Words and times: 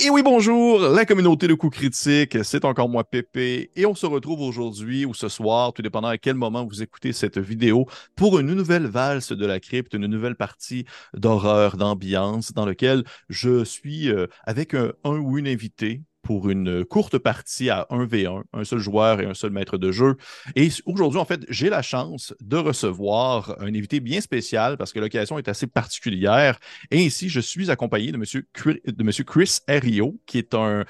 Et 0.00 0.10
oui, 0.10 0.22
bonjour, 0.22 0.78
la 0.78 1.04
communauté 1.04 1.48
de 1.48 1.54
coups 1.54 1.76
critiques, 1.76 2.38
c'est 2.44 2.64
encore 2.64 2.88
moi 2.88 3.02
Pépé, 3.02 3.72
et 3.74 3.84
on 3.84 3.96
se 3.96 4.06
retrouve 4.06 4.42
aujourd'hui 4.42 5.04
ou 5.04 5.12
ce 5.12 5.28
soir, 5.28 5.72
tout 5.72 5.82
dépendant 5.82 6.06
à 6.06 6.18
quel 6.18 6.36
moment 6.36 6.64
vous 6.64 6.84
écoutez 6.84 7.12
cette 7.12 7.36
vidéo, 7.38 7.84
pour 8.14 8.38
une 8.38 8.54
nouvelle 8.54 8.86
valse 8.86 9.32
de 9.32 9.44
la 9.44 9.58
crypte, 9.58 9.94
une 9.94 10.06
nouvelle 10.06 10.36
partie 10.36 10.84
d'horreur, 11.14 11.76
d'ambiance, 11.76 12.52
dans 12.52 12.64
laquelle 12.64 13.02
je 13.28 13.64
suis 13.64 14.08
euh, 14.08 14.28
avec 14.44 14.72
un, 14.74 14.92
un 15.02 15.18
ou 15.18 15.36
une 15.36 15.48
invitée 15.48 16.02
pour 16.28 16.50
une 16.50 16.84
courte 16.84 17.16
partie 17.16 17.70
à 17.70 17.86
1v1, 17.88 18.42
un 18.52 18.64
seul 18.64 18.80
joueur 18.80 19.22
et 19.22 19.24
un 19.24 19.32
seul 19.32 19.50
maître 19.50 19.78
de 19.78 19.90
jeu. 19.90 20.18
Et 20.56 20.68
aujourd'hui, 20.84 21.18
en 21.18 21.24
fait, 21.24 21.40
j'ai 21.48 21.70
la 21.70 21.80
chance 21.80 22.34
de 22.42 22.58
recevoir 22.58 23.56
un 23.60 23.68
invité 23.68 23.98
bien 24.00 24.20
spécial 24.20 24.76
parce 24.76 24.92
que 24.92 25.00
l'occasion 25.00 25.38
est 25.38 25.48
assez 25.48 25.66
particulière. 25.66 26.58
Et 26.90 26.98
ici, 26.98 27.30
je 27.30 27.40
suis 27.40 27.70
accompagné 27.70 28.12
de 28.12 28.18
M. 28.18 29.12
Chris 29.24 29.58
Herrio, 29.68 30.20
qui 30.26 30.36
est 30.36 30.52
un, 30.52 30.84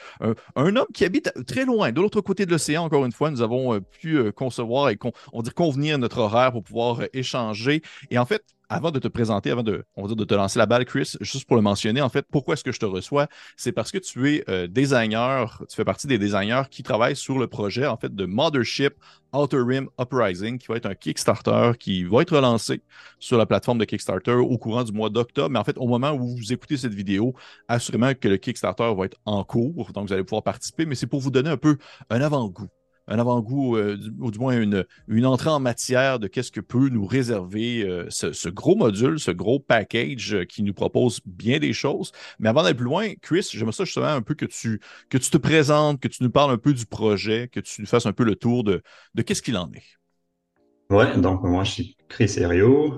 un, 0.57 0.75
homme 0.75 0.89
qui 0.93 1.05
habite 1.05 1.33
très 1.47 1.65
loin, 1.65 1.93
de 1.93 2.01
l'autre 2.01 2.21
côté 2.21 2.45
de 2.45 2.51
l'océan. 2.51 2.83
Encore 2.87 3.07
une 3.07 3.13
fois, 3.13 3.31
nous 3.31 3.41
avons 3.41 3.75
euh, 3.75 3.81
pu 3.81 4.17
euh, 4.17 4.33
concevoir 4.33 4.91
et 4.91 4.99
on 5.33 5.43
dit 5.43 5.51
convenir 5.51 5.99
notre 5.99 6.19
horaire 6.19 6.51
pour 6.51 6.65
pouvoir 6.65 7.03
euh, 7.03 7.07
échanger. 7.13 7.81
Et 8.11 8.19
en 8.19 8.27
fait, 8.27 8.43
avant 8.69 8.91
de 8.91 8.99
te 8.99 9.09
présenter, 9.09 9.51
avant 9.51 9.63
de, 9.63 9.85
on 9.97 10.03
va 10.03 10.09
dire, 10.09 10.17
de 10.17 10.25
te 10.25 10.35
lancer 10.35 10.59
la 10.59 10.67
balle, 10.67 10.85
Chris, 10.85 11.17
juste 11.21 11.47
pour 11.47 11.57
le 11.57 11.63
mentionner, 11.63 12.01
en 12.01 12.09
fait, 12.09 12.27
pourquoi 12.31 12.55
est-ce 12.55 12.65
que 12.65 12.73
je 12.73 12.79
te 12.79 12.87
reçois? 12.87 13.29
C'est 13.57 13.73
parce 13.73 13.91
que 13.91 13.99
tu 13.99 14.35
es 14.35 14.45
euh, 14.49 14.67
designer, 14.67 15.63
tu 15.69 15.77
fais 15.77 15.85
partie 15.85 16.07
des 16.07 16.19
designers 16.19 16.65
qui 16.71 16.83
travaillent 16.83 17.17
sur 17.17 17.39
le 17.39 17.47
projet, 17.47 17.87
en 17.87 17.97
fait, 17.97 18.15
de 18.15 18.27
Mothership 18.27 18.95
Outer 19.33 19.61
Rim 19.67 19.89
Uprising, 20.01 20.59
qui 20.59 20.67
va 20.69 20.77
être 20.77 20.87
un 20.87 20.95
Kickstarter 20.95 21.73
qui 21.79 22.05
va 22.05 22.23
être 22.23 22.39
lancé 22.39 22.83
sur 23.19 23.39
la 23.39 23.47
plateforme 23.47 23.79
de 23.79 23.85
Kickstarter 23.85 24.33
au 24.33 24.59
courant 24.59 24.85
du 24.85 24.93
mois 24.93 25.11
d'octobre. 25.11 25.51
Mais 25.51 25.59
en 25.59 25.65
fait, 25.65 25.77
au 25.79 25.87
moment 25.87 26.13
où 26.13 26.37
vous 26.37 26.53
écoutez 26.53 26.77
cette 26.77 26.95
vidéo, 26.95 27.35
assurément 27.69 28.13
que 28.15 28.29
le 28.29 28.37
Kickstarter 28.37 28.93
va 28.97 29.05
être 29.05 29.19
en 29.25 29.45
cours, 29.45 29.93
donc 29.93 30.09
vous 30.09 30.13
allez 30.13 30.25
pouvoir 30.25 30.43
participer, 30.43 30.87
mais 30.87 30.95
c'est 30.95 31.07
pour 31.07 31.21
vous 31.21 31.31
donner 31.31 31.51
un 31.51 31.57
peu 31.57 31.77
un 32.11 32.21
avant-goût 32.21 32.69
un 33.09 33.19
avant-goût, 33.19 33.77
euh, 33.77 33.99
ou 34.21 34.31
du 34.31 34.39
moins 34.39 34.61
une, 34.61 35.27
entrée 35.27 35.51
en 35.51 35.61
matière 35.61 36.19
de 36.19 36.29
qu'est-ce 36.29 36.53
que 36.53 36.61
peut 36.61 36.89
nous 36.91 37.07
réserver 37.07 37.83
euh, 37.83 38.07
ce, 38.11 38.49
gros 38.49 38.77
module, 38.77 39.19
ce 39.19 39.31
gros 39.31 39.59
package 39.59 40.35
euh, 40.35 40.45
qui 40.45 40.63
nous 40.63 40.75
propose 40.75 41.21
bien 41.25 41.59
des 41.59 41.73
choses. 41.73 42.13
Mais 42.39 42.49
avant 42.49 42.63
d'aller 42.63 42.75
plus 42.75 42.85
loin, 42.85 43.15
Chris, 43.23 43.49
j'aimerais 43.51 43.73
ça 43.73 43.85
justement 43.85 44.07
un 44.07 44.23
peu 44.23 44.35
que 44.35 44.45
tu, 44.45 44.81
que 45.09 45.17
tu 45.17 45.31
te 45.31 45.39
présentes, 45.39 46.01
que 46.01 46.09
tu 46.09 46.23
nous 46.23 46.31
parles 46.31 46.53
un 46.53 46.59
peu 46.59 46.75
du 46.75 46.85
projet, 46.87 47.49
que 47.49 47.61
tu 47.61 47.81
nous 47.81 47.87
fasses 47.87 48.07
un 48.07 48.13
peu 48.13 48.25
le 48.25 48.37
tour 48.37 48.63
de, 48.63 48.83
de 49.15 49.23
qu'est-ce 49.23 49.43
qu'il 49.43 49.57
en 49.57 49.71
est. 49.73 50.95
Ouais, 50.95 51.19
donc 51.19 51.43
moi 51.43 51.65
je 51.65 51.71
suis 51.71 51.97
Chris 52.09 52.35
Herrio. 52.37 52.97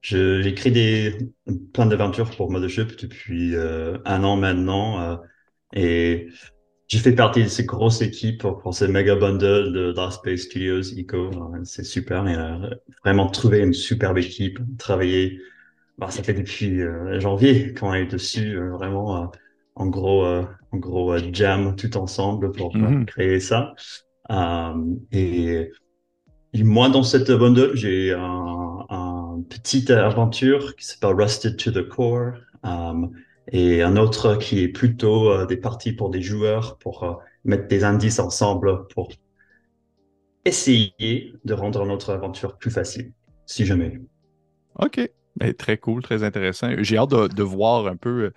J'écris 0.00 0.72
des 0.72 1.16
plein 1.72 1.86
d'aventures 1.86 2.30
pour 2.30 2.50
Mothership 2.50 3.00
depuis 3.00 3.54
un 3.56 4.24
an 4.24 4.36
maintenant. 4.36 5.20
et 5.72 6.28
j'ai 6.92 6.98
fait 6.98 7.12
partie 7.12 7.42
de 7.42 7.48
ces 7.48 7.64
grosses 7.64 8.02
équipes 8.02 8.42
pour 8.42 8.74
ces 8.74 8.86
méga 8.86 9.14
bundles 9.14 9.72
de 9.72 9.92
Dark 9.92 10.12
Space 10.12 10.40
Studios, 10.40 10.92
Eco. 10.94 11.30
C'est 11.64 11.84
super. 11.84 12.28
Et, 12.28 12.34
a 12.34 12.58
vraiment 13.02 13.28
trouvé 13.28 13.60
une 13.60 13.72
superbe 13.72 14.18
équipe, 14.18 14.58
travailler. 14.76 15.40
Bah, 15.96 16.10
ça 16.10 16.22
fait 16.22 16.34
depuis 16.34 16.82
euh, 16.82 17.18
janvier 17.18 17.72
qu'on 17.72 17.94
est 17.94 18.04
dessus, 18.04 18.58
euh, 18.58 18.72
vraiment 18.72 19.16
euh, 19.16 19.26
en 19.74 19.86
gros, 19.86 20.26
en 20.26 20.76
gros 20.76 21.16
jam 21.32 21.76
tout 21.76 21.96
ensemble 21.96 22.52
pour 22.52 22.76
mm-hmm. 22.76 23.06
créer 23.06 23.40
ça. 23.40 23.72
et, 25.12 25.70
et, 26.52 26.62
moi, 26.62 26.90
dans 26.90 27.04
cette 27.04 27.30
bundle, 27.30 27.70
j'ai 27.72 28.12
un, 28.12 28.84
un 28.90 29.42
petite 29.48 29.90
aventure 29.90 30.76
qui 30.76 30.84
s'appelle 30.84 31.14
Rusted 31.14 31.56
to 31.56 31.70
the 31.70 31.88
Core 31.88 32.34
et 33.48 33.82
un 33.82 33.96
autre 33.96 34.36
qui 34.36 34.60
est 34.60 34.68
plutôt 34.68 35.30
euh, 35.30 35.46
des 35.46 35.56
parties 35.56 35.92
pour 35.92 36.10
des 36.10 36.22
joueurs, 36.22 36.78
pour 36.78 37.02
euh, 37.02 37.14
mettre 37.44 37.68
des 37.68 37.84
indices 37.84 38.18
ensemble, 38.18 38.86
pour 38.88 39.10
essayer 40.44 41.34
de 41.44 41.54
rendre 41.54 41.84
notre 41.84 42.10
aventure 42.10 42.56
plus 42.56 42.70
facile, 42.70 43.12
si 43.46 43.64
jamais. 43.64 44.00
OK. 44.78 45.00
Ben, 45.36 45.54
très 45.54 45.78
cool, 45.78 46.02
très 46.02 46.24
intéressant. 46.24 46.70
J'ai 46.78 46.98
hâte 46.98 47.10
de, 47.10 47.42
voir 47.42 47.86
un 47.86 47.96
peu 47.96 48.30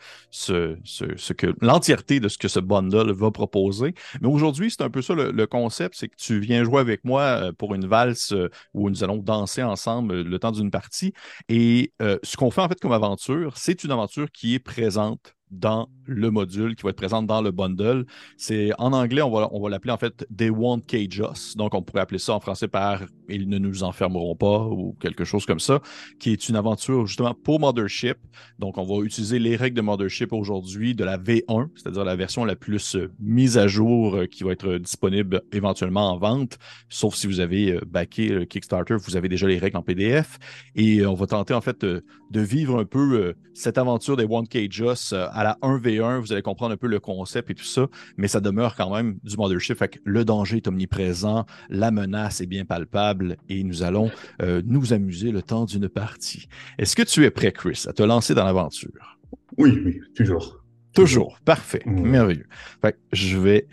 euh, 0.50 0.78
ce, 0.85 1.33
que 1.33 1.53
l'entièreté 1.61 2.22
de 2.22 2.29
ce 2.29 2.38
que 2.38 2.47
ce 2.47 2.59
bundle 2.59 3.11
va 3.11 3.31
proposer. 3.31 3.94
Mais 4.22 4.28
aujourd'hui, 4.29 4.72
c'est 4.72 4.81
un 4.81 4.89
peu 4.89 5.01
ça 5.01 5.13
le, 5.13 5.45
concept, 5.45 5.95
c'est 5.97 6.07
que 6.07 6.16
tu 6.16 6.39
viens 6.39 6.63
jouer 6.63 6.79
avec 6.79 7.03
moi 7.03 7.22
euh, 7.22 7.51
pour 7.51 7.75
une 7.75 7.85
valse 7.85 8.31
euh, 8.31 8.50
où 8.73 8.89
nous 8.89 9.03
allons 9.03 9.17
danser 9.17 9.61
ensemble 9.61 10.22
le 10.22 10.39
temps 10.39 10.51
d'une 10.51 10.72
partie. 10.72 11.13
Et 11.50 11.91
ce 12.00 12.38
qu'on 12.38 12.51
fait 12.51 12.61
en 12.61 12.69
fait 12.69 12.79
comme 12.79 12.91
aventure, 12.91 13.57
c'est 13.57 13.84
une 13.84 13.91
aventure 13.91 14.31
qui 14.31 14.55
est 14.55 14.59
présente 14.59 15.34
dans 15.59 15.89
le 16.07 16.29
module 16.31 16.75
qui 16.75 16.83
va 16.83 16.89
être 16.89 16.97
présent 16.97 17.23
dans 17.23 17.41
le 17.41 17.51
bundle. 17.51 18.05
C'est 18.38 18.71
en 18.77 18.93
anglais, 18.93 19.21
on 19.21 19.31
va, 19.31 19.49
on 19.51 19.61
va 19.61 19.69
l'appeler 19.69 19.91
en 19.91 19.97
fait 19.97 20.27
They 20.35 20.49
Won't 20.49 20.81
Cage 20.88 21.19
Us. 21.19 21.55
Donc, 21.57 21.73
on 21.73 21.81
pourrait 21.81 22.01
appeler 22.01 22.19
ça 22.19 22.33
en 22.33 22.39
français 22.39 22.67
par 22.67 23.03
Ils 23.29 23.49
ne 23.49 23.57
nous 23.57 23.83
enfermeront 23.83 24.35
pas 24.35 24.66
ou 24.66 24.95
quelque 24.99 25.23
chose 25.23 25.45
comme 25.45 25.59
ça, 25.59 25.81
qui 26.19 26.31
est 26.31 26.49
une 26.49 26.55
aventure 26.55 27.07
justement 27.07 27.33
pour 27.33 27.59
Mothership. 27.59 28.17
Donc, 28.59 28.77
on 28.77 28.83
va 28.83 29.03
utiliser 29.03 29.39
les 29.39 29.55
règles 29.55 29.77
de 29.77 29.81
Mothership 29.81 30.33
aujourd'hui 30.33 30.95
de 30.95 31.03
la 31.03 31.17
V1, 31.17 31.69
c'est-à-dire 31.75 32.03
la 32.03 32.16
version 32.16 32.45
la 32.45 32.55
plus 32.55 32.95
euh, 32.95 33.11
mise 33.19 33.57
à 33.57 33.67
jour 33.67 34.16
euh, 34.16 34.25
qui 34.25 34.43
va 34.43 34.51
être 34.51 34.77
disponible 34.77 35.41
éventuellement 35.51 36.11
en 36.11 36.17
vente, 36.17 36.57
sauf 36.89 37.16
si 37.16 37.27
vous 37.27 37.39
avez 37.39 37.73
euh, 37.73 37.81
backé 37.85 38.29
le 38.29 38.45
Kickstarter, 38.45 38.95
vous 38.95 39.16
avez 39.16 39.29
déjà 39.29 39.47
les 39.47 39.57
règles 39.57 39.77
en 39.77 39.81
PDF. 39.81 40.37
Et 40.75 41.05
on 41.05 41.16
va 41.16 41.27
tenter 41.27 41.53
en 41.53 41.61
fait 41.61 41.81
de, 41.81 42.03
vivre 42.31 42.79
un 42.79 42.85
peu 42.85 43.33
cette 43.53 43.77
aventure 43.77 44.17
des 44.17 44.25
Won't 44.25 44.47
Cage 44.49 44.81
Us 44.81 45.13
à 45.13 45.43
la 45.45 45.59
1v1, 45.61 46.22
vous 46.22 46.33
allez 46.33 46.41
comprendre 46.41 46.73
un 46.73 46.78
peu 46.78 46.88
le 46.88 47.00
concept 47.00 47.51
et 47.51 47.53
tout 47.53 47.63
ça, 47.63 47.88
mais 48.17 48.28
ça 48.28 48.41
demeure 48.41 48.75
quand 48.75 48.91
même 48.91 49.19
du 49.22 49.38
Mothership. 49.38 49.78
Fait 49.78 49.89
que 49.89 50.00
le 50.03 50.25
danger 50.25 50.57
est 50.57 50.67
omniprésent, 50.67 51.45
la 51.69 51.91
menace 51.91 52.41
est 52.41 52.47
bien 52.47 52.66
palpable 52.66 53.38
et 53.47 53.63
nous 53.63 53.84
allons 53.84 54.09
euh, 54.41 54.63
nous 54.66 54.91
amuser 54.91 55.29
le 55.29 55.44
temps 55.44 55.66
d'une 55.66 55.88
partie. 55.88 56.47
Est-ce 56.79 56.95
que 56.95 57.03
tu 57.03 57.25
es 57.25 57.29
prêt, 57.29 57.51
Chris, 57.51 57.84
à 57.85 57.94
te 57.94 58.01
lancer 58.01 58.34
dans 58.34 58.44
l'aventure? 58.44 59.19
Oui, 59.57 59.79
oui, 59.85 60.01
toujours. 60.16 60.63
Toujours, 60.95 61.39
parfait, 61.45 61.84
merveilleux. 61.85 62.47
Fait 62.81 62.94
que 62.94 62.97
je 63.11 63.38
vais 63.38 63.67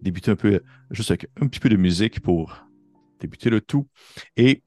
débuter 0.00 0.30
un 0.30 0.36
peu, 0.36 0.62
juste 0.90 1.10
avec 1.10 1.26
un 1.42 1.46
petit 1.46 1.60
peu 1.60 1.68
de 1.68 1.76
musique 1.76 2.20
pour 2.20 2.56
débuter 3.20 3.50
le 3.50 3.60
tout. 3.60 3.86
Et 4.38 4.62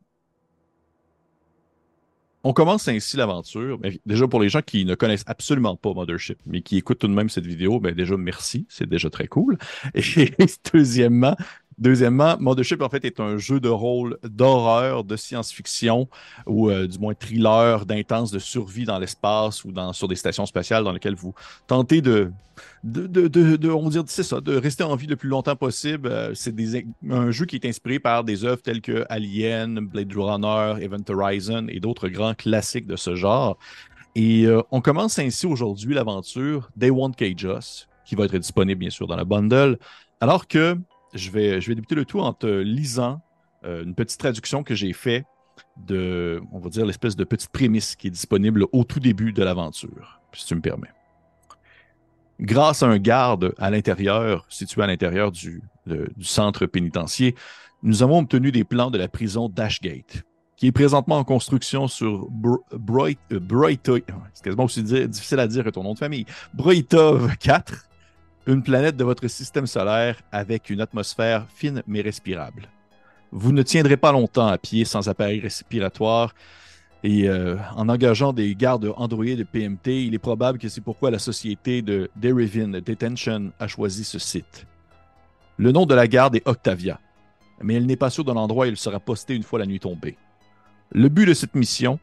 on 2.43 2.53
commence 2.53 2.87
ainsi 2.87 3.17
l'aventure. 3.17 3.79
Déjà, 4.05 4.27
pour 4.27 4.39
les 4.39 4.49
gens 4.49 4.61
qui 4.61 4.85
ne 4.85 4.95
connaissent 4.95 5.23
absolument 5.27 5.75
pas 5.75 5.93
Mothership, 5.93 6.39
mais 6.45 6.61
qui 6.61 6.77
écoutent 6.77 6.99
tout 6.99 7.07
de 7.07 7.13
même 7.13 7.29
cette 7.29 7.45
vidéo, 7.45 7.79
ben 7.79 7.93
déjà, 7.93 8.17
merci. 8.17 8.65
C'est 8.69 8.89
déjà 8.89 9.09
très 9.09 9.27
cool. 9.27 9.57
Et 9.93 10.31
deuxièmement, 10.73 11.35
Deuxièmement, 11.81 12.37
Mothership, 12.39 12.79
en 12.83 12.89
fait, 12.89 13.03
est 13.05 13.19
un 13.19 13.39
jeu 13.39 13.59
de 13.59 13.67
rôle 13.67 14.19
d'horreur, 14.23 15.03
de 15.03 15.15
science-fiction, 15.15 16.07
ou 16.45 16.69
euh, 16.69 16.85
du 16.85 16.99
moins 16.99 17.15
thriller, 17.15 17.87
d'intense, 17.87 18.29
de 18.29 18.37
survie 18.37 18.85
dans 18.85 18.99
l'espace 18.99 19.65
ou 19.65 19.71
dans, 19.71 19.91
sur 19.91 20.07
des 20.07 20.15
stations 20.15 20.45
spatiales 20.45 20.83
dans 20.83 20.91
lesquelles 20.91 21.15
vous 21.15 21.33
tentez 21.65 22.01
de, 22.01 22.31
de, 22.83 23.07
de, 23.07 23.27
de, 23.55 23.69
on 23.71 23.89
dire, 23.89 24.03
c'est 24.05 24.21
ça, 24.21 24.39
de 24.41 24.55
rester 24.55 24.83
en 24.83 24.95
vie 24.95 25.07
le 25.07 25.15
plus 25.15 25.27
longtemps 25.27 25.55
possible. 25.55 26.07
Euh, 26.07 26.35
c'est 26.35 26.53
un 27.09 27.31
jeu 27.31 27.47
qui 27.47 27.55
est 27.55 27.65
inspiré 27.65 27.97
par 27.97 28.23
des 28.23 28.45
œuvres 28.45 28.61
telles 28.61 28.81
que 28.81 29.03
Alien, 29.09 29.79
Blade 29.79 30.13
Runner, 30.15 30.75
Event 30.83 31.03
Horizon 31.09 31.65
et 31.67 31.79
d'autres 31.79 32.09
grands 32.09 32.35
classiques 32.35 32.85
de 32.85 32.95
ce 32.95 33.15
genre. 33.15 33.57
Et 34.13 34.45
euh, 34.45 34.61
on 34.69 34.81
commence 34.81 35.17
ainsi 35.17 35.47
aujourd'hui 35.47 35.95
l'aventure 35.95 36.69
Day 36.75 36.91
One 36.91 37.15
Cage 37.15 37.43
Us, 37.43 37.87
qui 38.05 38.13
va 38.13 38.25
être 38.25 38.37
disponible 38.37 38.77
bien 38.77 38.91
sûr 38.91 39.07
dans 39.07 39.15
la 39.15 39.25
bundle, 39.25 39.79
alors 40.19 40.47
que 40.47 40.77
je 41.13 41.31
vais, 41.31 41.59
débuter 41.59 41.95
le 41.95 42.05
tout 42.05 42.19
en 42.19 42.33
te 42.33 42.47
lisant 42.47 43.21
euh, 43.65 43.83
une 43.83 43.95
petite 43.95 44.19
traduction 44.19 44.63
que 44.63 44.75
j'ai 44.75 44.93
faite 44.93 45.25
de, 45.77 46.41
on 46.51 46.59
va 46.59 46.69
dire, 46.69 46.85
l'espèce 46.85 47.15
de 47.15 47.23
petite 47.23 47.49
prémisse 47.49 47.95
qui 47.95 48.07
est 48.07 48.11
disponible 48.11 48.65
au 48.71 48.83
tout 48.83 48.99
début 48.99 49.33
de 49.33 49.43
l'aventure, 49.43 50.21
si 50.33 50.45
tu 50.45 50.55
me 50.55 50.61
permets. 50.61 50.91
Grâce 52.39 52.81
à 52.81 52.87
un 52.87 52.97
garde 52.97 53.53
à 53.59 53.69
l'intérieur, 53.69 54.45
situé 54.49 54.81
à 54.81 54.87
l'intérieur 54.87 55.31
du, 55.31 55.61
centre 56.21 56.65
pénitentiaire, 56.65 57.33
nous 57.83 58.03
avons 58.03 58.19
obtenu 58.19 58.51
des 58.51 58.63
plans 58.63 58.89
de 58.89 58.97
la 58.97 59.07
prison 59.07 59.49
d'Ashgate, 59.49 60.23
qui 60.55 60.67
est 60.67 60.71
présentement 60.71 61.17
en 61.17 61.23
construction 61.23 61.87
sur 61.87 62.27
Broitov, 62.29 63.21
euh, 63.31 65.07
difficile 65.07 65.39
à 65.39 65.47
dire 65.47 65.71
ton 65.71 65.83
nom 65.83 65.93
de 65.93 65.99
famille, 65.99 66.25
Broitov 66.53 67.35
4, 67.37 67.90
une 68.47 68.63
planète 68.63 68.97
de 68.97 69.03
votre 69.03 69.27
système 69.27 69.67
solaire 69.67 70.21
avec 70.31 70.69
une 70.69 70.81
atmosphère 70.81 71.45
fine 71.53 71.83
mais 71.87 72.01
respirable. 72.01 72.69
Vous 73.31 73.51
ne 73.51 73.61
tiendrez 73.63 73.97
pas 73.97 74.11
longtemps 74.11 74.47
à 74.47 74.57
pied 74.57 74.83
sans 74.83 75.07
appareil 75.07 75.39
respiratoire 75.39 76.33
et 77.03 77.27
euh, 77.27 77.57
en 77.75 77.89
engageant 77.89 78.31
des 78.31 78.53
gardes 78.55 78.93
androïdes 78.95 79.39
de 79.39 79.43
PMT, 79.43 80.05
il 80.05 80.13
est 80.13 80.19
probable 80.19 80.59
que 80.59 80.69
c'est 80.69 80.81
pourquoi 80.81 81.09
la 81.09 81.17
société 81.17 81.81
de 81.81 82.11
Derivin 82.15 82.69
Detention 82.69 83.51
a 83.59 83.67
choisi 83.67 84.03
ce 84.03 84.19
site. 84.19 84.67
Le 85.57 85.71
nom 85.71 85.85
de 85.85 85.95
la 85.95 86.07
garde 86.07 86.35
est 86.35 86.47
Octavia, 86.47 86.99
mais 87.61 87.75
elle 87.75 87.85
n'est 87.85 87.95
pas 87.95 88.11
sûre 88.11 88.23
de 88.23 88.31
l'endroit 88.31 88.65
où 88.65 88.69
il 88.69 88.77
sera 88.77 88.99
posté 88.99 89.35
une 89.35 89.43
fois 89.43 89.59
la 89.59 89.65
nuit 89.65 89.79
tombée. 89.79 90.17
Le 90.91 91.09
but 91.09 91.25
de 91.25 91.33
cette 91.33 91.55
mission 91.55 91.99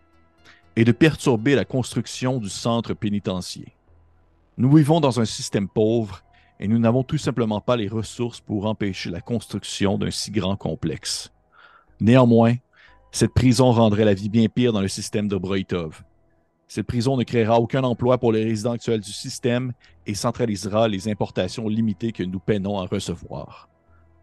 est 0.75 0.85
de 0.85 0.93
perturber 0.93 1.55
la 1.55 1.65
construction 1.65 2.39
du 2.39 2.49
centre 2.49 2.95
pénitentiaire. 2.95 3.71
Nous 4.57 4.73
vivons 4.77 5.01
dans 5.01 5.21
un 5.21 5.25
système 5.25 5.69
pauvre 5.69 6.23
et 6.61 6.69
nous 6.69 6.79
n'avons 6.79 7.05
tout 7.05 7.19
simplement 7.19 7.61
pas 7.61 7.77
les 7.77 7.89
ressources 7.89 8.41
pour 8.41 8.67
empêcher 8.67 9.11
la 9.11 9.21
construction 9.21 9.99
d'un 9.99 10.11
si 10.11 10.31
grand 10.31 10.57
complexe. 10.57 11.33
Néanmoins, 12.01 12.55
cette 13.11 13.33
prison 13.33 13.73
rendrait 13.73 14.05
la 14.05 14.15
vie 14.15 14.29
bien 14.29 14.49
pire 14.49 14.73
dans 14.73 14.81
le 14.81 14.89
système 14.89 15.29
de 15.29 15.37
Broitov. 15.37 16.03
Cette 16.67 16.87
prison 16.87 17.17
ne 17.17 17.23
créera 17.23 17.59
aucun 17.59 17.83
emploi 17.83 18.19
pour 18.19 18.33
les 18.33 18.45
résidents 18.45 18.73
actuels 18.73 19.01
du 19.01 19.13
système 19.13 19.73
et 20.07 20.15
centralisera 20.15 20.87
les 20.89 21.09
importations 21.09 21.69
limitées 21.69 22.13
que 22.13 22.23
nous 22.23 22.41
peinons 22.41 22.79
à 22.79 22.87
recevoir. 22.87 23.69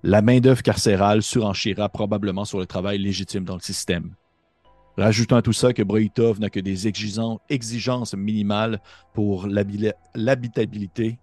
La 0.03 0.21
main-d'œuvre 0.21 0.61
carcérale 0.61 1.23
surenchira 1.23 1.89
probablement 1.89 2.45
sur 2.45 2.59
le 2.59 2.67
travail 2.67 2.99
légitime 2.99 3.43
dans 3.43 3.55
le 3.55 3.61
système. 3.61 4.13
Rajoutons 4.97 5.35
à 5.35 5.41
tout 5.41 5.53
ça 5.53 5.73
que 5.73 5.81
Broitov 5.81 6.39
n'a 6.39 6.49
que 6.49 6.59
des 6.59 6.87
exigences 6.87 8.13
minimales 8.13 8.79
pour 9.13 9.47
l'habitabilité, 9.47 11.17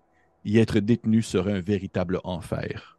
y 0.44 0.58
être 0.58 0.78
détenu 0.78 1.22
serait 1.22 1.52
un 1.52 1.60
véritable 1.60 2.20
enfer. 2.24 2.98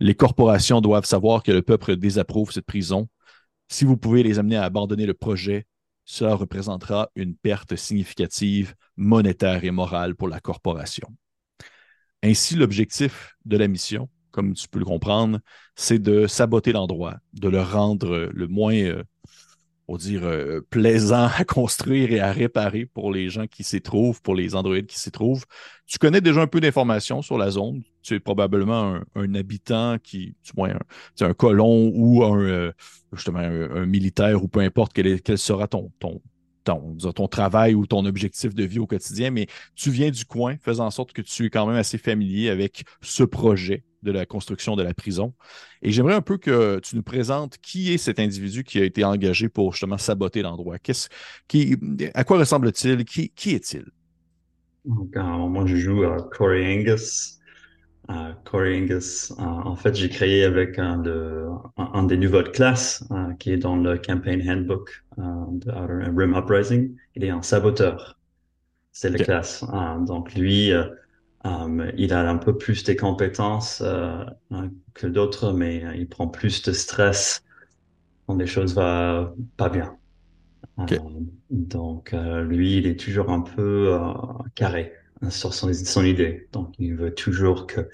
Les 0.00 0.14
corporations 0.14 0.80
doivent 0.80 1.04
savoir 1.04 1.42
que 1.42 1.52
le 1.52 1.62
peuple 1.62 1.96
désapprouve 1.96 2.52
cette 2.52 2.66
prison. 2.66 3.08
Si 3.68 3.84
vous 3.84 3.96
pouvez 3.96 4.22
les 4.22 4.38
amener 4.38 4.56
à 4.56 4.64
abandonner 4.64 5.06
le 5.06 5.14
projet, 5.14 5.66
cela 6.04 6.34
représentera 6.34 7.10
une 7.14 7.36
perte 7.36 7.76
significative 7.76 8.74
monétaire 8.96 9.64
et 9.64 9.70
morale 9.70 10.16
pour 10.16 10.28
la 10.28 10.40
corporation. 10.40 11.08
Ainsi, 12.22 12.56
l'objectif 12.56 13.36
de 13.44 13.56
la 13.56 13.68
mission, 13.68 14.08
comme 14.30 14.54
tu 14.54 14.68
peux 14.68 14.78
le 14.78 14.84
comprendre, 14.84 15.40
c'est 15.74 15.98
de 15.98 16.26
saboter 16.26 16.72
l'endroit, 16.72 17.18
de 17.32 17.48
le 17.48 17.62
rendre 17.62 18.30
le 18.32 18.48
moins 18.48 19.02
on 19.90 19.96
dire, 19.96 20.24
euh, 20.24 20.60
plaisant 20.70 21.28
à 21.36 21.44
construire 21.44 22.12
et 22.12 22.20
à 22.20 22.30
réparer 22.30 22.86
pour 22.86 23.12
les 23.12 23.28
gens 23.28 23.48
qui 23.48 23.64
s'y 23.64 23.82
trouvent, 23.82 24.22
pour 24.22 24.36
les 24.36 24.54
androïdes 24.54 24.86
qui 24.86 25.00
s'y 25.00 25.10
trouvent. 25.10 25.44
Tu 25.86 25.98
connais 25.98 26.20
déjà 26.20 26.40
un 26.40 26.46
peu 26.46 26.60
d'informations 26.60 27.22
sur 27.22 27.36
la 27.36 27.50
zone? 27.50 27.82
Tu 28.00 28.14
es 28.14 28.20
probablement 28.20 29.00
un, 29.16 29.34
habitant 29.34 29.98
qui, 30.00 30.36
du 30.44 30.52
moins, 30.56 30.70
un, 31.20 31.26
un 31.26 31.34
colon 31.34 31.90
ou 31.92 32.22
un, 32.22 32.38
euh, 32.38 32.72
justement, 33.12 33.40
un, 33.40 33.84
militaire 33.84 34.44
ou 34.44 34.46
peu 34.46 34.60
importe 34.60 34.92
quel, 34.92 35.20
quel 35.22 35.38
sera 35.38 35.66
ton, 35.66 35.90
ton, 35.98 36.22
ton, 36.62 36.96
ton, 37.12 37.26
travail 37.26 37.74
ou 37.74 37.84
ton 37.84 38.06
objectif 38.06 38.54
de 38.54 38.62
vie 38.62 38.78
au 38.78 38.86
quotidien, 38.86 39.32
mais 39.32 39.48
tu 39.74 39.90
viens 39.90 40.12
du 40.12 40.24
coin, 40.24 40.56
faisant 40.62 40.86
en 40.86 40.92
sorte 40.92 41.12
que 41.12 41.22
tu 41.22 41.46
es 41.46 41.50
quand 41.50 41.66
même 41.66 41.76
assez 41.76 41.98
familier 41.98 42.48
avec 42.48 42.84
ce 43.00 43.24
projet 43.24 43.82
de 44.02 44.12
la 44.12 44.26
construction 44.26 44.76
de 44.76 44.82
la 44.82 44.94
prison. 44.94 45.34
Et 45.82 45.90
j'aimerais 45.90 46.14
un 46.14 46.22
peu 46.22 46.38
que 46.38 46.78
tu 46.80 46.96
nous 46.96 47.02
présentes 47.02 47.58
qui 47.58 47.92
est 47.92 47.98
cet 47.98 48.18
individu 48.18 48.64
qui 48.64 48.80
a 48.80 48.84
été 48.84 49.04
engagé 49.04 49.48
pour 49.48 49.72
justement 49.72 49.98
saboter 49.98 50.42
l'endroit. 50.42 50.76
Qui, 51.48 51.76
à 52.14 52.24
quoi 52.24 52.38
ressemble-t-il? 52.38 53.04
Qui, 53.04 53.30
qui 53.30 53.54
est-il? 53.54 53.84
moi, 54.84 55.66
je 55.66 55.76
joue 55.76 56.04
à 56.04 56.16
Corey 56.32 56.64
Angus. 56.64 57.38
Corey 58.44 58.80
Angus, 58.80 59.32
en 59.38 59.76
fait, 59.76 59.94
j'ai 59.94 60.08
créé 60.08 60.44
avec 60.44 60.78
un, 60.78 60.98
de, 60.98 61.46
un, 61.76 62.02
des 62.04 62.16
niveaux 62.16 62.42
de 62.42 62.48
classe 62.48 63.04
qui 63.38 63.52
est 63.52 63.58
dans 63.58 63.76
le 63.76 63.98
campaign 63.98 64.48
handbook 64.48 65.04
de 65.16 65.70
Outer 65.70 66.10
Rim 66.16 66.34
Uprising. 66.36 66.96
Il 67.14 67.24
est 67.24 67.30
un 67.30 67.42
saboteur. 67.42 68.18
C'est 68.92 69.10
la 69.10 69.18
classe. 69.18 69.64
donc, 70.06 70.34
lui, 70.34 70.72
euh, 70.72 70.84
Um, 71.42 71.90
il 71.96 72.12
a 72.12 72.28
un 72.28 72.36
peu 72.36 72.58
plus 72.58 72.84
de 72.84 72.92
compétences 72.92 73.82
euh, 73.84 74.24
hein, 74.50 74.70
que 74.92 75.06
d'autres, 75.06 75.52
mais 75.52 75.84
euh, 75.84 75.94
il 75.96 76.06
prend 76.06 76.28
plus 76.28 76.62
de 76.62 76.72
stress 76.72 77.42
quand 78.26 78.36
les 78.36 78.46
choses 78.46 78.74
vont 78.74 79.34
pas 79.56 79.70
bien. 79.70 79.96
Euh, 80.78 80.84
donc 81.50 82.12
lui, 82.12 82.76
il 82.78 82.86
est 82.86 82.98
toujours 82.98 83.30
un 83.30 83.40
peu 83.40 83.98
carré 84.54 84.92
hein, 85.22 85.30
sur 85.30 85.54
son, 85.54 85.72
son, 85.72 86.04
idée. 86.04 86.48
Donc 86.52 86.74
il 86.78 86.94
veut 86.94 87.14
toujours 87.14 87.66
que 87.66 87.88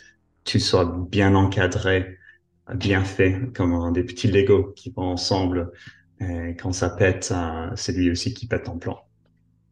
tu 0.45 0.61
sois 0.61 1.07
bien 1.11 1.35
encadré, 1.35 2.19
bien 2.75 3.03
fait, 3.03 3.41
comme 3.55 3.93
des 3.93 4.05
petits 4.05 4.29
Lego 4.29 4.73
qui 4.77 4.91
vont 4.91 5.05
ensemble. 5.05 5.73
Et 6.21 6.57
quand 6.61 6.73
ça 6.73 6.91
pète, 6.91 7.33
c'est 7.77 7.93
lui 7.93 8.11
aussi 8.11 8.35
qui 8.35 8.47
pète 8.47 8.65
ton 8.65 8.79
plan. 8.79 8.99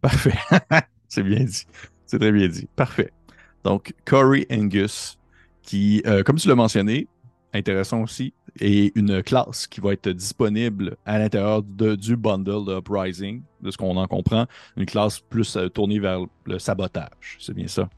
Parfait. 0.00 0.34
c'est 1.08 1.22
bien 1.22 1.44
dit. 1.44 1.66
C'est 2.06 2.18
très 2.18 2.32
bien 2.32 2.48
dit. 2.48 2.68
Parfait. 2.74 3.12
Donc, 3.64 3.94
Corey 4.04 4.46
Angus, 4.52 5.18
qui, 5.62 6.02
euh, 6.06 6.22
comme 6.22 6.36
tu 6.36 6.48
l'as 6.48 6.54
mentionné, 6.54 7.08
intéressant 7.54 8.02
aussi, 8.02 8.34
est 8.60 8.96
une 8.96 9.22
classe 9.22 9.66
qui 9.66 9.80
va 9.80 9.94
être 9.94 10.10
disponible 10.10 10.96
à 11.06 11.18
l'intérieur 11.18 11.62
du 11.62 12.16
bundle 12.16 12.66
de 12.66 12.78
Uprising, 12.78 13.42
de 13.62 13.70
ce 13.70 13.78
qu'on 13.78 13.96
en 13.96 14.06
comprend, 14.06 14.46
une 14.76 14.84
classe 14.84 15.18
plus 15.18 15.56
euh, 15.56 15.68
tournée 15.68 15.98
vers 15.98 16.20
le 16.44 16.58
sabotage. 16.58 17.38
C'est 17.40 17.54
bien 17.54 17.66
ça? 17.66 17.88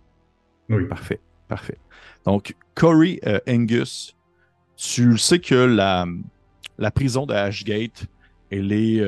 Oui. 0.69 0.87
Parfait, 0.87 1.21
parfait. 1.49 1.79
Donc, 2.25 2.55
Corey 2.75 3.19
euh, 3.27 3.41
Angus, 3.49 4.17
tu 4.77 5.19
sais 5.19 5.41
que 5.41 5.55
la, 5.55 6.07
la 6.79 6.91
prison 6.93 7.27
de 7.27 7.35
Ashgate, 7.35 8.07
elle 8.51 8.73
est. 8.73 9.03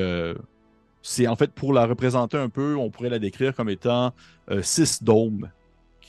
c'est 1.01 1.27
en 1.27 1.35
fait 1.37 1.53
pour 1.53 1.71
la 1.71 1.85
représenter 1.85 2.37
un 2.37 2.49
peu, 2.49 2.75
on 2.75 2.89
pourrait 2.89 3.09
la 3.09 3.19
décrire 3.19 3.55
comme 3.55 3.69
étant 3.69 4.11
six 4.61 5.01
dômes 5.01 5.49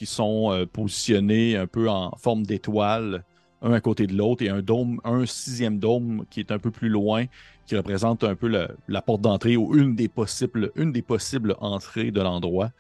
qui 0.00 0.06
sont 0.06 0.50
euh, 0.50 0.64
positionnés 0.64 1.56
un 1.58 1.66
peu 1.66 1.90
en 1.90 2.16
forme 2.16 2.46
d'étoile, 2.46 3.22
un 3.60 3.74
à 3.74 3.82
côté 3.82 4.06
de 4.06 4.16
l'autre, 4.16 4.42
et 4.42 4.48
un 4.48 4.62
dôme, 4.62 4.98
un 5.04 5.26
sixième 5.26 5.78
dôme 5.78 6.24
qui 6.30 6.40
est 6.40 6.52
un 6.52 6.58
peu 6.58 6.70
plus 6.70 6.88
loin, 6.88 7.26
qui 7.66 7.76
représente 7.76 8.24
un 8.24 8.34
peu 8.34 8.48
la 8.88 9.02
porte 9.02 9.20
d'entrée 9.20 9.58
ou 9.58 9.76
une 9.76 9.94
des 9.94 10.08
possibles, 10.08 10.72
entrées 11.58 12.12
de 12.12 12.22
l'endroit. 12.22 12.70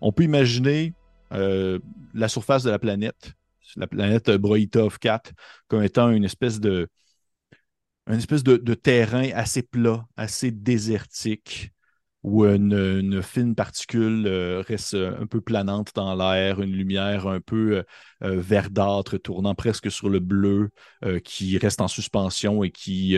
On 0.00 0.12
peut 0.12 0.22
imaginer 0.22 0.94
euh, 1.32 1.80
la 2.14 2.28
surface 2.28 2.62
de 2.62 2.70
la 2.70 2.78
planète, 2.78 3.32
la 3.74 3.88
planète 3.88 4.30
Broitov 4.30 5.00
4, 5.00 5.32
comme 5.66 5.82
étant 5.82 6.10
une 6.10 6.24
espèce 6.24 6.60
de 6.60 6.88
terrain 8.80 9.30
assez 9.34 9.62
plat, 9.62 10.06
assez 10.16 10.52
désertique, 10.52 11.72
où 12.22 12.44
une, 12.44 13.22
fine 13.22 13.54
particule 13.54 14.24
euh, 14.26 14.62
reste 14.66 14.94
un 14.94 15.26
peu 15.26 15.40
planante 15.40 15.92
dans 15.94 16.14
l'air, 16.14 16.60
une 16.60 16.72
lumière 16.72 17.26
un 17.26 17.40
peu 17.40 17.78
euh, 17.78 17.82
euh, 18.24 18.40
verdâtre 18.40 19.18
tournant 19.18 19.54
presque 19.54 19.90
sur 19.90 20.08
le 20.08 20.20
bleu 20.20 20.70
qui 21.24 21.56
reste 21.58 21.80
en 21.80 21.88
suspension 21.88 22.64
et 22.64 22.70
qui 22.70 23.16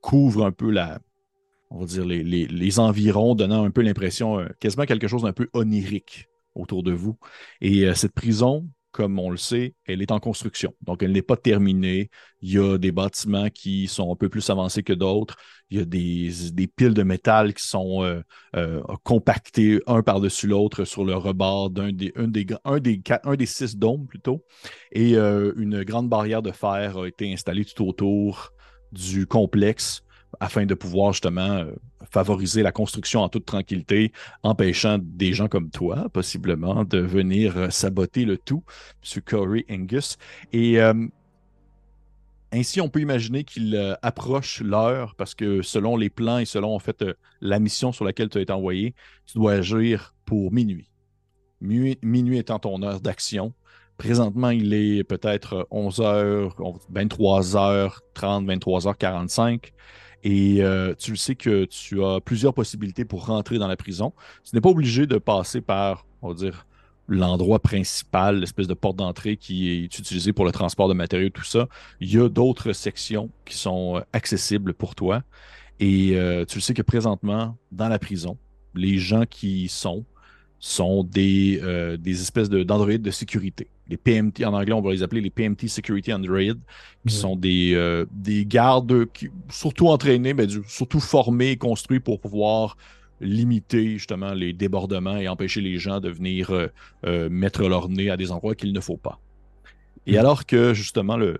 couvre 0.00 0.44
un 0.44 0.52
peu 0.52 0.70
la, 0.70 0.98
on 1.70 1.84
va 1.84 2.04
les, 2.04 2.22
les 2.22 2.78
environs, 2.78 3.34
donnant 3.34 3.64
un 3.64 3.70
peu 3.70 3.82
l'impression 3.82 4.46
quasiment 4.60 4.84
quelque 4.84 5.08
chose 5.08 5.22
d'un 5.22 5.32
peu 5.32 5.48
onirique 5.52 6.28
autour 6.54 6.82
de 6.82 6.92
vous. 6.92 7.18
Et 7.60 7.92
cette 7.94 8.12
prison, 8.12 8.68
comme 8.92 9.18
on 9.18 9.30
le 9.30 9.36
sait, 9.36 9.74
elle 9.86 10.02
est 10.02 10.10
en 10.10 10.20
construction. 10.20 10.74
Donc, 10.82 11.02
elle 11.02 11.12
n'est 11.12 11.22
pas 11.22 11.36
terminée. 11.36 12.10
Il 12.40 12.52
y 12.52 12.58
a 12.58 12.78
des 12.78 12.92
bâtiments 12.92 13.48
qui 13.50 13.86
sont 13.86 14.12
un 14.12 14.16
peu 14.16 14.28
plus 14.28 14.48
avancés 14.50 14.82
que 14.82 14.92
d'autres. 14.92 15.36
Il 15.70 15.78
y 15.78 15.80
a 15.80 15.84
des, 15.84 16.66
piles 16.66 16.94
de 16.94 17.02
métal 17.02 17.54
qui 17.54 17.64
sont 17.64 18.02
euh, 18.02 18.20
euh, 18.56 18.82
compactées 19.04 19.80
un 19.86 20.02
par-dessus 20.02 20.48
l'autre 20.48 20.84
sur 20.84 21.04
le 21.04 21.14
rebord 21.14 21.70
d'un 21.70 21.92
des, 21.92 22.12
un 22.14 23.46
six 23.46 23.76
dômes 23.76 24.06
plutôt. 24.06 24.44
Et 24.90 25.16
euh, 25.16 25.52
une 25.56 25.84
grande 25.84 26.08
barrière 26.08 26.42
de 26.42 26.50
fer 26.50 26.98
a 26.98 27.06
été 27.06 27.32
installée 27.32 27.64
tout 27.64 27.86
autour 27.86 28.52
du 28.92 29.26
complexe 29.26 30.02
afin 30.38 30.66
de 30.66 30.74
pouvoir 30.74 31.12
justement 31.12 31.58
euh, 31.58 31.72
favoriser 32.10 32.62
la 32.62 32.72
construction 32.72 33.20
en 33.20 33.28
toute 33.28 33.44
tranquillité, 33.44 34.12
empêchant 34.42 34.98
des 35.00 35.32
gens 35.32 35.48
comme 35.48 35.70
toi, 35.70 36.08
possiblement, 36.12 36.84
de 36.84 36.98
venir 36.98 37.56
euh, 37.56 37.70
saboter 37.70 38.24
le 38.24 38.38
tout, 38.38 38.62
M. 39.02 39.22
Corey 39.22 39.64
Angus. 39.70 40.16
Et 40.52 40.80
euh, 40.80 40.94
ainsi, 42.52 42.80
on 42.80 42.88
peut 42.88 43.00
imaginer 43.00 43.44
qu'il 43.44 43.96
approche 44.02 44.60
l'heure 44.60 45.14
parce 45.16 45.36
que 45.36 45.62
selon 45.62 45.96
les 45.96 46.10
plans 46.10 46.38
et 46.38 46.44
selon 46.44 46.74
en 46.74 46.80
fait 46.80 47.04
la 47.40 47.60
mission 47.60 47.92
sur 47.92 48.04
laquelle 48.04 48.28
tu 48.28 48.38
as 48.38 48.40
été 48.40 48.52
envoyé, 48.52 48.94
tu 49.26 49.38
dois 49.38 49.52
agir 49.52 50.14
pour 50.24 50.52
minuit. 50.52 50.90
Minuit, 51.60 52.38
étant 52.38 52.58
ton 52.58 52.82
heure 52.82 53.00
d'action. 53.00 53.52
Présentement, 53.98 54.50
il 54.50 54.74
est 54.74 55.04
peut-être 55.04 55.68
11h, 55.70 56.56
23h30, 56.92 58.46
23h45. 58.46 59.70
Et 60.22 60.62
euh, 60.62 60.94
tu 60.98 61.12
le 61.12 61.16
sais 61.16 61.34
que 61.34 61.64
tu 61.64 62.04
as 62.04 62.20
plusieurs 62.20 62.54
possibilités 62.54 63.04
pour 63.04 63.26
rentrer 63.26 63.58
dans 63.58 63.68
la 63.68 63.76
prison. 63.76 64.12
Tu 64.44 64.54
n'es 64.54 64.60
pas 64.60 64.68
obligé 64.68 65.06
de 65.06 65.18
passer 65.18 65.60
par, 65.60 66.06
on 66.22 66.28
va 66.28 66.34
dire, 66.34 66.66
l'endroit 67.08 67.58
principal, 67.58 68.38
l'espèce 68.38 68.68
de 68.68 68.74
porte 68.74 68.96
d'entrée 68.96 69.36
qui 69.36 69.70
est 69.70 69.84
utilisée 69.98 70.32
pour 70.32 70.44
le 70.44 70.52
transport 70.52 70.88
de 70.88 70.94
matériaux, 70.94 71.30
tout 71.30 71.44
ça. 71.44 71.68
Il 72.00 72.12
y 72.12 72.18
a 72.18 72.28
d'autres 72.28 72.72
sections 72.72 73.30
qui 73.44 73.56
sont 73.56 73.96
euh, 73.96 74.00
accessibles 74.12 74.74
pour 74.74 74.94
toi. 74.94 75.22
Et 75.80 76.12
euh, 76.14 76.44
tu 76.44 76.58
le 76.58 76.62
sais 76.62 76.74
que 76.74 76.82
présentement, 76.82 77.56
dans 77.72 77.88
la 77.88 77.98
prison, 77.98 78.36
les 78.74 78.98
gens 78.98 79.24
qui 79.24 79.68
sont 79.68 80.04
sont 80.60 81.02
des, 81.02 81.60
des 81.98 82.20
espèces 82.20 82.50
d'androïdes 82.50 83.02
de 83.02 83.10
sécurité 83.10 83.68
les 83.90 83.96
PMT, 83.96 84.44
en 84.44 84.54
anglais, 84.54 84.72
on 84.72 84.80
va 84.80 84.92
les 84.92 85.02
appeler 85.02 85.20
les 85.20 85.30
PMT 85.30 85.66
Security 85.66 86.12
Android, 86.12 86.54
qui 87.06 87.12
sont 87.12 87.34
des, 87.34 87.72
euh, 87.74 88.06
des 88.12 88.46
gardes 88.46 89.06
qui, 89.12 89.30
surtout 89.50 89.88
entraînés, 89.88 90.32
mais 90.32 90.46
surtout 90.68 91.00
formés 91.00 91.50
et 91.50 91.56
construits 91.56 91.98
pour 91.98 92.20
pouvoir 92.20 92.76
limiter 93.20 93.98
justement 93.98 94.32
les 94.32 94.52
débordements 94.52 95.16
et 95.16 95.28
empêcher 95.28 95.60
les 95.60 95.78
gens 95.78 96.00
de 96.00 96.08
venir 96.08 96.70
mettre 97.30 97.68
leur 97.68 97.90
nez 97.90 98.08
à 98.08 98.16
des 98.16 98.32
endroits 98.32 98.54
qu'il 98.54 98.72
ne 98.72 98.80
faut 98.80 98.96
pas. 98.96 99.18
Et 100.06 100.14
mm. 100.14 100.18
alors 100.18 100.46
que 100.46 100.72
justement 100.72 101.18
le, 101.18 101.38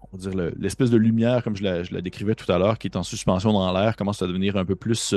on 0.00 0.16
va 0.16 0.30
dire 0.30 0.52
l'espèce 0.58 0.90
de 0.90 0.96
lumière, 0.96 1.44
comme 1.44 1.54
je 1.54 1.62
la, 1.62 2.00
décrivais 2.00 2.34
tout 2.34 2.50
à 2.50 2.58
l'heure, 2.58 2.78
qui 2.78 2.88
est 2.88 2.96
en 2.96 3.04
suspension 3.04 3.52
dans 3.52 3.72
l'air, 3.72 3.94
commence 3.94 4.20
à 4.20 4.26
devenir 4.26 4.56
un 4.56 4.64
peu 4.64 4.74
plus 4.74 5.14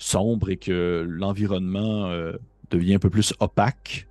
sombre 0.00 0.50
et 0.50 0.56
que 0.56 1.06
l'environnement 1.08 2.10
devient 2.70 2.94
un 2.94 2.98
peu 2.98 3.10
plus 3.10 3.34
opaque 3.38 4.08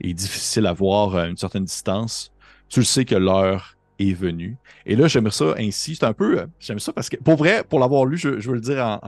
et 0.00 0.14
difficile 0.14 0.66
à 0.66 0.72
voir 0.72 1.16
à 1.16 1.26
une 1.26 1.36
certaine 1.36 1.64
distance, 1.64 2.32
tu 2.68 2.80
le 2.80 2.84
sais 2.84 3.04
que 3.04 3.14
l'heure 3.14 3.76
est 3.98 4.14
venue. 4.14 4.56
Et 4.86 4.96
là, 4.96 5.06
j'aimerais 5.06 5.30
ça 5.30 5.54
ainsi. 5.58 5.96
C'est 5.96 6.04
un 6.04 6.12
peu. 6.12 6.46
J'aime 6.58 6.78
ça 6.78 6.92
parce 6.92 7.08
que, 7.08 7.16
pour 7.16 7.36
vrai, 7.36 7.64
pour 7.64 7.78
l'avoir 7.78 8.04
lu, 8.04 8.18
je, 8.18 8.28
veux 8.28 8.54
le 8.54 8.60
dire 8.60 8.98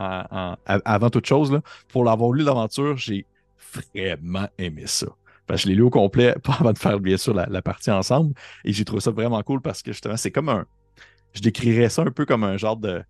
avant 0.64 1.10
toute 1.10 1.26
chose, 1.26 1.52
là, 1.52 1.62
pour 1.88 2.04
l'avoir 2.04 2.32
lu 2.32 2.44
l'aventure, 2.44 2.96
j'ai 2.96 3.26
vraiment 3.72 4.48
aimé 4.58 4.84
ça. 4.86 5.06
Parce 5.46 5.62
que 5.62 5.64
je 5.64 5.68
l'ai 5.70 5.74
lu 5.76 5.82
au 5.82 5.90
complet, 5.90 6.34
pas 6.42 6.56
avant 6.60 6.72
de 6.72 6.78
faire 6.78 7.00
bien 7.00 7.16
sûr 7.16 7.34
la, 7.34 7.62
partie 7.62 7.90
ensemble. 7.90 8.34
Et 8.64 8.72
j'ai 8.72 8.84
trouvé 8.84 9.00
ça 9.00 9.10
vraiment 9.10 9.42
cool 9.42 9.60
parce 9.60 9.82
que 9.82 9.92
justement, 9.92 10.16
c'est 10.16 10.30
comme 10.30 10.48
un. 10.48 10.66
Je 11.32 11.40
décrirais 11.40 11.88
ça 11.88 12.02
un 12.02 12.12
peu 12.12 12.24
comme 12.24 12.44
un 12.44 12.56
genre 12.56 12.76
de 12.76 13.02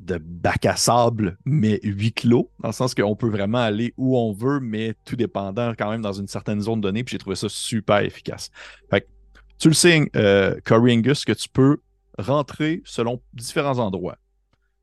de 0.00 0.18
bac 0.18 0.64
à 0.66 0.76
sable, 0.76 1.38
mais 1.44 1.78
huis 1.82 2.12
clos, 2.12 2.50
dans 2.60 2.68
le 2.70 2.74
sens 2.74 2.94
qu'on 2.94 3.14
peut 3.16 3.28
vraiment 3.28 3.58
aller 3.58 3.92
où 3.96 4.16
on 4.16 4.32
veut, 4.32 4.58
mais 4.60 4.94
tout 5.04 5.16
dépendant 5.16 5.74
quand 5.78 5.90
même 5.90 6.00
dans 6.00 6.12
une 6.12 6.26
certaine 6.26 6.60
zone 6.60 6.80
donnée. 6.80 7.04
Puis 7.04 7.12
j'ai 7.12 7.18
trouvé 7.18 7.36
ça 7.36 7.48
super 7.48 7.98
efficace. 7.98 8.50
Fait 8.90 9.02
que, 9.02 9.06
tu 9.58 9.68
le 9.68 9.74
sais, 9.74 10.10
euh, 10.16 10.58
Corey 10.64 10.96
Angus, 10.96 11.24
que 11.24 11.32
tu 11.32 11.48
peux 11.48 11.78
rentrer 12.18 12.82
selon 12.84 13.22
différents 13.34 13.78
endroits. 13.78 14.16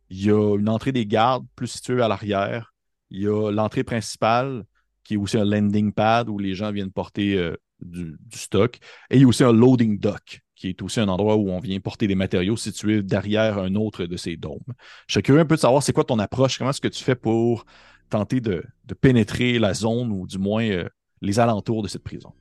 Il 0.09 0.23
y 0.23 0.31
a 0.31 0.57
une 0.57 0.69
entrée 0.69 0.91
des 0.91 1.05
gardes 1.05 1.45
plus 1.55 1.67
située 1.67 2.01
à 2.01 2.07
l'arrière. 2.07 2.73
Il 3.09 3.21
y 3.21 3.27
a 3.27 3.51
l'entrée 3.51 3.83
principale, 3.83 4.63
qui 5.03 5.15
est 5.15 5.17
aussi 5.17 5.37
un 5.37 5.45
landing 5.45 5.93
pad 5.93 6.29
où 6.29 6.37
les 6.37 6.53
gens 6.53 6.71
viennent 6.71 6.91
porter 6.91 7.37
euh, 7.37 7.55
du, 7.79 8.17
stock. 8.33 8.77
Et 9.09 9.15
il 9.15 9.21
y 9.21 9.25
a 9.25 9.27
aussi 9.27 9.43
un 9.43 9.53
loading 9.53 9.99
dock, 9.99 10.41
qui 10.57 10.69
est 10.69 10.81
aussi 10.81 10.99
un 10.99 11.07
endroit 11.07 11.37
où 11.37 11.49
on 11.49 11.59
vient 11.59 11.79
porter 11.79 12.07
des 12.07 12.15
matériaux 12.15 12.57
situés 12.57 13.03
derrière 13.03 13.59
un 13.59 13.75
autre 13.75 14.05
de 14.05 14.17
ces 14.17 14.35
dômes. 14.35 14.73
Je 15.07 15.13
suis 15.13 15.21
curieux 15.21 15.41
un 15.41 15.45
peu 15.45 15.55
de 15.55 15.59
savoir 15.59 15.83
c'est 15.83 15.93
quoi 15.93 16.03
ton 16.03 16.17
approche, 16.19 16.57
comment 16.57 16.71
est-ce 16.71 16.81
que 16.81 16.87
tu 16.87 17.03
fais 17.03 17.15
pour 17.15 17.65
tenter 18.09 18.41
de, 18.41 18.63
pénétrer 18.99 19.59
la 19.59 19.73
zone 19.73 20.11
ou 20.11 20.25
du 20.25 20.39
moins 20.39 20.67
euh, 20.67 20.89
les 21.21 21.39
alentours 21.39 21.83
de 21.83 21.87
cette 21.87 22.03
prison? 22.03 22.33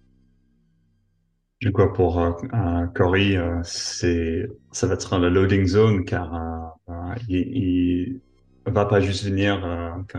Je 1.60 1.68
crois 1.70 1.92
pour 1.92 2.20
euh, 2.20 2.32
euh 2.54 2.86
euh, 2.98 3.60
c'est 3.62 4.48
ça 4.72 4.86
va 4.86 4.94
être 4.94 5.18
la 5.18 5.30
loading 5.30 5.66
zone 5.66 6.04
car 6.04 6.74
il, 7.28 8.20
ne 8.66 8.72
va 8.72 8.86
pas 8.86 9.00
juste 9.00 9.24
venir 9.24 9.62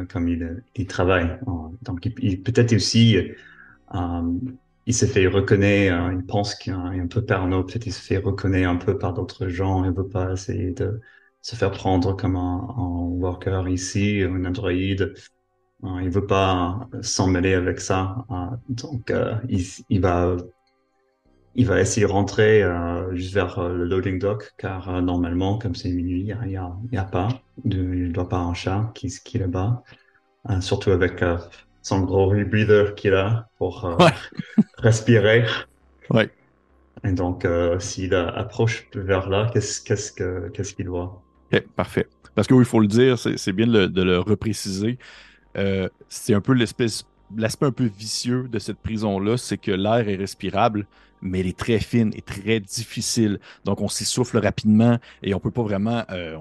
comme, 0.09 0.27
il, 0.27 0.63
il, 0.75 0.87
travaille. 0.87 1.37
Donc 1.83 2.05
il, 2.05 2.41
peut-être 2.41 2.73
aussi 2.73 3.17
il 4.87 4.93
s'est 4.93 5.07
fait 5.07 5.27
reconnaître, 5.27 5.93
hein, 5.93 6.13
il 6.17 6.25
pense 6.25 6.55
qu'il 6.55 6.73
est 6.73 6.99
un 6.99 7.07
peu 7.07 7.23
parano, 7.23 7.63
peut-être 7.63 7.85
il 7.85 7.93
se 7.93 8.01
fait 8.01 8.17
reconnaître 8.17 8.69
un 8.69 8.77
peu 8.77 8.97
par 8.97 9.13
d'autres 9.13 9.49
gens, 9.49 9.83
il 9.83 9.91
veut 9.91 10.07
pas 10.07 10.31
essayer 10.31 10.71
de 10.71 11.01
se 11.41 11.55
faire 11.57 11.71
prendre 11.71 12.15
comme 12.15 12.37
un, 12.37 12.65
worker 13.19 13.67
ici, 13.67 14.21
un 14.23 14.45
android. 14.45 14.71
Hein, 15.83 15.99
il 16.01 16.09
veut 16.09 16.25
pas 16.25 16.89
s'en 17.01 17.27
mêler 17.27 17.53
avec 17.53 17.81
ça. 17.81 18.25
Hein. 18.29 18.59
donc, 18.69 19.11
euh, 19.11 19.35
il, 19.49 20.01
va, 20.01 20.37
il 21.55 21.65
va 21.65 21.81
essayer 21.81 22.07
de 22.07 22.11
rentrer 22.11 22.63
euh, 22.63 23.13
juste 23.13 23.33
vers 23.33 23.59
euh, 23.59 23.73
le 23.73 23.85
loading 23.85 24.19
dock, 24.19 24.53
car 24.57 25.01
normalement, 25.01 25.57
comme 25.57 25.75
c'est 25.75 25.89
minuit, 25.91 26.21
il 26.21 26.47
n'y 26.47 26.57
a, 26.57 26.73
y 26.91 26.97
a, 26.97 27.03
pas, 27.03 27.27
de, 27.65 27.93
il 27.93 28.13
doit 28.13 28.29
pas 28.29 28.39
un 28.39 28.53
chat 28.53 28.91
qui, 28.95 29.09
qui 29.23 29.37
est 29.37 29.41
là-bas. 29.41 29.83
surtout 30.61 30.91
avec 30.91 31.21
son 31.87 32.01
gros 32.01 32.27
rebreather 32.27 32.95
qu'il 32.95 33.13
a 33.13 33.47
pour 33.57 33.85
euh, 33.85 33.95
respirer. 34.77 35.45
Ouais. 36.09 36.29
Et 37.05 37.13
donc, 37.13 37.45
euh, 37.45 37.79
s'il 37.79 38.13
approche 38.13 38.87
vers 38.93 39.29
là, 39.29 39.49
qu'est-ce 39.53 39.81
qu'est-ce 39.81 40.11
que 40.11 40.49
qu'est-ce 40.49 40.73
qu'il 40.73 40.89
voit? 40.89 41.21
Ok, 41.53 41.61
parfait. 41.77 42.07
Parce 42.35 42.45
que 42.45 42.53
oui, 42.53 42.63
il 42.63 42.67
faut 42.67 42.81
le 42.81 42.87
dire, 42.87 43.17
c'est 43.17 43.53
bien 43.53 43.67
de 43.67 44.01
le, 44.03 44.19
repréciser. 44.19 44.97
Euh, 45.57 45.87
c'est 46.09 46.33
un 46.33 46.41
peu 46.41 46.51
l'espèce 46.51 47.05
l'aspect 47.35 47.65
un 47.65 47.71
peu 47.71 47.85
vicieux 47.85 48.47
de 48.49 48.59
cette 48.59 48.79
prison-là, 48.79 49.37
c'est 49.37 49.57
que 49.57 49.71
l'air 49.71 50.07
est 50.09 50.15
respirable, 50.15 50.87
mais 51.21 51.39
elle 51.39 51.47
est 51.47 51.57
très 51.57 51.79
fine 51.79 52.11
et 52.15 52.21
très 52.21 52.59
difficile. 52.59 53.39
Donc, 53.65 53.81
on 53.81 53.87
s'essouffle 53.87 54.37
rapidement 54.37 54.97
et 55.23 55.33
on 55.33 55.39
peut 55.39 55.51
pas 55.51 55.63
vraiment, 55.63 56.03
euh, 56.11 56.37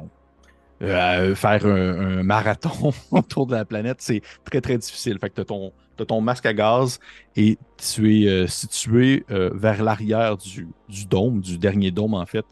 faire 0.80 1.66
un, 1.66 2.22
marathon 2.22 2.92
autour 3.10 3.46
de 3.46 3.54
la 3.54 3.64
planète, 3.64 3.98
c'est 4.00 4.22
très, 4.44 4.60
très 4.60 4.78
difficile. 4.78 5.18
Fait 5.18 5.30
que 5.30 5.40
tu 5.40 5.52
as, 5.52 6.04
ton 6.04 6.20
masque 6.20 6.46
à 6.46 6.52
gaz 6.52 7.00
et 7.34 7.58
tu 7.78 8.22
es 8.22 8.28
euh, 8.28 8.46
situé 8.46 9.24
euh, 9.30 9.50
vers 9.54 9.82
l'arrière 9.82 10.36
du, 10.36 10.68
dôme, 11.08 11.40
du 11.40 11.58
dernier 11.58 11.90
dôme, 11.90 12.14
en 12.14 12.26
fait, 12.26 12.44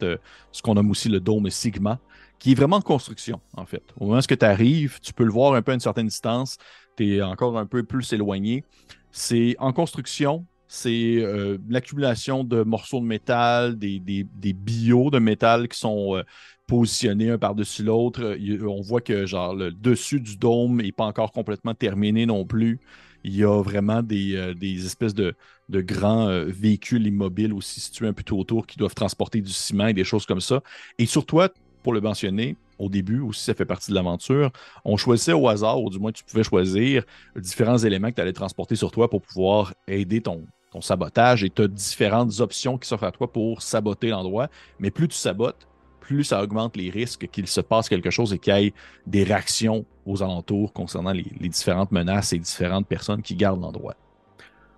ce 0.51 0.61
qu'on 0.61 0.73
nomme 0.73 0.91
aussi 0.91 1.09
le 1.09 1.19
dôme 1.19 1.49
Sigma, 1.49 1.99
qui 2.39 2.51
est 2.51 2.55
vraiment 2.55 2.77
en 2.77 2.81
construction, 2.81 3.39
en 3.55 3.65
fait. 3.65 3.83
Au 3.99 4.05
moment 4.05 4.19
où 4.19 4.21
tu 4.21 4.45
arrives, 4.45 4.99
tu 5.01 5.13
peux 5.13 5.23
le 5.23 5.31
voir 5.31 5.53
un 5.53 5.61
peu 5.61 5.71
à 5.71 5.75
une 5.75 5.79
certaine 5.79 6.07
distance, 6.07 6.57
tu 6.97 7.15
es 7.15 7.21
encore 7.21 7.57
un 7.57 7.65
peu 7.65 7.83
plus 7.83 8.11
éloigné. 8.13 8.63
C'est 9.11 9.55
en 9.59 9.71
construction, 9.71 10.45
c'est 10.67 11.23
l'accumulation 11.69 12.43
de 12.43 12.63
morceaux 12.63 12.99
de 12.99 13.05
métal, 13.05 13.77
des, 13.77 13.99
des, 13.99 14.25
des, 14.35 14.53
bios 14.53 15.09
de 15.09 15.19
métal 15.19 15.69
qui 15.69 15.77
sont 15.77 16.21
positionnés 16.67 17.29
un 17.29 17.37
par-dessus 17.37 17.83
l'autre. 17.83 18.37
On 18.65 18.81
voit 18.81 19.01
que 19.01 19.25
genre 19.25 19.55
le 19.55 19.71
dessus 19.71 20.19
du 20.19 20.37
dôme 20.37 20.81
n'est 20.81 20.91
pas 20.91 21.05
encore 21.05 21.31
complètement 21.31 21.73
terminé 21.73 22.25
non 22.25 22.45
plus. 22.45 22.79
Il 23.23 23.35
y 23.35 23.43
a 23.43 23.61
vraiment 23.61 24.03
des, 24.03 24.35
euh, 24.35 24.53
espèces 24.61 25.15
de, 25.15 25.35
grands 25.69 26.27
euh, 26.27 26.45
véhicules 26.45 27.07
immobiles 27.07 27.53
aussi 27.53 27.79
situés 27.79 28.07
un 28.07 28.13
peu 28.13 28.21
tout 28.21 28.37
autour 28.37 28.67
qui 28.67 28.77
doivent 28.77 28.93
transporter 28.93 29.41
du 29.41 29.51
ciment 29.51 29.87
et 29.87 29.93
des 29.93 30.03
choses 30.03 30.25
comme 30.27 30.41
ça. 30.41 30.61
Et 30.99 31.07
sur 31.07 31.25
toi, 31.25 31.49
pour 31.81 31.93
le 31.93 32.01
mentionner, 32.01 32.55
au 32.77 32.89
début 32.89 33.19
aussi, 33.21 33.43
ça 33.43 33.53
fait 33.53 33.65
partie 33.65 33.89
de 33.91 33.95
l'aventure. 33.95 34.51
On 34.83 34.97
choisissait 34.97 35.33
au 35.33 35.47
hasard, 35.47 35.81
ou 35.81 35.89
du 35.89 35.97
moins 35.97 36.11
tu 36.11 36.23
pouvais 36.23 36.43
choisir 36.43 37.03
différents 37.35 37.77
éléments 37.77 38.09
que 38.09 38.15
tu 38.15 38.21
allais 38.21 38.33
transporter 38.33 38.75
sur 38.75 38.91
toi 38.91 39.09
pour 39.09 39.21
pouvoir 39.21 39.73
aider 39.87 40.21
ton, 40.21 40.45
ton 40.71 40.81
sabotage. 40.81 41.43
Et 41.43 41.49
tu 41.49 41.63
as 41.63 41.67
différentes 41.67 42.39
options 42.41 42.77
qui 42.77 42.87
s'offrent 42.87 43.05
à 43.05 43.11
toi 43.11 43.31
pour 43.31 43.61
saboter 43.61 44.09
l'endroit. 44.09 44.49
Mais 44.79 44.91
plus 44.91 45.07
tu 45.07 45.15
sabotes, 45.15 45.67
plus 46.05 46.23
ça 46.23 46.43
augmente 46.43 46.77
les 46.77 46.91
risques 46.91 47.27
qu'il 47.31 47.47
se 47.47 47.61
passe 47.61 47.89
quelque 47.89 48.11
chose 48.11 48.31
et 48.31 48.37
qu'il 48.37 48.55
y 48.55 48.67
ait 48.67 48.73
des 49.07 49.23
réactions 49.23 49.85
aux 50.05 50.21
alentours 50.21 50.71
concernant 50.71 51.11
les, 51.11 51.23
différentes 51.49 51.91
menaces 51.91 52.31
et 52.31 52.37
différentes 52.37 52.87
personnes 52.87 53.23
qui 53.23 53.35
gardent 53.35 53.61
l'endroit. 53.61 53.95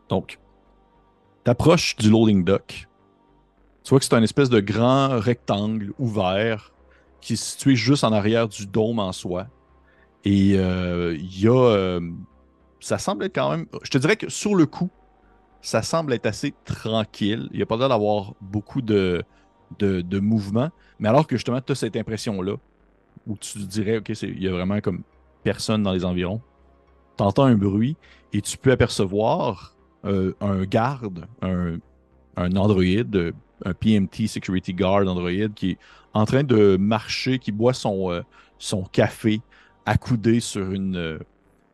Donc, 0.07 0.39
tu 1.43 1.51
approches 1.51 1.97
du 1.97 2.09
loading 2.09 2.45
dock. 2.45 2.87
Tu 3.83 3.89
vois 3.89 3.99
que 3.99 4.05
c'est 4.05 4.13
un 4.13 4.23
espèce 4.23 4.49
de 4.49 4.61
grand 4.61 5.19
rectangle 5.19 5.93
ouvert 5.99 6.71
qui 7.19 7.33
est 7.33 7.43
situé 7.43 7.75
juste 7.75 8.05
en 8.05 8.13
arrière 8.13 8.47
du 8.47 8.65
dôme 8.65 8.99
en 8.99 9.11
soi. 9.11 9.47
Et 10.23 10.53
euh, 10.55 11.13
il 11.17 11.41
y 11.41 11.47
a. 11.47 11.51
Euh, 11.51 11.99
ça 12.79 12.97
semble 12.97 13.25
être 13.25 13.35
quand 13.35 13.49
même. 13.49 13.65
Je 13.83 13.89
te 13.89 13.97
dirais 13.97 14.15
que 14.15 14.29
sur 14.29 14.55
le 14.55 14.65
coup, 14.65 14.89
ça 15.61 15.81
semble 15.81 16.13
être 16.13 16.25
assez 16.25 16.53
tranquille. 16.63 17.49
Il 17.51 17.57
n'y 17.57 17.63
a 17.63 17.65
pas 17.65 17.75
l'air 17.75 17.89
d'avoir 17.89 18.33
beaucoup 18.39 18.81
de, 18.81 19.23
de, 19.79 20.19
mouvement. 20.19 20.69
Mais 20.99 21.09
alors 21.09 21.27
que 21.27 21.35
justement, 21.35 21.61
tu 21.61 21.71
as 21.71 21.75
cette 21.75 21.95
impression-là, 21.95 22.55
où 23.25 23.37
tu 23.37 23.59
dirais, 23.59 23.97
OK, 23.97 24.09
il 24.21 24.41
y 24.41 24.47
a 24.47 24.51
vraiment 24.51 24.79
comme 24.79 25.03
personne 25.43 25.83
dans 25.83 25.93
les 25.93 26.05
environs, 26.05 26.41
tu 27.17 27.23
entends 27.23 27.45
un 27.45 27.55
bruit 27.55 27.95
et 28.33 28.41
tu 28.41 28.57
peux 28.57 28.71
apercevoir 28.71 29.75
euh, 30.05 30.33
un 30.39 30.63
garde, 30.63 31.25
un, 31.41 31.77
un 32.35 32.55
Android, 32.55 33.31
un 33.65 33.73
PMT 33.73 34.27
Security 34.27 34.73
Guard 34.73 35.07
Android 35.07 35.49
qui 35.55 35.71
est 35.71 35.77
en 36.13 36.25
train 36.25 36.43
de 36.43 36.77
marcher, 36.77 37.39
qui 37.39 37.51
boit 37.51 37.73
son, 37.73 38.11
euh, 38.11 38.21
café 38.91 39.41
accoudé 39.85 40.39
sur, 40.39 40.67
euh, 40.71 41.19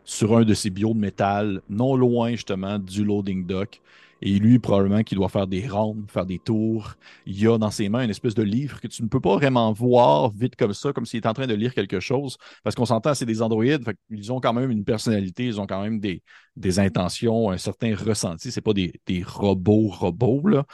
sur 0.03 0.37
un 0.37 0.43
de 0.43 0.53
ses 0.53 0.69
bios 0.69 0.93
de 0.93 0.99
métal, 0.99 1.61
non 1.69 1.95
loin 1.95 2.31
justement 2.31 2.79
du 2.79 3.03
loading 3.03 3.45
dock. 3.45 3.81
Et 4.25 4.39
lui, 4.39 4.57
probablement 4.57 5.03
qu'il 5.03 5.17
doit 5.17 5.27
faire 5.27 5.47
des 5.47 5.67
rondes, 5.67 6.09
faire 6.09 6.25
des 6.25 6.39
tours. 6.39 6.93
Il 7.25 7.37
y 7.37 7.45
a 7.45 7.57
dans 7.57 7.71
ses 7.71 7.89
mains 7.89 8.05
une 8.05 8.09
espèce 8.09 8.33
de 8.33 8.41
livre 8.41 8.79
que 8.79 8.87
tu 8.87 9.03
ne 9.03 9.09
peux 9.09 9.19
pas 9.19 9.35
vraiment 9.35 9.73
voir 9.73 10.29
vite 10.29 10.55
comme 10.55 10.73
ça, 10.73 10.93
comme 10.93 11.05
s'il 11.05 11.17
est 11.17 11.27
en 11.27 11.33
train 11.33 11.45
de 11.45 11.53
lire 11.53 11.73
quelque 11.73 11.99
chose. 11.99 12.37
Parce 12.63 12.73
qu'on 12.73 12.85
s'entend, 12.85 13.13
c'est 13.15 13.25
des 13.25 13.41
androïdes, 13.41 13.83
ils 14.09 14.31
ont 14.31 14.39
quand 14.39 14.53
même 14.53 14.71
une 14.71 14.85
personnalité, 14.85 15.45
ils 15.45 15.59
ont 15.59 15.67
quand 15.67 15.81
même 15.81 15.99
des, 15.99 16.23
des 16.55 16.79
intentions, 16.79 17.49
un 17.51 17.57
certain 17.57 17.93
ressenti. 17.95 18.49
C'est 18.49 18.61
pas 18.61 18.71
des, 18.71 18.93
des 19.05 19.23
robots 19.23 19.89
robots, 19.89 20.47
là. 20.47 20.65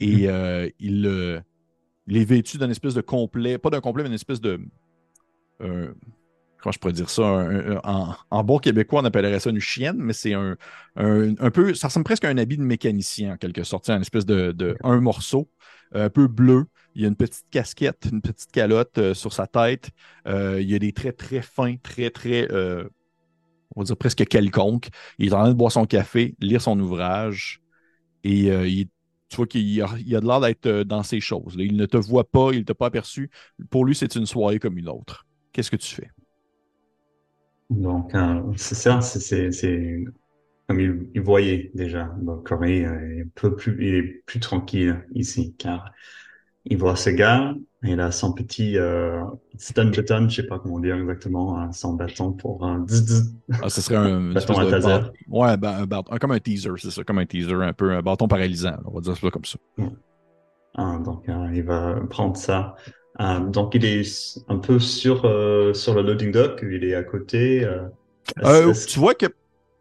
Et 0.00 0.26
mm. 0.26 0.30
euh, 0.30 0.70
il, 0.78 1.06
euh, 1.06 1.40
il, 2.08 2.18
est 2.18 2.26
vêtu 2.26 2.58
d'un 2.58 2.68
espèce 2.68 2.92
de 2.92 3.00
complet, 3.00 3.56
pas 3.56 3.70
d'un 3.70 3.80
complet, 3.80 4.02
mais 4.02 4.10
d'une 4.10 4.16
espèce 4.16 4.42
de 4.42 4.60
comment 6.60 6.72
je 6.72 6.78
pourrais 6.78 6.92
dire 6.92 7.10
ça, 7.10 7.48
en, 7.84 8.44
bon 8.44 8.58
québécois, 8.58 9.00
on 9.00 9.04
appellerait 9.04 9.40
ça 9.40 9.50
une 9.50 9.60
chienne, 9.60 9.96
mais 9.98 10.12
c'est 10.12 10.34
un, 10.34 10.56
un, 10.96 11.50
peu, 11.50 11.74
ça 11.74 11.88
ressemble 11.88 12.04
presque 12.04 12.24
à 12.24 12.28
un 12.28 12.38
habit 12.38 12.56
de 12.56 12.62
mécanicien 12.62 13.34
en 13.34 13.36
quelque 13.36 13.64
sorte, 13.64 13.88
une 13.88 14.00
espèce 14.00 14.26
de, 14.26 14.76
un 14.82 15.00
morceau 15.00 15.48
euh, 15.94 16.06
un 16.06 16.10
peu 16.10 16.26
bleu. 16.26 16.66
Il 16.94 17.02
y 17.02 17.04
a 17.04 17.08
une 17.08 17.16
petite 17.16 17.46
casquette, 17.50 18.08
une 18.10 18.20
petite 18.20 18.50
calotte 18.50 18.98
euh, 18.98 19.14
sur 19.14 19.32
sa 19.32 19.46
tête. 19.46 19.90
Euh, 20.26 20.60
il 20.60 20.68
y 20.68 20.74
a 20.74 20.78
des 20.78 20.92
traits 20.92 21.16
très 21.16 21.42
fins, 21.42 21.76
très, 21.82 22.10
très, 22.10 22.48
on 23.74 23.80
va 23.80 23.84
dire 23.84 23.96
presque 23.96 24.26
quelconques. 24.26 24.88
Il 25.18 25.28
est 25.28 25.32
en 25.32 25.40
train 25.40 25.48
de 25.48 25.54
boire 25.54 25.72
son 25.72 25.86
café, 25.86 26.34
lire 26.40 26.60
son 26.60 26.78
ouvrage, 26.80 27.60
et 28.24 28.46
il, 28.48 28.88
tu 29.28 29.36
vois 29.36 29.46
qu'il 29.46 29.80
a, 29.82 29.86
a, 29.86 30.20
de 30.20 30.26
l'air 30.26 30.40
d'être 30.40 30.82
dans 30.82 31.02
ces 31.02 31.20
choses. 31.20 31.54
Il 31.58 31.76
ne 31.76 31.86
te 31.86 31.96
voit 31.96 32.28
pas, 32.28 32.50
il 32.52 32.60
ne 32.60 32.64
t'a 32.64 32.74
pas 32.74 32.86
aperçu. 32.86 33.30
Pour 33.70 33.84
lui, 33.84 33.94
c'est 33.94 34.14
une 34.16 34.26
soirée 34.26 34.58
comme 34.58 34.78
une 34.78 34.88
autre. 34.88 35.26
Qu'est-ce 35.52 35.70
que 35.70 35.76
tu 35.76 35.94
fais? 35.94 36.10
Donc, 37.70 38.14
euh, 38.14 38.40
c'est 38.56 38.74
ça, 38.74 39.00
c'est 39.00 40.04
comme 40.68 40.80
il, 40.80 41.20
voyait 41.20 41.70
déjà. 41.74 42.14
Donc, 42.20 42.46
Corée 42.46 42.80
est 42.80 43.22
un 43.22 43.28
peu 43.34 43.56
plus, 43.56 43.76
il 43.86 43.94
est 43.94 44.22
plus 44.26 44.40
tranquille 44.40 45.04
ici, 45.14 45.54
car 45.58 45.92
il 46.64 46.76
voit 46.76 46.96
ce 46.96 47.10
gars, 47.10 47.54
il 47.82 48.00
a 48.00 48.10
son 48.10 48.32
petit 48.32 48.76
euh, 48.76 49.22
stun 49.56 49.86
button, 49.86 50.28
je 50.28 50.42
sais 50.42 50.46
pas 50.46 50.58
comment 50.58 50.78
dire 50.80 50.96
exactement, 50.96 51.58
hein, 51.58 51.72
son 51.72 51.94
bâton 51.94 52.32
pour 52.32 52.64
un 52.66 52.84
ah, 53.62 53.68
ce 53.68 53.80
serait 53.80 53.96
un 53.96 54.32
bâton 54.32 54.58
à 54.58 54.70
taser. 54.70 55.08
Ouais, 55.28 55.56
ben, 55.56 55.86
comme 56.20 56.32
un 56.32 56.40
teaser, 56.40 56.70
c'est 56.76 56.90
ça, 56.90 57.04
comme 57.04 57.18
un 57.18 57.26
teaser, 57.26 57.54
un 57.54 57.72
peu 57.72 57.92
un 57.92 58.02
bâton 58.02 58.28
paralysant, 58.28 58.76
on 58.84 58.92
va 58.92 59.00
dire 59.00 59.16
ça 59.16 59.30
comme 59.30 59.44
ça. 59.44 59.58
Ah, 60.74 60.98
donc, 61.02 61.28
euh, 61.28 61.50
il 61.54 61.62
va 61.62 62.00
prendre 62.10 62.36
ça 62.36 62.76
donc 63.18 63.74
il 63.74 63.84
est 63.84 64.38
un 64.48 64.58
peu 64.58 64.78
sur, 64.78 65.24
euh, 65.24 65.74
sur 65.74 65.94
le 65.94 66.02
loading 66.02 66.30
dock, 66.30 66.60
il 66.62 66.84
est 66.84 66.94
à 66.94 67.02
côté. 67.02 67.64
Euh, 67.64 67.88
euh, 68.44 68.72
tu 68.86 68.98
vois 68.98 69.14
que 69.14 69.26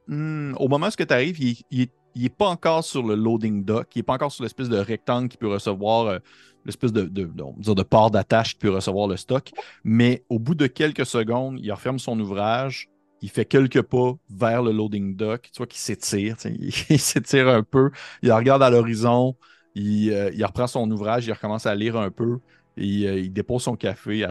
hmm, 0.08 0.56
au 0.58 0.68
moment 0.68 0.88
où 0.88 0.92
tu 0.92 1.14
arrives, 1.14 1.40
il, 1.40 1.58
il, 1.70 2.26
est 2.26 2.36
pas 2.36 2.48
encore 2.48 2.84
sur 2.84 3.04
le 3.04 3.16
loading 3.16 3.64
dock, 3.64 3.88
il 3.96 4.00
n'est 4.00 4.04
pas 4.04 4.14
encore 4.14 4.32
sur 4.32 4.44
l'espèce 4.44 4.70
de 4.70 4.78
rectangle 4.78 5.30
qui 5.30 5.38
peut 5.38 5.48
recevoir 5.48 6.20
l'espèce 6.66 6.92
de, 6.92 7.04
de, 7.04 7.26
de, 7.26 7.74
de 7.74 7.84
port 7.84 8.10
d'attache 8.10 8.54
qui 8.54 8.60
peut 8.60 8.72
recevoir 8.72 9.08
le 9.08 9.18
stock. 9.18 9.52
Mais 9.84 10.24
au 10.30 10.40
bout 10.40 10.56
de 10.56 10.66
quelques 10.66 11.06
secondes, 11.06 11.60
il 11.62 11.72
referme 11.72 12.00
son 12.00 12.20
ouvrage, 12.20 12.90
il 13.22 13.30
fait 13.30 13.46
quelques 13.46 13.84
pas 13.84 14.14
vers 14.32 14.64
le 14.64 14.72
loading 14.72 15.16
dock, 15.16 15.44
tu 15.54 15.58
vois 15.58 15.68
qu'il 15.68 15.80
s'étire, 15.80 16.38
il 16.90 17.00
s'étire 17.00 17.50
un 17.50 17.62
peu, 17.62 17.92
il 18.24 18.32
regarde 18.32 18.64
à 18.64 18.72
l'horizon, 18.72 19.36
il, 19.76 20.08
il, 20.34 20.44
reprend 20.44 20.66
son 20.66 20.90
ouvrage, 20.90 21.28
il 21.28 21.34
recommence 21.34 21.68
à 21.68 21.76
lire 21.76 21.98
un 21.98 22.10
peu, 22.10 22.40
euh, 22.78 23.20
il 23.20 23.34
dépose 23.34 23.64
son 23.64 23.76
café 23.76 24.26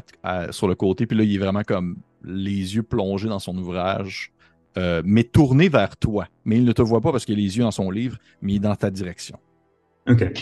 sur 0.51 0.69
le 0.69 0.75
côté, 0.75 1.07
puis 1.07 1.17
là, 1.17 1.25
il 1.25 1.35
est 1.35 1.39
vraiment 1.39 1.63
comme 1.63 1.97
les 2.25 2.77
yeux 2.77 2.83
plongés 2.83 3.29
dans 3.29 3.39
son 3.39 3.57
ouvrage, 3.57 4.33
euh, 4.79 5.03
mais 5.05 5.25
tourné 5.25 5.69
vers 5.69 5.97
toi. 5.97 6.29
Mais 6.45 6.57
il 6.57 6.65
ne 6.65 6.73
te 6.73 6.83
voit 6.83 7.01
pas 7.01 7.13
parce 7.13 7.25
qu'il 7.25 7.35
a 7.35 7.39
les 7.39 7.57
yeux 7.57 7.65
dans 7.65 7.71
son 7.71 7.91
livre, 7.91 8.19
mais 8.43 8.55
il 8.55 8.57
est 8.57 8.61
dans 8.61 8.77
ta 8.77 8.91
direction. 8.91 9.39
Ok. 10.09 10.33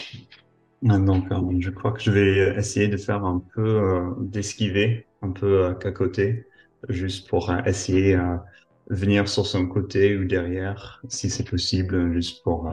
Donc, 0.83 1.33
euh, 1.33 1.41
je 1.61 1.71
crois 1.71 1.93
que 1.93 2.03
je 2.03 2.11
vais 2.11 2.57
essayer 2.59 2.89
de 2.89 2.97
faire 2.97 3.25
un 3.25 3.43
peu 3.55 4.03
d'esquiver, 4.21 5.07
un 5.23 5.31
peu 5.31 5.75
côté, 5.95 6.47
juste 6.91 7.29
pour 7.29 7.55
essayer 7.65 8.17
de 8.17 8.95
venir 8.95 9.29
sur 9.29 9.47
son 9.47 9.67
côté 9.67 10.17
ou 10.17 10.25
derrière, 10.25 11.01
si 11.09 11.31
c'est 11.31 11.49
possible, 11.49 12.13
juste 12.13 12.43
pour 12.45 12.71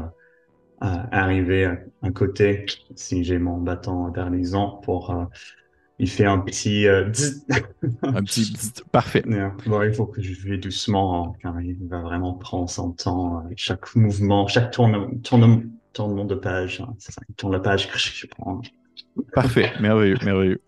arriver 0.82 1.66
à 1.66 1.78
un 2.02 2.12
côté 2.12 2.66
si 2.96 3.24
j'ai 3.24 3.38
mon 3.38 3.58
bâton 3.58 4.10
d'arlisan 4.10 4.82
pour 4.84 5.12
euh, 5.12 5.26
il 6.00 6.10
fait 6.10 6.26
un 6.26 6.40
petit 6.40 6.88
euh, 6.88 7.12
un 8.04 8.24
petit 8.24 8.52
parfait. 8.92 9.24
Bon, 9.68 9.84
il 9.84 9.94
faut 9.94 10.08
que 10.08 10.22
je 10.22 10.48
vais 10.48 10.58
doucement 10.58 11.28
hein, 11.28 11.34
car 11.42 11.62
il 11.62 11.78
va 11.88 12.02
vraiment 12.02 12.34
prendre 12.34 12.70
son 12.70 12.92
temps 12.94 13.38
euh, 13.46 13.54
chaque 13.56 13.96
mouvement 13.96 14.48
chaque 14.48 14.72
tournement 14.72 15.10
tournement, 15.24 16.26
de 16.26 16.36
page 16.36 16.82
hein, 16.82 16.94
ça 16.98 17.22
il 17.30 17.36
tourne 17.36 17.54
la 17.54 17.60
page 17.60 17.92
que 17.92 18.00
je 18.00 18.26
prends. 18.26 18.62
Parfait 19.34 19.72
merveilleux 19.80 20.18
merveilleux. 20.24 20.62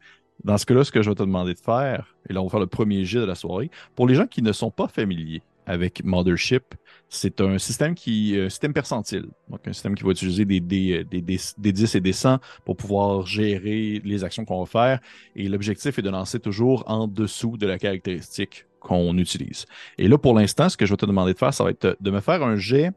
Dans 0.44 0.58
ce 0.58 0.66
cas-là, 0.66 0.84
ce 0.84 0.92
que 0.92 1.02
je 1.02 1.10
vais 1.10 1.16
te 1.16 1.24
demander 1.24 1.54
de 1.54 1.60
faire, 1.60 2.18
et 2.30 2.34
là, 2.34 2.42
on 2.42 2.46
va 2.46 2.50
faire 2.50 2.60
le 2.60 2.68
premier 2.68 3.06
jet 3.06 3.20
de 3.20 3.26
la 3.26 3.36
soirée, 3.36 3.72
pour 3.96 4.08
les 4.08 4.16
gens 4.16 4.28
qui 4.28 4.42
ne 4.42 4.52
sont 4.52 4.72
pas 4.72 4.90
familiers 4.90 5.42
avec 5.66 6.04
Mothership, 6.04 6.76
c'est 7.14 7.42
un 7.42 7.58
système 7.60 7.94
qui 7.94 8.36
un 8.38 8.50
système 8.50 8.74
percentile. 8.74 9.28
Donc, 9.50 9.68
un 9.68 9.74
système 9.74 9.94
qui 9.96 10.04
va 10.04 10.12
utiliser 10.12 10.46
des, 10.46 10.60
des, 10.60 11.04
des, 11.04 11.22
des 11.22 11.72
10 11.72 11.96
et 11.96 12.02
des 12.02 12.12
100 12.12 12.40
pour 12.66 12.76
pouvoir 12.76 13.26
gérer 13.26 14.02
les 14.04 14.24
actions 14.24 14.46
qu'on 14.46 14.60
va 14.60 14.66
faire. 14.66 15.00
Et 15.36 15.48
l'objectif 15.48 16.00
est 16.00 16.02
de 16.02 16.10
lancer 16.10 16.40
toujours 16.40 16.84
en 16.88 17.08
dessous 17.08 17.56
de 17.56 17.68
la 17.68 17.78
caractéristique 17.78 18.66
qu'on 18.80 19.18
utilise. 19.18 19.66
Et 19.98 20.08
là, 20.08 20.18
pour 20.18 20.34
l'instant, 20.34 20.70
ce 20.70 20.76
que 20.76 20.86
je 20.86 20.94
vais 20.94 20.98
te 20.98 21.06
demander 21.06 21.34
de 21.34 21.38
faire, 21.38 21.54
ça 21.54 21.64
va 21.64 21.70
être 21.70 21.96
de 22.00 22.12
me 22.12 22.20
faire 22.20 22.42
un 22.44 22.56
jet. 22.56 22.92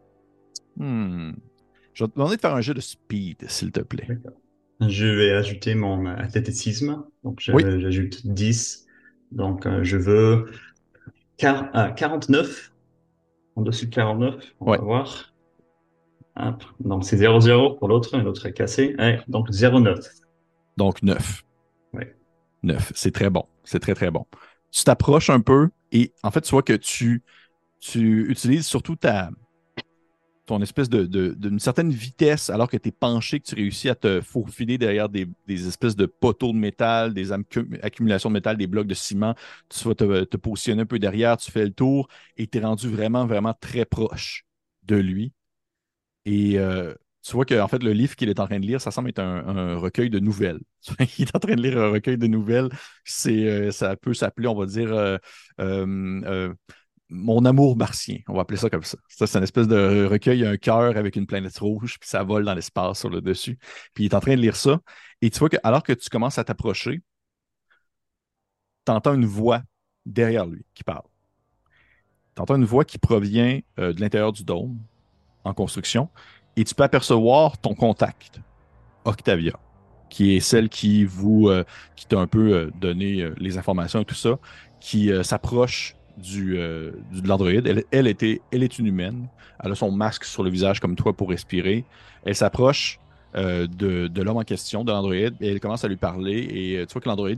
Hmm. 0.77 1.33
Je 1.93 2.05
vais 2.05 2.09
te 2.09 2.15
demander 2.15 2.37
de 2.37 2.41
faire 2.41 2.55
un 2.55 2.63
jet 2.63 2.75
de 2.75 2.81
speed, 2.81 3.45
s'il 3.49 3.71
te 3.71 3.81
plaît. 3.81 4.09
Je 4.81 5.07
vais 5.07 5.33
ajouter 5.33 5.75
mon 5.75 6.07
athlétisme. 6.07 7.05
Donc, 7.23 7.41
j'ajoute 7.41 8.27
10. 8.27 8.87
Donc, 9.33 9.67
euh, 9.67 9.85
je 9.85 9.97
veux 9.97 10.51
49 11.37 12.73
en 13.57 13.63
dessus 13.63 13.87
de 13.87 13.95
49. 13.95 14.55
On 14.61 14.71
va 14.71 14.79
voir. 14.79 15.33
Donc 16.81 17.05
c'est 17.05 17.17
0-0 17.17 17.79
pour 17.79 17.89
l'autre, 17.89 18.17
l'autre 18.19 18.47
est 18.47 18.53
cassé. 18.53 18.95
donc 19.27 19.51
0-9. 19.51 20.07
Donc 20.77 21.03
9. 21.03 21.45
Oui. 21.95 22.05
9. 22.63 22.93
C'est 22.95 23.13
très 23.13 23.31
bon. 23.31 23.45
C'est 23.65 23.81
très, 23.81 23.95
très 23.95 24.11
bon. 24.11 24.27
Tu 24.71 24.85
t'approches 24.85 25.31
un 25.31 25.41
peu 25.41 25.71
et 25.93 26.13
en 26.23 26.31
fait, 26.31 26.43
tu 26.43 26.51
vois 26.51 26.63
que 26.63 26.75
tu, 26.75 27.23
tu 27.81 28.31
utilises 28.31 28.67
surtout 28.67 28.97
ta, 28.97 29.31
ton 30.47 30.63
espèce 30.63 30.89
de, 30.89 31.05
d'une 31.35 31.59
certaine 31.59 31.91
vitesse 31.91 32.51
alors 32.51 32.71
que 32.71 32.77
tu 32.77 32.89
es 32.89 32.93
penché, 32.93 33.41
que 33.41 33.47
tu 33.47 33.55
réussis 33.57 33.89
à 33.89 33.95
te 33.97 34.21
faufiler 34.21 34.79
derrière 34.79 35.09
des, 35.09 35.29
espèces 35.49 35.97
de 35.97 36.07
poteaux 36.07 36.53
de 36.53 36.59
métal, 36.59 37.13
des 37.13 37.33
accumulations 37.33 38.31
de 38.31 38.35
métal, 38.35 38.57
des 38.57 38.69
blocs 38.69 38.87
de 38.87 38.95
ciment. 38.95 39.35
Tu 39.69 39.87
vas 39.89 39.95
te, 39.95 40.37
positionner 40.37 40.83
un 40.83 40.87
peu 40.87 40.99
derrière, 40.99 41.37
tu 41.37 41.51
fais 41.51 41.65
le 41.65 41.73
tour 41.73 42.09
et 42.37 42.47
tu 42.47 42.59
es 42.59 42.61
rendu 42.61 42.89
vraiment, 42.89 43.27
vraiment 43.27 43.55
très 43.55 43.85
proche 43.85 44.47
de 44.85 44.97
lui. 44.97 45.33
Et 46.25 46.59
euh, 46.59 46.95
tu 47.23 47.33
vois 47.33 47.45
qu'en 47.45 47.69
fait, 47.69 47.83
le 47.83 47.93
livre 47.93 48.15
qu'il 48.17 48.29
est 48.29 48.41
en 48.41 48.47
train 48.47 48.61
de 48.61 48.67
lire, 48.67 48.81
ça 48.81 48.91
semble 48.91 49.09
être 49.11 49.19
un, 49.21 49.77
recueil 49.77 50.11
de 50.11 50.21
nouvelles. 50.21 50.61
Il 51.19 51.23
est 51.25 51.37
en 51.37 51.41
train 51.41 51.57
de 51.57 51.63
lire 51.63 51.79
un 51.79 51.91
recueil 51.91 52.19
de 52.19 52.27
nouvelles. 52.29 52.69
C'est, 53.05 53.49
euh, 53.49 53.71
ça 53.73 53.97
peut 53.97 54.15
s'appeler, 54.15 54.47
on 54.49 54.55
va 54.55 54.67
dire, 54.67 55.19
euh, 55.61 56.55
mon 57.09 57.45
amour 57.45 57.77
martien, 57.77 58.19
on 58.29 58.35
va 58.35 58.43
appeler 58.43 58.59
ça 58.59 58.69
comme 58.69 58.83
ça. 58.83 58.99
Ça, 59.09 59.27
c'est 59.27 59.39
une 59.39 59.45
espèce 59.45 59.69
de 59.69 60.07
recueil, 60.11 60.45
un 60.45 60.57
cœur 60.57 60.97
avec 60.97 61.17
une 61.17 61.27
planète 61.27 61.57
rouge, 61.59 61.99
puis 62.01 62.09
ça 62.09 62.23
vole 62.25 62.45
dans 62.45 62.55
l'espace 62.55 62.99
sur 62.99 63.11
le 63.11 63.21
dessus. 63.21 63.59
Puis 63.95 64.05
il 64.05 64.07
est 64.07 64.15
en 64.15 64.21
train 64.21 64.35
de 64.35 64.41
lire 64.41 64.57
ça. 64.57 64.81
Et 65.23 65.31
tu 65.31 65.39
vois 65.39 65.49
que 65.49 65.57
alors 65.63 65.83
que 65.83 65.93
tu 65.93 66.09
commences 66.11 66.39
à 66.39 66.45
t'approcher, 66.45 67.03
tu 68.85 68.93
entends 68.93 69.15
une 69.15 69.27
voix 69.27 69.63
derrière 70.05 70.47
lui 70.47 70.65
qui 70.75 70.85
parle. 70.85 71.05
Tu 72.35 72.43
entends 72.43 72.57
une 72.57 72.65
voix 72.65 72.85
qui 72.85 72.99
provient 72.99 73.61
euh, 73.79 73.93
de 73.93 74.01
l'intérieur 74.01 74.33
du 74.33 74.45
dôme 74.45 74.79
en 75.45 75.55
construction. 75.55 76.09
Et 76.57 76.65
tu 76.65 76.75
peux 76.75 76.83
apercevoir 76.83 77.59
ton 77.59 77.75
contact, 77.75 78.41
Octavia, 79.05 79.59
qui 80.11 80.37
est 80.37 80.41
celle 80.41 80.69
qui 80.69 81.05
vous 81.05 81.49
euh, 81.49 81.65
qui 81.95 82.07
t'a 82.07 82.19
un 82.19 82.27
peu 82.27 82.53
euh, 82.53 82.71
donné 82.81 83.31
les 83.39 83.59
informations 83.59 84.01
et 84.01 84.05
tout 84.05 84.15
ça, 84.15 84.39
qui 84.81 85.11
s'approche 85.23 85.97
du, 86.17 86.59
euh, 86.59 86.93
de 87.13 87.29
l'Android. 87.29 87.51
Elle, 87.51 87.85
elle, 87.91 88.07
est 88.63 88.79
une 88.79 88.87
humaine. 88.87 89.29
Elle 89.63 89.73
a 89.73 89.75
son 89.75 89.91
masque 89.91 90.25
sur 90.25 90.43
le 90.43 90.51
visage 90.51 90.81
comme 90.81 90.97
toi 90.97 91.13
pour 91.13 91.31
respirer. 91.31 91.85
Elle 92.25 92.35
s'approche 92.35 92.99
euh, 93.35 93.67
de, 93.67 94.23
l'homme 94.23 94.39
en 94.39 94.45
question, 94.45 94.85
de 94.85 94.93
l'Android, 94.93 95.15
et 95.15 95.33
elle 95.41 95.61
commence 95.61 95.85
à 95.85 95.89
lui 95.89 95.97
parler. 95.97 96.39
Et 96.51 96.79
euh, 96.79 96.87
tu 96.87 96.93
vois 96.93 97.03
que 97.03 97.09
l'Android, 97.09 97.31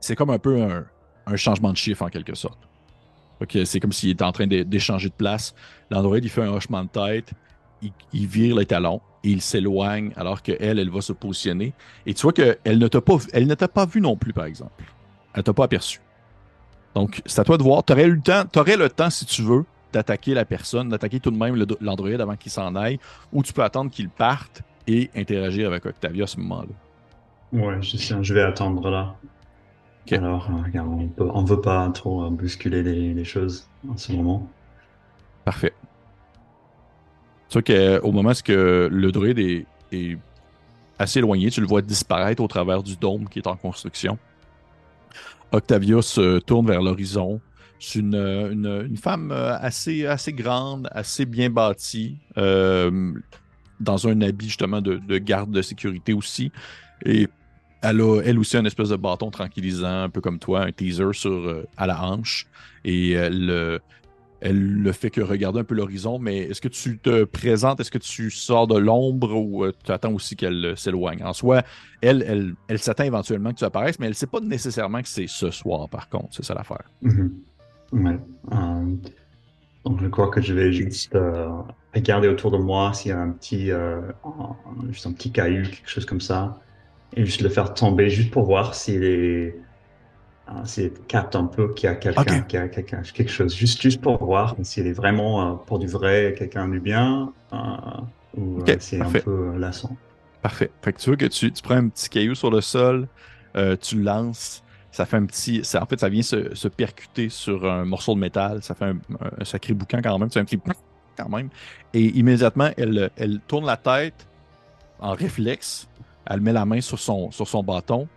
c'est 0.00 0.16
comme 0.16 0.30
un 0.30 0.38
peu 0.38 0.62
un, 1.26 1.36
changement 1.36 1.72
de 1.72 1.76
chiffre 1.76 2.02
en 2.02 2.08
quelque 2.08 2.34
sorte. 2.34 2.58
c'est 3.64 3.80
comme 3.80 3.92
s'il 3.92 4.10
était 4.10 4.24
en 4.24 4.32
train 4.32 4.46
d'échanger 4.46 5.08
de 5.08 5.14
place. 5.14 5.54
L'Android, 5.90 6.18
il 6.18 6.28
fait 6.28 6.42
un 6.42 6.52
hochement 6.52 6.84
de 6.84 6.88
tête, 6.88 7.32
il, 7.82 7.92
il 8.12 8.26
vire 8.26 8.56
les 8.56 8.66
talons 8.66 9.00
et 9.22 9.30
il 9.30 9.40
s'éloigne 9.40 10.12
alors 10.16 10.42
qu'elle, 10.42 10.78
elle 10.78 10.90
va 10.90 11.00
se 11.00 11.14
positionner. 11.14 11.72
Et 12.04 12.12
tu 12.12 12.22
vois 12.22 12.32
qu'elle 12.32 12.78
ne 12.78 12.88
t'a 12.88 13.00
pas, 13.00 13.16
elle 13.32 13.56
pas 13.56 13.86
vu 13.86 14.02
non 14.02 14.16
plus, 14.16 14.34
par 14.34 14.44
exemple. 14.44 14.84
Elle 15.32 15.42
t'a 15.42 15.54
pas 15.54 15.64
aperçu. 15.64 16.00
Donc, 16.94 17.22
c'est 17.26 17.40
à 17.40 17.44
toi 17.44 17.58
de 17.58 17.62
voir. 17.62 17.84
Tu 17.84 17.92
aurais 17.92 18.06
le 18.06 18.20
temps, 18.20 18.44
aurais 18.56 18.76
le 18.76 18.88
temps, 18.88 19.10
si 19.10 19.26
tu 19.26 19.42
veux, 19.42 19.64
d'attaquer 19.92 20.34
la 20.34 20.44
personne, 20.44 20.88
d'attaquer 20.88 21.20
tout 21.20 21.30
de 21.30 21.36
même 21.36 21.56
l'Android 21.80 22.20
avant 22.20 22.36
qu'il 22.36 22.52
s'en 22.52 22.74
aille, 22.74 22.98
ou 23.32 23.42
tu 23.42 23.52
peux 23.52 23.62
attendre 23.62 23.90
qu'il 23.90 24.08
parte 24.08 24.62
et 24.86 25.10
interagir 25.14 25.68
avec 25.68 25.86
Octavia 25.86 26.24
à 26.24 26.26
ce 26.26 26.38
moment-là. 26.40 26.68
Ouais, 27.52 27.82
je, 27.82 27.96
je 28.20 28.34
vais 28.34 28.42
attendre 28.42 28.90
là. 28.90 29.14
Alors, 30.12 30.50
euh, 30.50 31.08
on 31.18 31.42
ne 31.42 31.46
veut 31.46 31.60
pas 31.60 31.88
trop 31.90 32.28
bousculer 32.30 32.82
les, 32.82 33.24
choses 33.24 33.66
en 33.88 33.96
ce 33.96 34.12
moment. 34.12 34.46
Parfait. 35.44 35.72
Tu 37.48 37.58
vois 37.58 37.62
qu'au 37.62 38.12
moment 38.12 38.30
où 38.30 38.50
le 38.50 39.10
droïde 39.10 39.38
est, 39.38 39.66
est, 39.92 40.18
assez 40.98 41.20
éloigné, 41.20 41.50
tu 41.50 41.60
le 41.60 41.66
vois 41.66 41.82
disparaître 41.82 42.42
au 42.42 42.48
travers 42.48 42.82
du 42.82 42.96
dôme 42.96 43.28
qui 43.28 43.38
est 43.38 43.46
en 43.46 43.56
construction. 43.56 44.18
Octavia 45.54 46.02
se 46.02 46.38
tourne 46.40 46.66
vers 46.66 46.82
l'horizon. 46.82 47.40
C'est 47.78 47.98
une, 47.98 48.14
une, 48.14 48.96
femme 48.96 49.30
assez, 49.32 50.06
assez 50.06 50.32
grande, 50.32 50.88
assez 50.92 51.26
bien 51.26 51.50
bâtie, 51.50 52.16
dans 52.36 54.08
un 54.08 54.20
habit 54.22 54.46
justement 54.46 54.80
de, 54.80 54.96
de, 54.96 55.18
garde 55.18 55.50
de 55.50 55.60
sécurité 55.60 56.14
aussi. 56.14 56.50
Et 57.04 57.28
elle 57.82 58.00
a 58.00 58.20
elle 58.24 58.38
aussi 58.38 58.56
un 58.56 58.64
espèce 58.64 58.88
de 58.88 58.96
bâton 58.96 59.30
tranquillisant, 59.30 60.04
un 60.04 60.08
peu 60.08 60.22
comme 60.22 60.38
toi, 60.38 60.62
un 60.62 60.72
teaser 60.72 61.12
sur, 61.12 61.62
à 61.76 61.86
la 61.86 62.02
hanche. 62.02 62.46
Et 62.84 63.10
elle, 63.10 63.80
elle 64.44 64.60
le 64.60 64.92
fait 64.92 65.08
que 65.08 65.22
regarder 65.22 65.60
un 65.60 65.64
peu 65.64 65.74
l'horizon, 65.74 66.18
mais 66.18 66.40
est-ce 66.40 66.60
que 66.60 66.68
tu 66.68 66.98
te 66.98 67.24
présentes, 67.24 67.80
est-ce 67.80 67.90
que 67.90 67.96
tu 67.96 68.30
sors 68.30 68.66
de 68.66 68.78
l'ombre 68.78 69.34
ou 69.34 69.64
euh, 69.64 69.72
tu 69.82 69.90
attends 69.90 70.12
aussi 70.12 70.36
qu'elle 70.36 70.64
euh, 70.66 70.76
s'éloigne? 70.76 71.24
En 71.24 71.32
soi, 71.32 71.62
elle, 72.02 72.22
elle, 72.28 72.54
elle 72.68 72.78
s'attend 72.78 73.04
éventuellement 73.04 73.52
que 73.52 73.58
tu 73.58 73.64
apparaisses, 73.64 73.98
mais 73.98 74.04
elle 74.04 74.12
ne 74.12 74.16
sait 74.16 74.26
pas 74.26 74.40
nécessairement 74.40 75.00
que 75.00 75.08
c'est 75.08 75.28
ce 75.28 75.50
soir, 75.50 75.88
par 75.88 76.10
contre. 76.10 76.28
C'est 76.32 76.44
ça 76.44 76.52
l'affaire. 76.52 76.84
Mm-hmm. 77.02 77.30
Ouais. 77.92 78.18
Euh, 78.52 78.94
donc, 79.86 80.02
je 80.02 80.08
crois 80.08 80.28
que 80.28 80.42
je 80.42 80.52
vais 80.52 80.72
juste 80.72 81.16
regarder 81.94 82.28
autour 82.28 82.50
de 82.50 82.58
moi 82.58 82.92
s'il 82.92 83.12
y 83.12 83.12
a 83.12 83.20
un 83.20 83.30
petit, 83.30 83.70
juste 84.90 85.06
un 85.06 85.12
petit 85.12 85.32
caillou, 85.32 85.62
quelque 85.62 85.88
chose 85.88 86.04
comme 86.04 86.20
ça, 86.20 86.60
et 87.16 87.24
juste 87.24 87.40
le 87.40 87.48
faire 87.48 87.72
tomber 87.72 88.10
juste 88.10 88.30
pour 88.30 88.44
voir 88.44 88.74
s'il 88.74 89.04
est 89.04 89.56
c'est 90.64 91.06
capte 91.06 91.36
un 91.36 91.46
peu 91.46 91.72
qu'il 91.72 91.88
y 91.88 91.92
a 91.92 91.94
quelqu'un 91.94 92.42
qui 92.42 92.56
a 92.56 92.68
quelque 92.68 93.28
chose, 93.28 93.54
juste, 93.54 93.80
juste 93.80 94.00
pour 94.00 94.22
voir 94.22 94.54
s'il 94.62 94.86
est 94.86 94.92
vraiment 94.92 95.52
euh, 95.52 95.54
pour 95.54 95.78
du 95.78 95.86
vrai 95.86 96.34
quelqu'un 96.36 96.68
du 96.68 96.80
bien 96.80 97.32
euh, 97.52 97.56
ou 98.36 98.60
euh, 98.60 98.76
c'est 98.78 99.00
un 99.00 99.10
peu 99.10 99.56
lassant. 99.56 99.96
Parfait. 100.42 100.70
Fait 100.82 100.92
que 100.92 100.98
tu 100.98 101.10
veux 101.10 101.16
que 101.16 101.26
tu, 101.26 101.50
tu 101.50 101.62
prends 101.62 101.76
un 101.76 101.88
petit 101.88 102.08
caillou 102.08 102.34
sur 102.34 102.50
le 102.50 102.60
sol, 102.60 103.08
tu 103.80 103.96
le 103.96 104.02
lances, 104.02 104.62
ça 104.90 105.06
fait 105.06 105.16
un 105.16 105.24
petit. 105.24 105.64
Ça, 105.64 105.82
en 105.82 105.86
fait, 105.86 105.98
ça 105.98 106.08
vient 106.08 106.22
se, 106.22 106.54
se, 106.54 106.68
percuter 106.68 107.28
sur 107.28 107.64
un 107.70 107.84
morceau 107.84 108.14
de 108.14 108.20
métal, 108.20 108.62
ça 108.62 108.74
fait 108.74 108.84
un, 108.84 109.44
sacré 109.44 109.72
boucan 109.72 110.00
quand 110.02 110.18
même, 110.18 110.30
c'est 110.30 110.40
un 110.40 110.44
petit 110.44 110.60
quand 111.16 111.28
même. 111.28 111.48
Et 111.94 112.04
immédiatement, 112.18 112.70
elle, 112.76 113.10
elle 113.16 113.40
tourne 113.46 113.64
la 113.64 113.76
tête 113.76 114.26
en 114.98 115.12
réflexe, 115.12 115.88
elle 116.26 116.40
met 116.40 116.52
la 116.52 116.64
main 116.66 116.80
sur 116.80 116.98
son, 116.98 117.30
sur 117.30 117.48
son 117.48 117.62
bâton, 117.62 118.08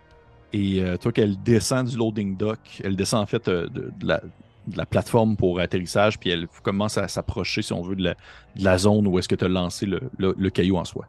et 0.52 0.82
euh, 0.82 0.96
toi, 0.96 1.12
qu'elle 1.12 1.40
descend 1.42 1.88
du 1.88 1.96
loading 1.96 2.36
dock, 2.36 2.58
elle 2.82 2.96
descend 2.96 3.22
en 3.22 3.26
fait 3.26 3.48
euh, 3.48 3.68
de, 3.68 3.92
la, 4.02 4.86
plateforme 4.86 5.36
pour 5.36 5.60
atterrissage, 5.60 6.18
puis 6.18 6.30
elle 6.30 6.46
commence 6.62 6.96
à 6.98 7.08
s'approcher, 7.08 7.62
si 7.62 7.72
on 7.72 7.82
veut, 7.82 7.96
de 7.96 8.14
la, 8.56 8.78
zone 8.78 9.06
où 9.06 9.18
est-ce 9.18 9.28
que 9.28 9.34
tu 9.34 9.44
as 9.44 9.48
lancé 9.48 9.86
le, 9.86 10.50
caillou 10.50 10.76
en 10.76 10.84
soi. 10.84 11.06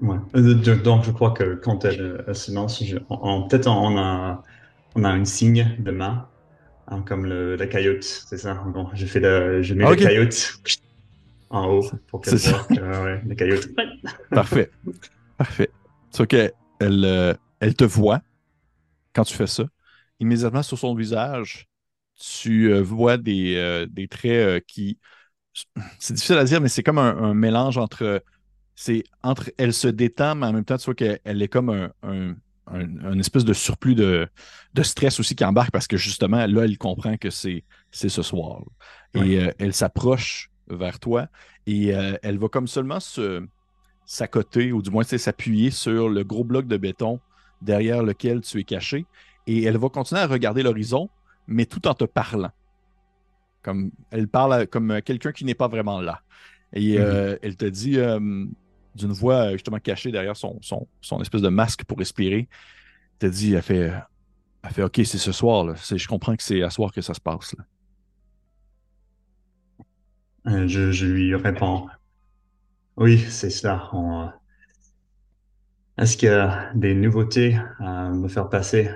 Ouais. 0.00 0.16
Euh, 0.36 0.54
donc, 0.76 1.04
je 1.04 1.10
crois 1.10 1.32
que 1.32 1.54
quand 1.54 1.84
elle, 1.84 2.24
se 2.32 2.52
lance, 2.52 2.78
peut-être 2.80 3.66
on 3.66 3.98
a, 3.98 4.42
on 4.94 5.04
a 5.04 5.08
un 5.08 5.24
signe 5.24 5.76
de 5.80 5.90
main, 5.90 6.28
hein, 6.86 7.02
comme 7.04 7.26
le, 7.26 7.56
la 7.56 7.66
cailloute, 7.66 8.04
c'est 8.04 8.38
ça? 8.38 8.62
Bon, 8.66 8.88
je, 8.94 9.06
fais 9.06 9.20
le, 9.20 9.62
je 9.62 9.74
mets 9.74 9.84
la 9.84 9.96
cailloute 9.96 10.60
en 11.50 11.66
haut 11.66 11.90
pour 12.08 12.20
qu'elle 12.20 12.36
voit 12.36 13.02
ouais, 13.02 13.22
la 13.26 13.34
cailloute. 13.34 13.68
Parfait. 14.30 14.70
Parfait. 15.36 15.70
Ok. 16.20 16.36
Elle, 16.80 17.36
elle 17.60 17.74
te 17.74 17.84
voit 17.84 18.22
quand 19.12 19.24
tu 19.24 19.34
fais 19.34 19.46
ça. 19.46 19.64
Immédiatement 20.20 20.62
sur 20.62 20.78
son 20.78 20.94
visage, 20.94 21.68
tu 22.18 22.72
euh, 22.72 22.82
vois 22.82 23.16
des, 23.16 23.56
euh, 23.56 23.86
des 23.86 24.08
traits 24.08 24.32
euh, 24.32 24.60
qui. 24.66 24.98
C'est 25.98 26.14
difficile 26.14 26.38
à 26.38 26.44
dire, 26.44 26.60
mais 26.60 26.68
c'est 26.68 26.82
comme 26.82 26.98
un, 26.98 27.34
mélange 27.34 27.78
entre. 27.78 28.22
C'est 28.74 29.04
entre. 29.22 29.50
Elle 29.58 29.72
se 29.72 29.88
détend, 29.88 30.36
mais 30.36 30.46
en 30.46 30.52
même 30.52 30.64
temps, 30.64 30.76
tu 30.76 30.84
vois 30.84 30.94
qu'elle 30.94 31.42
est 31.42 31.48
comme 31.48 31.90
un, 32.02 32.36
un, 32.66 33.18
espèce 33.18 33.44
de 33.44 33.52
surplus 33.52 33.96
de, 33.96 34.28
de, 34.74 34.82
stress 34.84 35.18
aussi 35.18 35.34
qui 35.34 35.44
embarque 35.44 35.72
parce 35.72 35.88
que 35.88 35.96
justement, 35.96 36.46
là, 36.46 36.64
elle 36.64 36.78
comprend 36.78 37.16
que 37.16 37.30
c'est 37.30 37.64
ce 37.90 38.22
soir. 38.22 38.62
Et 39.14 39.40
elle 39.58 39.74
s'approche 39.74 40.50
vers 40.68 41.00
toi 41.00 41.26
et 41.66 41.88
elle 41.88 42.38
va 42.38 42.48
comme 42.48 42.68
seulement 42.68 43.00
se 43.00 43.44
s'accoter, 44.04 44.70
ou 44.70 44.80
du 44.80 44.90
moins 44.90 45.02
s'appuyer 45.02 45.72
sur 45.72 46.08
le 46.08 46.22
gros 46.22 46.44
bloc 46.44 46.68
de 46.68 46.76
béton 46.76 47.20
derrière 47.60 48.02
lequel 48.02 48.40
tu 48.40 48.60
es 48.60 48.64
caché. 48.64 49.06
Et 49.46 49.64
elle 49.64 49.78
va 49.78 49.88
continuer 49.88 50.20
à 50.20 50.26
regarder 50.26 50.62
l'horizon, 50.62 51.08
mais 51.46 51.66
tout 51.66 51.86
en 51.86 51.94
te 51.94 52.04
parlant. 52.04 52.50
Comme 53.62 53.90
elle 54.10 54.28
parle 54.28 54.66
comme 54.66 55.00
quelqu'un 55.02 55.32
qui 55.32 55.44
n'est 55.44 55.54
pas 55.54 55.68
vraiment 55.68 56.00
là. 56.00 56.20
Et 56.72 56.98
mhm. 56.98 57.04
euh, 57.04 57.36
elle 57.42 57.56
te 57.56 57.64
dit 57.64 57.98
euh, 57.98 58.46
d'une 58.94 59.12
voix 59.12 59.52
justement 59.52 59.78
cachée 59.78 60.12
derrière 60.12 60.36
son, 60.36 60.58
son, 61.00 61.20
espèce 61.20 61.42
de 61.42 61.48
masque 61.48 61.84
pour 61.84 61.98
respirer. 61.98 62.48
Elle 63.20 63.30
te 63.30 63.34
dit, 63.34 63.54
elle 63.54 63.62
fait, 63.62 63.92
elle 64.62 64.70
fait 64.70 64.82
OK, 64.82 65.00
c'est 65.04 65.18
ce 65.18 65.32
soir. 65.32 65.64
Là. 65.64 65.74
Je 65.74 66.08
comprends 66.08 66.36
que 66.36 66.42
c'est 66.42 66.62
à 66.62 66.70
soir 66.70 66.92
que 66.92 67.00
ça 67.00 67.14
se 67.14 67.20
passe. 67.20 67.54
Là. 67.56 67.64
Euh, 70.48 70.66
je, 70.66 71.06
lui 71.06 71.34
réponds. 71.34 71.86
Oui, 72.96 73.18
c'est 73.18 73.50
ça. 73.50 73.88
On, 73.92 74.30
est-ce 75.98 76.16
qu'il 76.16 76.28
y 76.28 76.32
a 76.32 76.70
des 76.74 76.94
nouveautés 76.94 77.58
à 77.80 78.10
me 78.10 78.28
faire 78.28 78.48
passer 78.48 78.90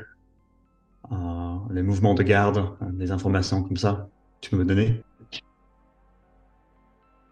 euh, 1.10 1.56
Les 1.70 1.82
mouvements 1.82 2.14
de 2.14 2.22
garde, 2.22 2.76
des 2.92 3.10
informations 3.10 3.62
comme 3.62 3.76
ça 3.76 4.08
Tu 4.40 4.50
peux 4.50 4.56
me 4.56 4.64
donner? 4.64 5.02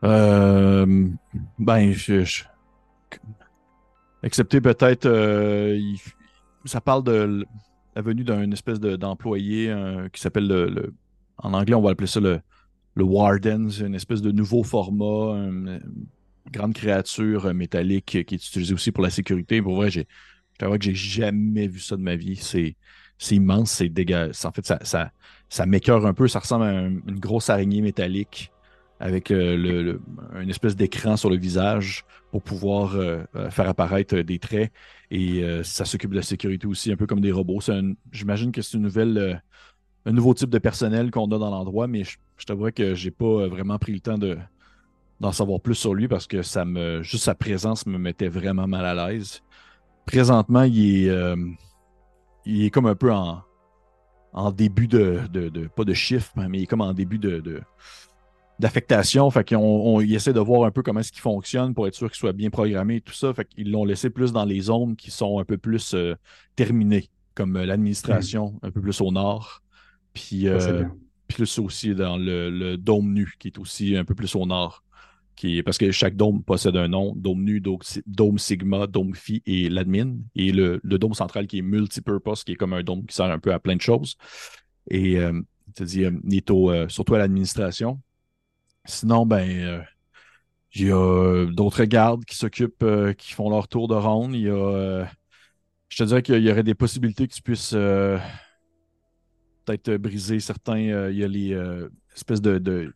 Euh, 0.05 1.09
Ben, 1.59 1.93
je, 1.93 2.43
excepté 4.23 4.61
peut-être, 4.61 5.07
euh, 5.07 5.79
ça 6.65 6.81
parle 6.81 7.05
de 7.05 7.47
la 7.95 8.03
venue 8.03 8.25
d'un 8.25 8.51
espèce 8.51 8.81
d'employé 8.81 9.75
qui 10.13 10.21
s'appelle 10.21 10.49
le, 10.49 10.95
en 11.39 11.53
anglais 11.55 11.75
on 11.75 11.83
va 11.83 11.91
appeler 11.91 12.07
ça 12.07 12.21
le, 12.21 12.41
le 12.95 13.05
Warden, 13.05 13.71
une 13.81 13.95
espèce 13.95 14.23
de 14.23 14.33
nouveau 14.33 14.63
format, 14.63 15.37
grande 16.51 16.75
créature 16.75 17.47
euh, 17.47 17.53
métallique 17.53 18.07
qui 18.07 18.19
est 18.19 18.33
utilisée 18.33 18.75
aussi 18.75 18.93
pour 18.93 19.03
la 19.03 19.11
sécurité. 19.11 19.63
Pour 19.63 19.77
vrai, 19.77 19.91
j'ai, 19.91 20.07
je 20.61 20.67
que 20.67 20.85
j'ai 20.85 20.95
jamais 20.95 21.67
vu 21.67 21.81
ça 21.81 21.97
de 21.97 22.03
ma 22.03 22.17
vie. 22.17 22.37
C'est, 22.37 22.77
immense, 23.35 23.73
c'est 23.73 23.89
dégueulasse. 23.89 24.45
En 24.45 24.53
fait, 24.53 24.67
ça, 24.67 24.79
ça, 24.83 25.11
ça 25.49 25.67
m'écœure 25.67 26.07
un 26.07 26.15
peu. 26.15 26.29
Ça 26.29 26.39
ressemble 26.39 26.65
à 26.65 26.83
une 26.83 27.21
grosse 27.21 27.51
araignée 27.51 27.83
métallique 27.83 28.51
avec 28.99 29.31
euh, 29.31 29.57
le, 29.57 30.01
une 30.41 30.51
espèce 30.51 30.77
d'écran 30.77 31.17
sur 31.17 31.31
le 31.31 31.37
visage 31.37 32.05
pour 32.31 32.43
pouvoir 32.43 32.95
euh, 32.95 33.25
faire 33.51 33.69
apparaître 33.69 34.17
des 34.17 34.39
traits. 34.39 34.73
Et 35.11 35.43
ça 35.65 35.85
s'occupe 35.85 36.11
de 36.13 36.17
la 36.17 36.23
sécurité 36.23 36.69
aussi, 36.69 36.93
un 36.93 36.97
peu 36.97 37.07
comme 37.07 37.21
des 37.21 37.33
robots. 37.33 37.59
j'imagine 38.13 38.53
que 38.53 38.63
c'est 38.63 38.77
une 38.77 38.85
nouvelle, 38.85 39.43
un 40.07 40.13
nouveau 40.13 40.35
type 40.35 40.51
de 40.51 40.59
personnel 40.59 41.11
qu'on 41.11 41.25
a 41.25 41.39
dans 41.39 41.51
l'endroit, 41.51 41.89
mais 41.89 42.05
je, 42.05 42.19
je 42.37 42.45
t'avouerais 42.45 42.71
que 42.71 42.95
j'ai 42.95 43.11
pas 43.11 43.49
vraiment 43.49 43.77
pris 43.81 43.93
le 43.93 43.99
temps 43.99 44.19
de, 44.19 44.39
d'en 45.21 45.33
savoir 45.33 45.61
plus 45.61 45.75
sur 45.75 45.95
lui 45.95 46.09
parce 46.09 46.27
que 46.27 46.43
ça 46.43 46.65
me 46.65 47.03
juste 47.03 47.25
sa 47.25 47.35
présence 47.35 47.87
me 47.87 47.99
mettait 47.99 48.29
vraiment 48.29 48.67
mal 48.67 48.85
à 48.87 49.09
l'aise. 49.09 49.43
Présentement, 50.07 50.63
il 50.63 51.05
est, 51.05 51.09
euh, 51.11 51.37
il 52.47 52.65
est 52.65 52.71
comme 52.71 52.87
un 52.87 52.95
peu 52.95 53.13
en, 53.13 53.43
en 54.33 54.51
début 54.51 54.89
de, 54.89 55.21
de, 55.31 55.69
pas 55.69 55.85
de 55.85 55.93
chiffre, 55.93 56.33
mais 56.37 56.59
il 56.59 56.63
est 56.63 56.67
comme 56.67 56.81
en 56.81 56.95
début 56.95 57.19
de, 57.19 57.63
d'affectation. 58.59 59.31
Fait 59.31 59.47
qu'on 59.47 60.01
essaie 60.01 60.33
de 60.33 60.41
voir 60.41 60.65
un 60.65 60.71
peu 60.71 60.83
comment 60.83 61.01
est-ce 61.01 61.13
qu'il 61.13 61.21
fonctionne 61.21 61.75
pour 61.75 61.87
être 61.87 61.95
sûr 61.95 62.09
qu'il 62.11 62.19
soit 62.19 62.33
bien 62.33 62.49
programmé 62.49 62.97
et 62.97 63.01
tout 63.03 63.13
ça. 63.13 63.33
Fait 63.35 63.45
qu'ils 63.45 63.71
l'ont 63.71 63.85
laissé 63.85 64.09
plus 64.09 64.33
dans 64.33 64.47
les 64.47 64.61
zones 64.61 64.97
qui 64.97 65.11
sont 65.11 65.39
un 65.39 65.45
peu 65.45 65.59
plus 65.59 65.95
euh, 65.95 66.17
terminées, 66.57 67.11
comme 67.35 67.57
euh, 67.57 67.67
l'administration, 67.67 68.59
un 68.63 68.71
peu 68.71 68.81
plus 68.81 69.01
au 69.03 69.13
nord. 69.13 69.63
Puis, 70.15 70.49
plus 71.29 71.61
aussi 71.61 71.95
dans 71.95 72.17
le, 72.17 72.51
le, 72.51 72.77
dôme 72.77 73.13
nu, 73.13 73.35
qui 73.39 73.47
est 73.47 73.59
aussi 73.59 73.97
un 73.97 74.05
peu 74.05 74.17
plus 74.17 74.35
au 74.35 74.45
nord 74.47 74.83
parce 75.65 75.79
que 75.79 75.91
chaque 75.91 76.17
dôme 76.17 76.43
possède 76.43 76.77
un 76.77 76.89
nom, 76.89 77.15
dôme 77.17 77.43
nu, 77.43 77.63
dôme 78.07 78.39
sigma, 78.39 78.87
dôme 78.87 79.15
phi 79.15 79.43
et 79.47 79.69
l'admin, 79.69 80.17
et 80.35 80.53
le, 80.53 80.81
dôme 80.85 81.15
central 81.15 81.47
qui 81.47 81.59
est 81.59 81.63
multipurpose, 81.63 82.45
qui 82.45 82.53
est 82.53 82.57
comme 82.57 82.75
un 82.75 82.83
dôme 82.83 83.07
qui 83.07 83.15
sert 83.15 83.27
un 83.27 83.39
peu 83.39 83.53
à 83.53 83.59
plein 83.59 83.77
de 83.77 83.81
choses. 83.81 84.17
Et 84.91 85.19
euh, 85.19 85.41
dit 85.81 86.05
euh, 86.05 86.11
euh, 86.51 86.89
surtout 86.89 87.15
à 87.15 87.19
l'administration. 87.19 88.01
Sinon, 88.85 89.27
ben, 89.27 89.85
il 90.75 90.87
y 90.87 90.93
a 90.93 91.47
d'autres 91.47 91.85
gardes 91.85 92.25
qui 92.25 92.37
s'occupent, 92.37 92.85
qui 93.17 93.33
font 93.33 93.51
leur 93.51 93.69
tour 93.69 93.89
de 93.89 93.95
ronde. 93.95 94.35
Il 94.35 94.43
y 94.43 94.49
a, 94.49 95.09
je 95.89 95.97
te 95.97 96.05
dirais 96.05 96.23
qu'il 96.23 96.43
y 96.43 96.51
aurait 96.51 96.63
des 96.63 96.75
possibilités 96.75 97.29
que 97.29 97.35
tu 97.35 97.43
puisses 97.43 97.71
peut-être 99.65 99.97
briser 99.97 100.41
certains. 100.41 100.79
il 100.79 101.17
y 101.17 101.25
a 101.25 101.29
les 101.29 101.57
espèces 102.15 102.43
de 102.43 102.93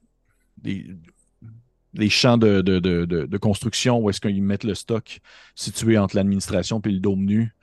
les 1.94 2.08
champs 2.08 2.38
de, 2.38 3.36
construction 3.38 3.98
où 3.98 4.10
est-ce 4.10 4.20
qu'ils 4.20 4.42
mettent 4.42 4.64
le 4.64 4.74
stock 4.74 5.20
situé 5.54 5.98
entre 5.98 6.16
l'administration 6.16 6.80
et 6.84 6.90
le 6.90 7.00
dôme 7.00 7.24
nu, 7.24 7.54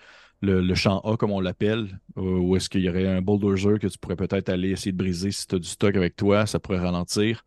le, 0.41 0.73
champ 0.73 0.99
A 1.01 1.17
comme 1.17 1.31
on 1.31 1.39
l'appelle, 1.39 1.99
où 2.15 2.55
est-ce 2.55 2.69
qu'il 2.69 2.81
y 2.81 2.89
aurait 2.89 3.07
un 3.07 3.21
bulldozer 3.21 3.79
que 3.79 3.87
tu 3.87 3.97
pourrais 3.97 4.15
peut-être 4.15 4.49
aller 4.49 4.69
essayer 4.69 4.91
de 4.91 4.97
briser 4.97 5.31
si 5.31 5.47
tu 5.47 5.55
as 5.55 5.59
du 5.59 5.67
stock 5.67 5.95
avec 5.95 6.15
toi, 6.15 6.45
ça 6.45 6.59
pourrait 6.59 6.79
ralentir. 6.79 7.43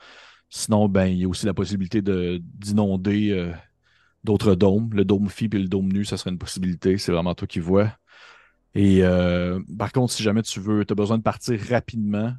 Sinon, 0.48 0.88
ben, 0.88 1.06
il 1.06 1.18
y 1.18 1.24
a 1.24 1.28
aussi 1.28 1.46
la 1.46 1.54
possibilité 1.54 2.00
d'inonder 2.00 3.30
de, 3.30 3.34
euh, 3.34 3.52
d'autres 4.22 4.54
dômes. 4.54 4.90
Le 4.92 5.04
dôme 5.04 5.28
phi 5.28 5.46
et 5.46 5.58
le 5.58 5.66
dôme 5.68 5.92
nu, 5.92 6.04
ça 6.04 6.16
serait 6.16 6.30
une 6.30 6.38
possibilité. 6.38 6.96
C'est 6.98 7.10
vraiment 7.10 7.34
toi 7.34 7.48
qui 7.48 7.58
vois. 7.58 7.90
Et 8.74 9.00
euh, 9.02 9.60
par 9.78 9.92
contre, 9.92 10.12
si 10.12 10.22
jamais 10.22 10.42
tu 10.42 10.60
veux, 10.60 10.84
tu 10.84 10.92
as 10.92 10.94
besoin 10.94 11.18
de 11.18 11.22
partir 11.22 11.58
rapidement, 11.70 12.34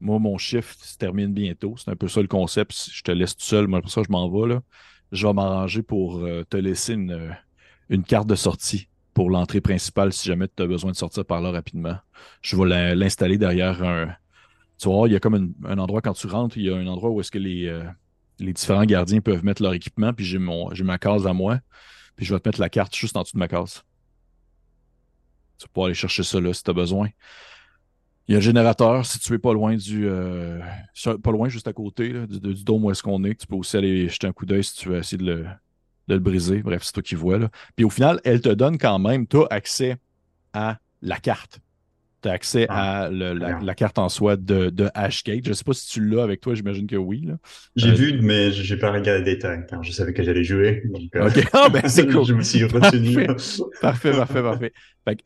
moi, 0.00 0.18
mon 0.18 0.38
shift 0.38 0.82
se 0.82 0.96
termine 0.96 1.32
bientôt. 1.32 1.74
C'est 1.76 1.90
un 1.90 1.96
peu 1.96 2.08
ça 2.08 2.20
le 2.20 2.28
concept. 2.28 2.72
Si 2.72 2.90
je 2.92 3.02
te 3.02 3.10
laisse 3.10 3.36
tout 3.36 3.44
seul, 3.44 3.66
moi, 3.66 3.80
pour 3.80 3.90
ça, 3.90 4.02
je 4.06 4.12
m'en 4.12 4.28
vais. 4.30 4.54
Là. 4.54 4.62
Je 5.12 5.26
vais 5.26 5.32
m'arranger 5.32 5.82
pour 5.82 6.18
euh, 6.18 6.44
te 6.48 6.56
laisser 6.56 6.94
une, 6.94 7.36
une 7.88 8.04
carte 8.04 8.28
de 8.28 8.34
sortie 8.34 8.88
pour 9.14 9.30
l'entrée 9.30 9.60
principale 9.60 10.12
si 10.12 10.28
jamais 10.28 10.46
tu 10.46 10.62
as 10.62 10.66
besoin 10.66 10.92
de 10.92 10.96
sortir 10.96 11.24
par 11.24 11.40
là 11.40 11.50
rapidement. 11.50 11.96
Je 12.40 12.56
vais 12.56 12.94
l'installer 12.94 13.38
derrière 13.38 13.82
un. 13.82 14.14
Tu 14.78 14.88
vois, 14.88 15.08
il 15.08 15.12
y 15.12 15.16
a 15.16 15.20
comme 15.20 15.54
un 15.64 15.78
endroit 15.78 16.00
quand 16.00 16.12
tu 16.12 16.28
rentres, 16.28 16.56
il 16.56 16.66
y 16.66 16.70
a 16.70 16.76
un 16.76 16.86
endroit 16.86 17.10
où 17.10 17.20
est-ce 17.20 17.32
que 17.32 17.38
les, 17.38 17.66
euh, 17.66 17.82
les 18.38 18.52
différents 18.52 18.84
gardiens 18.84 19.20
peuvent 19.20 19.44
mettre 19.44 19.60
leur 19.62 19.74
équipement, 19.74 20.12
puis 20.12 20.24
j'ai 20.24 20.38
mon 20.38 20.72
j'ai 20.72 20.84
ma 20.84 20.98
case 20.98 21.26
à 21.26 21.32
moi, 21.32 21.58
puis 22.14 22.24
je 22.24 22.32
vais 22.32 22.38
te 22.38 22.48
mettre 22.48 22.60
la 22.60 22.68
carte 22.68 22.94
juste 22.94 23.16
en 23.16 23.22
dessous 23.22 23.34
de 23.34 23.40
ma 23.40 23.48
case. 23.48 23.82
Tu 25.58 25.64
vas 25.64 25.68
pouvoir 25.72 25.86
aller 25.86 25.94
chercher 25.94 26.22
ça 26.22 26.40
là 26.40 26.52
si 26.54 26.62
tu 26.62 26.70
as 26.70 26.74
besoin. 26.74 27.08
Il 28.28 28.32
y 28.32 28.34
a 28.34 28.38
un 28.38 28.42
générateur 28.42 29.06
si 29.06 29.18
tu 29.18 29.32
es 29.32 29.38
pas 29.38 29.54
loin 29.54 29.74
du. 29.74 30.06
Euh, 30.06 30.60
pas 31.22 31.30
loin, 31.30 31.48
juste 31.48 31.66
à 31.66 31.72
côté 31.72 32.12
du, 32.26 32.40
du, 32.40 32.62
dôme 32.62 32.84
où 32.84 32.90
est-ce 32.90 33.02
qu'on 33.02 33.24
est. 33.24 33.34
Tu 33.34 33.46
peux 33.46 33.56
aussi 33.56 33.76
aller 33.76 34.08
jeter 34.08 34.26
un 34.26 34.32
coup 34.32 34.44
d'œil 34.44 34.62
si 34.62 34.74
tu 34.74 34.90
veux 34.90 34.98
essayer 34.98 35.16
de 35.16 35.24
le, 35.24 35.46
de 36.08 36.14
le 36.14 36.20
briser. 36.20 36.62
Bref, 36.62 36.82
c'est 36.84 36.92
toi 36.92 37.02
qui 37.02 37.14
vois. 37.14 37.38
Là. 37.38 37.48
Puis 37.74 37.86
au 37.86 37.90
final, 37.90 38.20
elle 38.24 38.42
te 38.42 38.50
donne 38.50 38.76
quand 38.76 38.98
même, 38.98 39.26
as 39.32 39.54
accès 39.54 39.96
à 40.52 40.78
la 41.00 41.16
carte 41.16 41.60
accès 42.26 42.66
ah, 42.68 43.04
à 43.04 43.10
la, 43.10 43.74
carte 43.74 43.98
en 43.98 44.08
soi 44.08 44.36
de, 44.36 44.70
de 44.70 44.88
Hashgate. 44.94 45.44
Je 45.44 45.50
ne 45.50 45.54
sais 45.54 45.64
pas 45.64 45.72
si 45.72 45.88
tu 45.88 46.04
l'as 46.04 46.22
avec 46.22 46.40
toi, 46.40 46.54
j'imagine 46.54 46.86
que 46.86 46.96
oui. 46.96 47.28
J'ai 47.76 47.90
euh, 47.90 47.94
vu, 47.94 48.20
mais 48.22 48.50
je 48.50 48.74
n'ai 48.74 48.80
pas 48.80 48.90
regardé 48.90 49.18
les 49.18 49.34
détails 49.34 49.64
car 49.68 49.82
je 49.82 49.92
savais 49.92 50.12
que 50.12 50.22
j'allais 50.22 50.44
jouer. 50.44 50.82
Euh, 51.14 51.28
ok, 51.28 51.48
ah, 51.52 51.68
ben, 51.68 51.82
c'est 51.86 52.06
cool. 52.10 52.24
je 52.24 52.34
me 52.34 52.42
suis 52.42 52.64
retenu. 52.64 53.26
Parfait, 53.80 54.10
parfait, 54.12 54.42
parfait. 54.42 54.72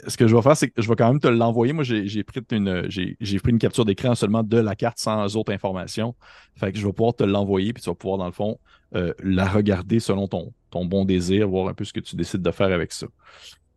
ce 0.07 0.17
que 0.17 0.27
je 0.29 0.37
vais 0.37 0.43
faire, 0.43 0.57
c'est 0.57 0.69
que 0.69 0.83
je 0.83 0.89
vais 0.89 0.97
quand 0.97 1.09
même 1.09 1.21
te 1.21 1.29
l'envoyer. 1.29 1.73
Moi, 1.73 1.85
j'ai 1.85 2.25
pris 2.25 2.41
une 2.51 2.87
j'ai 2.89 3.39
pris 3.39 3.53
une 3.53 3.59
capture 3.59 3.85
d'écran 3.85 4.15
seulement 4.15 4.43
de 4.43 4.59
la 4.59 4.75
carte 4.75 4.99
sans 4.99 5.37
autre 5.37 5.53
information. 5.53 6.15
Fait 6.57 6.73
que 6.73 6.79
je 6.79 6.87
vais 6.87 6.93
pouvoir 6.93 7.15
te 7.15 7.25
l'envoyer, 7.25 7.73
puis 7.73 7.83
tu 7.83 7.89
vas 7.89 7.95
pouvoir, 7.95 8.19
dans 8.19 8.27
le 8.27 8.33
fond, 8.33 8.59
euh, 8.95 9.15
la 9.23 9.47
regarder 9.47 10.01
selon 10.01 10.29
ton, 10.29 10.53
ton 10.71 10.85
bon 10.85 11.05
désir, 11.05 11.49
voir 11.49 11.69
un 11.69 11.75
peu 11.75 11.85
ce 11.85 11.93
que 11.93 12.01
tu 12.01 12.17
décides 12.17 12.43
de 12.43 12.51
faire 12.51 12.73
avec 12.73 12.93
ça. 12.93 13.07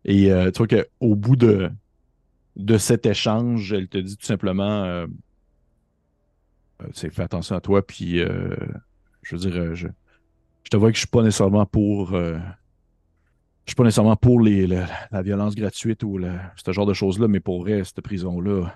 Et 0.03 0.29
tu 0.53 0.57
vois 0.57 0.67
qu'au 0.67 1.15
bout 1.15 1.35
de 1.35 1.69
de 2.55 2.77
cet 2.77 3.05
échange, 3.05 3.73
elle 3.73 3.87
te 3.87 3.97
dit 3.97 4.17
tout 4.17 4.25
simplement 4.25 4.83
euh, 4.83 5.07
euh 6.81 6.87
fais 6.93 7.23
attention 7.23 7.55
à 7.55 7.61
toi, 7.61 7.85
puis 7.85 8.19
euh, 8.19 8.55
je 9.21 9.35
veux 9.35 9.49
dire, 9.49 9.75
je, 9.75 9.87
je 10.63 10.69
te 10.69 10.77
vois 10.77 10.89
que 10.89 10.95
je 10.95 11.01
suis 11.01 11.07
pas 11.07 11.23
nécessairement 11.23 11.65
pour 11.65 12.11
je 12.11 13.71
suis 13.71 13.75
pas 13.75 13.83
nécessairement 13.83 14.15
pour 14.15 14.41
les, 14.41 14.67
la, 14.67 15.21
violence 15.23 15.55
gratuite 15.55 16.03
ou 16.03 16.19
ce 16.55 16.71
genre 16.71 16.85
de 16.85 16.93
choses-là, 16.93 17.27
mais 17.27 17.39
pour 17.39 17.61
vrai, 17.61 17.83
cette 17.83 18.01
prison-là, 18.01 18.71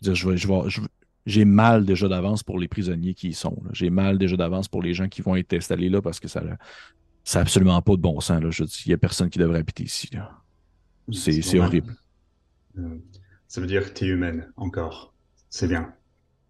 je 0.00 0.10
veux 0.10 0.34
dire, 0.34 0.36
je 0.36 0.68
je 0.68 0.80
j'ai 1.26 1.44
mal 1.44 1.84
déjà 1.84 2.08
d'avance 2.08 2.42
pour 2.42 2.58
les 2.58 2.68
prisonniers 2.68 3.14
qui 3.14 3.28
y 3.28 3.32
sont. 3.32 3.56
J'ai 3.72 3.90
mal 3.90 4.18
déjà 4.18 4.36
d'avance 4.36 4.68
pour 4.68 4.82
les 4.82 4.92
gens 4.94 5.08
qui 5.08 5.22
vont 5.22 5.36
être 5.36 5.54
installés 5.54 5.88
là 5.88 6.02
parce 6.02 6.20
que 6.20 6.28
ça 6.28 6.42
n'a 6.42 6.58
absolument 7.40 7.80
pas 7.80 7.92
de 7.92 8.00
bon 8.02 8.20
sens. 8.20 8.42
Là. 8.42 8.50
Je 8.50 8.64
dis, 8.64 8.82
il 8.86 8.88
n'y 8.90 8.94
a 8.94 8.98
personne 8.98 9.30
qui 9.30 9.38
devrait 9.38 9.60
habiter 9.60 9.84
ici. 9.84 10.10
C'est 11.12 11.58
horrible. 11.58 11.94
Euh, 12.78 12.98
ça 13.48 13.60
veut 13.60 13.66
dire 13.66 13.84
que 13.84 13.98
tu 13.98 14.04
es 14.04 14.08
humaine 14.08 14.52
encore. 14.56 15.14
C'est 15.50 15.68
bien. 15.68 15.94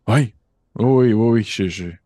Oui. 0.08 0.34
Oui, 0.76 1.12
oui, 1.12 1.44
oui. 1.48 1.98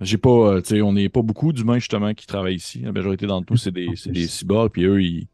J'ai 0.00 0.18
pas, 0.18 0.30
euh, 0.30 0.60
tu 0.62 0.68
sais, 0.68 0.82
on 0.82 0.94
n'est 0.94 1.08
pas 1.08 1.22
beaucoup 1.22 1.52
d'humains 1.52 1.78
justement 1.78 2.14
qui 2.14 2.26
travaillent 2.26 2.56
ici. 2.56 2.80
La 2.80 2.92
majorité 2.92 3.26
d'entre 3.26 3.52
nous, 3.52 3.58
c'est 3.58 3.70
des, 3.70 3.88
c'est 3.96 4.10
des 4.10 4.26
cyborgs, 4.26 4.72
puis 4.72 4.84
eux, 4.84 5.02
ils, 5.02 5.28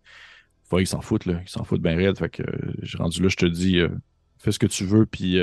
ils 0.72 0.86
s'en 0.86 1.00
foutent, 1.00 1.26
là. 1.26 1.40
Ils 1.44 1.48
s'en 1.48 1.64
foutent 1.64 1.82
bien 1.82 1.96
raide. 1.96 2.18
Fait 2.18 2.28
que 2.28 2.42
euh, 2.42 2.74
j'ai 2.82 2.98
rendu 2.98 3.22
là, 3.22 3.28
je 3.28 3.36
te 3.36 3.46
dis, 3.46 3.80
fais 4.38 4.52
ce 4.52 4.58
que 4.58 4.66
tu 4.66 4.84
veux, 4.84 5.06
puis 5.06 5.38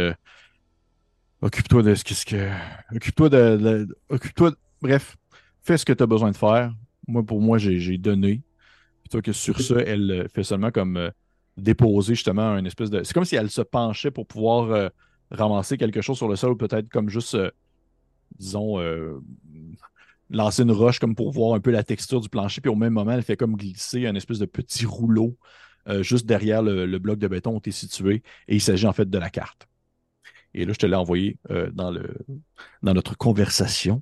occupe-toi 1.42 1.84
de 1.84 1.96
ce 1.96 2.04
que. 2.26 2.50
Occupe-toi 2.94 3.30
de. 3.30 3.88
occupe-toi. 4.10 4.54
Bref, 4.82 5.16
fais 5.62 5.78
ce 5.78 5.86
que 5.86 5.94
tu 5.94 6.04
as 6.04 6.08
besoin 6.08 6.32
de 6.32 6.38
faire. 6.38 6.74
Moi, 7.08 7.24
pour 7.24 7.42
moi, 7.42 7.58
j'ai, 7.58 7.80
j'ai 7.80 7.98
donné. 7.98 8.42
Puis 9.02 9.10
toi, 9.10 9.22
que 9.22 9.32
sur 9.32 9.60
ça, 9.62 9.80
elle 9.80 10.28
fait 10.34 10.44
seulement 10.44 10.72
comme 10.72 11.12
déposer 11.58 12.16
justement 12.16 12.50
un 12.50 12.66
espèce 12.66 12.90
de. 12.90 13.04
C'est 13.04 13.14
comme 13.14 13.26
si 13.26 13.36
elle 13.36 13.50
se 13.50 13.62
penchait 13.62 14.12
pour 14.12 14.28
pouvoir 14.28 14.72
euh, 14.72 14.90
ramasser 15.32 15.78
quelque 15.78 16.02
chose 16.02 16.18
sur 16.18 16.28
le 16.28 16.36
sol, 16.36 16.58
peut-être 16.58 16.90
comme 16.90 17.10
juste, 17.10 17.36
euh, 17.36 17.52
disons, 18.40 18.80
euh, 18.80 19.20
lancer 20.30 20.64
une 20.64 20.72
roche 20.72 21.00
comme 21.00 21.16
pour 21.16 21.32
voir 21.32 21.56
un 21.56 21.60
peu 21.60 21.72
la 21.72 21.84
texture 21.84 22.22
du 22.22 22.30
plancher, 22.30 22.62
puis 22.62 22.72
au 22.72 22.76
même 22.76 22.94
moment, 22.94 23.12
elle 23.12 23.24
fait 23.24 23.38
comme 23.38 23.56
glisser 23.56 24.08
un 24.08 24.16
espèce 24.16 24.40
de 24.40 24.46
petit 24.46 24.86
rouleau 24.86 25.38
juste 26.00 26.26
derrière 26.26 26.64
le, 26.64 26.98
bloc 26.98 27.20
de 27.20 27.28
béton 27.28 27.58
où 27.58 27.60
tu 27.60 27.68
es 27.68 27.72
situé, 27.74 28.24
et 28.48 28.56
il 28.56 28.62
s'agit 28.62 28.88
en 28.88 28.94
fait 28.94 29.10
de 29.10 29.18
la 29.18 29.30
carte. 29.30 29.68
Et 30.54 30.64
là, 30.64 30.72
je 30.72 30.78
te 30.78 30.86
l'ai 30.86 30.96
envoyé 30.96 31.38
dans, 31.74 31.92
le, 31.92 32.16
dans 32.84 32.94
notre 32.94 33.18
conversation, 33.18 34.02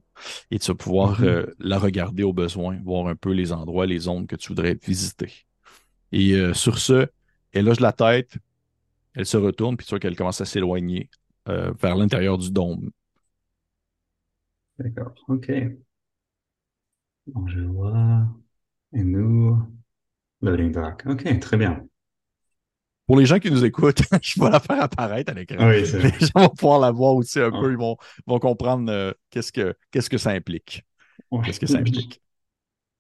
et 0.51 0.59
tu 0.59 0.67
vas 0.67 0.75
pouvoir 0.75 1.19
mm-hmm. 1.19 1.53
la 1.57 1.79
regarder 1.79 2.21
au 2.21 2.33
besoin, 2.33 2.79
voir 2.83 3.07
un 3.07 3.15
peu 3.15 3.31
les 3.31 3.51
endroits, 3.51 3.87
les 3.87 3.97
zones 3.97 4.27
que 4.27 4.35
tu 4.35 4.49
voudrais 4.49 4.75
visiter. 4.75 5.33
Et 6.11 6.35
sur 6.53 6.77
ce, 6.77 7.07
elle 7.53 7.65
loge 7.65 7.79
la 7.79 7.93
tête, 7.93 8.37
elle 9.13 9.25
se 9.25 9.37
retourne, 9.37 9.77
puis 9.77 9.85
tu 9.85 9.91
vois 9.91 9.99
qu'elle 9.99 10.15
commence 10.15 10.41
à 10.41 10.45
s'éloigner 10.45 11.09
euh, 11.49 11.71
vers 11.81 11.95
l'intérieur 11.95 12.37
du 12.37 12.51
dôme. 12.51 12.91
D'accord, 14.79 15.13
ok. 15.27 15.51
je 17.47 17.59
vois. 17.61 18.27
Et 18.93 19.03
nous. 19.03 19.57
Loading 20.41 20.71
back. 20.71 21.03
Ok, 21.05 21.39
très 21.39 21.57
bien. 21.57 21.85
Pour 23.05 23.17
les 23.17 23.25
gens 23.25 23.39
qui 23.39 23.51
nous 23.51 23.65
écoutent, 23.65 24.01
je 24.21 24.39
vais 24.39 24.49
la 24.49 24.59
faire 24.59 24.81
apparaître 24.81 25.31
à 25.31 25.35
l'écran. 25.35 25.67
Oui, 25.67 25.81
les 25.81 26.27
gens 26.27 26.31
vont 26.35 26.49
pouvoir 26.49 26.79
la 26.79 26.91
voir 26.91 27.15
aussi 27.15 27.39
un 27.39 27.51
peu. 27.51 27.71
Ils 27.71 27.77
vont, 27.77 27.97
vont 28.25 28.39
comprendre 28.39 28.91
euh, 28.91 29.11
qu'est-ce, 29.29 29.51
que, 29.51 29.75
qu'est-ce 29.91 30.09
que 30.09 30.17
ça 30.17 30.31
implique. 30.31 30.83
Qu'est-ce 31.43 31.59
que 31.59 31.67
ça 31.67 31.79
implique. 31.79 32.21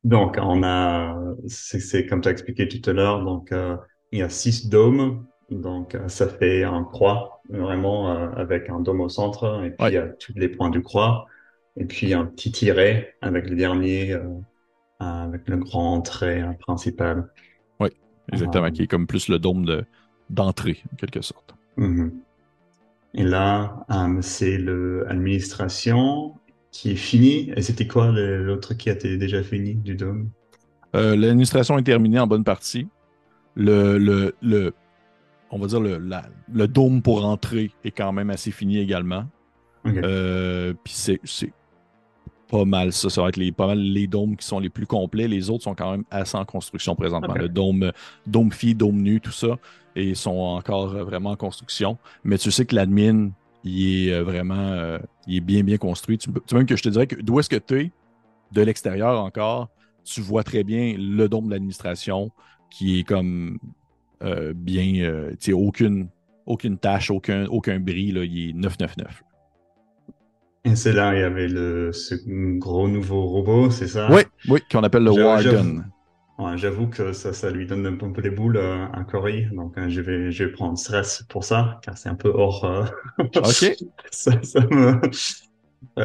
Donc, 0.03 0.37
on 0.39 0.63
a, 0.63 1.15
c'est, 1.47 2.05
comme 2.07 2.21
tu 2.21 2.27
as 2.27 2.31
expliqué 2.31 2.67
tout 2.67 2.89
à 2.89 2.93
l'heure, 2.93 3.23
donc 3.23 3.51
euh, 3.51 3.77
il 4.11 4.19
y 4.19 4.21
a 4.21 4.29
six 4.29 4.69
dômes, 4.69 5.25
donc 5.49 5.95
euh, 5.95 6.07
ça 6.07 6.27
fait 6.27 6.63
un 6.63 6.83
croix, 6.83 7.41
vraiment 7.49 8.11
euh, 8.11 8.29
avec 8.35 8.69
un 8.69 8.79
dôme 8.79 9.01
au 9.01 9.09
centre, 9.09 9.63
et 9.63 9.71
puis 9.71 9.87
il 9.87 9.93
y 9.93 9.97
a 9.97 10.07
tous 10.07 10.33
les 10.35 10.49
points 10.49 10.69
du 10.69 10.81
croix, 10.81 11.27
et 11.77 11.85
puis 11.85 12.13
un 12.13 12.25
petit 12.25 12.51
tiret 12.51 13.15
avec 13.21 13.49
le 13.49 13.55
dernier, 13.55 14.13
euh, 14.13 14.23
avec 14.99 15.47
le 15.47 15.57
grand 15.57 16.01
trait 16.01 16.57
principal. 16.59 17.29
Oui, 17.79 17.89
exactement, 18.31 18.69
qui 18.71 18.83
est 18.83 18.87
comme 18.87 19.07
plus 19.07 19.29
le 19.29 19.39
dôme 19.39 19.65
de, 19.65 19.83
d'entrée, 20.29 20.83
en 20.93 20.95
quelque 20.95 21.21
sorte. 21.21 21.55
Mm-hmm. 21.77 22.11
Et 23.13 23.23
là, 23.23 23.85
c'est 24.21 24.57
l'administration 24.57 26.35
qui 26.71 26.91
est 26.91 26.95
finie. 26.95 27.51
Et 27.57 27.61
c'était 27.61 27.85
quoi 27.85 28.09
l'autre 28.11 28.73
qui 28.73 28.89
a 28.89 28.93
été 28.93 29.17
déjà 29.17 29.43
fini 29.43 29.75
du 29.75 29.95
dôme? 29.95 30.29
L'administration 30.93 31.77
est 31.77 31.83
terminée 31.83 32.19
en 32.19 32.27
bonne 32.27 32.45
partie 32.45 32.87
le, 33.55 33.97
le, 33.97 34.35
le, 34.41 34.73
on 35.49 35.59
va 35.59 35.67
dire 35.67 35.79
le, 35.79 36.01
le 36.51 36.67
dôme 36.67 37.01
pour 37.01 37.25
entrer 37.25 37.71
est 37.83 37.91
quand 37.91 38.11
même 38.11 38.29
assez 38.29 38.51
fini 38.51 38.77
également. 38.79 39.25
Euh, 39.85 40.73
puis 40.83 40.93
c'est, 40.93 41.19
pas 42.49 42.65
mal 42.65 42.91
ça. 42.91 43.09
Ça 43.09 43.21
va 43.21 43.29
être 43.29 43.37
les, 43.37 43.51
pas 43.51 43.67
mal 43.67 43.79
les 43.79 44.07
dômes 44.07 44.35
qui 44.35 44.45
sont 44.45 44.59
les 44.59 44.69
plus 44.69 44.85
complets. 44.85 45.27
Les 45.27 45.49
autres 45.49 45.63
sont 45.63 45.75
quand 45.75 45.91
même 45.91 46.03
assez 46.11 46.37
en 46.37 46.45
construction 46.45 46.95
présentement. 46.95 47.33
Le 47.33 47.49
dôme, 47.49 47.91
dôme 48.27 48.51
fille, 48.51 48.75
dôme 48.75 49.01
nu, 49.01 49.21
tout 49.21 49.31
ça. 49.31 49.57
Et 49.95 50.09
ils 50.09 50.15
sont 50.15 50.37
encore 50.37 50.87
vraiment 50.87 51.31
en 51.31 51.35
construction. 51.35 51.97
Mais 52.23 52.37
tu 52.37 52.51
sais 52.51 52.65
que 52.65 52.75
l'admin, 52.75 53.31
il 53.63 54.07
est 54.07 54.13
euh, 54.13 54.23
vraiment 54.23 54.55
euh, 54.55 54.99
il 55.27 55.37
est 55.37 55.41
bien, 55.41 55.63
bien 55.63 55.77
construit. 55.77 56.17
Tu, 56.17 56.29
tu 56.45 56.55
même 56.55 56.65
que 56.65 56.75
je 56.75 56.83
te 56.83 56.89
dirais 56.89 57.07
que 57.07 57.15
d'où 57.21 57.39
est-ce 57.39 57.49
que 57.49 57.55
tu 57.55 57.79
es, 57.79 57.91
de 58.51 58.61
l'extérieur 58.61 59.23
encore, 59.23 59.69
tu 60.03 60.21
vois 60.21 60.43
très 60.43 60.63
bien 60.63 60.95
le 60.97 61.27
dôme 61.27 61.45
de 61.47 61.51
l'administration, 61.51 62.31
qui 62.71 62.99
est 62.99 63.03
comme 63.03 63.59
euh, 64.23 64.53
bien, 64.55 65.03
euh, 65.03 65.31
tu 65.31 65.37
sais, 65.39 65.53
aucune, 65.53 66.07
aucune 66.45 66.77
tâche, 66.77 67.11
aucun, 67.11 67.45
aucun 67.45 67.79
bris, 67.79 68.11
là, 68.11 68.23
il 68.23 68.49
est 68.49 68.53
999. 68.53 69.23
Et 70.63 70.75
c'est 70.75 70.93
là, 70.93 71.15
il 71.15 71.19
y 71.19 71.23
avait 71.23 71.47
le, 71.47 71.91
ce 71.91 72.15
gros 72.57 72.87
nouveau 72.87 73.25
robot, 73.25 73.71
c'est 73.71 73.87
ça? 73.87 74.11
Oui, 74.11 74.21
oui, 74.47 74.59
qu'on 74.71 74.83
appelle 74.83 75.03
le 75.03 75.11
Warden. 75.11 75.85
J'avoue 76.55 76.87
que 76.87 77.13
ça, 77.13 77.33
ça 77.33 77.51
lui 77.51 77.67
donne 77.67 77.85
un 77.85 78.11
peu 78.11 78.21
les 78.21 78.31
boules 78.31 78.57
euh, 78.57 78.87
à 78.93 79.03
Cory, 79.03 79.45
donc 79.51 79.73
je, 79.87 80.01
vais, 80.01 80.31
je 80.31 80.45
vais 80.45 80.51
prendre 80.51 80.75
stress 80.75 81.23
pour 81.29 81.43
ça, 81.43 81.79
car 81.83 81.95
c'est 81.97 82.09
un 82.09 82.15
peu 82.15 82.31
hors. 82.33 82.65
ok. 83.19 83.75
ça, 84.11 84.41
ça 84.41 84.61
me, 84.61 84.99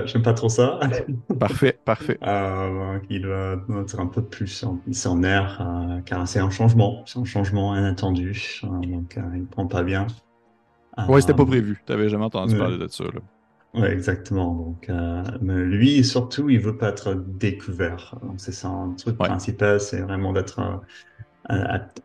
J'aime 0.05 0.23
pas 0.23 0.33
trop 0.33 0.49
ça. 0.49 0.81
Parfait, 1.39 1.79
parfait. 1.85 2.19
Euh, 2.23 2.99
il 3.11 3.23
doit 3.23 3.59
être 3.83 4.01
un 4.01 4.07
peu 4.07 4.23
plus 4.23 4.65
en, 4.65 4.81
en 5.07 5.23
air, 5.23 5.61
euh, 5.61 6.01
car 6.01 6.27
c'est 6.27 6.39
un 6.39 6.51
changement, 6.51 7.03
c'est 7.07 7.19
un 7.19 7.25
changement 7.25 7.77
inattendu, 7.77 8.61
euh, 8.65 8.69
donc 8.87 9.17
euh, 9.17 9.23
il 9.35 9.45
prend 9.45 9.67
pas 9.67 9.83
bien. 9.83 10.07
ouais, 11.09 11.21
c'était 11.21 11.35
pas 11.35 11.45
prévu. 11.45 11.81
Tu 11.87 11.93
n'avais 11.93 12.09
jamais 12.09 12.25
entendu 12.25 12.57
parler 12.57 12.79
de 12.79 12.89
ça. 12.89 13.05
Là. 13.05 13.21
Ouais, 13.81 13.93
exactement. 13.93 14.55
Donc, 14.55 14.91
mais 15.43 15.63
lui, 15.65 16.03
surtout, 16.03 16.49
il 16.49 16.59
veut 16.59 16.79
pas 16.79 16.89
être 16.89 17.15
découvert. 17.15 18.15
C'est 18.39 18.53
ça, 18.53 18.69
un 18.69 18.93
truc 18.93 19.19
principal, 19.19 19.81
c'est 19.81 20.01
vraiment 20.01 20.33
d'être 20.33 20.81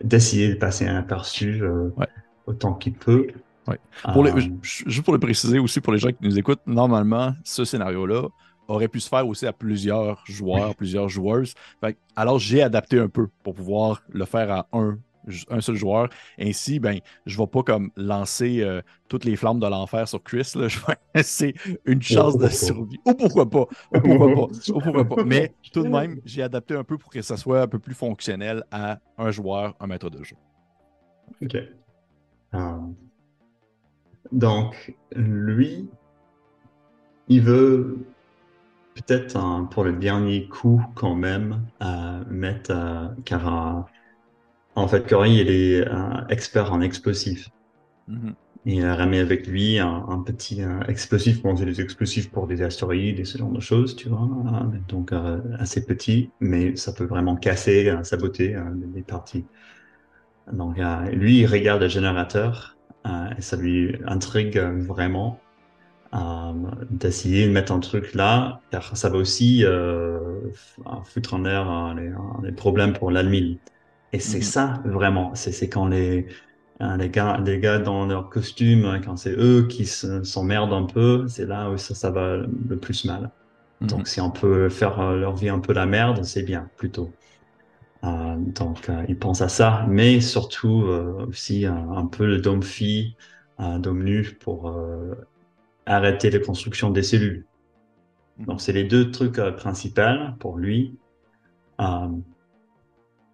d'essayer 0.03 0.49
de 0.49 0.55
passer 0.55 0.87
un 0.87 0.97
aperçu 0.97 1.63
autant 2.45 2.73
qu'il 2.73 2.93
peut. 2.93 3.27
Pour 4.13 4.25
juste 4.63 5.03
pour 5.03 5.13
le 5.13 5.19
préciser 5.19 5.59
aussi 5.59 5.81
pour 5.81 5.93
les 5.93 5.99
gens 5.99 6.09
qui 6.09 6.17
nous 6.21 6.37
écoutent, 6.37 6.65
normalement, 6.65 7.33
ce 7.43 7.63
scénario-là 7.65 8.27
aurait 8.67 8.87
pu 8.87 8.99
se 8.99 9.09
faire 9.09 9.27
aussi 9.27 9.45
à 9.45 9.53
plusieurs 9.53 10.23
joueurs, 10.25 10.75
plusieurs 10.75 11.09
joueuses. 11.09 11.53
alors, 12.15 12.39
j'ai 12.39 12.63
adapté 12.63 12.99
un 12.99 13.09
peu 13.09 13.27
pour 13.43 13.53
pouvoir 13.53 14.01
le 14.09 14.25
faire 14.25 14.51
à 14.51 14.67
un 14.71 14.97
un 15.49 15.61
seul 15.61 15.75
joueur. 15.75 16.09
Ainsi, 16.39 16.79
ben, 16.79 16.99
je 17.25 17.37
ne 17.37 17.43
vais 17.43 17.47
pas 17.47 17.63
comme 17.63 17.91
lancer 17.95 18.61
euh, 18.61 18.81
toutes 19.07 19.25
les 19.25 19.35
flammes 19.35 19.59
de 19.59 19.67
l'enfer 19.67 20.07
sur 20.07 20.21
Chris. 20.23 20.51
Là. 20.55 20.67
Je 20.67 20.79
vais 20.79 20.95
laisser 21.15 21.53
une 21.85 22.01
chance 22.01 22.37
de 22.37 22.47
survie. 22.47 22.99
Ou 23.05 23.13
pourquoi 23.13 23.49
pas. 23.49 23.67
Ou 23.93 23.99
pourquoi 23.99 24.33
pas. 24.33 24.71
Ou 24.73 24.79
pourquoi 24.79 25.05
pas. 25.05 25.23
Mais 25.23 25.53
tout 25.71 25.83
de 25.83 25.89
même, 25.89 26.21
j'ai 26.25 26.41
adapté 26.41 26.75
un 26.75 26.83
peu 26.83 26.97
pour 26.97 27.09
que 27.09 27.21
ça 27.21 27.37
soit 27.37 27.61
un 27.61 27.67
peu 27.67 27.79
plus 27.79 27.93
fonctionnel 27.93 28.63
à 28.71 28.99
un 29.17 29.31
joueur, 29.31 29.75
un 29.79 29.87
maître 29.87 30.09
de 30.09 30.23
jeu. 30.23 30.35
OK. 31.41 31.55
Euh, 32.53 32.77
donc, 34.31 34.95
lui, 35.15 35.89
il 37.27 37.41
veut 37.41 37.99
peut-être 38.95 39.37
pour 39.69 39.83
le 39.83 39.93
dernier 39.93 40.47
coup 40.47 40.83
quand 40.95 41.15
même 41.15 41.65
euh, 41.81 42.23
mettre 42.29 43.13
car 43.25 43.87
en 44.75 44.87
fait, 44.87 45.07
Cory, 45.07 45.35
il 45.35 45.49
est 45.49 45.87
un 45.87 46.25
expert 46.29 46.71
en 46.71 46.81
explosifs. 46.81 47.49
Il 48.65 48.85
a 48.85 48.95
ramené 48.95 49.19
avec 49.19 49.47
lui 49.47 49.79
un, 49.79 50.23
petit 50.25 50.61
explosif. 50.87 51.41
Bon, 51.41 51.55
c'est 51.57 51.65
des 51.65 51.81
explosifs 51.81 52.31
pour 52.31 52.47
des 52.47 52.61
astéroïdes 52.61 53.19
et 53.19 53.25
ce 53.25 53.37
genre 53.37 53.51
de 53.51 53.59
choses, 53.59 53.95
tu 53.95 54.09
vois. 54.09 54.29
Donc, 54.87 55.11
euh, 55.11 55.39
assez 55.57 55.85
petit, 55.85 56.29
mais 56.39 56.75
ça 56.75 56.93
peut 56.93 57.05
vraiment 57.05 57.35
casser, 57.35 57.89
euh, 57.89 58.03
saboter 58.03 58.55
euh, 58.55 58.63
des 58.73 59.01
parties. 59.01 59.45
Donc, 60.53 60.77
lui, 61.11 61.39
il 61.39 61.45
regarde 61.45 61.81
le 61.81 61.87
générateur 61.87 62.77
et 63.05 63.41
ça 63.41 63.57
lui 63.57 63.95
intrigue 64.05 64.57
vraiment 64.59 65.39
d'essayer 66.89 67.47
de 67.47 67.51
mettre 67.51 67.71
un 67.71 67.79
truc 67.79 68.13
là, 68.13 68.59
car 68.69 68.95
ça 68.97 69.09
va 69.09 69.17
aussi 69.17 69.63
foutre 71.05 71.33
en 71.33 71.39
l'air 71.39 71.95
les, 72.43 72.51
problèmes 72.51 72.93
pour 72.93 73.11
l'almile. 73.11 73.57
Et 74.13 74.19
c'est 74.19 74.37
mhm. 74.37 74.43
ça 74.43 74.81
vraiment. 74.85 75.31
C'est 75.35 75.69
quand 75.69 75.87
les 75.87 76.27
les 76.97 77.09
gars 77.09 77.39
les 77.43 77.59
gars 77.59 77.79
dans 77.79 78.05
leur 78.07 78.29
costume, 78.29 78.85
hein, 78.85 78.99
quand 79.03 79.15
c'est 79.15 79.35
eux 79.37 79.67
qui 79.67 79.85
s'emmerdent 79.85 80.73
un 80.73 80.83
peu, 80.83 81.27
c'est 81.27 81.45
là 81.45 81.69
où 81.69 81.77
ça, 81.77 81.95
ça 81.95 82.11
va 82.11 82.37
le 82.37 82.77
plus 82.77 83.05
mal. 83.05 83.31
Mhm. 83.81 83.87
Donc 83.87 84.07
si 84.07 84.21
on 84.21 84.31
peut 84.31 84.69
faire 84.69 84.99
euh, 84.99 85.17
leur 85.17 85.35
vie 85.35 85.49
un 85.49 85.59
peu 85.59 85.73
la 85.73 85.85
merde, 85.85 86.23
c'est 86.23 86.43
bien 86.43 86.69
plutôt. 86.77 87.11
Euh, 88.03 88.35
donc 88.37 88.89
euh, 88.89 89.05
ils 89.07 89.17
pensent 89.17 89.41
à 89.41 89.49
ça, 89.49 89.85
mais 89.87 90.21
surtout 90.21 90.83
euh, 90.83 91.25
aussi 91.27 91.65
un 91.65 92.07
peu 92.07 92.25
le 92.25 92.39
dôme 92.39 92.63
phi, 92.63 93.15
dôme 93.59 94.03
nu 94.03 94.23
pour 94.39 94.75
arrêter 95.85 96.31
la 96.31 96.39
construction 96.39 96.89
des 96.89 97.03
cellules. 97.03 97.45
Mhm. 98.37 98.45
Donc 98.45 98.61
c'est 98.61 98.73
les 98.73 98.85
deux 98.85 99.11
trucs 99.11 99.39
principaux 99.57 100.01
pour 100.39 100.57
lui. 100.57 100.97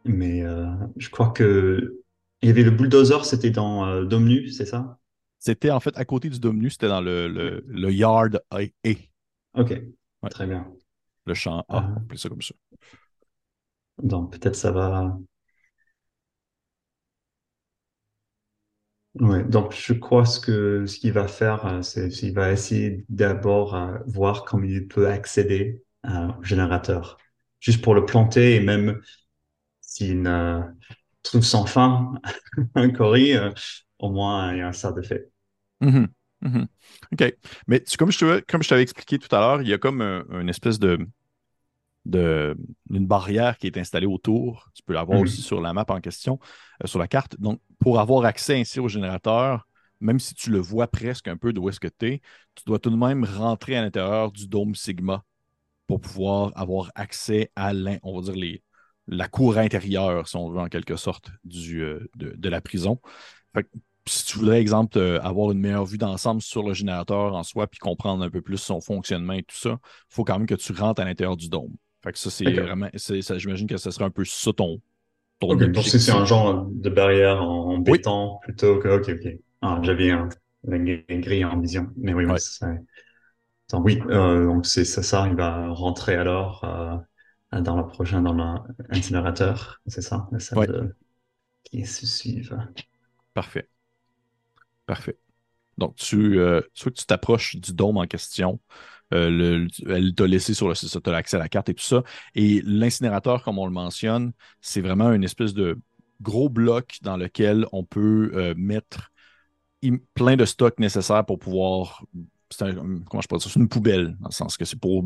Mais 0.05 0.43
je 0.97 1.09
crois 1.09 1.29
que 1.29 2.03
il 2.41 2.49
y 2.49 2.51
avait 2.51 2.63
le 2.63 2.71
bulldozer, 2.71 3.25
c'était 3.25 3.49
dans 3.49 3.85
euh, 3.85 4.05
Domnu, 4.05 4.49
c'est 4.49 4.65
ça? 4.65 4.99
C'était 5.39 5.71
en 5.71 5.79
fait 5.79 5.97
à 5.97 6.05
côté 6.05 6.29
du 6.29 6.39
Domnu, 6.39 6.69
c'était 6.69 6.87
dans 6.87 7.01
le, 7.01 7.27
le, 7.27 7.91
yard 7.91 8.41
A. 8.51 8.59
Ok, 9.55 9.81
très 10.29 10.45
bien. 10.45 10.67
Le 11.25 11.33
champ 11.33 11.65
A, 11.67 11.89
on 12.11 12.15
ça 12.15 12.29
comme 12.29 12.41
ça. 12.41 12.53
Donc 14.01 14.31
peut-être 14.33 14.55
ça 14.55 14.71
va. 14.71 15.17
Ouais, 19.19 19.43
donc 19.43 19.73
je 19.73 19.93
crois 19.93 20.23
que 20.43 20.85
ce 20.85 20.99
qu'il 20.99 21.11
va 21.11 21.27
faire, 21.27 21.65
euh, 21.65 21.81
c'est 21.81 22.09
qu'il 22.09 22.33
va 22.33 22.51
essayer 22.51 23.03
d'abord 23.09 23.75
voir 24.05 24.45
comment 24.45 24.65
il 24.65 24.87
peut 24.87 25.07
accéder 25.09 25.83
au 26.03 26.43
générateur, 26.43 27.17
juste 27.59 27.83
pour 27.83 27.95
le 27.95 28.05
planter 28.05 28.55
et 28.55 28.59
même 28.59 29.01
s'il 29.81 30.25
euh, 30.27 30.61
trouve 31.23 31.43
sans 31.43 31.65
fin 31.65 32.13
un 32.75 32.89
Cory, 32.89 33.35
euh, 33.35 33.51
au 33.99 34.11
moins 34.11 34.53
il 34.53 34.59
y 34.59 34.61
a 34.61 34.73
ça 34.73 34.91
de 34.91 35.01
fait. 35.01 35.31
OK. 37.11 37.33
Mais 37.67 37.83
comme 37.97 38.11
je, 38.11 38.39
comme 38.41 38.61
je 38.61 38.69
t'avais 38.69 38.83
expliqué 38.83 39.17
tout 39.17 39.35
à 39.35 39.39
l'heure, 39.39 39.61
il 39.61 39.67
y 39.67 39.73
a 39.73 39.77
comme 39.77 40.01
une 40.01 40.49
espèce 40.49 40.79
de, 40.79 40.99
de 42.07 42.57
une 42.89 43.05
barrière 43.05 43.57
qui 43.57 43.67
est 43.67 43.77
installée 43.77 44.07
autour. 44.07 44.69
Tu 44.73 44.81
peux 44.83 44.93
l'avoir 44.93 45.19
mm-hmm. 45.19 45.23
aussi 45.23 45.41
sur 45.41 45.61
la 45.61 45.73
map 45.73 45.85
en 45.89 46.01
question, 46.01 46.39
euh, 46.83 46.87
sur 46.87 46.99
la 46.99 47.07
carte. 47.07 47.39
Donc, 47.39 47.59
pour 47.79 47.99
avoir 47.99 48.25
accès 48.25 48.59
ainsi 48.59 48.79
au 48.79 48.87
générateur, 48.87 49.67
même 49.99 50.19
si 50.19 50.33
tu 50.33 50.51
le 50.51 50.59
vois 50.59 50.87
presque 50.87 51.27
un 51.27 51.37
peu 51.37 51.53
d'où 51.53 51.69
est-ce 51.69 51.79
que 51.79 51.87
tu 51.87 52.07
es, 52.07 52.21
tu 52.55 52.63
dois 52.65 52.79
tout 52.79 52.89
de 52.89 52.95
même 52.95 53.23
rentrer 53.23 53.75
à 53.75 53.81
l'intérieur 53.81 54.31
du 54.31 54.47
dôme 54.47 54.75
Sigma 54.75 55.23
pour 55.87 56.01
pouvoir 56.01 56.51
avoir 56.55 56.91
accès 56.95 57.51
à, 57.55 57.71
on 58.03 58.19
va 58.19 58.21
dire, 58.21 58.35
les, 58.35 58.63
la 59.07 59.27
cour 59.27 59.57
intérieure, 59.57 60.27
si 60.27 60.35
on 60.35 60.49
veut, 60.49 60.59
en 60.59 60.67
quelque 60.67 60.95
sorte, 60.95 61.31
du, 61.43 61.81
euh, 61.81 62.09
de, 62.15 62.49
la 62.49 62.61
prison. 62.61 62.99
si 64.05 64.25
tu 64.25 64.39
voudrais, 64.39 64.59
exemple, 64.61 64.97
euh, 64.97 65.21
avoir 65.21 65.51
une 65.51 65.59
meilleure 65.59 65.85
vue 65.85 65.97
d'ensemble 65.97 66.41
sur 66.41 66.63
le 66.63 66.73
générateur 66.73 67.35
en 67.35 67.43
soi, 67.43 67.67
puis 67.67 67.79
comprendre 67.79 68.23
un 68.23 68.29
peu 68.29 68.41
plus 68.41 68.57
son 68.57 68.81
fonctionnement 68.81 69.33
et 69.33 69.43
tout 69.43 69.55
ça, 69.55 69.79
il 69.81 70.13
faut 70.13 70.23
quand 70.23 70.37
même 70.37 70.47
que 70.47 70.55
tu 70.55 70.73
rentres 70.73 71.01
à 71.01 71.05
l'intérieur 71.05 71.37
du 71.37 71.49
dôme. 71.49 71.75
Fait 72.07 72.13
que 72.13 72.19
ça, 72.19 72.29
c'est 72.29 72.45
vraiment. 72.45 72.87
J'imagine 72.93 73.67
que 73.67 73.75
ce 73.75 73.91
serait 73.91 74.05
un 74.05 74.09
peu 74.09 74.23
ça 74.23 74.53
ton. 74.53 74.79
ton 75.39 75.51
ok, 75.51 75.63
donc 75.71 75.83
c'est 75.83 76.11
un 76.11 76.23
genre 76.23 76.65
de 76.65 76.89
barrière 76.89 77.43
en, 77.43 77.79
béton 77.79 78.37
plutôt 78.43 78.79
que. 78.79 78.87
Ok, 78.87 79.09
ok. 79.09 79.33
Ah, 79.61 79.79
J'avais 79.83 80.11
un, 80.11 80.29
une 80.69 81.21
grille 81.21 81.43
en 81.43 81.59
vision. 81.59 81.89
Mais 81.97 82.13
oui, 82.13 82.25
oui, 83.73 84.01
euh, 84.09 84.45
donc 84.45 84.65
c'est 84.65 84.85
ça, 84.85 85.03
ça, 85.03 85.27
il 85.27 85.35
va 85.35 85.67
rentrer 85.69 86.15
alors. 86.15 86.63
Euh, 86.63 86.95
dans 87.61 87.75
le 87.75 87.85
prochain, 87.85 88.21
dans 88.21 88.63
l'incinérateur. 88.89 89.81
C'est 89.87 90.01
ça, 90.01 90.27
la 90.31 90.39
salle 90.39 90.95
qui 91.65 91.85
se 91.85 92.05
suivent. 92.05 92.57
Parfait. 93.33 93.67
Parfait. 94.85 95.17
Donc, 95.77 95.95
tu, 95.95 96.39
euh, 96.39 96.61
soit 96.73 96.91
tu 96.91 97.05
t'approches 97.05 97.57
du 97.57 97.73
dôme 97.73 97.97
en 97.97 98.05
question, 98.05 98.59
euh, 99.13 99.67
elle 99.87 100.13
t'a 100.15 100.27
laissé 100.27 100.53
sur 100.53 100.67
le 100.67 100.75
site, 100.75 101.01
tu 101.01 101.09
as 101.09 101.15
accès 101.15 101.37
à 101.37 101.39
la 101.39 101.49
carte 101.49 101.69
et 101.69 101.73
tout 101.73 101.83
ça. 101.83 102.03
Et 102.35 102.61
l'incinérateur, 102.65 103.43
comme 103.43 103.59
on 103.59 103.65
le 103.65 103.71
mentionne, 103.71 104.33
c'est 104.61 104.81
vraiment 104.81 105.11
une 105.13 105.23
espèce 105.23 105.53
de 105.53 105.79
gros 106.21 106.49
bloc 106.49 106.97
dans 107.01 107.17
lequel 107.17 107.65
on 107.71 107.83
peut 107.83 108.31
euh, 108.33 108.53
mettre 108.57 109.11
plein 110.13 110.35
de 110.35 110.45
stocks 110.45 110.79
nécessaires 110.79 111.25
pour 111.25 111.39
pouvoir 111.39 112.03
c'est 112.49 112.75
comment 112.75 113.21
je 113.21 113.37
c'est 113.39 113.59
une 113.59 113.67
poubelle, 113.67 114.15
dans 114.19 114.29
le 114.29 114.33
sens 114.33 114.57
que 114.57 114.65
c'est 114.65 114.79
pour 114.79 115.03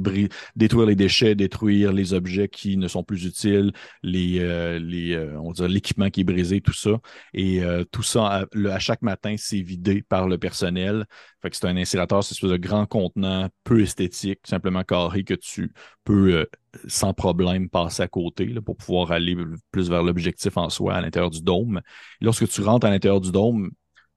détruire 0.55 0.85
les 0.85 0.95
déchets, 0.95 1.35
détruire 1.35 1.91
les 1.91 2.13
objets 2.13 2.47
qui 2.47 2.77
ne 2.77 2.87
sont 2.87 3.03
plus 3.03 3.25
utiles, 3.25 3.71
les, 4.03 4.39
euh, 4.39 4.79
les 4.79 5.13
euh, 5.13 5.39
on 5.39 5.51
l'équipement 5.65 6.09
qui 6.09 6.21
est 6.21 6.23
brisé, 6.23 6.61
tout 6.61 6.73
ça. 6.73 6.99
Et 7.33 7.63
euh, 7.63 7.83
tout 7.91 8.03
ça, 8.03 8.47
à, 8.53 8.79
chaque 8.79 9.01
matin, 9.01 9.35
c'est 9.37 9.61
vidé 9.61 10.01
par 10.01 10.27
le 10.27 10.37
personnel. 10.37 11.05
Fait 11.41 11.49
que 11.49 11.55
c'est 11.55 11.67
un 11.67 11.77
incinérateur, 11.77 12.23
c'est 12.23 12.31
une 12.31 12.35
espèce 12.35 12.51
de 12.51 12.67
grand 12.67 12.85
contenant, 12.85 13.49
peu 13.63 13.81
esthétique, 13.81 14.39
simplement 14.43 14.83
carré 14.83 15.23
que 15.23 15.33
tu 15.33 15.73
peux 16.03 16.47
sans 16.87 17.13
problème 17.13 17.69
passer 17.69 18.03
à 18.03 18.07
côté 18.07 18.45
là, 18.45 18.61
pour 18.61 18.77
pouvoir 18.77 19.11
aller 19.11 19.35
plus 19.71 19.89
vers 19.89 20.03
l'objectif 20.03 20.57
en 20.57 20.69
soi 20.69 20.95
à 20.95 21.01
l'intérieur 21.01 21.29
du 21.29 21.41
dôme. 21.41 21.81
lorsque 22.21 22.47
tu 22.47 22.61
rentres 22.61 22.87
à 22.87 22.89
l'intérieur 22.89 23.19
du 23.19 23.31
dôme, 23.31 23.71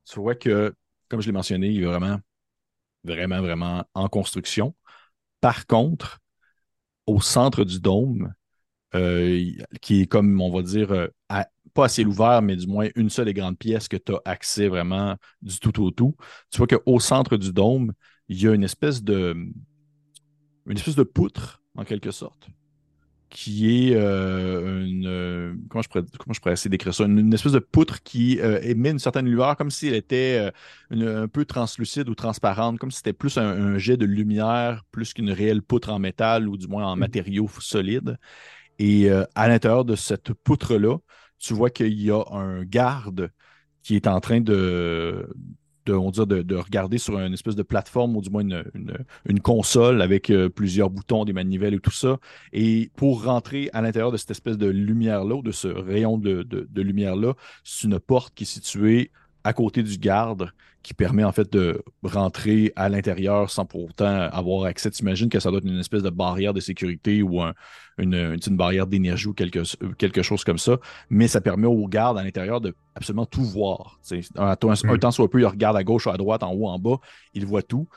tu 0.05 0.21
vois 0.21 0.35
que, 0.35 0.75
comme 1.09 1.21
je 1.21 1.27
l'ai 1.27 1.33
mentionné, 1.33 1.69
il 1.69 1.81
y 1.81 1.85
a 1.85 1.89
vraiment 1.89 2.19
vraiment, 3.05 3.40
vraiment 3.40 3.85
en 3.95 4.09
construction. 4.09 4.75
Par 5.40 5.67
contre, 5.67 6.21
au 7.07 7.21
centre 7.21 7.64
du 7.64 7.81
dôme, 7.81 8.33
euh, 8.95 9.51
qui 9.81 10.03
est 10.03 10.07
comme, 10.07 10.40
on 10.40 10.51
va 10.51 10.62
dire, 10.62 10.93
euh, 10.93 11.09
pas 11.75 11.88
ciel 11.88 12.09
ouvert, 12.09 12.40
mais 12.40 12.57
du 12.57 12.67
moins 12.67 12.88
une 12.95 13.11
seule 13.11 13.29
et 13.29 13.35
grande 13.35 13.59
pièce 13.59 13.88
que 13.88 13.97
tu 13.97 14.14
as 14.14 14.21
accès 14.25 14.69
vraiment 14.69 15.17
du 15.43 15.59
tout 15.59 15.83
au 15.83 15.90
tout. 15.90 16.14
Tu 16.51 16.59
vois 16.59 16.69
qu'au 16.69 17.01
centre 17.01 17.37
du 17.37 17.53
dôme, 17.53 17.93
il 18.29 18.40
y 18.40 18.49
a 18.49 18.55
une 18.55 18.64
espèce 18.64 19.03
de 19.03 19.37
une 20.67 20.77
espèce 20.79 20.97
de 20.97 21.03
poutre, 21.03 21.61
en 21.77 21.85
quelque 21.85 22.11
sorte, 22.11 22.49
qui 23.35 23.90
est 23.90 23.97
euh, 23.97 24.87
une. 24.87 25.07
Euh, 25.09 25.55
comment, 25.68 25.83
je 25.83 25.88
pourrais, 25.88 26.05
comment 26.18 26.33
je 26.33 26.40
pourrais 26.40 26.53
essayer 26.53 26.70
d'écrire 26.70 26.94
ça? 26.94 27.05
Une, 27.05 27.35
espèce 27.35 27.51
de 27.51 27.59
poutre 27.59 28.01
qui 28.05 28.38
euh, 28.40 28.61
émet 28.62 28.90
une 28.90 29.01
certaine 29.01 29.27
lueur, 29.27 29.57
comme 29.57 29.73
si 29.73 29.88
elle 29.88 29.94
était 29.94 30.53
un 30.92 31.27
peu 31.27 31.44
translucide 31.44 32.09
ou 32.09 32.14
transparente, 32.14 32.79
comme 32.79 32.92
si 32.92 32.98
c'était 32.98 33.13
plus 33.13 33.37
un, 33.37 33.77
jet 33.77 33.96
de 33.96 34.06
lumière, 34.06 34.85
plus 34.92 35.13
qu'une 35.13 35.33
réelle 35.33 35.63
poutre 35.63 35.90
en 35.90 35.98
métal 35.98 36.48
ou 36.48 36.56
du 36.56 36.69
moins 36.69 36.87
en 36.87 36.94
mm. 36.94 37.00
matériaux 37.00 37.50
solides. 37.59 38.19
Et 38.79 39.11
à 39.11 39.48
l'intérieur 39.48 39.85
de 39.85 39.96
cette 39.96 40.33
poutre-là, 40.33 40.98
tu 41.38 41.54
vois 41.54 41.71
qu'il 41.71 42.00
y 42.00 42.13
a 42.13 42.23
un 42.31 42.63
garde 42.65 43.31
qui 43.83 43.96
est 43.96 44.06
en 44.06 44.21
train 44.21 44.40
de 44.40 45.29
de, 45.87 45.93
on 45.95 46.11
de, 46.11 46.57
regarder 46.57 46.99
sur 46.99 47.19
une 47.19 47.35
espèce 47.35 47.57
de 47.57 47.63
plateforme 47.63 48.17
ou 48.17 48.23
du 48.23 48.31
moins 48.31 48.43
une, 48.45 49.41
console 49.41 50.03
avec 50.03 50.31
euh, 50.31 50.49
plusieurs 50.49 50.91
boutons, 50.91 51.25
des 51.25 51.33
manivelles 51.33 51.75
et 51.75 51.81
tout 51.81 51.91
ça. 51.91 52.19
Et 52.53 52.91
pour 52.97 53.25
rentrer 53.25 53.71
à 53.73 53.83
l'intérieur 53.83 54.13
de 54.13 54.17
cette 54.17 54.31
espèce 54.31 54.59
de 54.59 54.67
lumière-là, 54.67 55.43
de 55.43 55.53
ce 55.53 55.69
rayon 55.69 56.19
de, 56.19 56.67
lumière-là, 56.75 57.35
c'est 57.63 57.87
une 57.87 58.01
porte 58.01 58.35
qui 58.35 58.45
est 58.45 58.47
située 58.47 59.11
à 59.45 59.53
côté 59.53 59.83
du 59.83 59.99
garde 59.99 60.51
qui 60.83 60.95
permet 60.95 61.25
en 61.25 61.33
fait 61.33 61.51
de 61.51 61.83
rentrer 62.03 62.73
à 62.77 62.89
l'intérieur 62.91 63.51
sans 63.51 63.65
pour 63.65 63.85
autant 63.85 64.29
avoir 64.31 64.65
accès. 64.65 64.91
Tu 64.91 65.03
imagines 65.03 65.31
que 65.31 65.41
ça 65.41 65.51
doit 65.51 65.59
être 65.59 65.67
une 65.67 65.79
espèce 65.79 66.03
de 66.03 66.11
barrière 66.11 66.53
de 66.53 66.61
sécurité 66.61 67.23
ou 67.23 67.41
une, 67.99 68.37
une, 68.47 68.57
barrière 68.57 68.87
d'énergie 68.87 69.29
ou 69.29 69.35
quelque, 69.35 69.63
quelque 69.95 70.23
chose 70.23 70.45
comme 70.45 70.59
ça, 70.59 70.79
mais 71.11 71.29
ça 71.29 71.40
permet 71.40 71.67
aux 71.67 71.87
gardes 71.87 72.19
à 72.19 72.25
l'intérieur 72.25 72.61
de 72.61 72.75
absolument 72.95 73.27
tout 73.27 73.45
voir. 73.45 73.99
Un, 74.11 74.17
un, 74.37 74.57
un, 74.63 74.75
hmm. 74.75 74.99
temps 74.99 75.11
soit 75.11 75.31
peu, 75.31 75.40
il 75.40 75.47
regarde 75.47 75.77
à 75.77 75.85
gauche, 75.85 76.07
à 76.07 76.17
droite, 76.17 76.42
en 76.42 76.53
haut, 76.53 76.69
en 76.69 76.79
bas, 76.79 76.99
il 77.35 77.47
voit 77.47 77.63
tout 77.63 77.88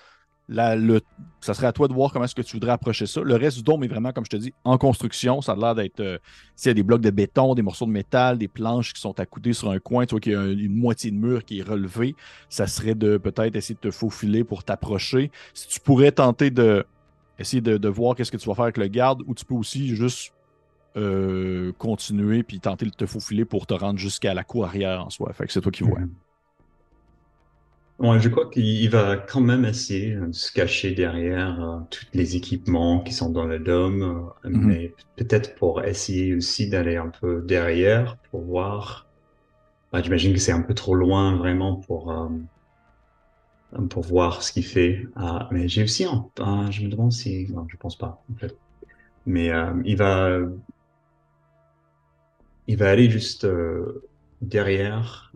le, 0.49 1.01
ça 1.41 1.53
serait 1.53 1.67
à 1.67 1.73
toi 1.73 1.87
de 1.87 1.93
voir 1.93 2.11
comment 2.11 2.25
est-ce 2.25 2.35
que 2.35 2.41
tu 2.41 2.53
voudrais 2.53 2.71
approcher 2.71 3.05
ça. 3.05 3.21
Le 3.21 3.35
reste 3.35 3.57
du 3.57 3.63
dôme 3.63 3.83
est 3.83 3.87
vraiment, 3.87 4.11
comme 4.11 4.25
je 4.25 4.29
te 4.29 4.37
dis, 4.37 4.53
en 4.63 4.77
construction. 4.77 5.41
Ça 5.41 5.53
a 5.53 5.55
l'air 5.55 5.75
d'être. 5.75 5.99
Euh, 5.99 6.17
s'il 6.55 6.69
y 6.69 6.71
a 6.71 6.73
des 6.73 6.83
blocs 6.83 7.01
de 7.01 7.09
béton, 7.09 7.53
des 7.53 7.61
morceaux 7.61 7.85
de 7.85 7.91
métal, 7.91 8.37
des 8.37 8.47
planches 8.47 8.93
qui 8.93 9.01
sont 9.01 9.19
accoudées 9.19 9.53
sur 9.53 9.69
un 9.69 9.79
coin, 9.79 10.05
tu 10.05 10.11
vois 10.11 10.19
qu'il 10.19 10.33
y 10.33 10.35
a 10.35 10.45
une 10.45 10.75
moitié 10.75 11.11
de 11.11 11.17
mur 11.17 11.43
qui 11.43 11.59
est 11.59 11.63
relevée, 11.63 12.15
ça 12.49 12.67
serait 12.67 12.95
de 12.95 13.17
peut-être 13.17 13.55
essayer 13.55 13.75
de 13.75 13.79
te 13.79 13.91
faufiler 13.91 14.43
pour 14.43 14.63
t'approcher. 14.63 15.31
Si 15.53 15.67
tu 15.67 15.79
pourrais 15.79 16.11
tenter 16.11 16.49
de 16.49 16.85
essayer 17.39 17.61
de, 17.61 17.87
voir 17.89 18.15
qu'est-ce 18.15 18.31
que 18.31 18.37
tu 18.37 18.47
vas 18.47 18.55
faire 18.55 18.63
avec 18.63 18.77
le 18.77 18.87
garde, 18.87 19.23
ou 19.27 19.33
tu 19.33 19.45
peux 19.45 19.55
aussi 19.55 19.95
juste 19.95 20.33
euh, 20.95 21.71
continuer 21.77 22.43
puis 22.43 22.59
tenter 22.59 22.85
de 22.85 22.91
te 22.91 23.05
faufiler 23.05 23.45
pour 23.45 23.67
te 23.67 23.73
rendre 23.73 23.99
jusqu'à 23.99 24.33
la 24.33 24.43
cour 24.43 24.65
arrière 24.65 25.05
en 25.05 25.09
soi. 25.09 25.31
Fait 25.33 25.45
que 25.45 25.53
c'est 25.53 25.61
toi 25.61 25.71
qui 25.71 25.83
vois. 25.83 25.99
Ouais, 27.99 28.19
je 28.19 28.29
crois 28.29 28.47
qu'il 28.49 28.89
va 28.91 29.17
quand 29.17 29.41
même 29.41 29.65
essayer 29.65 30.13
de 30.13 30.31
se 30.31 30.51
cacher 30.51 30.91
derrière 30.91 31.63
euh, 31.63 31.79
tous 31.89 32.05
les 32.13 32.35
équipements 32.35 32.99
qui 32.99 33.11
sont 33.11 33.31
dans 33.31 33.45
le 33.45 33.57
dôme, 33.57 34.29
euh, 34.45 34.49
mhm. 34.49 34.65
mais 34.65 34.93
peut-être 35.15 35.55
pour 35.55 35.83
essayer 35.83 36.35
aussi 36.35 36.69
d'aller 36.69 36.95
un 36.97 37.09
peu 37.09 37.41
derrière 37.41 38.17
pour 38.29 38.41
voir. 38.41 39.07
Bah, 39.91 40.01
J'imagine 40.03 40.33
que 40.33 40.39
c'est 40.39 40.51
un 40.51 40.61
peu 40.61 40.75
trop 40.75 40.93
loin 40.93 41.37
vraiment 41.37 41.75
pour 41.75 42.11
pour 43.89 44.03
voir 44.03 44.43
ce 44.43 44.51
qu'il 44.51 44.65
fait. 44.65 45.07
Ah, 45.15 45.47
mais 45.51 45.67
j'ai 45.67 45.83
aussi 45.83 46.05
un, 46.05 46.71
je 46.71 46.83
me 46.83 46.89
demande 46.89 47.11
si, 47.11 47.47
non, 47.51 47.65
je 47.69 47.77
pense 47.77 47.97
pas 47.97 48.23
en 48.31 48.35
fait. 48.35 48.55
Mais 49.25 49.51
il 49.85 49.97
va 49.97 50.39
il 52.67 52.77
va 52.77 52.89
aller 52.89 53.09
juste 53.09 53.47
derrière 54.41 55.31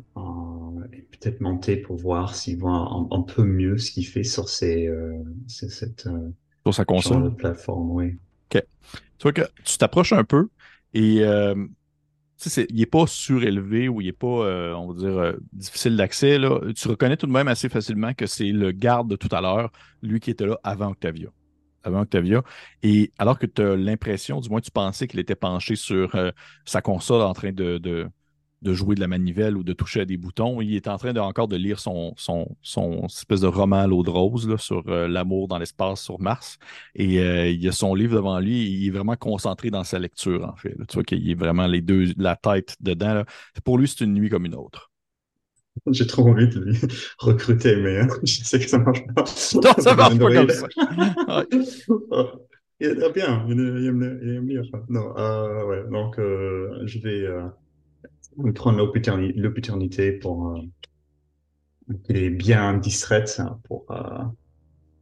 peut-être 1.22 1.42
monter 1.42 1.78
pour 1.78 1.98
voir 1.98 2.36
s'il 2.36 2.58
voit 2.58 3.08
un, 3.12 3.22
peu 3.22 3.44
mieux 3.44 3.78
ce 3.78 3.92
qu'il 3.92 4.06
fait 4.06 4.24
sur 4.24 4.50
ses, 4.50 4.88
euh, 4.88 5.14
cette 5.48 6.08
euh, 6.08 6.32
sur 6.66 6.74
sa 6.74 6.86
console 6.86 7.36
plateforme, 7.36 7.92
oui. 7.92 8.18
Ok. 8.52 8.64
Tu 9.18 9.24
vois 9.24 9.34
que 9.34 9.42
tu 9.64 9.78
t'approches 9.78 10.14
un 10.14 10.24
peu 10.24 10.50
et 10.94 11.24
euh, 12.48 12.66
il 12.70 12.78
n'est 12.78 12.86
pas 12.86 13.06
surélevé 13.08 13.88
ou 13.90 14.02
il 14.02 14.08
n'est 14.08 14.14
pas, 14.14 14.28
on 14.28 14.92
va 14.92 15.00
dire, 15.00 15.34
difficile 15.54 15.96
d'accès. 15.96 16.38
Tu 16.76 16.88
reconnais 16.88 17.18
tout 17.18 17.28
de 17.28 17.32
même 17.32 17.48
assez 17.48 17.70
facilement 17.70 18.14
que 18.14 18.26
c'est 18.26 18.52
le 18.52 18.72
garde 18.72 19.10
de 19.10 19.16
tout 19.16 19.30
à 19.32 19.42
l'heure, 19.42 19.72
lui 20.02 20.20
qui 20.20 20.32
était 20.32 20.46
là 20.46 20.60
avant 20.64 20.92
Octavia. 20.92 21.30
Avant 21.84 22.02
Octavia. 22.02 22.44
Et 22.84 23.12
alors 23.18 23.40
que 23.40 23.46
tu 23.46 23.62
as 23.62 23.76
l'impression, 23.76 24.40
du 24.40 24.50
moins 24.50 24.62
tu 24.62 24.72
pensais 24.72 25.08
qu'il 25.08 25.20
était 25.20 25.36
penché 25.36 25.76
sur 25.76 26.16
sa 26.66 26.82
console 26.82 27.22
en 27.22 27.34
train 27.34 27.52
de 27.52 28.10
jouer 28.64 28.96
de 28.96 29.00
la 29.00 29.08
manivelle 29.08 29.58
ou 29.58 29.64
de 29.64 29.74
toucher 29.74 30.02
à 30.02 30.06
des 30.06 30.18
boutons. 30.18 30.62
Il 30.62 30.76
est 30.76 30.88
en 30.88 30.98
train 30.98 31.14
de, 31.14 31.20
encore 31.20 31.48
de 31.48 31.56
lire 31.56 31.80
son, 31.80 32.14
son, 32.18 32.56
son 32.62 33.06
espèce 33.06 33.42
de 33.42 33.48
roman 33.48 33.78
à 33.78 33.88
l'eau 33.88 34.04
de 34.04 34.10
rose 34.10 34.48
là, 34.48 34.58
sur 34.58 34.84
euh, 34.88 35.08
l'amour 35.08 35.48
dans 35.48 35.58
l'espace 35.58 36.02
sur 36.02 36.20
Mars. 36.20 36.58
Et 36.96 37.20
euh, 37.20 37.50
il 37.50 37.68
a 37.68 37.72
son 37.72 37.96
livre 37.96 38.16
devant 38.16 38.40
lui. 38.40 38.70
il 38.70 38.88
est 38.88 38.92
vraiment 38.92 39.16
concentré 39.16 39.72
dans 39.72 39.84
sa 39.84 40.00
lecture, 40.00 40.48
en 40.48 40.56
fait. 40.56 40.76
Tu 40.88 40.94
vois 40.94 41.04
qu'il 41.04 41.30
est 41.30 41.36
vraiment 41.36 41.68
les 41.68 41.82
deux, 41.82 42.14
la 42.18 42.36
tête 42.36 42.76
dedans. 42.80 43.24
Pour 43.64 43.78
lui, 43.78 43.88
c'est 43.88 44.04
une 44.04 44.14
nuit 44.14 44.30
comme 44.30 44.46
une 44.46 44.56
autre. 44.56 44.92
J'ai 45.88 46.06
trop 46.06 46.28
envie 46.28 46.48
de 46.48 46.60
lui 46.60 46.78
recruter, 47.20 47.78
mais 47.78 48.00
hein, 48.00 48.08
je 48.24 48.44
sais 48.44 48.60
que 48.60 48.68
ça 48.68 48.78
marche 48.78 49.04
pas. 49.16 49.24
Non, 49.56 49.74
ça 49.80 49.96
marche 49.96 50.20
pas 50.20 50.34
comme 50.34 50.50
ça. 50.50 50.68
Il 52.80 52.88
est 52.88 53.14
bien, 53.14 53.46
il 53.48 53.88
aime, 53.88 54.48
lire. 54.48 54.64
Non, 54.90 55.18
euh, 55.18 55.66
ouais, 55.66 55.84
donc 55.90 56.16
je 56.18 57.00
vais 57.00 57.28
prendre 58.54 58.78
l'opportunité 58.78 60.12
pour 60.14 60.48
euh, 60.50 60.62
qu'il 62.04 62.18
est 62.18 62.30
bien 62.30 62.78
distraite 62.78 63.42
pour, 63.64 63.86
euh, 63.92 64.24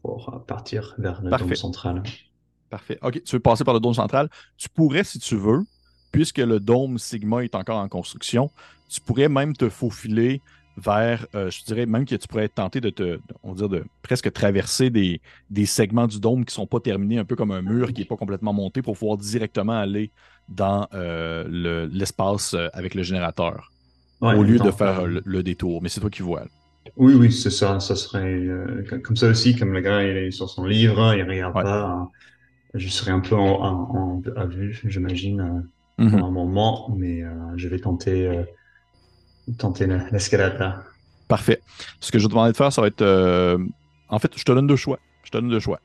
pour 0.01 0.43
partir 0.47 0.95
vers 0.97 1.21
le 1.21 1.29
dôme 1.29 1.55
central. 1.55 2.03
Parfait. 2.69 2.99
OK, 3.01 3.23
tu 3.23 3.35
veux 3.35 3.39
passer 3.39 3.63
par 3.63 3.73
le 3.73 3.79
dôme 3.79 3.93
central. 3.93 4.29
Tu 4.57 4.69
pourrais, 4.69 5.03
si 5.03 5.19
tu 5.19 5.35
veux, 5.35 5.61
puisque 6.11 6.37
le 6.37 6.59
dôme 6.59 6.97
Sigma 6.97 7.43
est 7.43 7.55
encore 7.55 7.77
en 7.77 7.87
construction, 7.87 8.51
tu 8.87 9.01
pourrais 9.01 9.29
même 9.29 9.55
te 9.55 9.69
faufiler 9.69 10.41
vers, 10.77 11.27
euh, 11.35 11.49
je 11.51 11.63
dirais 11.63 11.85
même 11.85 12.05
que 12.05 12.15
tu 12.15 12.27
pourrais 12.27 12.47
tenter 12.47 12.79
de 12.79 12.89
te, 12.89 13.19
on 13.43 13.53
va 13.53 13.55
dire, 13.55 13.69
de 13.69 13.85
presque 14.01 14.31
traverser 14.31 14.89
des, 14.89 15.21
des 15.49 15.65
segments 15.65 16.07
du 16.07 16.19
dôme 16.19 16.45
qui 16.45 16.51
ne 16.51 16.61
sont 16.63 16.67
pas 16.67 16.79
terminés, 16.79 17.17
un 17.17 17.25
peu 17.25 17.35
comme 17.35 17.51
un 17.51 17.61
mur 17.61 17.91
qui 17.93 18.01
n'est 18.01 18.07
pas 18.07 18.17
complètement 18.17 18.53
monté 18.53 18.81
pour 18.81 18.97
pouvoir 18.97 19.17
directement 19.17 19.73
aller 19.73 20.11
dans 20.49 20.87
euh, 20.93 21.87
l'espace 21.91 22.53
euh, 22.53 22.67
avec 22.73 22.95
le 22.95 23.03
générateur 23.03 23.71
au 24.21 24.43
lieu 24.43 24.59
de 24.59 24.71
faire 24.71 25.05
le, 25.05 25.43
détour. 25.43 25.81
Mais 25.81 25.89
c'est 25.89 26.01
toi 26.01 26.09
qui 26.09 26.21
vois. 26.21 26.43
Oui, 26.97 27.13
oui, 27.13 27.31
c'est 27.31 27.51
ça. 27.51 27.79
Ça 27.79 27.95
serait 27.95 28.45
comme 29.03 29.15
ça 29.15 29.27
aussi, 29.27 29.55
comme 29.55 29.73
le 29.73 29.81
gars 29.81 30.03
il 30.03 30.17
est 30.17 30.31
sur 30.31 30.49
son 30.49 30.65
livre, 30.65 31.13
il 31.15 31.23
regarde 31.23 31.53
pas. 31.53 31.85
Hein. 31.85 32.09
je 32.73 32.89
serais 32.89 33.11
un 33.11 33.19
peu 33.19 33.35
en, 33.35 34.21
à 34.35 34.45
vue, 34.45 34.79
j'imagine, 34.85 35.63
mm 35.97 36.15
un 36.15 36.31
moment, 36.31 36.89
mais 36.97 37.23
je 37.57 37.67
vais 37.67 37.79
tenter 37.79 38.45
tenter 39.57 39.87
l'escalade 40.11 40.83
Parfait. 41.29 41.61
Ce 41.99 42.11
que 42.11 42.17
je 42.17 42.23
vais 42.23 42.27
te 42.27 42.33
demander 42.33 42.51
de 42.51 42.57
faire, 42.57 42.73
ça 42.73 42.81
va 42.81 42.87
être. 42.87 43.03
Euh, 43.03 43.57
en 44.09 44.17
fait, 44.17 44.31
je 44.35 44.43
te 44.43 44.51
donne 44.51 44.65
deux 44.65 44.75
choix. 44.75 44.99
Je 45.23 45.29
te 45.29 45.37
donne 45.37 45.47
deux 45.47 45.59
choix. 45.59 45.79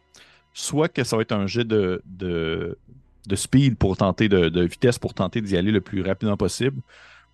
Soit 0.54 0.88
que 0.88 1.04
ça 1.04 1.16
va 1.16 1.22
être 1.22 1.32
un 1.32 1.46
jet 1.46 1.64
de, 1.64 2.00
de, 2.06 2.78
speed 3.32 3.76
pour 3.76 3.96
tenter 3.96 4.28
de, 4.28 4.60
vitesse 4.62 4.98
pour 4.98 5.14
tenter 5.14 5.40
d'y 5.40 5.56
aller 5.56 5.72
le 5.72 5.80
plus 5.80 6.02
rapidement 6.02 6.36
possible. 6.36 6.80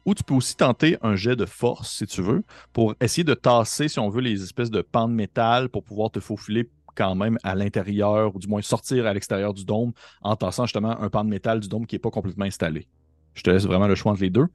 Ou 0.06 0.14
tu 0.14 0.24
peux 0.24 0.34
aussi 0.34 0.56
tenter 0.56 0.96
un 1.02 1.14
jet 1.14 1.36
de 1.36 1.44
force, 1.44 1.98
si 1.98 2.06
tu 2.06 2.22
veux, 2.22 2.42
pour 2.72 2.94
essayer 3.00 3.24
de 3.24 3.34
tasser, 3.34 3.88
si 3.88 3.98
on 3.98 4.08
veut, 4.08 4.22
les 4.22 4.42
espèces 4.42 4.70
de 4.70 4.80
pans 4.80 5.08
de 5.08 5.12
métal 5.12 5.68
pour 5.68 5.84
pouvoir 5.84 6.10
te 6.10 6.20
faufiler 6.20 6.70
quand 6.94 7.14
même 7.14 7.38
à 7.42 7.54
l'intérieur, 7.54 8.34
ou 8.34 8.38
du 8.38 8.48
moins 8.48 8.62
sortir 8.62 9.06
à 9.06 9.12
l'extérieur 9.12 9.52
du 9.52 9.64
dôme 9.64 9.92
en 10.22 10.36
tassant 10.36 10.64
justement 10.64 10.98
un 11.00 11.08
pan 11.10 11.24
de 11.24 11.28
métal 11.28 11.60
du 11.60 11.68
dôme 11.68 11.86
qui 11.86 11.96
n'est 11.96 12.00
pas 12.00 12.10
complètement 12.10 12.46
installé. 12.46 12.86
Je 13.34 13.42
te 13.42 13.50
laisse 13.50 13.64
vraiment 13.64 13.86
le 13.86 13.94
choix 13.94 14.12
entre 14.12 14.22
les 14.22 14.30
deux 14.30 14.48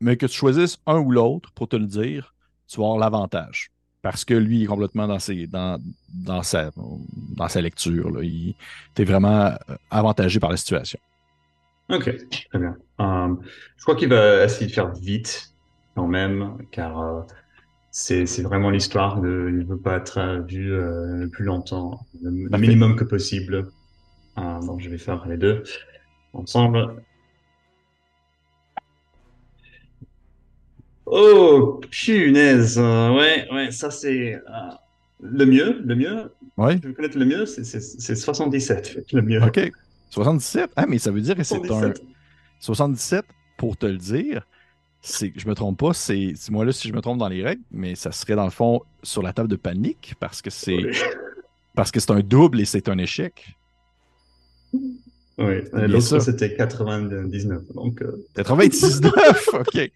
mais 0.00 0.16
que 0.16 0.26
tu 0.26 0.36
choisisses 0.36 0.78
un 0.86 0.98
ou 0.98 1.10
l'autre 1.10 1.52
pour 1.52 1.68
te 1.68 1.76
le 1.76 1.86
dire, 1.86 2.34
tu 2.68 2.80
vas 2.80 2.86
avoir 2.86 2.98
l'avantage. 2.98 3.70
Parce 4.06 4.24
que 4.24 4.34
lui, 4.34 4.58
il 4.58 4.62
est 4.62 4.66
complètement 4.66 5.08
dans, 5.08 5.18
ses, 5.18 5.48
dans, 5.48 5.82
dans, 6.14 6.44
sa, 6.44 6.70
dans 6.76 7.48
sa 7.48 7.60
lecture. 7.60 8.08
Là. 8.08 8.22
Il 8.22 8.54
est 8.96 9.02
vraiment 9.02 9.46
euh, 9.46 9.74
avantagé 9.90 10.38
par 10.38 10.48
la 10.48 10.56
situation. 10.56 11.00
Ok, 11.90 12.04
très 12.04 12.58
bien. 12.60 12.76
Euh, 13.00 13.34
je 13.76 13.82
crois 13.82 13.96
qu'il 13.96 14.08
va 14.08 14.44
essayer 14.44 14.68
de 14.68 14.72
faire 14.72 14.92
vite 14.92 15.50
quand 15.96 16.06
même, 16.06 16.56
car 16.70 17.00
euh, 17.00 17.22
c'est 17.90 18.42
vraiment 18.42 18.70
l'histoire 18.70 19.20
de 19.20 19.48
il 19.48 19.58
ne 19.58 19.64
veut 19.64 19.80
pas 19.80 19.96
être 19.96 20.44
vu 20.46 20.68
le 20.68 21.28
plus 21.28 21.44
longtemps, 21.44 21.98
le, 22.22 22.56
minimum 22.58 22.94
que 22.94 23.02
possible. 23.02 23.66
donc 24.36 24.78
je 24.82 24.88
vais 24.88 24.98
faire 24.98 25.26
les 25.26 25.36
deux 25.36 25.64
ensemble. 26.32 26.94
Oh, 31.06 31.80
punaise. 31.90 32.78
Ouais, 32.78 33.46
ouais, 33.52 33.70
ça 33.70 33.90
c'est 33.90 34.34
euh, 34.34 34.40
le 35.22 35.46
mieux. 35.46 35.80
Le 35.84 35.94
mieux. 35.94 36.32
Ouais. 36.56 36.78
Je 36.82 36.88
veux 36.88 36.94
connaître 36.94 37.18
le 37.18 37.24
mieux, 37.24 37.46
c'est 37.46 38.14
77. 38.14 39.06
Le 39.12 39.22
mieux. 39.22 39.42
OK. 39.42 39.72
77? 40.10 40.70
Ah, 40.76 40.86
mais 40.86 40.98
ça 40.98 41.10
veut 41.10 41.20
dire 41.20 41.36
que 41.36 41.44
c'est 41.44 41.70
un. 41.70 41.92
77, 42.60 43.24
pour 43.58 43.76
te 43.76 43.86
le 43.86 43.98
dire, 43.98 44.46
c'est, 45.00 45.32
je 45.36 45.46
me 45.46 45.54
trompe 45.54 45.78
pas, 45.78 45.92
c'est, 45.92 46.34
moi 46.50 46.64
là 46.64 46.72
si 46.72 46.88
je 46.88 46.92
me 46.92 47.00
trompe 47.00 47.18
dans 47.18 47.28
les 47.28 47.42
règles, 47.42 47.62
mais 47.70 47.94
ça 47.94 48.12
serait 48.12 48.34
dans 48.34 48.44
le 48.44 48.50
fond 48.50 48.80
sur 49.02 49.22
la 49.22 49.32
table 49.32 49.48
de 49.48 49.56
panique 49.56 50.14
parce 50.18 50.42
que 50.42 50.50
c'est 50.50 50.78
parce 51.74 51.90
que 51.90 52.00
c'est 52.00 52.10
un 52.10 52.20
double 52.20 52.60
et 52.60 52.64
c'est 52.64 52.88
un 52.88 52.98
échec. 52.98 53.56
Oui, 55.38 55.62
l'autre 55.72 56.18
c'était 56.20 56.54
99. 56.54 57.62
Donc, 57.74 58.02
99, 58.34 59.48
euh. 59.54 59.58
ok. 59.60 59.90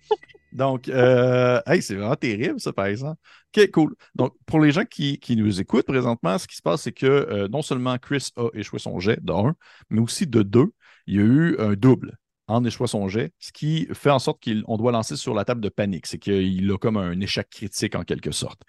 Donc, 0.52 0.88
euh, 0.88 1.60
c'est 1.80 1.94
vraiment 1.94 2.16
terrible, 2.16 2.60
ça, 2.60 2.72
par 2.72 2.86
exemple. 2.86 3.20
OK, 3.56 3.70
cool. 3.70 3.94
Donc, 4.14 4.34
pour 4.46 4.60
les 4.60 4.72
gens 4.72 4.84
qui, 4.84 5.18
nous 5.36 5.60
écoutent 5.60 5.86
présentement, 5.86 6.38
ce 6.38 6.46
qui 6.46 6.56
se 6.56 6.62
passe, 6.62 6.82
c'est 6.82 6.92
que 6.92 7.06
euh, 7.06 7.48
non 7.48 7.62
seulement 7.62 7.96
Chris 7.98 8.30
a 8.36 8.48
échoué 8.54 8.78
son 8.78 8.98
jet 9.00 9.22
de 9.22 9.32
1, 9.32 9.54
mais 9.90 10.00
aussi 10.00 10.26
de 10.26 10.42
2, 10.42 10.66
il 11.06 11.14
y 11.14 11.18
a 11.18 11.22
eu 11.22 11.56
un 11.58 11.74
double 11.74 12.16
en 12.50 12.64
échoue 12.64 12.86
son 12.86 13.08
jet, 13.08 13.32
ce 13.38 13.52
qui 13.52 13.86
fait 13.92 14.10
en 14.10 14.18
sorte 14.18 14.42
qu'on 14.42 14.76
doit 14.76 14.90
lancer 14.92 15.16
sur 15.16 15.34
la 15.34 15.44
table 15.44 15.60
de 15.60 15.68
panique. 15.68 16.06
C'est 16.06 16.18
qu'il 16.18 16.70
a 16.70 16.78
comme 16.78 16.96
un 16.96 17.18
échec 17.20 17.48
critique 17.48 17.94
en 17.94 18.02
quelque 18.02 18.32
sorte. 18.32 18.62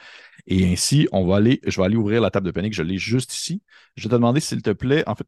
Et 0.48 0.72
ainsi, 0.72 1.08
on 1.12 1.26
va 1.26 1.38
aller, 1.38 1.60
je 1.66 1.80
vais 1.80 1.86
aller 1.86 1.96
ouvrir 1.96 2.22
la 2.22 2.30
table 2.30 2.46
de 2.46 2.52
panique. 2.52 2.74
Je 2.74 2.84
l'ai 2.84 2.98
juste 2.98 3.34
ici. 3.34 3.64
Je 3.96 4.04
vais 4.04 4.10
te 4.10 4.16
demander, 4.16 4.40
s'il 4.40 4.62
te 4.62 4.70
plaît, 4.70 5.04
en 5.08 5.16
fait, 5.16 5.26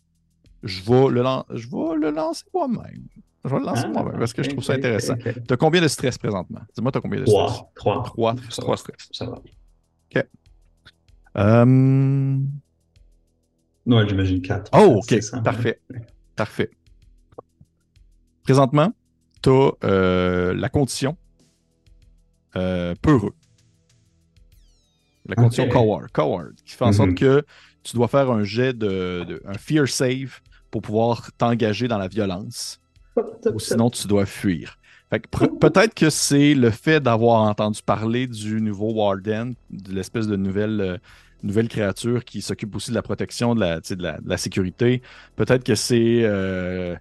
je 0.64 0.82
vais 0.84 1.09
le, 1.09 1.24
je 1.57 1.68
vais 1.68 1.95
le 1.97 2.11
lancer 2.11 2.45
moi-même. 2.53 3.07
Je 3.45 3.49
vais 3.49 3.59
le 3.59 3.66
lancer 3.66 3.84
ah, 3.86 3.89
moi-même 3.89 4.18
parce 4.20 4.34
que 4.34 4.41
je 4.41 4.49
trouve 4.49 4.64
ça 4.64 4.74
intéressant. 4.74 5.16
tu 5.16 5.53
as 5.53 5.57
combien 5.57 5.82
de 5.82 5.88
stress 5.88 6.18
présentement? 6.18 6.61
Dis-moi, 6.76 6.91
tu 6.91 6.97
as 6.97 7.01
combien 7.01 7.20
de 7.20 7.26
stress? 7.26 7.64
Trois. 7.76 8.03
Trois. 8.03 8.36
Trois, 8.49 8.78
stress. 8.78 9.09
Ça 9.11 9.26
va. 9.26 9.34
OK. 9.34 10.26
Euh... 11.38 11.66
Non, 13.86 14.07
j'imagine 14.07 14.41
quatre. 14.41 14.72
Oh, 14.74 15.01
OK. 15.01 15.16
Parfait. 15.43 15.82
Parfait. 16.36 16.72
Présentement, 18.43 18.93
tu 19.41 19.49
as 19.49 19.72
euh, 19.84 20.53
la 20.53 20.70
condition 20.70 21.18
euh, 22.55 22.95
peureux. 23.01 23.34
La 25.26 25.36
condition 25.36 25.68
coward, 25.70 26.11
coward, 26.11 26.53
qui 26.66 26.76
fait 26.76 26.84
en 26.84 26.91
sorte 26.91 27.09
mhm. 27.09 27.16
que 27.16 27.45
tu 27.84 27.95
dois 27.95 28.07
faire 28.07 28.30
un 28.30 28.43
jet 28.43 28.74
de, 28.74 29.41
un 29.45 29.57
fear 29.57 29.88
save 29.88 30.39
pour 30.74 30.82
pouvoir 30.82 31.32
t'engager 31.38 31.88
dans 31.88 31.99
la 31.99 32.07
violence. 32.07 32.82
ou 33.53 33.59
sinon, 33.59 33.91
tu 33.91 34.07
dois 34.07 34.26
fuir. 34.26 34.80
Peut-être 35.11 35.93
que 35.93 36.09
c'est 36.09 36.55
le 36.55 36.71
fait 36.71 36.99
d'avoir 36.99 37.43
entendu 37.43 37.80
parler 37.86 38.26
du 38.26 38.59
nouveau 38.59 38.91
Warden, 38.91 39.53
de 39.69 39.93
l'espèce 39.93 40.26
de 40.26 40.36
nouvelle, 40.36 40.82
euh, 40.82 40.97
nouvelle 41.43 41.67
créature 41.67 42.26
qui 42.26 42.41
s'occupe 42.41 42.76
aussi 42.76 42.89
de 42.89 42.95
la 42.95 43.03
protection, 43.03 43.53
de 43.53 43.59
la, 43.59 43.82
de 43.82 44.28
la, 44.28 44.38
sécurité. 44.38 45.03
Peut-être 45.36 45.63
que 45.63 45.76
c'est 45.76 46.24
euh, 46.24 46.95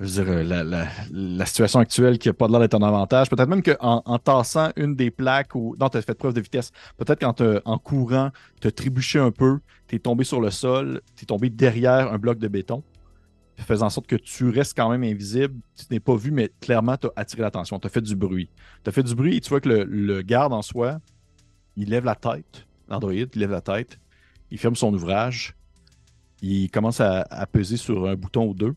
dire, 0.00 0.24
la, 0.24 0.64
la, 1.12 1.46
situation 1.46 1.78
actuelle 1.78 2.18
qui 2.18 2.28
n'a 2.28 2.34
pas 2.34 2.48
l'air 2.48 2.58
d'être 2.58 2.74
un 2.74 2.82
avantage. 2.82 3.30
Peut-être 3.30 3.48
même 3.48 3.62
qu'en 3.62 4.02
en, 4.04 4.18
tassant 4.18 4.70
une 4.74 4.96
des 4.96 5.12
plaques 5.12 5.54
ou. 5.54 5.76
Non, 5.78 5.88
tu 5.88 5.98
as 5.98 6.02
fait 6.02 6.14
preuve 6.14 6.34
de 6.34 6.40
vitesse. 6.40 6.72
Peut-être 6.96 7.20
qu'en 7.20 7.78
courant, 7.78 8.30
tu 8.60 8.66
as 8.66 8.72
trébuché 8.72 9.20
un 9.20 9.30
peu, 9.30 9.60
tu 9.86 9.94
es 9.94 9.98
tombé 10.00 10.24
sur 10.24 10.40
le 10.40 10.50
sol, 10.50 11.02
tu 11.14 11.22
es 11.22 11.26
tombé 11.26 11.50
derrière 11.50 12.12
un 12.12 12.18
bloc 12.18 12.40
de 12.40 12.48
béton, 12.48 12.82
faisant 13.58 13.86
en 13.86 13.90
sorte 13.90 14.06
que 14.06 14.16
tu 14.16 14.48
restes 14.48 14.76
quand 14.76 14.90
même 14.90 15.04
invisible. 15.04 15.60
Tu 15.76 15.84
n'es 15.90 16.00
pas 16.00 16.16
vu, 16.16 16.30
mais 16.30 16.50
clairement, 16.60 16.96
tu 16.96 17.06
as 17.08 17.12
attiré 17.16 17.42
l'attention. 17.42 17.78
Tu 17.78 17.86
as 17.86 17.90
fait 17.90 18.00
du 18.00 18.16
bruit. 18.16 18.48
Tu 18.82 18.88
as 18.88 18.92
fait 18.92 19.02
du 19.02 19.14
bruit 19.14 19.36
et 19.36 19.40
tu 19.40 19.48
vois 19.50 19.60
que 19.60 19.68
le, 19.68 20.22
garde 20.22 20.52
en 20.52 20.62
soi, 20.62 20.98
il 21.76 21.90
lève 21.90 22.04
la 22.04 22.14
tête. 22.14 22.66
L'android, 22.88 23.12
il 23.12 23.28
lève 23.34 23.50
la 23.50 23.60
tête. 23.60 23.98
Il 24.50 24.58
ferme 24.58 24.76
son 24.76 24.92
ouvrage. 24.92 25.54
Il 26.40 26.70
commence 26.70 27.00
à 27.00 27.46
peser 27.50 27.76
sur 27.76 28.08
un 28.08 28.16
bouton 28.16 28.46
ou 28.46 28.54
deux 28.54 28.74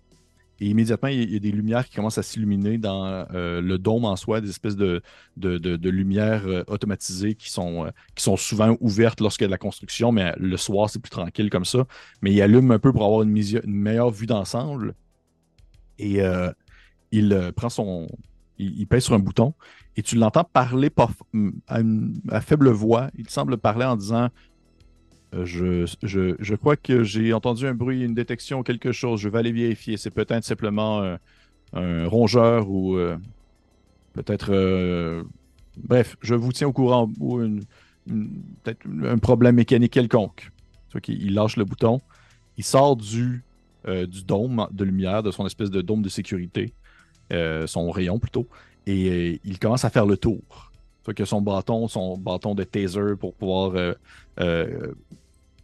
et 0.62 0.68
immédiatement, 0.68 1.10
il 1.10 1.32
y 1.32 1.36
a 1.36 1.40
des 1.40 1.52
lumières 1.52 1.86
qui 1.86 1.96
commencent 1.96 2.18
à 2.18 2.24
s'illuminer 2.24 2.78
dans 2.78 3.06
euh, 3.34 3.60
le 3.60 3.78
dôme 3.78 4.06
en 4.06 4.16
soi, 4.16 4.40
des 4.40 4.50
espèces 4.50 4.78
de, 4.78 5.02
de, 5.36 5.90
lumières 5.90 6.48
euh, 6.48 6.64
automatisées 6.68 7.36
qui 7.36 7.52
sont, 7.52 7.86
euh, 7.86 7.90
qui 8.16 8.24
sont 8.24 8.38
souvent 8.38 8.78
ouvertes 8.80 9.20
lorsqu'il 9.20 9.44
y 9.44 9.46
a 9.46 9.50
de 9.50 9.52
la 9.52 9.58
construction, 9.58 10.14
mais 10.14 10.34
le 10.38 10.56
soir, 10.56 10.90
c'est 10.90 11.00
plus 11.00 11.10
tranquille 11.10 11.50
comme 11.50 11.66
ça. 11.66 11.86
Mais 12.22 12.32
il 12.32 12.42
allume 12.42 12.72
un 12.72 12.80
peu 12.80 12.94
pour 12.94 13.04
avoir 13.04 13.24
une, 13.24 13.34
meilleure 13.66 14.12
vue 14.12 14.28
d'ensemble. 14.28 14.96
Et 16.00 16.22
il 17.12 17.52
prend 17.56 17.70
son. 17.70 18.08
Il, 18.58 18.88
pèse 18.88 19.04
sur 19.04 19.14
un 19.14 19.20
bouton 19.20 19.54
et 19.98 20.02
tu 20.02 20.16
l'entends 20.16 20.46
parler 20.46 20.90
à 21.68 22.42
faible 22.42 22.70
voix. 22.70 23.10
Il 23.18 23.30
semble 23.30 23.58
parler 23.58 23.86
en 23.86 23.98
disant 23.98 24.30
je, 25.44 25.86
je, 26.04 26.56
crois 26.56 26.78
que 26.78 27.04
j'ai 27.04 27.34
entendu 27.34 27.68
un 27.68 27.74
bruit, 27.74 28.04
une 28.04 28.14
détection, 28.14 28.64
quelque 28.64 28.92
chose. 28.92 29.20
Je 29.20 29.30
vais 29.30 29.40
aller 29.40 29.52
vérifier. 29.52 29.98
C'est 29.98 30.12
peut-être 30.12 30.44
simplement 30.44 31.18
un, 31.74 32.08
rongeur 32.08 32.70
ou 32.70 32.96
euh, 32.96 33.18
peut-être. 34.14 34.52
Euh, 34.52 35.24
bref, 35.78 36.16
je 36.22 36.36
vous 36.36 36.52
tiens 36.52 36.68
au 36.68 36.74
courant 36.74 37.12
ou 37.20 37.40
peut-être 38.64 38.86
un 39.04 39.18
problème 39.18 39.56
mécanique 39.56 39.94
quelconque. 39.94 40.52
Il 41.08 41.34
lâche 41.34 41.58
le 41.58 41.66
bouton. 41.66 42.00
Il 42.58 42.64
sort 42.64 42.96
du, 42.96 43.44
euh, 43.88 44.08
du 44.08 44.24
dôme 44.24 44.68
de 44.72 44.86
lumière, 44.86 45.24
de 45.24 45.32
son 45.32 45.46
espèce 45.46 45.70
de 45.70 45.82
dôme 45.82 46.02
de 46.02 46.10
sécurité, 46.10 46.74
son 47.66 47.92
rayon 47.92 48.20
plutôt, 48.20 48.48
et 48.88 49.42
il 49.44 49.60
commence 49.60 49.84
à 49.84 49.90
faire 49.90 50.06
le 50.06 50.16
tour. 50.16 50.72
que 51.14 51.26
son 51.26 51.42
bâton, 51.42 51.90
son 51.90 52.18
bâton 52.18 52.56
de 52.56 52.64
taser 52.64 53.16
pour 53.20 53.34
pouvoir 53.34 53.96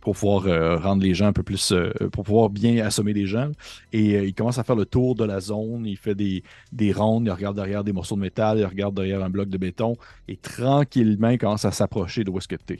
pour 0.01 0.15
pouvoir 0.15 0.47
euh, 0.47 0.77
rendre 0.77 1.03
les 1.03 1.13
gens 1.13 1.27
un 1.27 1.33
peu 1.33 1.43
plus, 1.43 1.71
euh, 1.71 1.91
pour 2.11 2.23
pouvoir 2.23 2.49
bien 2.49 2.83
assommer 2.85 3.13
les 3.13 3.27
gens. 3.27 3.51
Et 3.93 4.15
euh, 4.17 4.25
il 4.25 4.33
commence 4.33 4.57
à 4.57 4.63
faire 4.63 4.75
le 4.75 4.85
tour 4.85 5.15
de 5.15 5.23
la 5.23 5.39
zone, 5.39 5.85
il 5.85 5.97
fait 5.97 6.15
des, 6.15 6.43
des 6.71 6.91
rondes, 6.91 7.27
il 7.27 7.31
regarde 7.31 7.55
derrière 7.55 7.83
des 7.83 7.93
morceaux 7.93 8.15
de 8.15 8.21
métal, 8.21 8.57
il 8.57 8.65
regarde 8.65 8.95
derrière 8.95 9.23
un 9.23 9.29
bloc 9.29 9.47
de 9.47 9.57
béton, 9.57 9.95
et 10.27 10.37
tranquillement, 10.37 11.29
il 11.29 11.37
commence 11.37 11.65
à 11.65 11.71
s'approcher 11.71 12.23
de 12.23 12.31
où 12.31 12.37
est-ce 12.39 12.47
que 12.47 12.55
tu 12.55 12.73
es. 12.73 12.79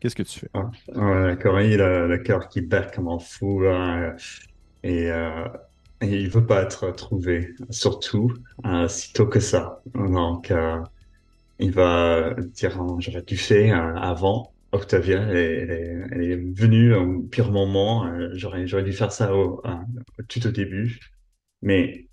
Qu'est-ce 0.00 0.16
que 0.16 0.22
tu 0.24 0.40
fais? 0.40 0.48
Ah, 0.54 0.70
ouais, 0.96 1.38
Corinne, 1.40 1.70
il 1.70 1.80
a 1.80 2.06
le 2.06 2.18
cœur 2.18 2.48
qui 2.48 2.60
bat 2.62 2.82
comme 2.82 3.08
un 3.08 3.20
fou, 3.20 3.60
là, 3.60 4.16
et, 4.82 5.10
il 6.00 6.28
veut 6.28 6.44
pas 6.44 6.62
être 6.62 6.90
trouvé, 6.90 7.54
surtout 7.70 8.32
sitôt 8.88 9.26
que 9.26 9.38
ça. 9.38 9.80
Donc, 9.94 10.52
il 11.60 11.70
va 11.70 12.34
dire, 12.34 12.76
oh, 12.80 12.96
j'aurais 12.98 13.22
dû 13.22 13.36
faire 13.36 13.96
avant, 14.02 14.52
Octavia, 14.72 15.20
elle 15.20 16.22
est, 16.22 16.36
venue 16.36 16.94
au 16.94 17.22
pire 17.24 17.50
moment. 17.52 18.06
Euh, 18.06 18.30
j'aurais, 18.32 18.66
j'aurais 18.66 18.84
dû 18.84 18.92
faire 18.92 19.12
ça 19.12 19.34
au, 19.34 19.62
tout 20.28 20.46
au 20.46 20.50
début. 20.50 20.98
Mais 21.60 22.08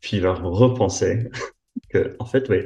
puis 0.00 0.18
il 0.18 0.22
va 0.22 0.34
repenser 0.34 1.28
que, 1.90 2.16
en 2.18 2.26
fait, 2.26 2.48
oui. 2.48 2.58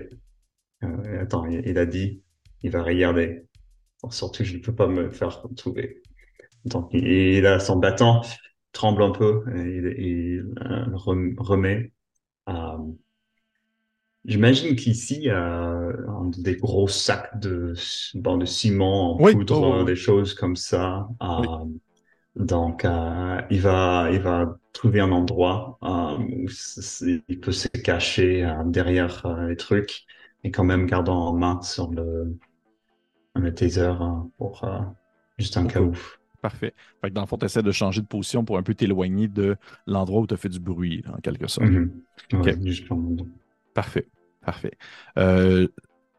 Euh, 0.84 1.22
attends, 1.22 1.46
il, 1.46 1.78
a 1.78 1.86
dit, 1.86 2.22
il 2.62 2.70
va 2.70 2.82
regarder. 2.82 3.46
Surtout, 4.10 4.44
je 4.44 4.56
ne 4.56 4.62
peux 4.62 4.74
pas 4.74 4.88
me 4.88 5.10
faire 5.10 5.42
trouver. 5.56 6.02
Donc, 6.64 6.90
il, 6.92 7.46
a 7.46 7.60
son 7.60 7.76
battant, 7.76 8.22
tremble 8.72 9.02
un 9.02 9.10
peu, 9.10 9.44
et 9.56 10.02
il, 10.02 10.54
euh, 10.60 10.84
remet. 10.94 11.92
J'imagine 14.24 14.76
qu'ici, 14.76 15.16
il 15.16 15.24
y 15.24 15.30
a 15.30 15.90
des 16.38 16.56
gros 16.56 16.86
sacs 16.86 17.38
de, 17.40 17.74
bon, 18.14 18.36
de 18.36 18.44
ciment 18.44 19.14
en 19.14 19.32
poudre, 19.32 19.84
des 19.84 19.96
choses 19.96 20.34
comme 20.34 20.54
ça. 20.54 21.08
Euh, 21.20 21.64
donc, 22.36 22.84
euh, 22.84 23.40
il 23.50 23.60
va, 23.60 24.10
il 24.12 24.20
va 24.20 24.56
trouver 24.72 25.00
un 25.00 25.10
endroit 25.10 25.78
euh, 25.82 26.18
où 26.18 26.46
il 27.28 27.40
peut 27.40 27.52
se 27.52 27.66
cacher 27.68 28.48
derrière 28.66 29.26
les 29.48 29.56
trucs 29.56 30.04
et 30.44 30.52
quand 30.52 30.64
même 30.64 30.86
gardant 30.86 31.26
en 31.26 31.32
main 31.32 31.60
sur 31.62 31.90
le, 31.90 32.38
le 33.34 33.54
taser 33.54 33.92
pour 34.38 34.64
juste 35.36 35.56
un 35.56 35.66
cas 35.66 35.80
où. 35.80 35.92
Parfait. 36.40 36.74
Fait 37.00 37.08
que 37.08 37.14
dans 37.14 37.20
le 37.20 37.26
fond, 37.26 37.38
tu 37.38 37.44
essaies 37.44 37.62
de 37.62 37.70
changer 37.70 38.00
de 38.02 38.06
position 38.06 38.44
pour 38.44 38.56
un 38.58 38.62
peu 38.62 38.74
t'éloigner 38.74 39.28
de 39.28 39.56
l'endroit 39.86 40.20
où 40.20 40.26
tu 40.26 40.34
as 40.34 40.36
fait 40.36 40.48
du 40.48 40.58
bruit, 40.58 41.04
en 41.12 41.18
quelque 41.18 41.46
sorte. 41.48 41.68
Mm-hmm. 41.68 43.26
Parfait. 43.74 44.06
Parfait. 44.44 44.72
Euh, 45.18 45.68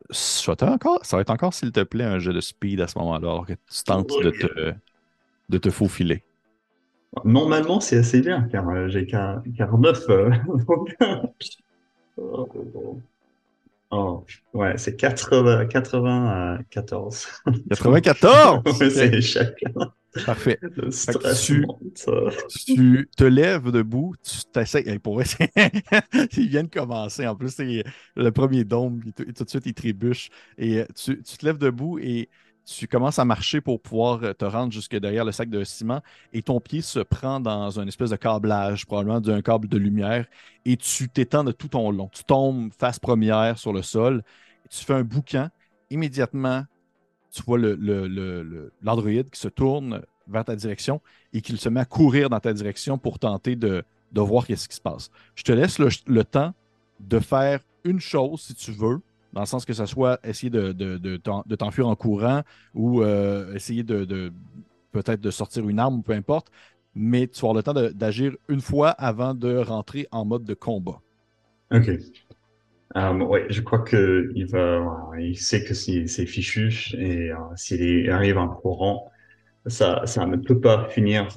ça, 0.10 0.54
encore, 0.62 1.06
ça 1.06 1.18
va 1.18 1.22
être 1.22 1.30
encore, 1.30 1.54
s'il 1.54 1.72
te 1.72 1.84
plaît, 1.84 2.04
un 2.04 2.20
jeu 2.20 2.34
de 2.34 2.42
speed 2.42 2.82
à 2.82 2.88
ce 2.88 2.98
moment-là, 3.00 3.30
alors 3.30 3.46
que 3.46 3.54
tu 3.54 3.84
tentes 3.86 4.10
de 4.22 4.32
te, 4.32 4.74
de 5.50 5.58
te 5.58 5.70
faufiler. 5.70 6.24
Normalement, 7.26 7.80
c'est 7.80 7.98
assez 7.98 8.22
bien, 8.22 8.48
car 8.52 8.68
euh, 8.70 8.88
j'ai 8.90 9.06
49. 9.06 10.08
Euh, 12.20 12.60
oh, 13.90 14.24
ouais, 14.54 14.78
c'est 14.78 14.96
80, 14.96 15.66
94. 15.66 17.28
94? 17.72 18.62
c'est 18.92 19.20
chacun. 19.20 19.72
Parfait. 20.26 20.60
Tu, 22.66 23.10
te 23.18 23.24
lèves 23.24 23.72
debout, 23.72 24.14
tu 24.24 24.44
t'essayes. 24.52 25.00
Pour 25.00 25.22
il 25.22 26.50
vient 26.50 26.64
de 26.64 26.70
commencer. 26.70 27.26
En 27.28 27.36
plus, 27.36 27.50
c'est 27.50 27.84
le 28.16 28.32
premier 28.32 28.64
dôme, 28.64 29.02
tout 29.16 29.44
de 29.44 29.50
suite, 29.50 29.66
il 29.66 29.74
trébuche. 29.74 30.30
Et 30.58 30.80
euh, 30.80 30.86
tu, 30.96 31.22
te 31.22 31.46
lèves 31.46 31.58
debout 31.58 32.00
et 32.00 32.30
tu 32.66 32.88
commences 32.88 33.20
à 33.20 33.26
marcher 33.26 33.60
pour 33.60 33.82
pouvoir 33.82 34.24
euh, 34.24 34.34
te 34.34 34.46
rendre 34.46 34.72
jusque 34.72 34.96
derrière 34.96 35.26
le 35.26 35.32
sac 35.32 35.50
de 35.50 35.64
ciment. 35.64 36.02
Et 36.32 36.42
ton 36.42 36.60
pied 36.60 36.82
se 36.82 37.00
prend 37.00 37.40
dans 37.40 37.80
un 37.80 37.88
espèce 37.88 38.12
de 38.12 38.16
câblage, 38.16 38.86
probablement 38.86 39.22
d'un 39.22 39.42
câble 39.42 39.68
de 39.68 39.78
lumière. 39.78 40.26
Et 40.66 40.78
tu 40.78 41.10
t'étends 41.10 41.44
de 41.44 41.52
tout 41.52 41.70
ton 41.70 41.92
long. 41.92 42.10
Tu 42.14 42.24
tombes 42.24 42.72
face 42.78 43.00
première 43.00 43.58
sur 43.58 43.74
le 43.74 43.82
sol. 43.82 44.24
tu 44.70 44.84
fais 44.86 44.94
un 44.94 45.04
boucan. 45.04 45.50
Immédiatement, 45.90 46.64
tu 47.34 47.42
vois 47.44 47.58
l'android 47.58 49.12
le, 49.12 49.24
qui 49.24 49.40
se 49.40 49.48
tourne 49.48 50.02
vers 50.28 50.46
ta 50.46 50.56
direction 50.56 51.02
et 51.34 51.42
qu'il 51.42 51.58
se 51.58 51.68
met 51.68 51.80
à 51.80 51.86
courir 51.86 52.30
dans 52.30 52.40
ta 52.40 52.54
direction 52.54 52.98
pour 52.98 53.20
tenter 53.20 53.56
de, 53.56 53.84
voir 54.14 54.46
qu'est-ce 54.46 54.70
qui 54.70 54.76
se 54.76 54.82
passe. 54.82 55.10
Je 55.36 55.44
te 55.44 55.52
laisse 55.52 55.80
le, 55.80 56.24
temps 56.24 56.54
de 57.00 57.20
faire 57.20 57.60
une 57.84 58.00
chose 58.00 58.42
si 58.42 58.54
tu 58.54 58.72
veux, 58.72 59.02
dans 59.34 59.42
le 59.42 59.48
sens 59.48 59.66
que 59.66 59.74
ce 59.74 59.86
soit 59.88 60.20
essayer 60.24 60.52
de, 60.52 61.56
t'enfuir 61.56 61.88
en 61.88 61.96
courant 61.96 62.44
ou 62.76 63.02
euh, 63.02 63.54
essayer 63.56 63.82
de, 63.82 64.32
peut-être 64.92 65.20
de 65.20 65.32
sortir 65.32 65.68
une 65.68 65.80
arme, 65.80 66.04
peu 66.04 66.14
importe. 66.14 66.52
mais 66.94 67.28
tu 67.28 67.42
vas 67.42 67.54
le 67.54 67.64
temps 67.64 67.74
d'agir 67.74 68.36
une 68.48 68.62
fois 68.62 68.92
avant 68.92 69.34
de 69.34 69.58
rentrer 69.58 70.08
en 70.12 70.24
mode 70.24 70.44
de 70.44 70.54
combat. 70.54 71.02
Ok. 71.72 71.90
Um, 72.96 73.24
oui, 73.24 73.40
je 73.50 73.62
crois 73.62 73.80
que 73.80 74.30
il 74.36 74.46
va, 74.46 74.80
il 75.20 75.38
sait 75.38 75.64
que 75.64 75.74
c'est 75.74 76.26
fichu 76.28 76.72
et 76.96 77.32
euh, 77.32 77.38
s'il 77.56 78.10
arrive 78.12 78.38
en 78.38 78.50
courant, 78.50 79.12
ça, 79.66 80.06
ça 80.06 80.26
ne 80.28 80.38
peut 80.38 80.60
pas 80.60 80.88
finir 80.90 81.28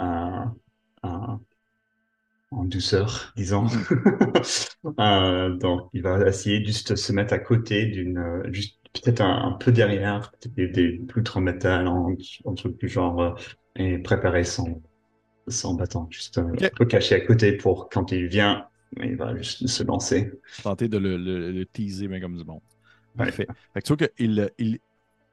euh, 0.00 0.44
en 2.50 2.64
douceur, 2.64 3.32
disons. 3.36 3.66
donc, 5.60 5.88
il 5.92 6.02
va 6.02 6.26
essayer 6.26 6.64
juste 6.64 6.92
de 6.92 6.96
se 6.96 7.12
mettre 7.12 7.32
à 7.32 7.38
côté 7.38 7.86
d'une, 7.86 8.42
juste 8.50 8.78
peut-être 8.92 9.22
un, 9.22 9.52
peu 9.52 9.72
derrière, 9.72 10.32
des, 10.56 10.68
des 10.68 10.98
poutres 11.08 11.38
en 11.38 11.40
métal, 11.40 11.88
en, 11.88 12.14
en 12.44 12.54
truc 12.54 12.78
du 12.78 12.88
genre, 12.88 13.38
et 13.76 13.98
préparer 13.98 14.44
son, 14.44 14.82
son 15.48 15.74
bâton, 15.74 16.06
juste 16.10 16.38
un 16.38 16.52
peu 16.76 16.84
caché 16.84 17.14
à 17.14 17.20
côté 17.20 17.52
pour 17.52 17.88
quand 17.88 18.12
il 18.12 18.26
vient 18.26 18.66
il 19.00 19.16
va 19.16 19.36
juste 19.36 19.66
se 19.66 19.82
lancer. 19.82 20.32
Tenter 20.62 20.88
de 20.88 20.98
le, 20.98 21.16
le, 21.16 21.66
teaser, 21.66 22.08
mais 22.08 22.20
comme 22.20 22.36
du 22.36 22.44
monde. 22.44 22.60
Parfait. 23.16 23.46
Fait 23.74 23.80
que 23.80 23.86
tu 23.86 23.94
vois 23.94 24.06
que 24.06 24.12
il, 24.18 24.78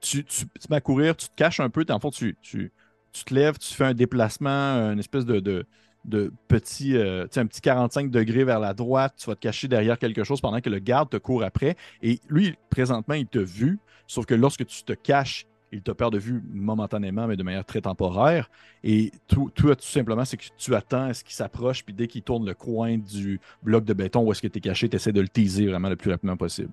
tu, 0.01 0.23
tu, 0.23 0.45
tu, 0.47 0.67
mets 0.69 0.77
à 0.77 0.81
courir, 0.81 1.15
tu 1.15 1.27
te 1.27 1.35
caches 1.35 1.59
un 1.59 1.69
peu, 1.69 1.85
en 1.89 1.99
fond, 1.99 2.09
tu, 2.09 2.37
tu, 2.41 2.71
tu 3.11 3.23
te 3.23 3.33
lèves, 3.33 3.57
tu 3.57 3.73
fais 3.73 3.85
un 3.85 3.93
déplacement, 3.93 4.91
une 4.91 4.99
espèce 4.99 5.25
de, 5.25 5.39
de, 5.39 5.65
de 6.05 6.31
petit, 6.47 6.95
euh, 6.97 7.25
un 7.35 7.45
petit 7.45 7.61
45 7.61 8.09
degrés 8.09 8.43
vers 8.43 8.59
la 8.59 8.73
droite, 8.73 9.15
tu 9.17 9.27
vas 9.27 9.35
te 9.35 9.41
cacher 9.41 9.67
derrière 9.67 9.97
quelque 9.97 10.23
chose 10.23 10.41
pendant 10.41 10.61
que 10.61 10.69
le 10.69 10.79
garde 10.79 11.09
te 11.09 11.17
court 11.17 11.43
après. 11.43 11.75
Et 12.01 12.19
lui, 12.29 12.55
présentement, 12.69 13.15
il 13.15 13.27
t'a 13.27 13.41
vu, 13.41 13.79
sauf 14.07 14.25
que 14.25 14.35
lorsque 14.35 14.65
tu 14.65 14.83
te 14.83 14.93
caches, 14.93 15.45
il 15.71 15.81
te 15.81 15.91
perd 15.91 16.13
de 16.13 16.19
vue 16.19 16.43
momentanément, 16.51 17.27
mais 17.27 17.35
de 17.35 17.43
manière 17.43 17.65
très 17.65 17.81
temporaire. 17.81 18.49
Et 18.83 19.11
tout, 19.27 19.51
tout, 19.53 19.67
tout 19.67 19.81
simplement, 19.81 20.25
c'est 20.25 20.37
que 20.37 20.45
tu 20.57 20.75
attends 20.75 21.05
à 21.05 21.13
ce 21.13 21.23
qu'il 21.23 21.33
s'approche, 21.33 21.83
puis 21.83 21.93
dès 21.93 22.07
qu'il 22.07 22.21
tourne 22.21 22.45
le 22.45 22.53
coin 22.53 22.97
du 22.97 23.39
bloc 23.63 23.85
de 23.85 23.93
béton 23.93 24.23
où 24.23 24.31
est-ce 24.31 24.41
que 24.41 24.47
tu 24.47 24.57
es 24.57 24.61
caché, 24.61 24.89
tu 24.89 24.95
essaies 24.95 25.11
de 25.11 25.21
le 25.21 25.27
teaser 25.27 25.67
vraiment 25.67 25.89
le 25.89 25.95
plus 25.95 26.11
rapidement 26.11 26.37
possible. 26.37 26.71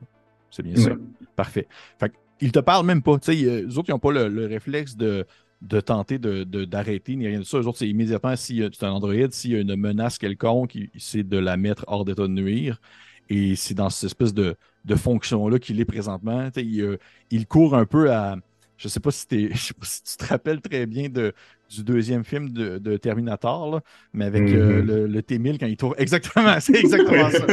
C'est 0.50 0.62
bien 0.62 0.76
ça. 0.76 0.92
Parfait. 1.34 1.66
Fait 1.98 2.12
il 2.40 2.52
te 2.52 2.58
parle 2.58 2.86
même 2.86 3.02
pas. 3.02 3.16
les 3.28 3.78
autres, 3.78 3.88
ils 3.88 3.92
n'ont 3.92 3.98
pas 3.98 4.12
le, 4.12 4.46
réflexe 4.46 4.96
de, 4.96 5.26
de 5.62 5.80
tenter 5.80 6.18
d'arrêter, 6.18 7.12
de, 7.12 7.18
ni 7.18 7.26
rien 7.26 7.38
de 7.38 7.44
ça. 7.44 7.58
Les 7.58 7.66
autres, 7.66 7.78
c'est 7.78 7.88
immédiatement, 7.88 8.36
si 8.36 8.62
c'est 8.72 8.84
un 8.84 8.92
Android, 8.92 9.30
s'il 9.30 9.52
y 9.52 9.56
a 9.56 9.60
une 9.60 9.76
menace 9.76 10.18
quelconque, 10.18 10.76
c'est 10.98 11.26
de 11.26 11.38
la 11.38 11.56
mettre 11.56 11.84
hors 11.88 12.04
d'état 12.04 12.22
de 12.22 12.28
nuire. 12.28 12.80
Et 13.28 13.56
c'est 13.56 13.74
dans 13.74 13.90
cette 13.90 14.04
espèce 14.04 14.34
de, 14.34 14.56
de 14.84 14.94
fonction-là 14.94 15.58
qu'il 15.58 15.80
est 15.80 15.84
présentement. 15.84 16.48
Il, 16.56 16.98
il, 17.30 17.46
court 17.46 17.74
un 17.74 17.86
peu 17.86 18.12
à, 18.12 18.36
je 18.76 18.88
sais 18.88 19.00
pas 19.00 19.10
si, 19.10 19.26
sais 19.54 19.74
pas 19.74 19.86
si 19.86 20.02
tu 20.02 20.16
te 20.16 20.24
rappelles 20.26 20.60
très 20.60 20.86
bien 20.86 21.08
de, 21.08 21.32
du 21.68 21.82
deuxième 21.82 22.24
film 22.24 22.50
de, 22.50 22.96
Terminator, 22.96 23.80
mais 24.12 24.26
avec 24.26 24.42
euh, 24.42 24.82
mm-hmm. 24.82 25.06
le, 25.06 25.22
T-1000 25.22 25.58
quand 25.58 25.66
il 25.66 25.76
tourne. 25.76 25.94
Exactement, 25.98 26.58
c'est 26.60 26.76
exactement 26.76 27.30
ça. 27.30 27.46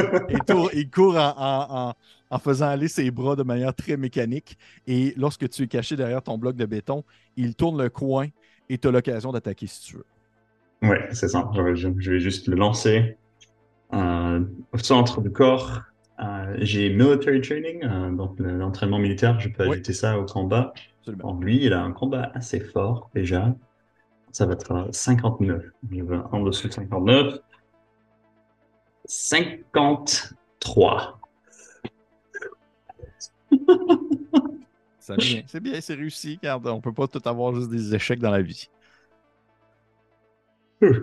Il, 0.73 0.89
court 0.89 1.17
en, 1.17 1.93
faisant 2.39 2.67
aller 2.67 2.87
ses 2.87 3.09
bras 3.11 3.35
de 3.35 3.43
manière 3.43 3.73
très 3.73 3.97
mécanique. 3.97 4.57
Et 4.87 5.13
lorsque 5.17 5.49
tu 5.49 5.63
es 5.63 5.67
caché 5.67 5.95
derrière 5.95 6.21
ton 6.21 6.37
bloc 6.37 6.55
de 6.55 6.65
béton, 6.65 7.03
il 7.37 7.55
tourne 7.55 7.81
le 7.81 7.89
coin 7.89 8.27
et 8.69 8.77
tu 8.77 8.87
as 8.87 8.91
l'occasion 8.91 9.31
d'attaquer 9.31 9.67
si 9.67 9.81
tu 9.81 9.97
veux. 9.97 10.05
Oui, 10.83 10.97
c'est 11.11 11.29
ça. 11.29 11.49
Je, 11.55 11.87
vais 11.87 12.19
juste 12.19 12.47
le 12.47 12.55
lancer 12.55 13.17
euh, 13.93 14.41
au 14.73 14.77
centre 14.77 15.21
du 15.21 15.31
corps. 15.31 15.81
Euh, 16.19 16.55
j'ai 16.59 16.89
military 16.89 17.41
training, 17.41 18.15
donc 18.15 18.35
l'entraînement 18.39 18.99
militaire, 18.99 19.39
je 19.39 19.49
peux 19.49 19.63
ajouter 19.63 19.93
ça 19.93 20.19
au 20.19 20.25
combat 20.25 20.73
lui, 21.39 21.65
il 21.65 21.73
a 21.73 21.81
un 21.81 21.91
combat 21.91 22.31
assez 22.33 22.59
fort 22.59 23.09
déjà. 23.13 23.55
Ça 24.31 24.45
va 24.45 24.53
être 24.53 24.89
59. 24.91 25.63
Il 25.91 26.03
va 26.03 26.27
en 26.31 26.41
dessous 26.41 26.67
de 26.67 26.73
59. 26.73 27.39
53. 29.05 31.19
Ça 34.99 35.15
C'est 35.47 35.59
bien, 35.59 35.81
c'est 35.81 35.95
réussi. 35.95 36.39
Car 36.41 36.61
on 36.65 36.81
peut 36.81 36.93
pas 36.93 37.07
tout 37.07 37.21
avoir 37.25 37.53
juste 37.53 37.69
des 37.69 37.93
échecs 37.93 38.19
dans 38.19 38.31
la 38.31 38.41
vie. 38.41 38.69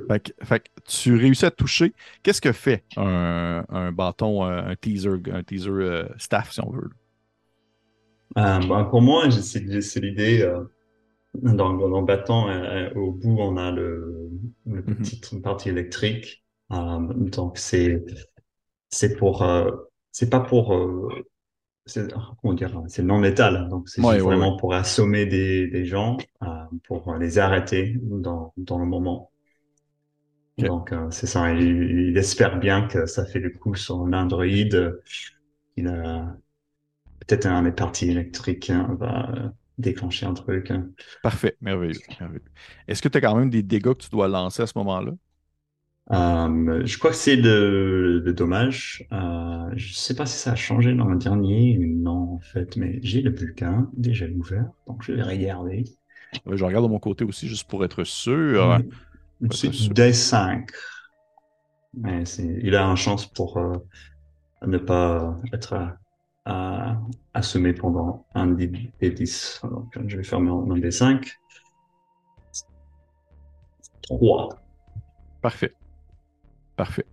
Fait 0.09 0.34
fait 0.42 0.64
tu 0.86 1.16
réussis 1.16 1.46
à 1.46 1.51
toucher. 1.51 1.94
Qu'est-ce 2.22 2.40
que 2.40 2.53
fait 2.53 2.84
un, 2.96 3.92
bâton, 3.92 4.44
un 4.44 4.74
teaser, 4.76 5.16
un 5.32 5.42
teaser 5.42 5.70
euh, 5.70 6.09
staff, 6.18 6.53
si 6.53 6.61
on 6.61 6.70
veut? 6.70 6.90
Euh, 8.39 8.61
bah, 8.68 8.87
pour 8.91 9.03
moi, 9.03 9.31
c'est 9.31 10.01
l'idée. 10.01 10.43
Euh, 10.43 10.64
dans, 11.35 11.74
dans 11.74 12.01
le 12.01 12.07
bâton, 12.07 12.49
euh, 12.49 12.91
au 12.95 13.12
bout, 13.12 13.37
on 13.39 13.57
a 13.57 13.70
le, 13.70 14.31
le 14.66 14.83
petite 14.83 15.41
partie 15.43 15.68
électrique. 15.68 16.45
Euh, 16.72 16.99
donc 17.14 17.59
c'est 17.59 18.05
c'est 18.91 19.16
pour 19.16 19.43
euh, 19.43 19.70
c'est 20.12 20.31
pas 20.31 20.41
pour 20.41 20.68
comment 22.41 22.55
dire 22.55 22.81
c'est 22.87 23.03
non 23.03 23.18
métal 23.18 23.68
donc 23.68 23.89
c'est 23.89 24.01
vraiment 24.01 24.57
pour 24.57 24.74
assommer 24.74 25.26
des, 25.26 25.66
des 25.66 25.85
gens 25.85 26.16
pour 26.85 27.14
les 27.14 27.39
arrêter 27.39 27.97
dans 28.03 28.53
dans 28.57 28.78
le 28.78 28.87
moment. 28.87 29.31
Donc 30.59 30.93
c'est 31.11 31.26
ça. 31.26 31.53
Il, 31.55 32.11
il, 32.11 32.18
espère 32.18 32.59
bien 32.59 32.87
que 32.87 33.07
ça 33.07 33.24
fait 33.24 33.39
le 33.41 33.51
coup 33.51 33.74
sur 33.74 34.07
l'Android 34.07 34.45
il 34.47 35.87
a 35.87 36.37
peut-être 37.21 37.47
un 37.47 37.62
des 37.62 37.73
parties 37.73 38.11
électriques 38.11 38.71
hein, 38.71 38.97
va 38.99 39.31
euh, 39.31 39.49
déclencher 39.79 40.27
un 40.27 40.35
truc. 40.35 40.71
Hein. 40.71 40.89
Parfait, 41.23 41.57
merveilleux. 41.61 42.01
Est-ce 42.89 43.03
que 43.03 43.09
tu 43.09 43.18
as 43.18 43.21
quand 43.21 43.37
même 43.37 43.51
des 43.51 43.62
dégâts 43.62 43.93
que 43.95 44.05
tu 44.05 44.11
dois 44.11 44.29
lancer 44.29 44.62
à 44.62 44.66
ce 44.66 44.77
moment-là? 44.77 45.12
Euh, 46.12 46.85
je 46.85 46.99
crois 46.99 47.11
que 47.11 47.16
c'est 47.16 47.37
de, 47.37 48.23
de 48.25 48.33
dommage. 48.33 49.07
Euh, 49.12 49.71
je 49.77 49.95
sais 49.95 50.16
pas 50.16 50.27
si 50.27 50.39
ça 50.39 50.53
a 50.53 50.57
changé 50.57 50.93
dans 50.95 51.07
le 51.07 51.18
dernier. 51.18 51.79
Non, 51.79 52.35
en 52.35 52.41
fait, 52.41 52.77
mais 52.77 52.99
j'ai 53.03 53.23
le 53.23 53.31
bulletin 53.31 53.89
déjà 53.93 54.27
ouvert, 54.27 54.66
donc 54.89 55.03
je 55.03 55.12
vais 55.12 55.23
regarder. 55.23 55.85
je 56.47 56.64
regarde 56.64 56.85
de 56.85 56.91
mon 56.91 56.99
côté 56.99 57.25
aussi, 57.25 57.47
juste 57.47 57.68
pour 57.68 57.85
être 57.85 58.03
sûr. 58.05 58.81
C'est 59.53 59.71
D5. 59.71 60.66
Mais 61.95 62.25
il 62.39 62.75
a 62.77 62.85
une 62.85 62.97
chance 62.97 63.27
pour 63.27 63.57
euh, 63.59 63.77
ne 64.66 64.79
pas 64.79 65.39
être 65.53 65.97
à, 66.45 66.97
semer 67.43 67.72
pendant 67.72 68.26
un 68.34 68.47
des, 68.49 68.66
10. 69.01 69.62
Donc, 69.64 69.99
je 70.07 70.16
vais 70.16 70.22
faire 70.22 70.41
mon, 70.41 70.76
des 70.76 70.91
5. 70.91 71.38
3. 74.03 74.49
Parfait. 75.43 75.74
Parfait. 76.76 77.07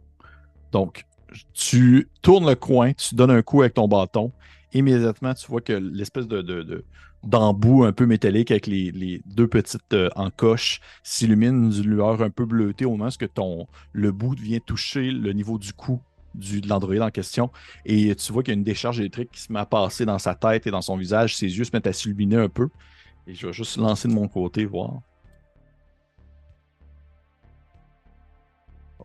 Donc, 0.72 1.06
tu 1.54 2.10
tournes 2.22 2.48
le 2.48 2.56
coin, 2.56 2.94
tu 2.94 3.16
donnes 3.16 3.32
un 3.32 3.42
coup 3.42 3.62
avec 3.62 3.74
ton 3.74 3.88
bâton. 3.88 4.32
Immédiatement, 4.74 5.34
tu 5.34 5.48
vois 5.48 5.62
que 5.62 5.74
l'espèce 5.74 6.28
de, 6.28 6.42
de, 6.42 6.86
d'embout 7.24 7.84
un 7.84 7.94
peu 7.94 8.06
métallique 8.06 8.52
avec 8.52 8.68
les, 8.68 9.22
deux 9.26 9.48
petites 9.48 9.94
euh, 9.94 10.10
encoches 10.16 10.80
s'illumine 11.04 11.70
d'une 11.70 11.90
lueur 11.90 12.22
un 12.22 12.30
peu 12.30 12.46
bleutée 12.46 12.86
au 12.86 12.92
moment 12.92 13.10
où 13.38 13.66
le 13.94 14.12
bout 14.12 14.36
vient 14.36 14.60
toucher 14.60 15.12
le 15.12 15.34
niveau 15.34 15.58
du 15.58 15.74
cou 15.74 16.02
du, 16.38 16.62
de 16.62 16.68
l'Android 16.68 17.00
en 17.00 17.12
question. 17.12 17.52
Et 17.86 18.16
tu 18.16 18.32
vois 18.32 18.44
qu'il 18.44 18.54
y 18.54 18.56
a 18.56 18.58
une 18.58 18.64
décharge 18.64 19.00
électrique 19.00 19.32
qui 19.32 19.42
se 19.42 19.52
met 19.52 19.60
à 19.60 19.66
passer 19.66 20.06
dans 20.06 20.20
sa 20.20 20.36
tête 20.36 20.68
et 20.68 20.72
dans 20.72 20.82
son 20.82 20.98
visage. 20.98 21.36
Ses 21.36 21.58
yeux 21.58 21.64
se 21.64 21.72
mettent 21.74 21.88
à 21.88 21.94
s'illuminer 21.94 22.38
un 22.38 22.50
peu. 22.50 22.70
Et 23.28 23.34
je 23.34 23.48
vais 23.48 23.54
juste 23.54 23.78
lancer 23.78 24.08
de 24.08 24.14
mon 24.14 24.28
côté, 24.28 24.66
voir. 24.66 25.02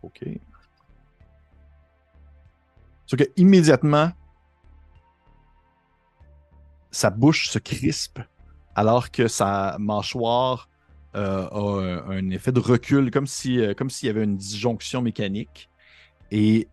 OK. 0.01 0.23
Sauf 3.05 3.19
que 3.19 3.25
immédiatement, 3.35 4.11
sa 6.91 7.09
bouche 7.09 7.49
se 7.49 7.59
crispe 7.59 8.19
alors 8.75 9.11
que 9.11 9.27
sa 9.27 9.77
mâchoire 9.79 10.69
euh, 11.15 11.47
a 11.47 12.13
un, 12.13 12.29
effet 12.31 12.51
de 12.51 12.59
recul, 12.59 13.11
comme 13.11 13.27
si, 13.27 13.59
euh, 13.59 13.73
comme 13.73 13.89
s'il 13.89 14.07
y 14.07 14.09
avait 14.09 14.23
une 14.23 14.37
disjonction 14.37 15.01
mécanique. 15.01 15.69
Et 16.31 16.67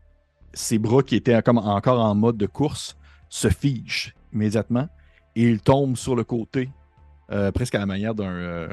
ses 0.53 0.79
bras 0.79 1.03
qui 1.03 1.17
étaient 1.17 1.41
comme 1.43 1.59
encore 1.59 2.01
en 2.01 2.15
mode 2.15 2.37
de 2.37 2.47
course 2.47 2.97
se 3.29 3.49
figent 3.49 4.15
immédiatement 4.33 4.89
et 5.37 5.49
il 5.49 5.61
tombe 5.61 5.97
sur 5.97 6.17
le 6.17 6.25
côté, 6.25 6.71
euh, 7.31 7.53
presque 7.53 7.75
à 7.75 7.79
la 7.79 7.87
manière 7.87 8.15
d'un. 8.15 8.31
Euh, 8.31 8.69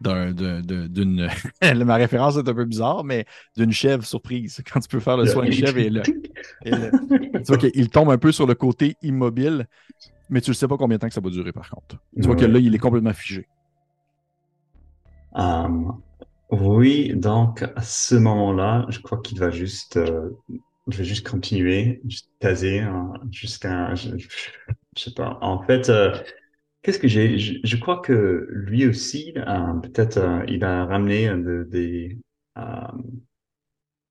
d'une. 0.00 1.28
Ma 1.84 1.96
référence 1.96 2.36
est 2.36 2.48
un 2.48 2.54
peu 2.54 2.64
bizarre, 2.64 3.02
mais 3.02 3.24
d'une 3.56 3.72
chèvre 3.72 4.04
surprise. 4.04 4.62
Quand 4.72 4.78
tu 4.78 4.88
peux 4.88 5.00
faire 5.00 5.16
le 5.16 5.26
soin 5.26 5.44
de 5.44 5.50
chèvre 5.50 5.78
et 5.78 5.90
le. 5.90 6.02
tu 6.02 7.42
vois 7.48 7.58
qu'il 7.58 7.88
tombe 7.90 8.10
un 8.10 8.18
peu 8.18 8.30
sur 8.30 8.46
le 8.46 8.54
côté 8.54 8.96
immobile, 9.02 9.66
mais 10.30 10.40
tu 10.40 10.50
ne 10.50 10.54
sais 10.54 10.68
pas 10.68 10.76
combien 10.76 10.98
de 10.98 11.00
temps 11.00 11.08
que 11.08 11.14
ça 11.14 11.20
va 11.20 11.30
durer 11.30 11.52
par 11.52 11.68
contre. 11.68 11.96
Tu 12.14 12.26
vois 12.26 12.36
que 12.36 12.44
là, 12.44 12.60
il 12.60 12.74
est 12.74 12.78
complètement 12.78 13.12
figé. 13.12 13.48
Um, 15.34 16.00
oui, 16.50 17.14
donc 17.14 17.62
à 17.62 17.82
ce 17.82 18.14
moment-là, 18.14 18.86
je 18.88 19.00
crois 19.00 19.18
qu'il 19.18 19.38
va 19.38 19.50
juste 19.50 19.96
euh, 19.96 20.30
je 20.88 20.98
vais 20.98 21.04
juste 21.04 21.28
continuer, 21.28 22.00
juste 22.08 22.30
caser 22.40 22.80
hein, 22.80 23.12
jusqu'à, 23.30 23.94
je, 23.94 24.16
je, 24.18 24.28
sais 24.96 25.12
pas. 25.14 25.38
En 25.42 25.62
fait, 25.62 25.88
euh, 25.90 26.14
Qu'est-ce 26.82 26.98
que 27.00 27.08
j'ai? 27.08 27.38
Je, 27.38 27.54
je 27.64 27.76
crois 27.76 28.00
que 28.00 28.48
lui 28.50 28.86
aussi, 28.86 29.34
euh, 29.36 29.74
peut-être, 29.82 30.18
euh, 30.18 30.44
il 30.48 30.64
a 30.64 30.86
ramené 30.86 31.28
de- 31.28 31.66
des, 31.70 32.18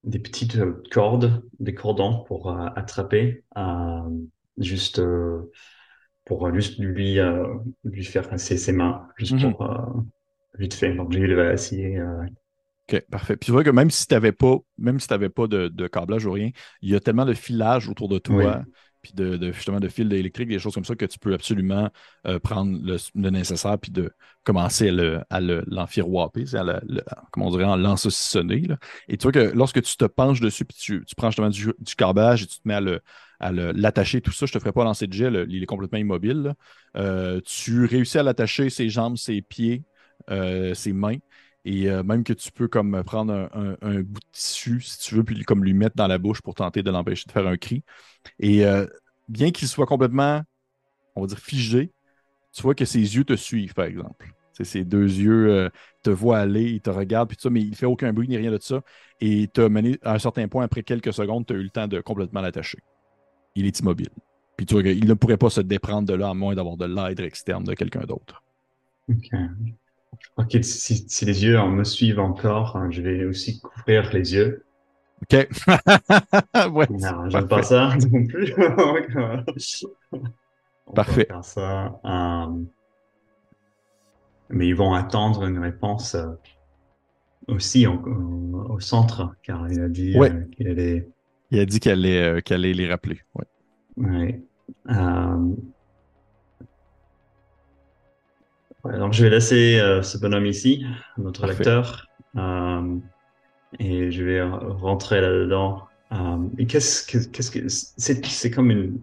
des 0.04 0.20
petites 0.20 0.58
cordes, 0.92 1.44
des 1.60 1.74
cordons 1.76 2.24
pour 2.24 2.50
attraper, 2.76 3.44
juste 4.58 5.02
pour 6.26 6.54
juste 6.54 6.78
lui 6.80 7.18
lui 7.84 8.04
faire 8.04 8.28
passer 8.30 8.58
ses 8.58 8.74
mains, 8.74 9.08
juste 9.18 9.34
Mhm. 9.34 9.52
pour 9.54 9.62
euh, 9.64 10.02
vite 10.58 10.74
fait. 10.74 10.94
Donc 10.94 11.14
lui, 11.14 11.24
il 11.24 11.36
va 11.36 11.54
essayer. 11.54 12.00
OK, 12.90 13.02
parfait. 13.12 13.36
Puis 13.36 13.48
tu 13.48 13.52
vois 13.52 13.64
que 13.66 13.70
même 13.70 13.92
si 13.92 14.08
tu 14.08 14.14
n'avais 14.14 14.32
pas, 14.32 14.56
même 14.78 15.00
si 15.00 15.08
t'avais 15.08 15.30
pas 15.30 15.48
de, 15.48 15.68
de 15.68 15.88
câblage 15.88 16.26
ou 16.26 16.32
rien, 16.32 16.52
il 16.82 16.90
y 16.90 16.96
a 16.96 17.00
tellement 17.02 17.26
de 17.26 17.34
filage 17.34 17.90
autour 17.90 18.08
de 18.08 18.18
toi, 18.18 18.62
oui, 18.62 18.66
puis 19.02 19.12
de, 19.14 19.36
de- 19.36 19.52
justement 19.52 19.80
de 19.82 19.90
fils 19.90 20.06
électriques, 20.14 20.48
des 20.48 20.58
choses 20.60 20.74
comme 20.74 20.86
ça, 20.86 20.96
que 20.96 21.06
tu 21.06 21.20
peux 21.20 21.34
absolument 21.34 21.90
euh, 22.28 22.40
prendre 22.40 22.80
le, 22.82 22.96
le 23.16 23.30
nécessaire 23.30 23.78
puis 23.78 23.92
de 23.92 24.10
commencer 24.46 24.88
à 24.88 24.92
le, 24.94 25.20
à 25.30 25.42
le- 25.42 25.64
l'enfiroiper, 25.68 26.46
à 26.56 26.64
le, 26.64 27.02
comment 27.32 27.48
on 27.48 27.52
dirait, 27.52 27.66
en 27.66 27.76
l'ensaucissonner. 27.76 28.64
Et 29.10 29.18
tu 29.18 29.24
vois 29.24 29.34
que 29.34 29.52
lorsque 29.54 29.82
tu 29.82 29.98
te 29.98 30.06
penches 30.06 30.40
dessus, 30.40 30.64
puis 30.64 30.78
tu, 30.80 31.04
tu 31.06 31.16
prends 31.16 31.30
justement 31.30 31.50
du, 31.50 31.74
du 31.80 31.96
câblage 31.96 32.44
et 32.44 32.48
tu 32.48 32.56
te 32.62 32.68
mets 32.68 32.76
à 32.76 32.82
le, 32.82 33.02
à 33.42 33.52
l'attacher, 33.52 34.22
tout 34.22 34.32
ça, 34.32 34.46
je 34.46 34.54
te 34.54 34.60
ferai 34.60 34.72
pas 34.72 34.84
lancer 34.86 35.08
de 35.08 35.14
jet, 35.14 35.30
il 35.50 35.62
est 35.62 35.66
complètement 35.66 36.00
immobile. 36.00 36.54
Euh, 36.96 37.42
tu 37.46 37.86
réussis 37.86 38.18
à 38.18 38.24
l'attacher 38.24 38.70
ses 38.70 38.90
jambes, 38.90 39.18
ses 39.18 39.42
pieds, 39.42 39.84
euh, 40.30 40.74
ses 40.74 40.94
mains. 40.94 41.18
Et 41.68 41.90
euh, 41.90 42.02
même 42.02 42.24
que 42.24 42.32
tu 42.32 42.50
peux 42.50 42.70
comme 42.70 43.04
prendre 43.04 43.50
un, 43.82 44.02
bout 44.02 44.22
de 44.22 44.26
tissu, 44.32 44.80
si 44.80 45.00
tu 45.00 45.16
veux, 45.16 45.26
puis 45.26 45.44
comme 45.44 45.66
lui 45.66 45.74
mettre 45.74 45.98
dans 45.98 46.08
la 46.08 46.18
bouche 46.18 46.42
pour 46.42 46.56
tenter 46.56 46.82
de 46.82 46.90
l'empêcher 46.90 47.26
de 47.28 47.32
faire 47.34 47.46
un 47.46 47.58
cri. 47.58 47.84
Et 48.40 48.66
euh, 48.66 48.88
bien 49.28 49.52
qu'il 49.52 49.68
soit 49.68 49.86
complètement, 49.86 50.44
on 51.18 51.22
va 51.22 51.28
dire, 51.28 51.40
figé, 51.40 51.92
tu 52.54 52.62
vois 52.62 52.74
que 52.74 52.86
ses 52.86 53.00
yeux 53.00 53.26
te 53.26 53.36
suivent, 53.36 53.74
par 53.74 53.84
exemple. 53.84 54.34
C'est 54.54 54.64
ses 54.64 54.86
deux 54.86 55.08
yeux 55.08 55.50
euh, 55.50 55.70
te 56.04 56.10
voient 56.10 56.40
aller, 56.40 56.72
ils 56.72 56.80
te 56.80 56.90
regardent, 56.90 57.28
puis 57.28 57.36
tout 57.36 57.44
ça, 57.44 57.50
mais 57.50 57.60
il 57.60 57.76
fait 57.76 57.86
aucun 57.86 58.14
bruit 58.14 58.30
ni 58.30 58.38
rien 58.38 58.50
de 58.50 58.60
ça. 58.62 58.80
Et 59.20 59.50
t'as 59.52 59.68
mené 59.68 60.00
à 60.04 60.14
un 60.14 60.20
certain 60.20 60.48
point, 60.48 60.64
après 60.64 60.84
quelques 60.84 61.12
secondes, 61.12 61.46
tu 61.46 61.54
as 61.54 61.58
eu 61.58 61.64
le 61.64 61.70
temps 61.70 61.90
de 61.90 62.00
complètement 62.00 62.40
l'attacher. 62.40 62.80
Il 63.56 63.66
est 63.66 63.78
immobile. 63.82 64.12
Puis 64.56 64.66
tu 64.66 64.74
vois 64.74 64.84
qu'il 64.84 65.06
ne 65.06 65.14
pourrait 65.16 65.36
pas 65.36 65.50
se 65.50 65.60
déprendre 65.60 66.08
de 66.08 66.14
là 66.14 66.30
à 66.30 66.34
moins 66.34 66.56
d'avoir 66.56 66.78
de 66.78 66.86
l'aide 66.86 67.20
externe 67.20 67.66
de 67.66 67.74
quelqu'un 67.74 68.06
d'autre. 68.06 68.42
ok. 69.10 69.32
Que 70.50 70.62
si, 70.62 71.06
si 71.10 71.26
les 71.26 71.44
yeux 71.44 71.62
me 71.68 71.84
suivent 71.84 72.20
encore, 72.20 72.78
hein, 72.78 72.90
je 72.92 73.02
vais 73.02 73.26
aussi 73.26 73.60
couvrir 73.60 74.12
les 74.14 74.34
yeux. 74.34 74.64
OK. 75.24 75.34
ouais, 76.72 76.88
Non, 76.90 77.30
j'aime 77.30 77.48
pas 77.48 77.64
ça 77.64 77.96
non 78.12 78.26
plus. 78.28 78.54
On 80.86 80.94
Parfait. 80.94 81.26
faire 81.26 81.44
ça. 81.44 82.00
euh, 82.06 82.64
mais 84.50 84.68
ils 84.68 84.76
vont 84.76 84.94
attendre 84.94 85.46
une 85.46 85.60
réponse 85.60 86.16
euh, 86.16 86.28
aussi 87.48 87.88
au, 87.88 87.94
au- 87.94 88.74
au 88.74 88.80
centre, 88.80 89.36
car 89.44 89.70
il 89.72 89.82
a 89.82 89.90
dit 89.90 90.18
Ouais, 90.18 90.32
euh, 90.32 90.46
qu'il 90.56 90.68
allait. 90.68 91.10
il 91.52 91.60
a 91.60 91.66
dit 91.66 91.80
qu'elle 91.80 92.00
allait, 92.00 92.22
euh, 92.38 92.42
qu'elle 92.42 92.58
allait 92.64 92.74
les 92.74 92.88
rappeler. 92.90 93.20
Ouais. 93.36 93.46
ouais. 93.98 94.46
Ouais, 98.84 98.98
donc 98.98 99.14
je 99.14 99.24
vais 99.24 99.30
laisser 99.30 99.80
euh, 99.80 100.02
ce 100.02 100.18
bonhomme 100.18 100.46
ici, 100.46 100.86
notre 101.18 101.42
Parfait. 101.42 101.58
lecteur, 101.58 102.08
euh, 102.38 102.96
et 103.80 104.12
je 104.12 104.24
vais 104.24 104.42
rentrer 104.42 105.22
là-dedans. 105.22 105.84
Euh, 106.12 106.38
et 106.58 106.66
qu'est-ce 106.68 107.06
que 107.06 107.28
qu'est-ce 107.30 107.52
que 107.52 107.68
c'est 107.68 108.26
c'est 108.26 108.52
comme 108.52 108.72
une 108.72 109.00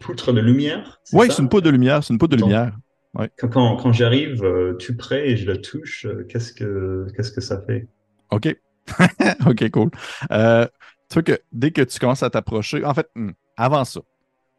poutre 0.00 0.32
de 0.32 0.40
lumière, 0.40 1.00
Oui, 1.12 1.28
c'est 1.30 1.42
une 1.42 1.48
poudre 1.48 1.66
de 1.66 1.70
lumière. 1.70 2.02
C'est 2.02 2.12
une 2.12 2.18
poudre 2.18 2.36
de 2.36 2.42
lumière. 2.42 2.76
Ouais. 3.14 3.30
Quand, 3.38 3.48
quand, 3.48 3.76
quand 3.76 3.92
j'arrive 3.92 4.42
tout 4.78 4.96
près 4.96 5.28
et 5.28 5.36
je 5.36 5.46
la 5.46 5.58
touche, 5.58 6.06
qu'est-ce 6.28 6.52
que 6.52 7.06
qu'est-ce 7.14 7.30
que 7.30 7.40
ça 7.40 7.60
fait? 7.60 7.86
OK. 8.30 8.56
OK, 9.46 9.70
cool. 9.70 9.90
Euh, 10.30 10.66
tu 11.08 11.14
vois 11.14 11.22
que 11.22 11.38
dès 11.52 11.70
que 11.70 11.82
tu 11.82 11.98
commences 11.98 12.22
à 12.22 12.30
t'approcher, 12.30 12.84
en 12.84 12.94
fait, 12.94 13.08
hmm, 13.14 13.30
avant 13.56 13.84
ça, 13.84 14.00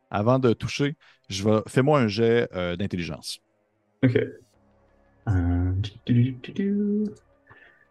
avant 0.10 0.40
de 0.40 0.54
toucher, 0.54 0.96
je 1.30 1.44
vais, 1.44 1.62
fais-moi 1.68 2.00
un 2.00 2.08
jet 2.08 2.48
euh, 2.54 2.76
d'intelligence. 2.76 3.40
Ok. 4.04 4.18
Euh, 5.28 5.74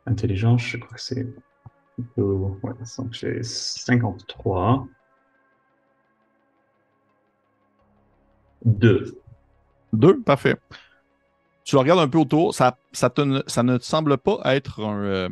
Intelligence, 0.06 0.62
je 0.62 0.76
crois 0.78 0.96
que 0.96 1.00
c'est 1.00 1.26
j'ai 3.12 3.42
53. 3.42 4.86
2. 8.64 9.18
Deux, 9.92 10.20
parfait. 10.22 10.56
Tu 11.64 11.76
regardes 11.76 12.00
un 12.00 12.08
peu 12.08 12.18
autour, 12.18 12.54
ça, 12.54 12.76
ça, 12.92 13.10
ne- 13.18 13.42
ça 13.46 13.62
ne 13.62 13.76
te 13.76 13.84
semble 13.84 14.18
pas 14.18 14.40
être 14.44 14.80
un, 14.84 15.02
euh, 15.04 15.28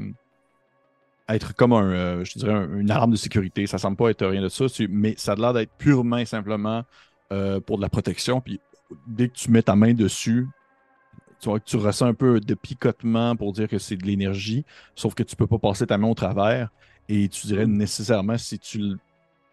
être 1.28 1.54
comme 1.54 1.72
un, 1.72 1.90
euh, 1.92 2.24
je 2.24 2.38
dirais, 2.38 2.52
un- 2.52 2.78
une 2.78 2.90
alarme 2.90 3.12
de 3.12 3.16
sécurité. 3.16 3.66
Ça 3.66 3.78
semble 3.78 3.96
pas 3.96 4.10
être 4.10 4.26
rien 4.26 4.42
de 4.42 4.48
ça, 4.48 4.64
mais 4.88 5.14
ça 5.16 5.32
a 5.32 5.36
l'air 5.36 5.52
d'être 5.52 5.72
purement 5.78 6.18
et 6.18 6.26
simplement 6.26 6.82
euh, 7.32 7.60
pour 7.60 7.76
de 7.76 7.82
la 7.82 7.88
protection. 7.88 8.40
Puis 8.40 8.60
dès 9.06 9.28
que 9.28 9.34
tu 9.34 9.52
mets 9.52 9.62
ta 9.62 9.76
main 9.76 9.94
dessus, 9.94 10.48
tu 11.40 11.48
vois 11.48 11.60
que 11.60 11.64
tu 11.64 11.76
ressens 11.76 12.06
un 12.06 12.14
peu 12.14 12.40
de 12.40 12.54
picotement 12.54 13.36
pour 13.36 13.52
dire 13.52 13.68
que 13.68 13.78
c'est 13.78 13.96
de 13.96 14.06
l'énergie, 14.06 14.64
sauf 14.94 15.14
que 15.14 15.22
tu 15.22 15.36
peux 15.36 15.46
pas 15.46 15.58
passer 15.58 15.86
ta 15.86 15.98
main 15.98 16.08
au 16.08 16.14
travers. 16.14 16.70
Et 17.08 17.28
tu 17.28 17.46
dirais 17.46 17.66
nécessairement 17.66 18.38
si 18.38 18.58
tu 18.58 18.78
le- 18.78 18.98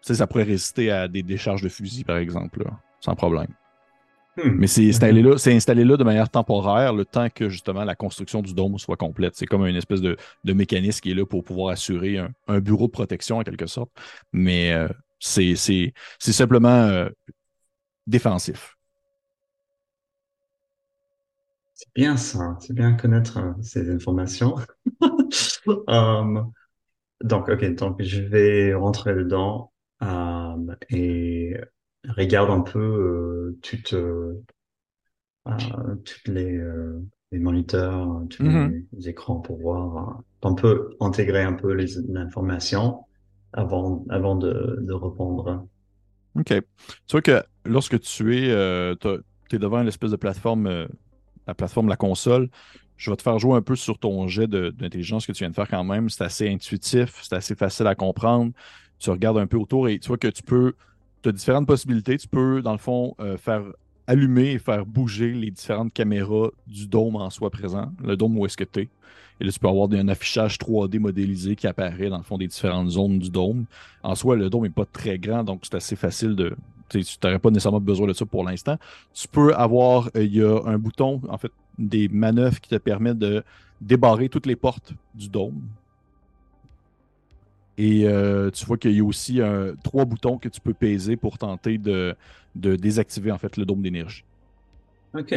ça 0.02 0.26
pourrait 0.26 0.44
résister 0.44 0.90
à 0.90 1.08
des 1.08 1.22
décharges 1.22 1.62
de 1.62 1.68
fusil, 1.68 2.04
par 2.04 2.18
exemple, 2.18 2.62
là, 2.64 2.70
sans 3.00 3.14
problème. 3.14 3.48
Hmm. 4.36 4.50
Mais 4.56 4.68
c'est 4.68 4.88
installé 4.88 5.20
là, 5.20 5.36
c'est 5.36 5.54
installé 5.54 5.84
là 5.84 5.96
de 5.96 6.04
manière 6.04 6.30
temporaire, 6.30 6.92
le 6.92 7.04
temps 7.04 7.28
que 7.28 7.48
justement 7.48 7.84
la 7.84 7.96
construction 7.96 8.40
du 8.40 8.54
dôme 8.54 8.78
soit 8.78 8.96
complète. 8.96 9.34
C'est 9.34 9.46
comme 9.46 9.66
une 9.66 9.74
espèce 9.76 10.00
de, 10.00 10.16
de 10.44 10.52
mécanisme 10.52 11.00
qui 11.00 11.10
est 11.10 11.14
là 11.14 11.26
pour 11.26 11.42
pouvoir 11.42 11.70
assurer 11.72 12.18
un, 12.18 12.30
un 12.46 12.60
bureau 12.60 12.86
de 12.86 12.92
protection 12.92 13.38
en 13.38 13.42
quelque 13.42 13.66
sorte. 13.66 13.90
Mais 14.32 14.72
euh, 14.72 14.88
c'est, 15.18 15.56
c'est, 15.56 15.92
c'est 16.20 16.32
simplement 16.32 16.68
euh, 16.68 17.08
défensif. 18.06 18.77
C'est 21.78 21.88
bien 21.94 22.16
ça, 22.16 22.56
c'est 22.60 22.74
bien 22.74 22.94
connaître 22.94 23.38
euh, 23.38 23.52
ces 23.62 23.90
informations. 23.90 24.56
Euh, 25.90 26.42
donc, 27.24 27.48
ok, 27.48 27.74
donc 27.76 28.02
je 28.02 28.22
vais 28.22 28.74
rentrer 28.74 29.14
dedans 29.14 29.72
euh, 30.02 30.56
et 30.90 31.56
regarde 32.08 32.50
un 32.50 32.60
peu 32.62 32.80
euh, 32.80 33.58
toutes, 33.62 33.94
euh, 33.94 34.42
toutes 36.04 36.28
les, 36.28 36.60
les 37.32 37.38
moniteurs, 37.38 38.22
tous 38.30 38.42
Mhm. 38.42 38.48
les, 38.48 38.86
les 38.92 39.08
écrans 39.08 39.40
pour 39.40 39.58
voir. 39.60 40.22
on 40.42 40.54
peut 40.54 40.90
intégrer 41.00 41.42
un 41.42 41.54
peu 41.54 41.72
les 41.72 41.86
l'information 42.08 43.04
avant, 43.52 44.04
avant 44.10 44.36
de, 44.36 44.78
de 44.82 44.92
répondre. 44.92 45.66
OK. 46.36 46.46
Tu 46.48 46.62
vois 47.12 47.22
que 47.22 47.42
lorsque 47.64 48.00
tu 48.00 48.36
es, 48.36 48.96
tu 49.48 49.56
es 49.56 49.58
devant 49.58 49.80
une 49.82 49.88
espèce 49.88 50.10
de 50.10 50.16
plateforme, 50.16 50.88
la 51.48 51.54
plateforme, 51.54 51.88
la 51.88 51.96
console, 51.96 52.48
je 52.96 53.10
vais 53.10 53.16
te 53.16 53.22
faire 53.22 53.38
jouer 53.38 53.56
un 53.56 53.62
peu 53.62 53.74
sur 53.74 53.98
ton 53.98 54.28
jet 54.28 54.46
d'intelligence 54.48 55.26
que 55.26 55.32
tu 55.32 55.38
viens 55.38 55.50
de 55.50 55.54
faire 55.54 55.68
quand 55.68 55.84
même. 55.84 56.10
C'est 56.10 56.24
assez 56.24 56.48
intuitif, 56.48 57.20
c'est 57.22 57.34
assez 57.34 57.54
facile 57.54 57.86
à 57.86 57.94
comprendre. 57.94 58.52
Tu 58.98 59.10
regardes 59.10 59.38
un 59.38 59.46
peu 59.46 59.56
autour 59.56 59.88
et 59.88 59.98
tu 59.98 60.08
vois 60.08 60.18
que 60.18 60.28
tu 60.28 60.42
peux, 60.42 60.74
tu 61.22 61.28
as 61.28 61.32
différentes 61.32 61.66
possibilités. 61.66 62.18
Tu 62.18 62.28
peux, 62.28 62.60
dans 62.60 62.72
le 62.72 62.78
fond, 62.78 63.14
euh, 63.20 63.36
faire 63.38 63.62
allumer 64.08 64.52
et 64.52 64.58
faire 64.58 64.84
bouger 64.84 65.32
les 65.32 65.50
différentes 65.50 65.92
caméras 65.92 66.48
du 66.66 66.86
dôme 66.86 67.16
en 67.16 67.30
soi 67.30 67.50
présent, 67.50 67.92
le 68.02 68.16
dôme 68.16 68.36
où 68.38 68.46
est-ce 68.46 68.56
que 68.56 68.64
tu 68.64 68.80
es. 68.80 68.88
Et 69.40 69.44
là, 69.44 69.52
tu 69.52 69.60
peux 69.60 69.68
avoir 69.68 69.88
un 69.92 70.08
affichage 70.08 70.58
3D 70.58 70.98
modélisé 70.98 71.54
qui 71.54 71.68
apparaît 71.68 72.08
dans 72.08 72.16
le 72.16 72.24
fond 72.24 72.38
des 72.38 72.48
différentes 72.48 72.90
zones 72.90 73.20
du 73.20 73.30
dôme. 73.30 73.66
En 74.02 74.16
soi, 74.16 74.34
le 74.34 74.50
dôme 74.50 74.64
n'est 74.64 74.70
pas 74.70 74.86
très 74.86 75.18
grand, 75.18 75.44
donc 75.44 75.60
c'est 75.62 75.76
assez 75.76 75.94
facile 75.94 76.34
de. 76.34 76.56
Tu 76.88 77.02
n'aurais 77.22 77.38
pas 77.38 77.50
nécessairement 77.50 77.80
besoin 77.80 78.06
de 78.06 78.12
ça 78.12 78.26
pour 78.26 78.44
l'instant. 78.44 78.76
Tu 79.12 79.28
peux 79.28 79.54
avoir, 79.54 80.08
euh, 80.16 80.24
il 80.24 80.36
y 80.36 80.42
a 80.42 80.60
un 80.64 80.78
bouton, 80.78 81.20
en 81.28 81.38
fait, 81.38 81.52
des 81.78 82.08
manœuvres 82.08 82.60
qui 82.60 82.68
te 82.70 82.76
permettent 82.76 83.18
de 83.18 83.44
débarrer 83.80 84.28
toutes 84.28 84.46
les 84.46 84.56
portes 84.56 84.92
du 85.14 85.28
dôme. 85.28 85.62
Et 87.76 88.08
euh, 88.08 88.50
tu 88.50 88.66
vois 88.66 88.76
qu'il 88.76 88.90
y 88.90 89.00
a 89.00 89.04
aussi 89.04 89.40
euh, 89.40 89.74
trois 89.84 90.04
boutons 90.04 90.36
que 90.36 90.48
tu 90.48 90.60
peux 90.60 90.74
peser 90.74 91.16
pour 91.16 91.38
tenter 91.38 91.78
de, 91.78 92.16
de 92.56 92.74
désactiver 92.74 93.30
en 93.30 93.38
fait 93.38 93.56
le 93.56 93.64
dôme 93.64 93.82
d'énergie. 93.82 94.24
Ok. 95.14 95.32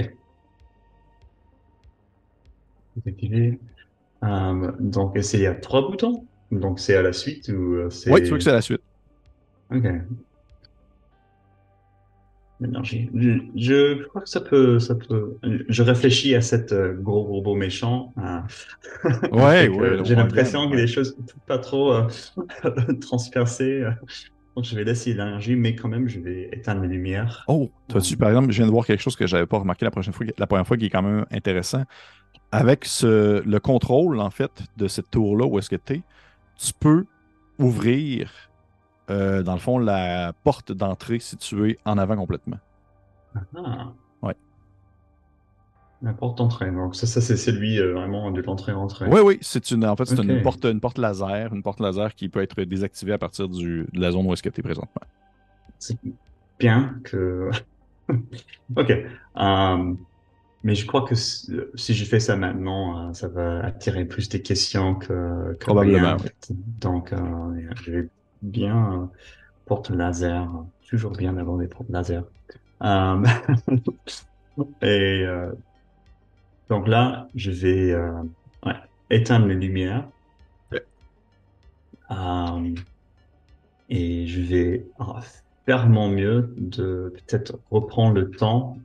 Euh, 4.23 4.71
donc, 4.79 5.17
c'est 5.21 5.37
il 5.37 5.43
y 5.43 5.47
a 5.47 5.53
trois 5.53 5.87
boutons? 5.87 6.25
Donc, 6.51 6.79
c'est 6.79 6.95
à 6.95 7.03
la 7.03 7.13
suite 7.13 7.49
ou 7.49 7.89
c'est. 7.91 8.11
Oui, 8.11 8.23
tu 8.23 8.29
vois 8.29 8.39
que 8.39 8.43
c'est 8.43 8.51
la 8.51 8.61
suite. 8.61 8.81
Ok. 9.71 9.85
L'énergie. 12.61 13.09
Je, 13.55 14.03
crois 14.03 14.21
que 14.21 14.29
ça 14.29 14.39
peut, 14.39 14.79
ça 14.79 14.93
peut. 14.93 15.37
Je 15.67 15.81
réfléchis 15.81 16.35
à 16.35 16.41
cette 16.41 16.73
euh, 16.73 16.93
gros 16.93 17.23
robot 17.23 17.55
méchant. 17.55 18.13
hein. 18.17 18.43
Ouais, 19.31 19.69
J'ai 20.03 20.13
l'impression 20.13 20.69
que 20.69 20.75
les 20.75 20.85
choses 20.85 21.17
pas 21.47 21.57
trop 21.57 21.91
euh, 21.91 22.07
transpercées. 23.01 23.83
Donc, 24.55 24.65
je 24.65 24.75
vais 24.75 24.83
laisser 24.83 25.11
l'énergie, 25.11 25.55
mais 25.55 25.75
quand 25.75 25.87
même, 25.87 26.07
je 26.07 26.19
vais 26.19 26.49
éteindre 26.51 26.81
les 26.83 26.89
lumières. 26.89 27.43
Oh, 27.47 27.71
tu 28.03 28.15
par 28.15 28.29
exemple, 28.29 28.51
je 28.51 28.57
viens 28.57 28.67
de 28.67 28.71
voir 28.71 28.85
quelque 28.85 29.01
chose 29.01 29.15
que 29.15 29.25
je 29.25 29.35
n'avais 29.35 29.47
pas 29.47 29.57
remarqué 29.57 29.85
la, 29.85 29.91
prochaine 29.91 30.13
fois, 30.13 30.25
la 30.37 30.45
première 30.45 30.67
fois 30.67 30.77
qui 30.77 30.85
est 30.85 30.89
quand 30.89 31.01
même 31.01 31.25
intéressant. 31.31 31.83
Avec 32.51 32.85
ce, 32.85 33.41
le 33.43 33.59
contrôle, 33.59 34.19
en 34.19 34.29
fait, 34.29 34.51
de 34.77 34.87
cette 34.87 35.09
tour-là, 35.09 35.45
où 35.47 35.57
est-ce 35.57 35.69
que 35.69 35.77
tu 35.77 35.93
es, 35.93 36.01
tu 36.59 36.73
peux 36.79 37.05
ouvrir, 37.57 38.50
euh, 39.09 39.43
dans 39.43 39.53
le 39.53 39.59
fond, 39.59 39.77
la 39.77 40.33
porte 40.43 40.71
d'entrée 40.71 41.19
située 41.19 41.77
en 41.85 41.97
avant 41.97 42.15
complètement. 42.15 42.57
Ah. 43.55 43.91
Ouais. 44.21 44.35
La 46.01 46.13
porte 46.13 46.37
d'entrée. 46.37 46.71
Donc, 46.71 46.95
ça, 46.95 47.07
ça 47.07 47.21
c'est 47.21 47.37
celui 47.37 47.79
euh, 47.79 47.93
vraiment 47.93 48.31
de 48.31 48.41
l'entrée-entrée. 48.41 49.07
Oui, 49.09 49.21
oui. 49.23 49.37
C'est 49.41 49.71
une, 49.71 49.85
en 49.85 49.95
fait, 49.95 50.05
c'est 50.05 50.21
une, 50.21 50.41
porte, 50.41 50.65
une 50.65 50.79
porte 50.79 50.97
laser. 50.97 51.53
Une 51.53 51.63
porte 51.63 51.79
laser 51.79 52.13
qui 52.15 52.29
peut 52.29 52.41
être 52.41 52.61
désactivée 52.61 53.13
à 53.13 53.17
partir 53.17 53.49
du, 53.49 53.87
de 53.91 53.99
la 53.99 54.11
zone 54.11 54.25
où 54.27 54.33
est-ce 54.33 54.43
que 54.43 54.49
tu 54.49 54.59
es 54.59 54.63
présentement. 54.63 55.01
C'est 55.79 55.97
bien 56.59 56.99
que. 57.03 57.49
Ok. 58.75 58.91
Euh, 59.37 59.93
mais 60.63 60.75
je 60.75 60.85
crois 60.85 61.03
que 61.03 61.15
si 61.15 61.93
je 61.93 62.05
fais 62.05 62.19
ça 62.19 62.35
maintenant, 62.35 63.13
ça 63.13 63.27
va 63.27 63.63
attirer 63.65 64.05
plus 64.05 64.29
des 64.29 64.41
questions 64.41 64.95
que, 64.95 65.53
que 65.53 65.65
Probablement, 65.65 65.97
rien, 65.99 66.13
en 66.15 66.17
oui. 66.17 66.23
fait. 66.23 66.47
Donc, 66.81 67.13
euh, 67.13 67.17
je 67.83 67.91
vais 67.91 68.09
bien 68.41 69.03
euh, 69.03 69.05
porte 69.65 69.89
laser. 69.89 70.49
Toujours 70.89 71.13
bien 71.13 71.33
d'avoir 71.33 71.57
des 71.57 71.67
portes 71.67 71.89
laser. 71.89 72.23
Euh, 72.83 73.23
et 74.81 75.23
euh, 75.25 75.51
donc 76.69 76.87
là, 76.87 77.27
je 77.35 77.51
vais 77.51 77.91
euh, 77.91 78.11
ouais, 78.65 78.75
éteindre 79.09 79.47
les 79.47 79.55
lumières. 79.55 80.09
Et 83.89 84.27
je 84.27 84.41
vais 84.41 84.85
euh, 84.99 85.03
faire 85.65 85.87
mon 85.87 86.09
mieux 86.09 86.53
de 86.57 87.13
peut-être 87.15 87.59
reprendre 87.69 88.15
le 88.15 88.31
temps 88.31 88.77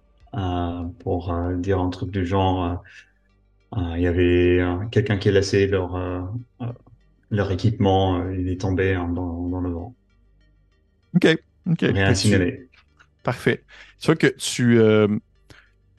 pour 1.00 1.34
dire 1.56 1.80
un 1.80 1.88
truc 1.88 2.10
du 2.10 2.26
genre 2.26 2.82
il 3.74 4.00
y 4.00 4.06
avait 4.06 4.60
quelqu'un 4.90 5.16
qui 5.16 5.30
a 5.30 5.32
laissé 5.32 5.66
leur 5.66 5.96
leur 7.30 7.50
équipement, 7.50 8.20
euh, 8.20 8.36
il 8.36 8.48
est 8.48 8.60
tombé 8.60 8.94
hein, 8.94 9.08
dans, 9.08 9.48
dans 9.48 9.60
le 9.60 9.70
vent. 9.70 9.94
OK. 11.14 11.26
OK. 11.70 11.80
Rien 11.80 12.06
à 12.06 12.14
tu-. 12.14 12.70
Parfait. 13.22 13.64
C'est 13.98 14.04
sûr 14.04 14.18
que 14.18 14.26
tu, 14.28 14.78
euh, 14.78 15.08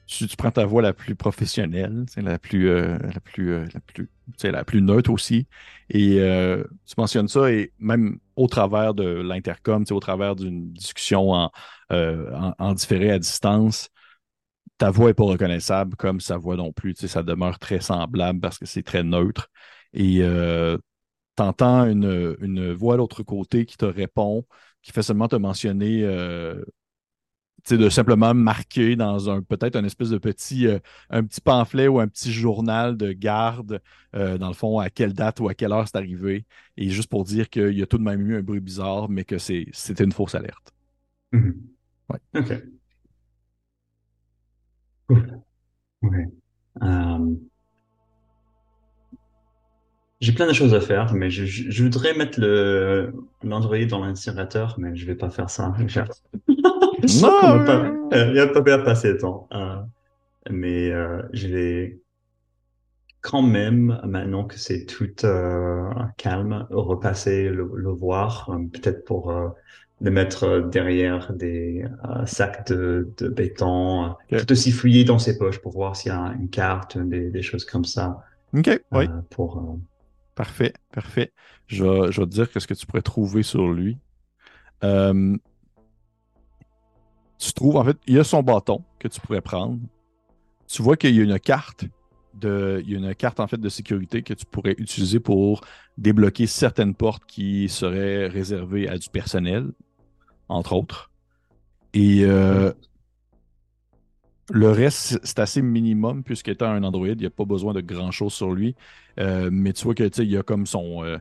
tu, 0.06 0.26
tu 0.26 0.36
prends 0.36 0.50
ta 0.50 0.64
voix 0.64 0.80
la 0.80 0.94
plus 0.94 1.14
professionnelle, 1.14 2.06
c'est 2.08 2.22
la 2.22 2.38
plus, 2.38 2.68
euh, 2.70 2.96
la 2.98 3.20
plus, 3.20 3.64
la 3.66 3.80
plus, 3.80 4.08
la 4.44 4.64
plus 4.64 4.80
neutre 4.80 5.10
aussi. 5.10 5.46
Et 5.90 6.20
euh, 6.20 6.64
tu 6.86 6.94
mentionnes 6.96 7.28
ça, 7.28 7.52
et 7.52 7.72
même 7.78 8.18
au 8.36 8.46
travers 8.46 8.94
de 8.94 9.04
l'intercom, 9.04 9.84
au 9.90 10.00
travers 10.00 10.36
d'une 10.36 10.72
discussion 10.72 11.32
en, 11.32 11.50
en, 11.90 12.54
en 12.58 12.72
différé 12.72 13.10
à 13.10 13.18
distance, 13.18 13.90
ta 14.78 14.90
voix 14.90 15.08
n'est 15.08 15.14
pas 15.14 15.24
reconnaissable 15.24 15.96
comme 15.96 16.20
sa 16.20 16.36
voix 16.36 16.56
non 16.56 16.72
plus. 16.72 16.94
Tu 16.94 17.02
sais, 17.02 17.08
ça 17.08 17.22
demeure 17.22 17.58
très 17.58 17.80
semblable 17.80 18.40
parce 18.40 18.58
que 18.58 18.66
c'est 18.66 18.82
très 18.82 19.02
neutre. 19.02 19.50
Et 19.92 20.22
euh, 20.22 20.78
tu 21.38 21.42
entends 21.42 21.86
une, 21.86 22.36
une 22.40 22.72
voix 22.72 22.94
de 22.94 22.98
l'autre 22.98 23.22
côté 23.22 23.66
qui 23.66 23.76
te 23.76 23.84
répond, 23.86 24.46
qui 24.82 24.92
fait 24.92 25.02
seulement 25.02 25.28
te 25.28 25.36
mentionner 25.36 26.02
euh, 26.04 26.62
tu 27.64 27.74
sais, 27.74 27.78
de 27.78 27.88
simplement 27.90 28.34
marquer 28.34 28.96
dans 28.96 29.28
un 29.30 29.42
peut-être 29.42 29.76
un 29.76 29.84
espèce 29.84 30.10
de 30.10 30.18
petit, 30.18 30.66
euh, 30.66 30.78
un 31.10 31.24
petit 31.24 31.40
pamphlet 31.40 31.88
ou 31.88 31.98
un 32.00 32.08
petit 32.08 32.32
journal 32.32 32.96
de 32.96 33.12
garde, 33.12 33.80
euh, 34.14 34.38
dans 34.38 34.48
le 34.48 34.54
fond, 34.54 34.78
à 34.78 34.90
quelle 34.90 35.12
date 35.12 35.40
ou 35.40 35.48
à 35.48 35.54
quelle 35.54 35.72
heure 35.72 35.86
c'est 35.86 35.96
arrivé. 35.96 36.46
Et 36.76 36.88
juste 36.88 37.10
pour 37.10 37.24
dire 37.24 37.50
qu'il 37.50 37.76
y 37.76 37.82
a 37.82 37.86
tout 37.86 37.98
de 37.98 38.04
même 38.04 38.20
eu 38.30 38.36
un 38.38 38.42
bruit 38.42 38.60
bizarre, 38.60 39.08
mais 39.08 39.24
que 39.24 39.38
c'est, 39.38 39.66
c'était 39.72 40.04
une 40.04 40.12
fausse 40.12 40.34
alerte. 40.34 40.72
Mhm. 41.32 41.54
Ouais. 42.10 42.18
Ok. 42.34 42.52
Euh, 46.82 47.47
J'ai 50.20 50.32
plein 50.32 50.48
de 50.48 50.52
choses 50.52 50.74
à 50.74 50.80
faire, 50.80 51.14
mais 51.14 51.30
je, 51.30 51.44
je, 51.44 51.70
je 51.70 51.82
voudrais 51.84 52.14
mettre 52.14 52.40
le 52.40 53.12
l'Android 53.42 53.84
dans 53.86 54.04
l'incinérateur, 54.04 54.74
mais 54.78 54.96
je 54.96 55.06
vais 55.06 55.14
pas 55.14 55.30
faire 55.30 55.48
ça. 55.50 55.72
Je 55.86 56.00
va 57.20 57.60
pas, 57.60 57.98
euh, 58.12 58.28
il 58.30 58.36
y 58.36 58.40
a 58.40 58.46
pas 58.48 58.60
bien 58.60 58.78
passer 58.78 59.12
le 59.12 59.18
temps. 59.18 59.48
Euh, 59.52 59.76
mais 60.50 60.90
euh, 60.90 61.22
je 61.32 61.48
vais 61.48 62.00
quand 63.20 63.42
même, 63.42 64.00
maintenant 64.04 64.44
que 64.44 64.58
c'est 64.58 64.86
tout 64.86 65.24
euh, 65.24 65.90
calme, 66.16 66.66
repasser 66.70 67.48
le, 67.48 67.68
le 67.74 67.90
voir, 67.90 68.50
euh, 68.50 68.58
peut-être 68.72 69.04
pour 69.04 69.30
euh, 69.30 69.48
le 70.00 70.10
mettre 70.10 70.60
derrière 70.70 71.32
des 71.32 71.84
euh, 72.08 72.26
sacs 72.26 72.68
de, 72.68 73.12
de 73.18 73.28
béton, 73.28 74.04
euh, 74.04 74.08
Ok. 74.10 74.16
peut-être 74.30 74.52
aussi 74.52 74.70
fouiller 74.72 75.04
dans 75.04 75.18
ses 75.18 75.36
poches 75.36 75.58
pour 75.60 75.72
voir 75.72 75.96
s'il 75.96 76.12
y 76.12 76.14
a 76.14 76.32
une 76.38 76.48
carte, 76.48 76.96
des, 76.98 77.30
des 77.30 77.42
choses 77.42 77.64
comme 77.64 77.84
ça, 77.84 78.18
OK, 78.56 78.68
oui, 78.92 79.06
pour 79.30 79.58
euh, 79.58 79.76
parfait, 80.38 80.72
parfait. 80.92 81.32
Je 81.66 81.82
vais, 81.82 82.10
te 82.12 82.24
dire 82.26 82.48
qu'est-ce 82.48 82.68
que 82.68 82.74
tu 82.74 82.86
pourrais 82.86 83.02
trouver 83.02 83.42
sur 83.42 83.72
lui. 83.72 83.98
Euh, 84.84 85.36
tu 87.38 87.52
trouves, 87.52 87.76
en 87.76 87.84
fait, 87.84 87.96
il 88.06 88.14
y 88.14 88.20
a 88.20 88.24
son 88.24 88.44
bâton 88.44 88.84
que 89.00 89.08
tu 89.08 89.20
pourrais 89.20 89.40
prendre. 89.40 89.80
Tu 90.68 90.80
vois 90.80 90.96
qu'il 90.96 91.16
y 91.16 91.20
a 91.20 91.24
une 91.24 91.40
carte 91.40 91.86
de, 92.34 92.80
il 92.86 92.92
y 92.92 92.94
a 92.94 92.98
une 92.98 93.14
carte 93.16 93.40
en 93.40 93.48
fait 93.48 93.56
de 93.56 93.68
sécurité 93.68 94.22
que 94.22 94.32
tu 94.32 94.46
pourrais 94.46 94.76
utiliser 94.78 95.18
pour 95.18 95.62
débloquer 95.96 96.46
certaines 96.46 96.94
portes 96.94 97.24
qui 97.26 97.68
seraient 97.68 98.28
réservées 98.28 98.88
à 98.88 98.96
du 98.96 99.08
personnel, 99.08 99.72
entre 100.48 100.72
autres. 100.74 101.10
Et 101.94 102.20
euh, 102.22 102.72
le 104.50 104.70
reste, 104.70 105.18
c'est- 105.22 105.38
assez 105.38 105.62
minimum 105.62 106.22
puisqu'étant 106.22 106.66
un 106.66 106.82
Android, 106.82 107.06
il 107.08 107.16
n'y 107.16 107.26
a 107.26 107.30
pas 107.30 107.44
besoin 107.44 107.72
de 107.74 107.80
grand-chose 107.80 108.32
sur 108.32 108.52
lui. 108.52 108.74
Euh, 109.20 109.50
mais 109.52 109.72
tu 109.72 109.84
vois 109.84 109.94
que 109.94 110.22
il 110.22 110.30
y 110.30 110.36
a 110.36 110.42
comme 110.42 110.66
son, 110.66 111.04
euh, 111.04 111.18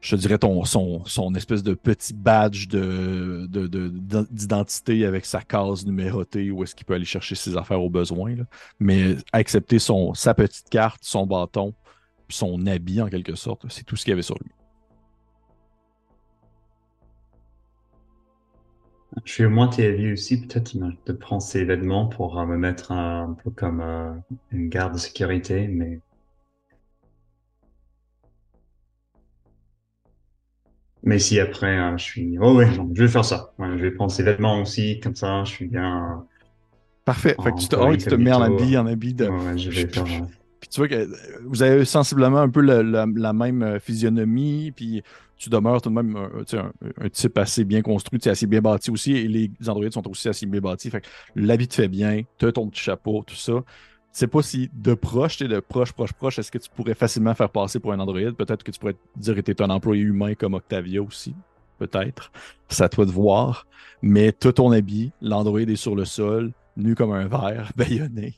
je 0.00 0.16
dirais 0.16 0.38
son, 0.64 1.34
espèce 1.34 1.62
de 1.62 1.74
petit 1.74 2.12
badge 2.14 2.66
de, 2.68 3.46
de- 3.48 3.68
de- 3.68 4.26
d'identité 4.30 5.06
avec 5.06 5.24
sa 5.24 5.40
case 5.42 5.86
numérotée 5.86 6.50
où 6.50 6.64
est-ce 6.64 6.74
qu'il 6.74 6.84
peut 6.84 6.94
aller 6.94 7.04
chercher 7.04 7.36
ses 7.36 7.56
affaires 7.56 7.80
au 7.82 7.90
besoin. 7.90 8.34
Mais 8.80 9.16
accepter 9.32 9.78
sa 10.14 10.34
petite 10.34 10.68
carte, 10.70 11.00
son 11.02 11.26
bâton, 11.26 11.74
son 12.28 12.66
habit 12.66 13.00
en 13.00 13.08
quelque 13.08 13.36
sorte, 13.36 13.66
c'est 13.68 13.84
tout 13.84 13.94
ce 13.96 14.04
qu'il 14.04 14.10
y 14.10 14.14
avait 14.14 14.22
sur 14.22 14.38
lui. 14.42 14.50
Je 19.24 19.32
suis 19.32 19.44
au 19.46 19.50
moins 19.50 19.68
TLV 19.68 20.12
aussi, 20.12 20.40
peut-être 20.46 20.72
je 21.06 21.12
prends 21.12 21.40
ces 21.40 21.64
vêtements 21.64 22.06
pour 22.08 22.38
euh, 22.38 22.44
me 22.46 22.56
mettre 22.58 22.92
un, 22.92 23.30
un 23.30 23.34
peu 23.34 23.50
comme 23.50 23.80
euh, 23.80 24.12
une 24.50 24.68
garde 24.68 24.92
de 24.94 24.98
sécurité, 24.98 25.66
mais 25.66 26.00
mais 31.02 31.18
si 31.18 31.40
après 31.40 31.76
euh, 31.78 31.96
je 31.96 32.04
suis 32.04 32.38
oh 32.40 32.62
non, 32.62 32.90
je 32.94 33.02
vais 33.02 33.08
faire 33.08 33.24
ça. 33.24 33.52
Ouais, 33.58 33.68
je 33.78 33.82
vais 33.82 33.90
prendre 33.90 34.12
ces 34.12 34.22
vêtements 34.22 34.60
aussi, 34.60 35.00
comme 35.00 35.14
ça 35.16 35.44
je 35.44 35.50
suis 35.50 35.66
bien. 35.66 36.24
Parfait. 37.04 37.36
Fait 37.42 37.52
que 37.52 37.58
tu 37.60 37.68
te, 37.68 37.76
oui, 37.76 37.98
tu 37.98 38.06
te 38.06 38.14
mets 38.14 38.32
en 38.32 38.42
habit, 38.42 38.76
en 38.78 38.86
habit 38.86 39.14
de. 39.14 39.26
Ouais, 39.26 39.58
je 39.58 39.70
vais 39.70 39.88
faire. 39.88 40.04
euh, 40.12 40.26
Puis 40.60 40.68
tu 40.70 40.80
vois 40.80 40.88
que 40.88 40.94
euh, 40.94 41.08
vous 41.46 41.62
avez 41.62 41.84
sensiblement 41.84 42.38
un 42.38 42.48
peu 42.50 42.60
la, 42.60 42.82
la- 42.82 43.06
la 43.14 43.32
même 43.32 43.62
euh, 43.62 43.80
physionomie, 43.80 44.70
puis 44.72 45.02
tu 45.42 45.50
demeures 45.50 45.80
tout 45.82 45.90
de 45.90 45.94
même 45.94 46.16
sais, 46.46 46.58
un- 46.58 46.72
un 47.00 47.08
type 47.08 47.36
assez 47.38 47.64
bien 47.64 47.82
construit, 47.82 48.20
assez 48.28 48.46
bien 48.46 48.60
bâti 48.60 48.90
aussi, 48.90 49.12
et 49.12 49.28
les 49.28 49.50
androïdes 49.68 49.92
sont 49.92 50.08
aussi 50.08 50.28
assez 50.28 50.46
bien 50.46 50.60
bâtis. 50.60 50.90
Fait 50.90 51.00
que 51.00 51.08
l'habit 51.34 51.68
te 51.68 51.74
fait 51.74 51.88
bien, 51.88 52.22
tu 52.38 52.46
as 52.46 52.52
ton 52.52 52.68
petit 52.68 52.80
chapeau, 52.82 53.22
tout 53.26 53.34
ça. 53.34 53.52
Tu 54.12 54.18
sais 54.18 54.26
pas 54.26 54.42
si 54.42 54.68
de 54.74 54.94
proche, 54.94 55.38
de 55.38 55.60
proche, 55.60 55.92
proche, 55.92 56.12
proche, 56.12 56.38
est-ce 56.38 56.50
que 56.52 56.58
tu 56.58 56.68
pourrais 56.70 56.94
facilement 56.94 57.34
faire 57.34 57.48
passer 57.50 57.80
pour 57.80 57.92
un 57.92 57.98
androïde? 58.00 58.32
Peut-être 58.36 58.62
que 58.62 58.70
tu 58.70 58.78
pourrais 58.78 58.96
dire 59.16 59.34
que 59.34 59.40
tu 59.40 59.50
es 59.52 59.62
un 59.62 59.70
employé 59.70 60.02
humain 60.02 60.34
comme 60.34 60.54
Octavia 60.54 61.02
aussi. 61.02 61.34
Peut-être. 61.78 62.30
C'est 62.68 62.84
à 62.84 62.88
toi 62.88 63.06
de 63.06 63.10
voir. 63.10 63.66
Mais 64.02 64.28
as 64.44 64.52
ton 64.52 64.70
habit, 64.72 65.12
l'androïde 65.20 65.70
est 65.70 65.76
sur 65.76 65.96
le 65.96 66.04
sol, 66.04 66.52
nu 66.76 66.94
comme 66.94 67.12
un 67.12 67.26
verre, 67.26 67.72
bâillonné. 67.76 68.34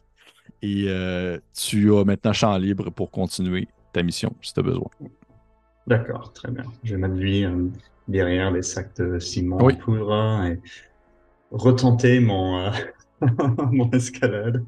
Et 0.62 0.86
euh, 0.88 1.38
tu 1.54 1.94
as 1.94 2.04
maintenant 2.04 2.32
champ 2.32 2.56
libre 2.58 2.90
pour 2.90 3.10
continuer 3.10 3.68
ta 3.92 4.02
mission 4.02 4.36
si 4.42 4.54
tu 4.54 4.60
as 4.60 4.62
besoin. 4.62 4.88
D'accord, 5.86 6.32
très 6.32 6.50
bien. 6.50 6.64
Je 6.82 6.94
vais 6.94 7.00
mettre 7.00 7.14
lui 7.14 7.44
euh, 7.44 7.68
derrière 8.08 8.50
les 8.50 8.62
sacs 8.62 8.96
de 8.96 9.18
ciment 9.18 9.58
Oui. 9.60 9.74
poudre 9.76 10.44
et 10.46 10.60
retenter 11.50 12.20
mon 12.20 12.58
euh, 12.58 12.70
mon 13.72 13.90
escalade. 13.90 14.64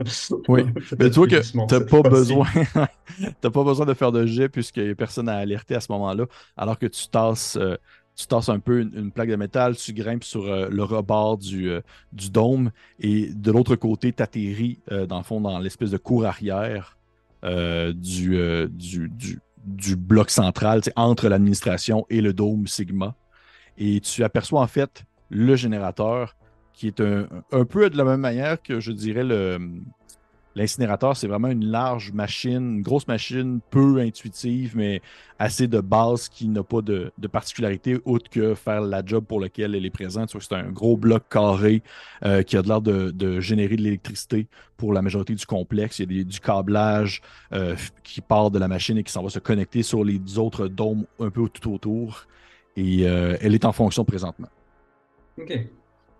Oui. 0.48 0.62
Mais 0.98 1.10
tu 1.10 1.16
vois 1.16 1.26
que 1.26 1.36
Doucement, 1.36 1.66
tu 1.66 1.74
n'as 1.74 1.80
cette 1.80 1.90
pas 1.90 2.02
besoin, 2.02 2.46
t'as 3.40 3.50
pas 3.50 3.64
besoin 3.64 3.86
de 3.86 3.94
faire 3.94 4.12
de 4.12 4.26
jet 4.26 4.48
puisqu'il 4.48 4.84
n'y 4.84 4.90
a 4.90 4.94
personne 4.94 5.28
à 5.28 5.36
alerter 5.36 5.74
à 5.74 5.80
ce 5.80 5.90
moment-là, 5.92 6.26
alors 6.56 6.78
que 6.78 6.86
tu 6.86 7.08
tasses, 7.08 7.56
euh, 7.56 7.76
tu 8.14 8.26
tasses 8.26 8.48
un 8.48 8.58
peu 8.60 8.80
une, 8.80 8.92
une 8.94 9.10
plaque 9.12 9.28
de 9.28 9.36
métal, 9.36 9.76
tu 9.76 9.92
grimpes 9.92 10.24
sur 10.24 10.44
euh, 10.44 10.68
le 10.70 10.84
rebord 10.84 11.38
du, 11.38 11.70
du 12.12 12.30
dôme 12.30 12.70
et 13.00 13.30
de 13.34 13.50
l'autre 13.50 13.76
côté, 13.76 14.12
tu 14.12 14.22
atterris 14.22 14.80
dans 15.08 15.18
le 15.18 15.24
fond 15.24 15.40
dans 15.40 15.58
l'espèce 15.58 15.90
de 15.90 15.98
cour 15.98 16.24
arrière 16.24 16.96
du, 17.42 18.38
du, 18.70 19.08
du, 19.08 19.40
du 19.66 19.96
bloc 19.96 20.30
central, 20.30 20.80
entre 20.94 21.28
l'administration 21.28 22.06
et 22.08 22.20
le 22.20 22.32
dôme 22.32 22.66
Sigma. 22.66 23.14
et 23.76 24.00
tu 24.00 24.24
aperçois 24.24 24.62
en 24.62 24.66
fait 24.66 25.04
le 25.28 25.56
générateur 25.56 26.36
qui 26.72 26.86
est 26.86 27.00
un, 27.00 27.26
un 27.52 27.64
peu 27.64 27.90
de 27.90 27.96
la 27.96 28.04
même 28.04 28.20
manière 28.20 28.62
que 28.62 28.80
je 28.80 28.92
dirais 28.92 29.24
le, 29.24 29.58
L'incinérateur, 30.56 31.14
c'est 31.18 31.26
vraiment 31.26 31.48
une 31.48 31.66
large 31.66 32.12
machine, 32.12 32.76
une 32.76 32.82
grosse 32.82 33.06
machine 33.06 33.60
peu 33.70 33.98
intuitive, 33.98 34.74
mais 34.74 35.02
assez 35.38 35.68
de 35.68 35.82
base 35.82 36.30
qui 36.30 36.48
n'a 36.48 36.62
pas 36.62 36.80
de, 36.80 37.12
particularité 37.30 37.98
autre 38.06 38.30
que 38.30 38.54
faire 38.54 38.80
la 38.80 39.04
job 39.04 39.26
pour 39.26 39.38
laquelle 39.38 39.74
elle 39.74 39.84
est 39.84 39.90
présente. 39.90 40.34
C'est 40.40 40.54
un 40.54 40.70
gros 40.70 40.96
bloc 40.96 41.24
carré 41.28 41.82
euh, 42.24 42.42
qui 42.42 42.56
a 42.56 42.62
de 42.62 42.68
l'air 42.68 42.80
de, 42.80 43.38
générer 43.38 43.76
de 43.76 43.82
l'électricité 43.82 44.46
pour 44.78 44.94
la 44.94 45.02
majorité 45.02 45.34
du 45.34 45.44
complexe. 45.44 45.98
Il 45.98 46.10
y 46.10 46.20
a 46.20 46.24
du 46.24 46.40
câblage 46.40 47.20
euh, 47.52 47.76
qui 48.02 48.22
part 48.22 48.50
de 48.50 48.58
la 48.58 48.66
machine 48.66 48.96
et 48.96 49.02
qui 49.02 49.12
s'en 49.12 49.22
va 49.22 49.28
se 49.28 49.40
connecter 49.40 49.82
sur 49.82 50.04
les 50.04 50.38
autres 50.38 50.68
dômes 50.68 51.04
un 51.20 51.28
peu 51.28 51.50
tout 51.50 51.74
autour. 51.74 52.24
Et 52.78 53.06
euh, 53.06 53.36
elle 53.42 53.54
est 53.54 53.66
en 53.66 53.72
fonction 53.72 54.06
présentement. 54.06 54.48
OK. 55.38 55.52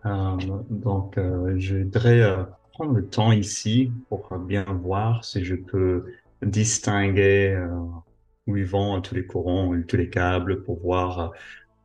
donc, 0.05 1.18
je 1.57 1.76
voudrais 1.78 2.47
prendre 2.77 2.93
le 2.93 3.07
temps 3.07 3.33
ici 3.33 3.91
pour 4.11 4.37
bien 4.37 4.64
voir 4.64 5.24
si 5.24 5.43
je 5.43 5.55
peux 5.55 6.12
distinguer 6.43 7.55
euh, 7.55 7.68
où 8.47 8.59
ils 8.59 8.66
vont 8.66 9.01
tous 9.01 9.14
les 9.14 9.27
courants, 9.27 9.74
tous 9.89 9.97
les 9.97 10.11
câbles, 10.11 10.62
pour 10.62 10.79
voir, 10.81 11.20
euh, 11.20 11.29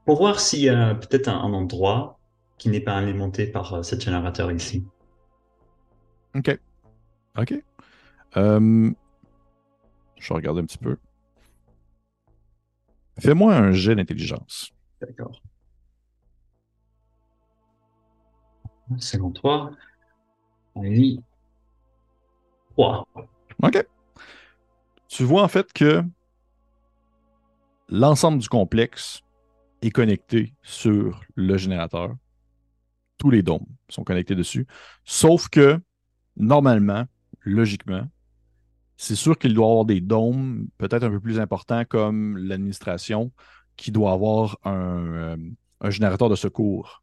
pour 0.03 0.17
voir 0.17 0.41
s'il 0.41 0.63
y 0.63 0.69
a 0.69 0.93
peut-être 0.93 1.29
un, 1.29 1.53
endroit 1.53 2.19
qui 2.57 2.67
n'est 2.67 2.81
pas 2.81 2.97
alimenté 2.97 3.47
par 3.47 3.73
euh, 3.73 3.83
ce 3.83 3.97
générateur 3.97 4.51
ici. 4.51 4.85
Ok. 6.35 6.59
Ok. 7.37 7.53
je 8.35 8.91
vais 8.91 10.35
regarder 10.35 10.59
un 10.59 10.65
petit 10.65 10.77
peu. 10.77 10.97
Fais-moi 13.17 13.55
un 13.55 13.71
jet 13.71 13.95
d'intelligence. 13.95 14.73
D'accord. 14.99 15.41
53. 18.99 19.71
OK. 23.63 23.85
Tu 25.07 25.23
vois 25.23 25.43
en 25.43 25.47
fait 25.47 25.71
que 25.73 26.03
l'ensemble 27.89 28.39
du 28.39 28.47
complexe 28.47 29.21
est 29.81 29.91
connecté 29.91 30.53
sur 30.63 31.21
le 31.35 31.57
générateur. 31.57 32.15
Tous 33.17 33.29
les 33.29 33.43
dômes 33.43 33.65
sont 33.89 34.03
connectés 34.03 34.35
dessus. 34.35 34.65
Sauf 35.03 35.49
que, 35.49 35.79
normalement, 36.37 37.05
logiquement, 37.41 38.07
c'est 38.97 39.15
sûr 39.15 39.37
qu'il 39.37 39.53
doit 39.53 39.67
avoir 39.67 39.85
des 39.85 40.01
dômes 40.01 40.67
peut-être 40.77 41.03
un 41.03 41.09
peu 41.09 41.19
plus 41.19 41.39
importants 41.39 41.85
comme 41.85 42.37
l'administration 42.37 43.31
qui 43.75 43.91
doit 43.91 44.11
avoir 44.11 44.57
un, 44.63 45.07
euh, 45.83 45.89
générateur 45.89 46.29
de 46.29 46.35
secours 46.35 47.00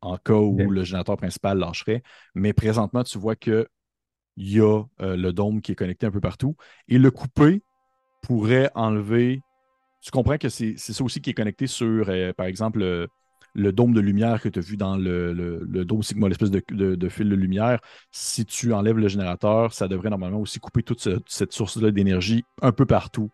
en 0.00 0.16
cas 0.16 0.34
où 0.34 0.56
le 0.70 0.84
générateur 0.84 1.16
principal 1.16 1.58
lâcherait. 1.58 2.02
Mais 2.34 2.52
présentement, 2.52 3.02
tu 3.02 3.18
vois 3.18 3.36
qu'il 3.36 3.66
y 4.36 4.60
a 4.60 4.82
euh, 5.00 5.16
le 5.16 5.32
dôme 5.32 5.60
qui 5.60 5.72
est 5.72 5.74
connecté 5.74 6.06
un 6.06 6.10
peu 6.10 6.20
partout. 6.20 6.56
Et 6.88 6.98
le 6.98 7.10
couper 7.10 7.62
pourrait 8.22 8.70
enlever. 8.74 9.40
Tu 10.00 10.10
comprends 10.10 10.38
que 10.38 10.48
c'est 10.48 10.76
ça 10.78 11.02
aussi 11.02 11.20
qui 11.20 11.30
est 11.30 11.34
connecté 11.34 11.66
sur, 11.66 12.08
euh, 12.08 12.32
par 12.32 12.46
exemple, 12.46 13.08
le, 13.54 13.72
dôme 13.72 13.92
de 13.92 14.00
lumière 14.00 14.40
que 14.40 14.48
tu 14.48 14.60
as 14.60 14.62
vu 14.62 14.76
dans 14.76 14.96
le, 14.96 15.32
le, 15.32 15.84
dôme 15.84 16.02
Sigma, 16.02 16.28
l'espèce 16.28 16.52
de, 16.52 17.08
fil 17.08 17.28
de 17.28 17.34
lumière. 17.34 17.80
Si 18.12 18.44
tu 18.44 18.72
enlèves 18.72 18.98
le 18.98 19.08
générateur, 19.08 19.72
ça 19.72 19.88
devrait 19.88 20.10
normalement 20.10 20.40
aussi 20.40 20.60
couper 20.60 20.84
toute 20.84 21.08
cette 21.26 21.52
source-là 21.52 21.90
d'énergie 21.90 22.44
un 22.62 22.70
peu 22.70 22.86
partout 22.86 23.30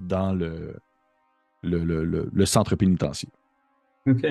dans 0.00 0.32
le, 0.32 0.76
le, 1.62 2.44
centre 2.46 2.76
pénitentiaire. 2.76 3.32
OK. 4.06 4.24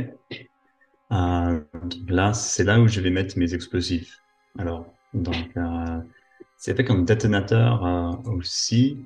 Euh, 1.15 1.61
là, 2.09 2.33
c'est 2.33 2.65
là 2.65 2.79
où 2.81 2.87
je 2.89 3.01
vais 3.01 3.11
mettre 3.11 3.37
mes 3.39 3.55
explosifs. 3.55 4.19
Alors, 4.59 4.87
donc, 5.13 5.49
euh, 5.57 6.01
c'est 6.57 6.75
fait 6.75 6.85
comme 6.85 7.05
détonateur 7.05 7.85
euh, 7.85 8.11
aussi, 8.31 8.99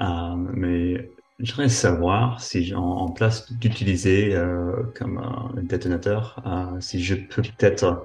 euh, 0.00 0.36
mais 0.36 1.10
je 1.40 1.52
voudrais 1.52 1.68
savoir 1.70 2.40
si, 2.42 2.74
en, 2.74 2.82
en 2.82 3.12
place 3.12 3.52
d'utiliser 3.52 4.34
euh, 4.36 4.84
comme 4.96 5.18
un 5.18 5.52
détonateur, 5.62 6.42
si 6.80 7.02
je 7.02 7.16
peux 7.16 7.42
peut-être 7.42 8.04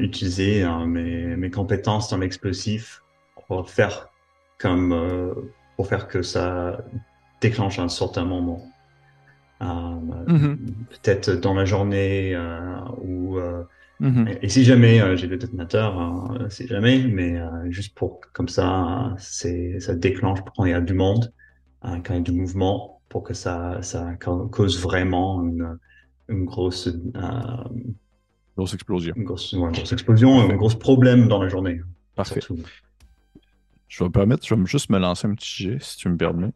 utiliser 0.00 0.66
mes, 0.86 1.36
mes 1.36 1.50
compétences 1.50 2.10
dans 2.10 2.18
l'explosif 2.18 3.02
pour 3.48 3.70
faire 3.70 4.08
comme 4.58 4.94
pour 5.76 5.88
faire 5.88 6.08
que 6.08 6.22
ça 6.22 6.84
déclenche 7.40 7.78
un 7.78 7.88
certain 7.88 8.24
moment. 8.24 8.77
Euh, 9.60 9.64
mm-hmm. 9.64 10.56
peut-être 10.90 11.30
dans 11.30 11.52
la 11.52 11.64
journée 11.64 12.32
euh, 12.32 12.78
ou 13.02 13.38
euh, 13.38 13.64
mm-hmm. 14.00 14.38
et, 14.40 14.48
si 14.48 14.62
jamais 14.62 15.16
j'ai 15.16 15.26
le 15.26 15.36
détonateur, 15.36 16.46
c'est 16.48 16.68
jamais, 16.68 17.02
mais 17.02 17.40
juste 17.68 17.94
pour 17.96 18.20
comme 18.32 18.48
ça, 18.48 19.14
c'est 19.18 19.80
ça 19.80 19.94
déclenche 19.94 20.38
quand 20.56 20.64
il 20.64 20.70
y 20.70 20.74
a 20.74 20.80
du 20.80 20.94
monde, 20.94 21.32
quand 21.82 22.10
il 22.10 22.14
y 22.14 22.18
a 22.18 22.20
du 22.20 22.32
mouvement, 22.32 23.00
pour 23.08 23.24
que 23.24 23.34
ça 23.34 23.82
ça 23.82 24.14
cause 24.14 24.80
vraiment 24.80 25.42
une, 25.42 25.78
une 26.28 26.44
grosse 26.44 26.88
grosse 28.56 28.74
explosion. 28.74 29.14
Une 29.16 29.24
grosse, 29.24 29.54
grosse 29.54 29.92
explosion, 29.92 30.40
un 30.40 30.56
gros 30.56 30.70
problème 30.70 31.26
dans 31.26 31.42
la 31.42 31.48
journée. 31.48 31.80
Parfait. 32.14 32.40
Je 33.88 34.04
vais 34.04 34.08
me 34.08 34.12
permettre, 34.12 34.46
je 34.46 34.54
vais 34.54 34.66
juste 34.66 34.90
me 34.90 34.98
lancer 34.98 35.26
un 35.26 35.34
petit 35.34 35.64
jet, 35.64 35.78
si 35.82 35.96
tu 35.96 36.08
me 36.08 36.16
permets. 36.16 36.52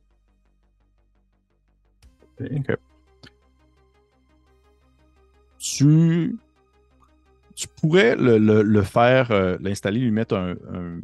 Ok 2.41 2.77
tu, 5.63 6.37
tu 7.55 7.69
pourrais 7.81 8.17
le, 8.17 8.83
faire, 8.83 9.31
euh, 9.31 9.57
l'installer, 9.61 10.01
lui 10.01 10.11
mettre 10.11 10.35
un, 10.35 10.57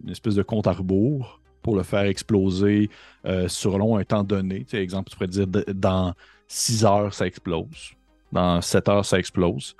une 0.02 0.10
espèce 0.10 0.34
de 0.34 0.42
compte 0.42 0.66
à 0.66 0.72
rebours 0.72 1.40
pour 1.62 1.76
le 1.76 1.84
faire 1.84 2.02
exploser 2.02 2.90
euh, 3.24 3.46
sur 3.48 3.78
long 3.78 3.96
un 3.96 4.04
temps 4.04 4.24
donné. 4.24 4.64
Tu 4.68 4.76
exemple, 4.76 5.10
tu 5.10 5.16
pourrais 5.16 5.28
dire 5.28 5.46
dans 5.46 6.14
6 6.48 6.84
heures, 6.84 7.14
ça 7.14 7.26
explose. 7.26 7.92
Dans 8.32 8.60
7 8.60 8.88
heures, 8.88 9.04
ça 9.04 9.18
explose. 9.18 9.76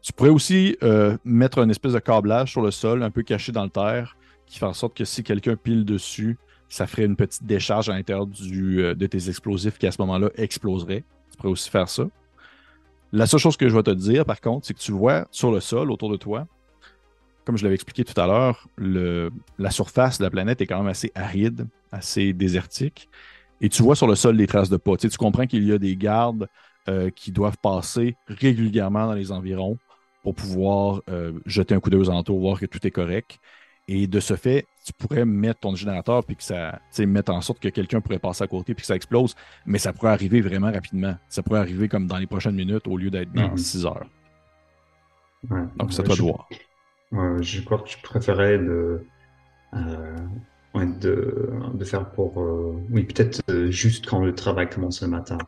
Tu 0.00 0.14
pourrais 0.14 0.30
aussi 0.30 0.78
euh, 0.82 1.18
mettre 1.24 1.58
une 1.58 1.70
espèce 1.70 1.92
de 1.92 1.98
câblage 1.98 2.52
sur 2.52 2.62
le 2.62 2.70
sol, 2.70 3.02
un 3.02 3.10
peu 3.10 3.22
caché 3.22 3.52
dans 3.52 3.64
le 3.64 3.70
terre, 3.70 4.16
qui 4.46 4.58
fait 4.58 4.66
en 4.66 4.72
sorte 4.72 4.96
que 4.96 5.04
si 5.04 5.22
quelqu'un 5.22 5.56
pile 5.56 5.84
dessus, 5.84 6.38
ça 6.70 6.86
ferait 6.86 7.04
une 7.04 7.16
petite 7.16 7.44
décharge 7.44 7.90
à 7.90 7.92
l'intérieur 7.92 8.26
de 8.26 9.06
tes 9.06 9.28
explosifs 9.28 9.76
qui 9.76 9.86
à 9.86 9.92
ce 9.92 10.00
moment-là 10.00 10.30
exploserait. 10.36 11.04
Tu 11.30 11.36
pourrais 11.36 11.50
aussi 11.50 11.68
faire 11.68 11.88
ça. 11.88 12.04
La 13.12 13.26
seule 13.26 13.40
chose 13.40 13.56
que 13.56 13.68
je 13.68 13.74
vais 13.74 13.82
te 13.82 13.90
dire, 13.90 14.24
par 14.24 14.40
contre, 14.40 14.66
c'est 14.66 14.74
que 14.74 14.78
tu 14.78 14.92
vois 14.92 15.26
sur 15.30 15.50
le 15.50 15.60
sol 15.60 15.90
autour 15.90 16.10
de 16.10 16.16
toi, 16.16 16.46
comme 17.44 17.56
je 17.56 17.64
l'avais 17.64 17.74
expliqué 17.74 18.04
tout 18.04 18.18
à 18.20 18.26
l'heure, 18.26 18.68
la 18.78 19.70
surface 19.70 20.18
de 20.18 20.24
la 20.24 20.30
planète 20.30 20.60
est 20.60 20.66
quand 20.66 20.78
même 20.78 20.86
assez 20.86 21.10
aride, 21.14 21.66
assez 21.90 22.32
désertique. 22.32 23.08
Et 23.60 23.68
tu 23.68 23.82
vois 23.82 23.96
sur 23.96 24.06
le 24.06 24.14
sol 24.14 24.36
des 24.36 24.46
traces 24.46 24.70
de 24.70 24.76
pas. 24.76 24.96
Tu, 24.96 25.08
comprends 25.18 25.46
qu'il 25.46 25.64
y 25.64 25.72
a 25.72 25.78
des 25.78 25.96
gardes 25.96 26.48
euh, 26.88 27.10
qui 27.10 27.32
doivent 27.32 27.58
passer 27.60 28.16
régulièrement 28.28 29.06
dans 29.06 29.14
les 29.14 29.32
environs 29.32 29.78
pour 30.22 30.34
pouvoir 30.34 31.02
euh, 31.08 31.32
jeter 31.46 31.74
un 31.74 31.80
coup 31.80 31.90
d'œil 31.90 32.00
aux 32.00 32.10
alentours, 32.10 32.38
voir 32.38 32.60
que 32.60 32.66
tout 32.66 32.86
est 32.86 32.90
correct. 32.90 33.38
Et 33.92 34.06
de 34.06 34.20
ce 34.20 34.36
fait, 34.36 34.66
tu 34.84 34.92
pourrais 34.92 35.24
mettre 35.24 35.58
ton 35.58 35.74
générateur 35.74 36.24
puis 36.24 36.36
que 36.36 36.44
ça, 36.44 36.78
mettre 37.00 37.32
en 37.32 37.40
sorte 37.40 37.58
que 37.58 37.68
quelqu'un 37.68 38.00
pourrait 38.00 38.20
passer 38.20 38.44
à 38.44 38.46
côté 38.46 38.72
puis 38.72 38.82
que 38.82 38.86
ça 38.86 38.94
explose, 38.94 39.34
mais 39.66 39.78
ça 39.78 39.92
pourrait 39.92 40.12
arriver 40.12 40.40
vraiment 40.40 40.70
rapidement. 40.70 41.16
Ça 41.28 41.42
pourrait 41.42 41.58
arriver 41.58 41.88
comme 41.88 42.06
dans 42.06 42.18
les 42.18 42.28
prochaines 42.28 42.54
minutes 42.54 42.86
au 42.86 42.96
lieu 42.96 43.10
d'être 43.10 43.32
dans 43.32 43.56
6 43.56 43.78
mhm. 43.78 43.86
heures. 43.86 44.06
Donc, 45.74 45.92
ça 45.92 46.04
doit 46.04 46.14
je... 46.14 46.22
voir. 46.22 46.48
je 47.40 47.60
crois 47.62 47.80
que 47.80 47.90
je 47.90 47.96
préférais 48.00 48.58
de, 48.58 49.04
euh, 49.74 50.16
de, 50.76 51.50
de, 51.74 51.84
faire 51.84 52.10
pour. 52.10 52.40
Euh, 52.40 52.80
oui, 52.92 53.02
peut-être 53.02 53.42
euh, 53.50 53.72
juste 53.72 54.06
quand 54.06 54.24
le 54.24 54.36
travail 54.36 54.70
commence 54.70 55.02
le 55.02 55.08
matin 55.08 55.38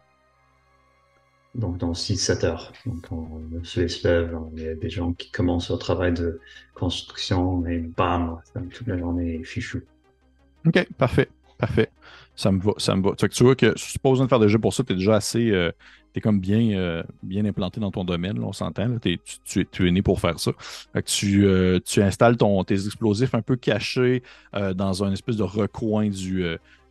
donc 1.54 1.78
dans 1.78 1.92
6-7 1.92 2.46
heures. 2.46 2.72
Donc 2.86 3.06
on 3.10 3.64
se 3.64 3.80
lève, 4.06 4.36
il 4.56 4.62
y 4.62 4.68
a 4.68 4.74
des 4.74 4.90
gens 4.90 5.12
qui 5.12 5.30
commencent 5.30 5.70
au 5.70 5.76
travail 5.76 6.12
de 6.12 6.40
construction 6.74 7.66
et 7.66 7.78
bam, 7.78 8.38
toute 8.70 8.86
la 8.86 8.98
journée 8.98 9.36
est 9.36 9.44
fichu. 9.44 9.84
OK, 10.66 10.86
parfait. 10.96 11.28
Parfait. 11.58 11.90
Ça 12.34 12.50
me 12.50 12.60
va. 12.60 12.72
Ça 12.78 12.96
me 12.96 13.02
va. 13.02 13.14
Tu 13.14 13.44
vois 13.44 13.54
que 13.54 13.72
si 13.76 13.98
de 14.02 14.26
faire 14.26 14.40
des 14.40 14.48
jeux 14.48 14.58
pour 14.58 14.74
ça, 14.74 14.82
tu 14.82 14.94
es 14.94 14.96
déjà 14.96 15.16
assez. 15.16 15.50
Euh, 15.50 15.70
tu 16.12 16.18
es 16.18 16.20
comme 16.20 16.40
bien, 16.40 16.76
euh, 16.76 17.02
bien 17.22 17.44
implanté 17.44 17.78
dans 17.78 17.90
ton 17.90 18.04
domaine, 18.04 18.42
on 18.42 18.52
s'entend. 18.52 18.98
Tu, 18.98 19.66
tu, 19.66 19.88
es 19.88 19.90
né 19.92 20.02
pour 20.02 20.20
faire 20.20 20.40
ça. 20.40 20.52
Fait 20.92 21.02
que 21.02 21.08
tu, 21.08 21.46
euh, 21.46 21.78
tu 21.84 22.02
installes 22.02 22.36
ton, 22.36 22.64
tes 22.64 22.86
explosifs 22.86 23.34
un 23.34 23.42
peu 23.42 23.56
cachés 23.56 24.22
dans 24.52 25.04
un 25.04 25.12
espèce 25.12 25.36
de 25.36 25.44
recoin 25.44 26.08
du, 26.08 26.44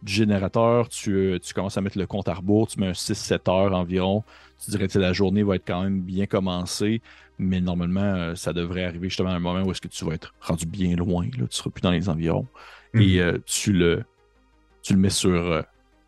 du 0.04 0.14
générateur. 0.14 0.90
Tu, 0.90 1.40
tu 1.42 1.54
commences 1.54 1.78
à 1.78 1.82
mettre 1.82 1.98
le 1.98 2.08
compte 2.08 2.28
à 2.28 2.34
rebours. 2.34 2.68
Tu 2.68 2.80
mets 2.80 2.88
un 2.88 2.92
6-7 2.92 3.50
heures 3.50 3.74
environ 3.74 4.24
tu 4.64 4.72
dirais 4.72 4.88
que 4.88 5.00
la 5.00 5.14
journée 5.14 5.44
va 5.44 5.56
être 5.56 5.66
quand 5.66 5.84
même 5.84 6.02
bien 6.02 6.26
commencée, 6.26 7.02
mais 7.40 7.62
normalement, 7.62 8.02
euh, 8.02 8.36
ça 8.36 8.54
devrait 8.54 8.84
arriver 8.84 9.10
justement 9.10 9.30
à 9.30 9.34
un 9.34 9.40
moment 9.40 9.64
où 9.64 9.72
est-ce 9.72 9.82
que 9.82 9.88
tu 9.88 10.06
vas 10.06 10.14
être 10.14 10.34
rendu 10.40 10.66
bien 10.66 10.96
loin, 10.96 11.26
là, 11.38 11.48
tu 11.50 11.58
seras 11.58 11.72
plus 11.72 11.82
dans 11.82 11.92
les 11.92 12.10
environs, 12.10 12.48
et 12.94 13.18
mhm. 13.18 13.20
euh, 13.20 13.38
tu, 13.46 13.74
le, 13.74 14.04
tu 14.84 14.94
le 14.94 15.00
mets 15.00 15.10
sur 15.10 15.32
euh, 15.32 15.62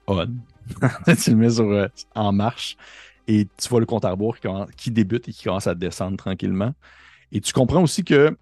on, 0.07 0.25
tu 1.23 1.31
le 1.31 1.35
mets 1.35 1.49
sur 1.49 1.87
en 2.13 2.31
marche, 2.31 2.77
Et 3.27 3.47
tu 3.57 3.69
vois 3.69 3.79
le 3.79 3.85
compte 3.85 4.05
à 4.05 4.11
rebours 4.11 4.37
qui, 4.37 4.47
qui 4.77 4.91
débute 4.91 5.27
et 5.27 5.31
qui 5.31 5.43
commence 5.43 5.67
à 5.67 5.75
descendre 5.75 6.17
tranquillement. 6.17 6.73
Et 7.31 7.41
tu 7.41 7.53
comprends 7.53 7.81
aussi 7.81 8.03
que 8.03 8.37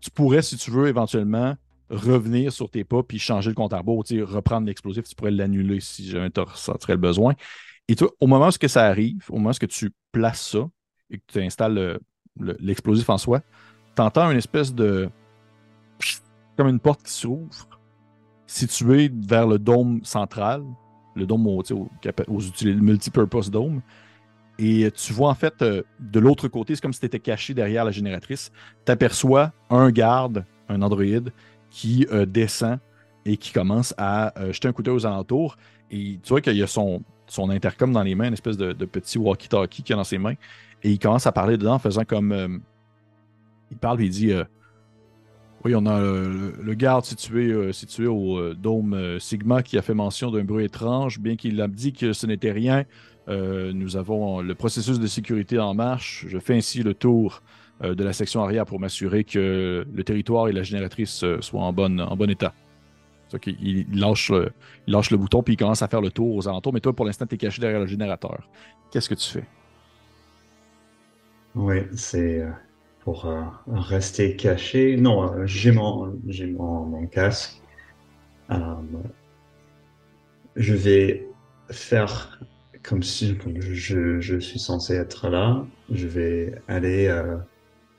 tu 0.00 0.10
pourrais, 0.10 0.42
si 0.42 0.56
tu 0.56 0.70
veux, 0.70 0.86
éventuellement 0.86 1.56
revenir 1.90 2.52
sur 2.52 2.70
tes 2.70 2.84
pas 2.84 3.02
puis 3.02 3.18
changer 3.18 3.50
le 3.50 3.54
compte 3.54 3.72
à 3.72 3.78
rebours, 3.78 4.04
reprendre 4.26 4.66
l'explosif, 4.66 5.04
tu 5.04 5.14
pourrais 5.14 5.30
l'annuler 5.30 5.80
si 5.80 6.08
jamais 6.08 6.30
tu 6.30 6.40
ressentirais 6.40 6.94
le 6.94 7.00
besoin. 7.00 7.34
Et 7.88 7.96
toi, 7.96 8.10
au 8.20 8.26
moment 8.26 8.48
où 8.48 8.68
ça 8.68 8.84
arrive, 8.84 9.24
au 9.30 9.36
moment 9.38 9.50
où 9.50 9.66
tu 9.66 9.90
places 10.12 10.50
ça 10.50 10.68
et 11.10 11.18
que 11.18 11.24
tu 11.26 11.40
installes 11.40 11.98
l'explosif 12.60 13.08
en 13.08 13.18
soi, 13.18 13.40
tu 13.96 14.02
entends 14.02 14.30
une 14.30 14.38
espèce 14.38 14.74
de. 14.74 15.08
comme 16.56 16.68
une 16.68 16.80
porte 16.80 17.02
qui 17.02 17.12
s'ouvre, 17.12 17.68
située 18.46 19.10
vers 19.14 19.46
le 19.46 19.58
dôme 19.58 20.04
central, 20.04 20.62
le 21.14 21.26
dôme 21.26 21.46
aux, 21.46 21.62
aux, 21.72 21.88
aux 22.28 22.40
multipurpose 22.64 23.50
dome. 23.50 23.80
Et 24.58 24.90
tu 24.90 25.12
vois 25.12 25.30
en 25.30 25.34
fait 25.34 25.62
euh, 25.62 25.82
de 26.00 26.18
l'autre 26.18 26.48
côté, 26.48 26.74
c'est 26.74 26.80
comme 26.80 26.92
si 26.92 27.00
tu 27.00 27.06
étais 27.06 27.20
caché 27.20 27.54
derrière 27.54 27.84
la 27.84 27.92
génératrice. 27.92 28.50
Tu 28.84 28.90
aperçois 28.92 29.52
un 29.70 29.90
garde, 29.90 30.44
un 30.68 30.82
androïde, 30.82 31.32
qui 31.70 32.06
euh, 32.12 32.26
descend 32.26 32.78
et 33.24 33.36
qui 33.36 33.52
commence 33.52 33.94
à 33.98 34.38
euh, 34.38 34.52
jeter 34.52 34.68
un 34.68 34.72
d'œil 34.72 34.94
aux 34.94 35.06
alentours. 35.06 35.56
Et 35.90 36.18
tu 36.22 36.28
vois 36.28 36.40
qu'il 36.40 36.56
y 36.56 36.62
a 36.62 36.66
son, 36.66 37.02
son 37.26 37.50
intercom 37.50 37.92
dans 37.92 38.02
les 38.02 38.14
mains, 38.14 38.28
une 38.28 38.34
espèce 38.34 38.56
de, 38.56 38.72
petit 38.84 39.18
walkie-talkie 39.18 39.82
qu'il 39.82 39.94
a 39.94 39.96
dans 39.96 40.04
ses 40.04 40.18
mains. 40.18 40.34
Et 40.82 40.90
il 40.90 40.98
commence 40.98 41.26
à 41.26 41.32
parler 41.32 41.56
dedans 41.56 41.74
en 41.74 41.78
faisant 41.78 42.04
comme. 42.04 42.62
il 43.70 43.76
parle 43.76 44.00
et 44.00 44.04
il 44.04 44.10
dit 44.10 44.32
Oui, 45.64 45.74
on 45.74 45.86
a 45.86 46.00
le, 46.00 46.74
garde 46.74 47.04
situé, 47.04 47.72
situé 47.72 48.06
au 48.06 48.54
dôme 48.54 49.18
Sigma 49.18 49.62
qui 49.62 49.76
a 49.76 49.82
fait 49.82 49.94
mention 49.94 50.30
d'un 50.30 50.44
bruit 50.44 50.66
étrange, 50.66 51.18
bien 51.18 51.34
qu'il 51.34 51.60
a 51.60 51.66
dit 51.66 51.92
que 51.92 52.12
ce 52.12 52.26
n'était 52.26 52.52
rien. 52.52 52.84
Euh, 53.28 53.72
nous 53.74 53.96
avons 53.96 54.40
le 54.40 54.54
processus 54.54 54.98
de 54.98 55.06
sécurité 55.06 55.58
en 55.58 55.74
marche. 55.74 56.24
Je 56.28 56.38
fais 56.38 56.56
ainsi 56.56 56.82
le 56.82 56.94
tour 56.94 57.42
euh, 57.42 57.67
de 57.80 58.04
la 58.04 58.12
section 58.12 58.42
arrière 58.42 58.66
pour 58.66 58.80
m'assurer 58.80 59.24
que 59.24 59.86
le 59.92 60.04
territoire 60.04 60.48
et 60.48 60.52
la 60.52 60.62
génératrice 60.62 61.22
euh, 61.22 61.40
soient 61.40 61.62
en, 61.62 61.72
bonne, 61.72 62.00
en 62.00 62.16
bon 62.16 62.28
état. 62.28 62.54
Il, 63.46 63.86
lâche 63.92 64.30
le, 64.30 64.50
lâche 64.86 65.10
le 65.10 65.18
bouton 65.18 65.42
puis 65.42 65.54
il 65.54 65.56
commence 65.56 65.82
à 65.82 65.88
faire 65.88 66.00
le 66.00 66.10
tour 66.10 66.34
aux 66.34 66.48
alentours. 66.48 66.72
Mais 66.72 66.80
toi, 66.80 66.92
pour 66.94 67.04
l'instant, 67.04 67.26
tu 67.26 67.34
es 67.34 67.38
caché 67.38 67.60
derrière 67.60 67.80
le 67.80 67.86
générateur. 67.86 68.48
Qu'est-ce 68.90 69.08
que 69.08 69.14
tu 69.14 69.28
fais? 69.30 69.44
Oui, 71.54 71.82
c'est 71.92 72.42
pour 73.00 73.30
rester 73.66 74.34
caché. 74.36 74.96
Non, 74.96 75.46
j'ai 75.46 75.72
mon, 75.72 76.18
mon, 76.56 76.84
mon, 76.86 77.06
casque. 77.06 77.60
je 80.56 80.74
vais 80.74 81.28
faire 81.70 82.40
comme 82.82 83.02
si 83.02 83.36
je, 83.60 84.20
je, 84.20 84.38
suis 84.38 84.58
censé 84.58 84.94
être 84.94 85.28
là, 85.28 85.66
je 85.90 86.06
vais 86.06 86.54
aller 86.68 87.08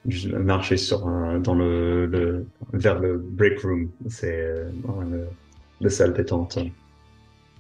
euh, 0.08 0.40
marcher 0.40 0.78
sur 0.78 1.00
dans 1.40 1.54
le, 1.54 2.06
le, 2.06 2.46
vers 2.74 3.00
le 3.00 3.18
break 3.18 3.60
room, 3.62 3.90
c'est 4.08 4.42
euh, 4.42 4.70
le, 5.12 5.28
le, 5.82 5.90
salle 5.90 6.14
détente. 6.14 6.58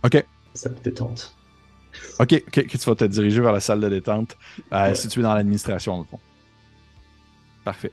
Ok. 0.04 0.26
Salle 0.54 0.76
détente. 0.84 1.36
Ok, 2.20 2.42
ok, 2.48 2.68
tu 2.68 2.78
vas 2.78 2.96
te 2.96 3.06
diriger 3.06 3.42
vers 3.42 3.52
la 3.52 3.60
salle 3.60 3.82
de 3.82 3.90
détente 3.90 4.38
euh, 4.72 4.94
située 4.94 5.22
dans 5.22 5.34
l'administration, 5.34 6.04
fond. 6.06 6.20
Parfait. 7.66 7.92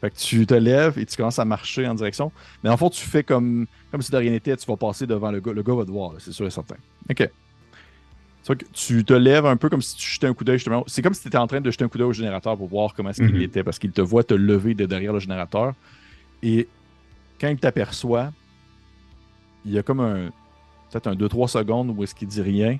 Fait 0.00 0.10
que 0.10 0.16
tu 0.16 0.46
te 0.46 0.54
lèves 0.54 0.98
et 0.98 1.06
tu 1.06 1.16
commences 1.16 1.38
à 1.38 1.44
marcher 1.44 1.86
en 1.86 1.94
direction. 1.94 2.32
Mais 2.62 2.70
en 2.70 2.76
fond, 2.76 2.90
tu 2.90 3.04
fais 3.04 3.22
comme, 3.22 3.66
comme 3.90 4.02
si 4.02 4.10
de 4.10 4.16
rien 4.16 4.32
n'était, 4.32 4.56
tu 4.56 4.66
vas 4.66 4.76
passer 4.76 5.06
devant 5.06 5.30
le 5.30 5.40
gars. 5.40 5.52
Le 5.52 5.62
gars 5.62 5.74
va 5.74 5.84
te 5.84 5.90
voir, 5.90 6.12
c'est 6.18 6.32
sûr 6.32 6.46
et 6.46 6.50
certain. 6.50 6.76
OK 7.08 7.30
tu 8.72 9.04
te 9.04 9.14
lèves 9.14 9.46
un 9.46 9.56
peu 9.56 9.70
comme 9.70 9.80
si 9.80 9.96
tu 9.96 10.10
jetais 10.10 10.26
un 10.26 10.34
coup 10.34 10.44
d'œil 10.44 10.58
justement. 10.58 10.84
C'est 10.86 11.00
comme 11.00 11.14
si 11.14 11.22
tu 11.22 11.28
étais 11.28 11.38
en 11.38 11.46
train 11.46 11.60
de 11.60 11.70
jeter 11.70 11.84
un 11.84 11.88
coup 11.88 11.96
d'œil 11.96 12.08
au 12.08 12.12
générateur 12.12 12.56
pour 12.56 12.68
voir 12.68 12.92
comment 12.94 13.10
est-ce 13.10 13.22
qu'il 13.22 13.34
mhm. 13.34 13.42
était, 13.42 13.64
parce 13.64 13.78
qu'il 13.78 13.92
te 13.92 14.02
voit 14.02 14.22
te 14.22 14.34
lever 14.34 14.74
de 14.74 14.84
derrière 14.84 15.12
le 15.12 15.18
générateur. 15.18 15.72
Et 16.42 16.68
quand 17.40 17.48
il 17.48 17.56
t'aperçoit, 17.56 18.32
il 19.64 19.72
y 19.72 19.78
a 19.78 19.82
comme 19.82 20.00
un. 20.00 20.30
Peut-être 20.90 21.06
un 21.08 21.14
2-3 21.14 21.48
secondes 21.48 21.94
où 21.96 22.04
est-ce 22.04 22.14
qu'il 22.14 22.28
dit 22.28 22.42
rien. 22.42 22.78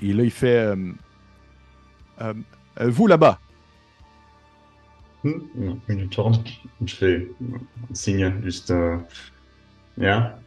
Et 0.00 0.12
là, 0.12 0.24
il 0.24 0.30
fait. 0.30 0.58
Euh, 0.58 0.76
euh, 2.22 2.34
euh, 2.80 2.90
vous 2.90 3.06
là-bas. 3.06 3.38
Hmm, 5.22 5.74
une 5.88 6.08
tourne. 6.08 6.42
Je 6.84 6.94
fais 6.94 7.28
un 7.40 7.94
signe, 7.94 8.32
juste. 8.42 8.72
Yeah. 9.98 10.38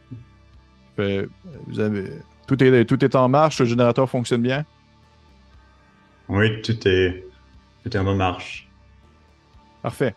vous 0.98 1.80
avez. 1.80 2.10
Tout 2.46 2.62
est, 2.62 2.84
tout 2.84 3.04
est 3.04 3.14
en 3.14 3.28
marche, 3.28 3.60
le 3.60 3.66
générateur 3.66 4.08
fonctionne 4.08 4.42
bien? 4.42 4.64
Oui, 6.28 6.62
tout 6.62 6.86
est, 6.86 7.24
tout 7.82 7.96
est 7.96 7.98
en 7.98 8.14
marche. 8.14 8.68
Parfait. 9.82 10.14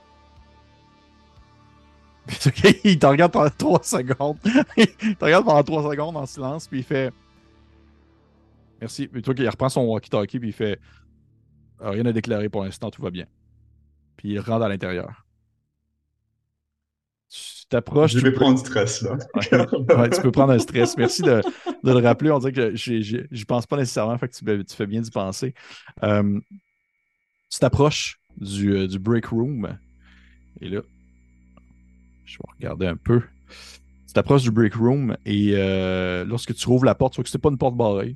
il 2.84 3.00
te 3.00 3.06
regarde 3.06 3.32
pendant 3.32 3.50
trois 3.50 3.84
secondes. 3.84 4.38
il 4.78 5.16
te 5.16 5.26
regarde 5.26 5.46
pendant 5.46 5.64
trois 5.64 5.90
secondes 5.90 6.18
en 6.18 6.26
silence, 6.26 6.68
puis 6.68 6.80
il 6.80 6.84
fait 6.84 7.12
Merci. 8.82 9.08
Puis 9.08 9.22
toi, 9.22 9.34
il 9.38 9.50
reprend 9.50 9.70
son 9.70 9.82
walkie-talkie, 9.82 10.40
puis 10.40 10.50
il 10.50 10.54
fait 10.54 10.80
Rien 11.80 12.06
à 12.06 12.12
déclarer 12.12 12.50
pour 12.50 12.64
l'instant, 12.64 12.92
tout 12.92 13.02
va 13.02 13.10
bien. 13.10 13.26
Puis 14.18 14.30
il 14.30 14.40
rentre 14.40 14.66
à 14.66 14.70
l'intérieur 14.70 15.26
t'approches. 17.70 18.12
Je 18.12 18.20
vais 18.20 18.32
prendre 18.32 18.56
du 18.56 18.66
stress, 18.66 19.02
là. 19.02 19.18
tu 20.10 20.22
peux 20.22 20.32
prendre 20.32 20.52
un 20.54 20.60
stress. 20.60 20.98
Merci 20.98 21.22
de, 21.22 21.42
le 21.84 22.00
rappeler. 22.00 22.32
On 22.32 22.40
dirait 22.40 22.52
que 22.52 22.76
je 22.76 23.46
pense 23.46 23.66
pas 23.66 23.78
nécessairement, 23.78 24.18
fait 24.18 24.28
que 24.28 24.62
tu, 24.62 24.76
fais 24.76 24.88
bien 24.88 25.02
d'y 25.02 25.12
penser. 25.12 25.54
Euh, 26.04 26.40
tu 27.50 27.60
t'approches 27.60 28.20
du, 28.38 28.74
euh, 28.74 28.88
du, 28.88 29.00
break 29.00 29.28
room. 29.28 29.78
Et 30.62 30.70
là, 30.70 30.82
je 32.26 32.38
vais 32.38 32.50
regarder 32.58 32.88
un 32.88 32.98
peu. 32.98 33.22
Tu 34.08 34.14
t'approches 34.14 34.44
du 34.44 34.52
break 34.52 34.74
room 34.74 35.16
et 35.26 35.52
euh, 35.54 36.26
lorsque 36.26 36.54
tu 36.56 36.68
rouvres 36.68 36.86
la 36.86 36.96
porte, 36.96 37.14
tu 37.14 37.18
vois 37.18 37.24
que 37.24 37.30
c'est 37.30 37.38
pas 37.38 37.50
une 37.50 37.58
porte 37.58 37.76
barrée. 37.76 38.16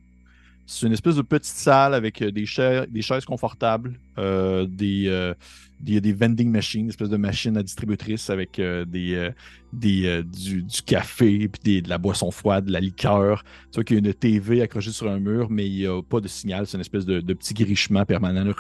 C'est 0.66 0.88
une 0.88 0.94
espèce 0.94 1.18
de 1.18 1.22
petite 1.22 1.54
salle 1.54 1.94
avec 1.94 2.22
euh, 2.22 2.32
des, 2.32 2.46
chaises, 2.46 2.88
des 2.90 3.02
chaises 3.02 3.26
confortables, 3.26 4.00
euh, 4.18 4.66
des, 4.66 5.06
euh, 5.08 5.34
des, 5.82 6.00
des, 6.00 6.14
vending 6.14 6.50
machines, 6.50 6.82
une 6.82 6.90
espèce 6.90 7.10
de 7.10 7.18
machine 7.18 7.58
à 7.58 7.64
distributrice 7.64 8.30
avec 8.30 8.62
des, 8.62 9.30
des, 9.74 10.24
du, 10.24 10.66
café, 10.86 11.50
puis 11.50 11.82
de 11.82 11.90
la 11.90 11.98
boisson 11.98 12.32
froide, 12.32 12.66
de 12.66 12.72
la 12.72 12.80
liqueur. 12.80 13.44
Tu 13.72 13.76
vois 13.76 13.84
qu'il 13.84 13.98
y 13.98 14.00
a 14.00 14.08
une 14.08 14.14
TV 14.14 14.62
accrochée 14.62 14.92
sur 14.92 15.10
un 15.10 15.20
mur, 15.20 15.50
mais 15.50 15.68
il 15.68 15.76
n'y 15.76 15.86
a 15.86 16.02
pas 16.02 16.22
de 16.22 16.30
signal. 16.30 16.66
C'est 16.66 16.78
une 16.78 16.82
espèce 16.82 17.06
de, 17.06 17.20
petit 17.34 17.54
grichement 17.54 18.06
permanent. 18.06 18.50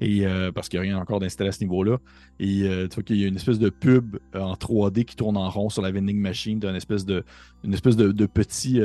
Et 0.00 0.24
parce 0.54 0.68
qu'il 0.68 0.78
n'y 0.78 0.86
a 0.86 0.90
rien 0.90 1.00
encore 1.00 1.18
d'installé 1.18 1.48
à 1.48 1.52
ce 1.52 1.60
niveau-là. 1.60 1.96
Et 2.38 2.60
tu 2.90 2.94
vois 2.94 3.02
qu'il 3.02 3.16
y 3.16 3.24
a 3.24 3.28
une 3.28 3.36
espèce 3.36 3.58
de 3.58 3.70
pub 3.70 4.18
en 4.34 4.52
3D 4.52 5.06
qui 5.06 5.16
tourne 5.16 5.38
en 5.38 5.48
rond 5.48 5.70
sur 5.70 5.80
la 5.80 5.90
vending 5.90 6.20
machine 6.20 6.60
d'une 6.60 6.76
espèce 6.76 7.06
de, 7.06 7.24
une 7.64 7.72
espèce 7.72 7.96
de, 7.96 8.12
de 8.12 8.26
petit 8.26 8.82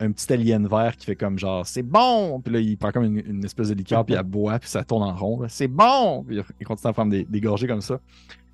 un 0.00 0.12
petit 0.12 0.32
alien 0.32 0.66
vert 0.66 0.96
qui 0.96 1.06
fait 1.06 1.16
comme 1.16 1.38
genre 1.38 1.66
c'est 1.66 1.82
bon! 1.82 2.40
Puis 2.40 2.52
là 2.52 2.60
il 2.60 2.76
prend 2.76 2.92
comme 2.92 3.04
une, 3.04 3.44
espèce 3.44 3.68
de 3.68 3.74
liqueur 3.74 4.04
puis 4.04 4.14
il 4.14 4.22
boit 4.22 4.58
puis 4.58 4.68
ça 4.68 4.84
tourne 4.84 5.02
en 5.02 5.14
rond 5.14 5.46
c'est 5.48 5.68
bon! 5.68 6.24
Puis 6.24 6.40
il 6.60 6.66
continue 6.66 6.90
à 6.90 6.92
faire 6.94 7.06
des, 7.06 7.24
des 7.24 7.40
gorgées 7.40 7.66
comme 7.66 7.80
ça. 7.80 8.00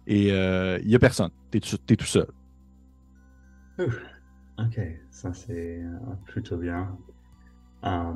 Et 0.06 0.32
euh, 0.32 0.78
il 0.82 0.90
y 0.90 0.94
a 0.94 0.98
personne. 0.98 1.30
T'es 1.50 1.58
es 1.58 1.96
tout 1.96 2.04
seul. 2.04 2.26
Ok 4.58 4.78
ça 5.10 5.32
c'est 5.32 5.80
euh, 5.82 5.98
plutôt 6.26 6.56
bien. 6.56 6.96
Euh, 7.84 8.12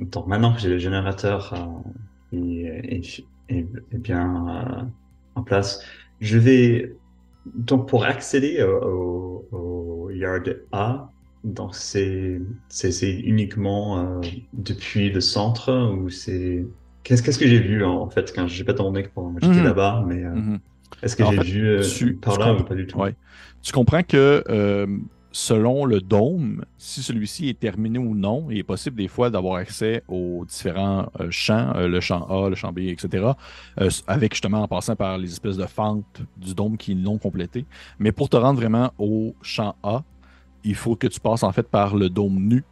donc 0.00 0.26
maintenant 0.26 0.52
que 0.54 0.60
j'ai 0.60 0.68
le 0.68 0.78
générateur 0.78 1.54
est, 2.32 3.26
bien 3.92 4.90
en 5.34 5.42
place 5.42 5.84
je 6.20 6.38
vais 6.38 6.96
donc 7.54 7.88
pour 7.88 8.04
accéder 8.04 8.62
au 8.62 10.10
yard 10.10 10.62
A 10.72 11.10
donc 11.44 11.74
c'est 11.74 12.40
uniquement 13.02 13.98
euh, 13.98 14.20
depuis 14.54 15.10
le 15.10 15.20
centre 15.20 15.92
ou 15.94 16.08
c'est 16.08 16.66
qu'est-ce 17.02 17.22
qu'est-ce 17.22 17.38
que 17.38 17.46
j'ai 17.46 17.60
vu 17.60 17.84
en 17.84 18.08
fait? 18.08 18.32
Quand 18.34 18.48
j'ai 18.48 18.64
pas 18.64 18.74
tourné 18.74 19.06
quand 19.14 19.34
j'étais 19.40 19.54
mhm. 19.54 19.64
là-bas 19.64 20.04
mais 20.06 20.24
euh, 20.24 20.34
mhm. 20.34 20.58
est-ce 21.02 21.16
que 21.16 21.24
j'ai 21.24 21.42
vu 21.42 21.66
euh, 21.68 22.18
par 22.20 22.38
là 22.38 22.54
ou 22.54 22.64
pas 22.64 22.74
du 22.74 22.86
tout? 22.86 22.98
Tu 23.62 23.72
comprends 23.72 24.02
que 24.02 24.42
selon 25.36 25.84
le 25.84 26.00
dôme, 26.00 26.64
si 26.78 27.02
celui-ci 27.02 27.48
est 27.48 27.58
terminé 27.58 27.98
ou 27.98 28.14
non, 28.14 28.46
il 28.50 28.58
est 28.58 28.62
possible 28.62 28.96
des 28.96 29.08
fois 29.08 29.30
d'avoir 29.30 29.56
accès 29.56 30.04
aux 30.06 30.44
différents 30.46 31.10
champs, 31.30 31.72
le 31.76 32.00
champ 32.00 32.24
A, 32.28 32.48
le 32.48 32.54
champ 32.54 32.72
B, 32.72 32.78
etc., 32.80 33.32
avec 34.06 34.32
justement 34.32 34.62
en 34.62 34.68
passant 34.68 34.94
par 34.94 35.18
les 35.18 35.32
espèces 35.32 35.56
de 35.56 35.66
fentes 35.66 36.22
du 36.36 36.54
dôme 36.54 36.76
qui 36.76 36.94
l'ont 36.94 37.18
complété. 37.18 37.66
Mais 37.98 38.12
pour 38.12 38.28
te 38.28 38.36
rendre 38.36 38.60
vraiment 38.60 38.92
au 38.96 39.34
champ 39.42 39.74
A, 39.82 40.04
il 40.64 40.74
faut 40.74 40.96
que 40.96 41.06
tu 41.06 41.20
passes 41.20 41.42
en 41.42 41.52
fait 41.52 41.68
par 41.68 41.94
le 41.94 42.08
dôme 42.08 42.38
nu 42.38 42.64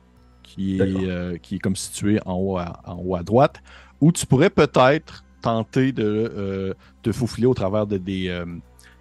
qui 0.42 0.78
est, 0.78 0.82
euh, 0.82 1.36
qui 1.38 1.56
est 1.56 1.58
comme 1.58 1.76
situé 1.76 2.18
en 2.26 2.34
haut, 2.34 2.58
à, 2.58 2.80
en 2.84 2.96
haut 2.96 3.16
à 3.16 3.22
droite, 3.22 3.62
où 4.00 4.12
tu 4.12 4.26
pourrais 4.26 4.50
peut-être 4.50 5.24
tenter 5.40 5.92
de 5.92 6.04
euh, 6.04 6.74
te 7.02 7.12
faufiler 7.12 7.46
au 7.46 7.54
travers 7.54 7.86
de 7.86 7.98
des 7.98 8.28
euh, 8.28 8.44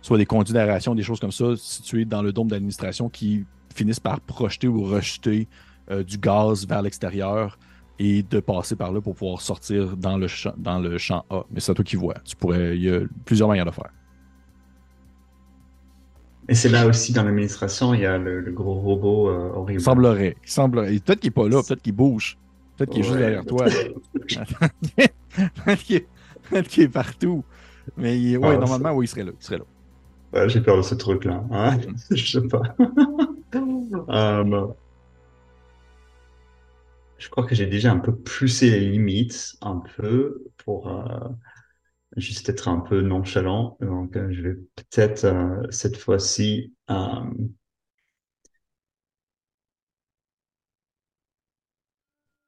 soit 0.01 0.18
des 0.18 0.26
conduits 0.26 0.53
d'aération, 0.53 0.95
des 0.95 1.03
choses 1.03 1.19
comme 1.19 1.31
ça, 1.31 1.55
situées 1.55 2.05
dans 2.05 2.22
le 2.22 2.31
dôme 2.34 2.47
d'administration 2.47 3.09
qui 3.09 3.45
finissent 3.73 3.99
par 3.99 4.19
projeter 4.19 4.68
ou 4.68 4.84
rejeter 4.84 5.47
du 6.07 6.18
gaz 6.18 6.65
vers 6.65 6.81
l'extérieur 6.81 7.59
et 7.99 8.23
de 8.23 8.39
passer 8.39 8.76
par 8.76 8.91
là 8.91 9.01
pour 9.01 9.13
pouvoir 9.13 9.41
sortir 9.41 9.95
dans 9.97 10.18
le 10.18 10.27
champ, 10.27 10.53
dans 10.57 10.80
le 10.80 10.97
champ 10.97 11.26
A. 11.30 11.43
Mais 11.51 11.59
c'est 11.59 11.72
à 11.72 11.76
toi 11.76 11.84
qui 11.84 11.97
vois. 11.97 12.15
Tu 12.26 12.35
pourrais, 12.35 12.76
il 12.76 12.84
y 12.84 12.89
a 12.89 13.01
plusieurs 13.26 13.47
manières 13.47 13.65
de 13.65 13.72
faire. 13.72 13.91
Et 16.52 16.53
c'est 16.53 16.68
là 16.68 16.86
aussi 16.86 17.14
dans 17.14 17.23
l'administration, 17.23 17.94
il 17.94 18.02
y 18.02 18.06
a 18.06 18.18
le, 18.18 18.41
gros 18.52 18.73
robot 18.73 19.30
euh, 19.30 19.53
horrible. 19.56 19.80
Il 19.80 19.84
semblerait. 19.86 20.36
Il 20.44 20.52
semblerait. 20.52 20.99
Peut-être 20.99 21.22
qu'il 21.22 21.30
n'est 21.30 21.34
pas 21.34 21.48
là, 21.48 21.64
peut-être 21.65 21.82
qu'il 21.82 21.95
bouge. 21.95 22.38
Peut-être 22.76 22.90
qu'il 22.90 22.99
est 22.99 23.03
juste 23.03 23.18
derrière 23.18 23.45
toi. 23.45 23.68
peut-être 25.64 25.84
qu'il 26.68 26.84
est, 26.84 26.90
partout. 26.90 27.45
Mais 27.95 28.36
ouais, 28.36 28.56
ah, 28.56 28.57
normalement, 28.57 28.91
oui, 28.91 29.06
il 29.06 29.07
serait 29.07 29.23
là. 29.23 29.32
Il 29.40 29.45
serait 29.45 29.60
là. 29.60 29.64
Ouais, 30.34 30.49
j'ai 30.49 30.60
peur 30.60 30.76
de 30.76 30.82
ce 30.82 30.94
truc-là. 30.94 31.41
Hein? 31.52 31.78
Je 32.11 32.40
sais 32.41 32.45
pas. 32.45 32.64
um, 34.10 34.73
je 37.18 37.30
crois 37.30 37.45
que 37.45 37.56
j'ai 37.56 37.68
déjà 37.68 37.94
un 37.94 37.99
peu 37.99 38.14
poussé 38.14 38.72
les 38.72 38.82
limites, 38.82 39.56
un 39.61 39.82
peu, 39.95 40.44
pour 40.65 40.90
euh, 40.90 41.30
juste 42.17 42.49
être 42.49 42.67
un 42.67 42.79
peu 42.79 43.01
nonchalant. 43.01 43.77
Donc, 43.81 44.15
euh, 44.15 44.31
je 44.31 44.41
vais 44.41 44.55
peut-être 44.75 45.25
euh, 45.25 45.63
cette 45.69 45.97
fois-ci. 45.97 46.73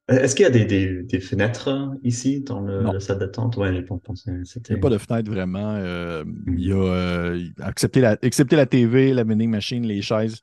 Est-ce 0.10 0.36
qu'il 0.36 0.44
y 0.44 0.48
a 0.48 0.50
des, 0.50 0.66
des, 1.04 1.20
fenêtres 1.22 1.92
ici 2.04 2.42
dans 2.42 2.60
le, 2.60 2.84
la 2.84 3.00
salle 3.00 3.20
d'attente? 3.20 3.56
Ouais, 3.56 3.74
j'ai 3.74 3.84
pas 3.84 3.98
pensé. 3.98 4.32
Il 4.32 4.62
n'y 4.70 4.76
a 4.76 4.80
pas 4.80 4.90
de 4.90 4.98
fenêtre 4.98 5.32
vraiment. 5.32 5.78
Il 6.48 6.60
y 6.60 6.74
a, 6.74 7.36
accepter, 7.66 8.02
la, 8.02 8.18
accepter 8.22 8.58
la 8.58 8.66
TV, 8.66 9.14
la 9.14 9.24
vending 9.24 9.50
machine, 9.50 9.88
les 9.88 10.02
chaises 10.02 10.42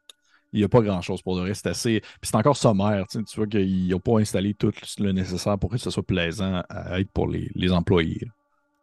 il 0.52 0.58
n'y 0.58 0.64
a 0.64 0.68
pas 0.68 0.80
grand-chose 0.80 1.22
pour 1.22 1.36
le 1.36 1.42
reste. 1.42 1.62
C'est 1.64 1.70
assez. 1.70 2.00
Puis 2.00 2.30
c'est 2.30 2.36
encore 2.36 2.56
sommaire. 2.56 3.06
Tu, 3.08 3.20
vois 3.36 3.46
qu'ils 3.46 3.88
n'ont 3.88 4.00
pas 4.00 4.18
installé 4.18 4.54
tout 4.54 4.72
le 4.98 5.12
nécessaire 5.12 5.58
pour 5.58 5.70
que 5.70 5.78
ce 5.78 5.90
soit 5.90 6.02
plaisant 6.02 6.62
à 6.68 7.00
être 7.00 7.10
pour 7.10 7.28
les, 7.28 7.72
employés. 7.72 8.26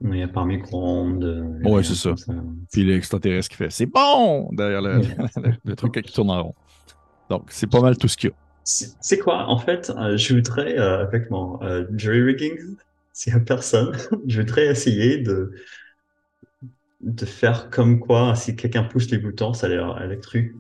Il 0.01 0.21
a 0.21 0.27
pas 0.27 0.45
micro-ondes. 0.45 1.23
Euh, 1.23 1.59
oui, 1.63 1.83
c'est 1.83 1.95
ça. 1.95 2.13
Puis 2.71 2.83
l'extraterrestre 2.83 3.49
qui 3.49 3.55
fait 3.55 3.71
C'est 3.71 3.87
bon 3.87 4.49
derrière 4.51 4.81
le, 5.63 5.75
truc 5.75 6.01
qui 6.01 6.13
tourne 6.13 6.29
en 6.29 6.43
rond. 6.43 6.55
Donc, 7.29 7.45
c'est 7.49 7.67
pas 7.67 7.81
mal 7.81 7.97
tout 7.97 8.07
ce 8.07 8.15
qu'il 8.15 8.29
y 8.29 8.33
a. 8.33 8.35
C'est 8.63 9.17
quoi? 9.17 9.47
En 9.47 9.57
fait, 9.57 9.91
euh, 9.97 10.17
je 10.17 10.35
voudrais, 10.35 10.77
euh, 10.77 11.01
avec 11.01 11.31
mon 11.31 11.59
jury 11.95 12.21
rigging, 12.21 12.57
s'il 13.13 13.33
n'y 13.33 13.39
a 13.39 13.43
personne, 13.43 13.95
je 14.27 14.41
voudrais 14.41 14.67
essayer 14.67 15.17
de 15.17 15.51
de 17.01 17.25
faire 17.25 17.69
comme 17.69 17.99
quoi, 17.99 18.33
si 18.35 18.55
quelqu'un 18.55 18.83
pousse 18.83 19.11
les 19.11 19.19
boutons, 19.19 19.53
ça 19.53 19.67
a 19.67 19.69
l'air 19.69 20.01
électrique, 20.01 20.51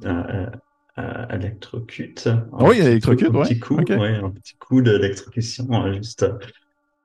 euh, 0.99 1.25
électrocute. 1.29 2.27
Oui, 2.53 2.79
électrocute, 2.79 3.27
un 3.27 3.43
Petit 3.43 3.59
coup, 3.59 3.75
ouais, 3.75 4.15
un 4.15 4.31
petit 4.31 4.55
coup 4.55 4.81
d'électrocution, 4.81 5.67
hein, 5.71 5.93
juste, 5.93 6.25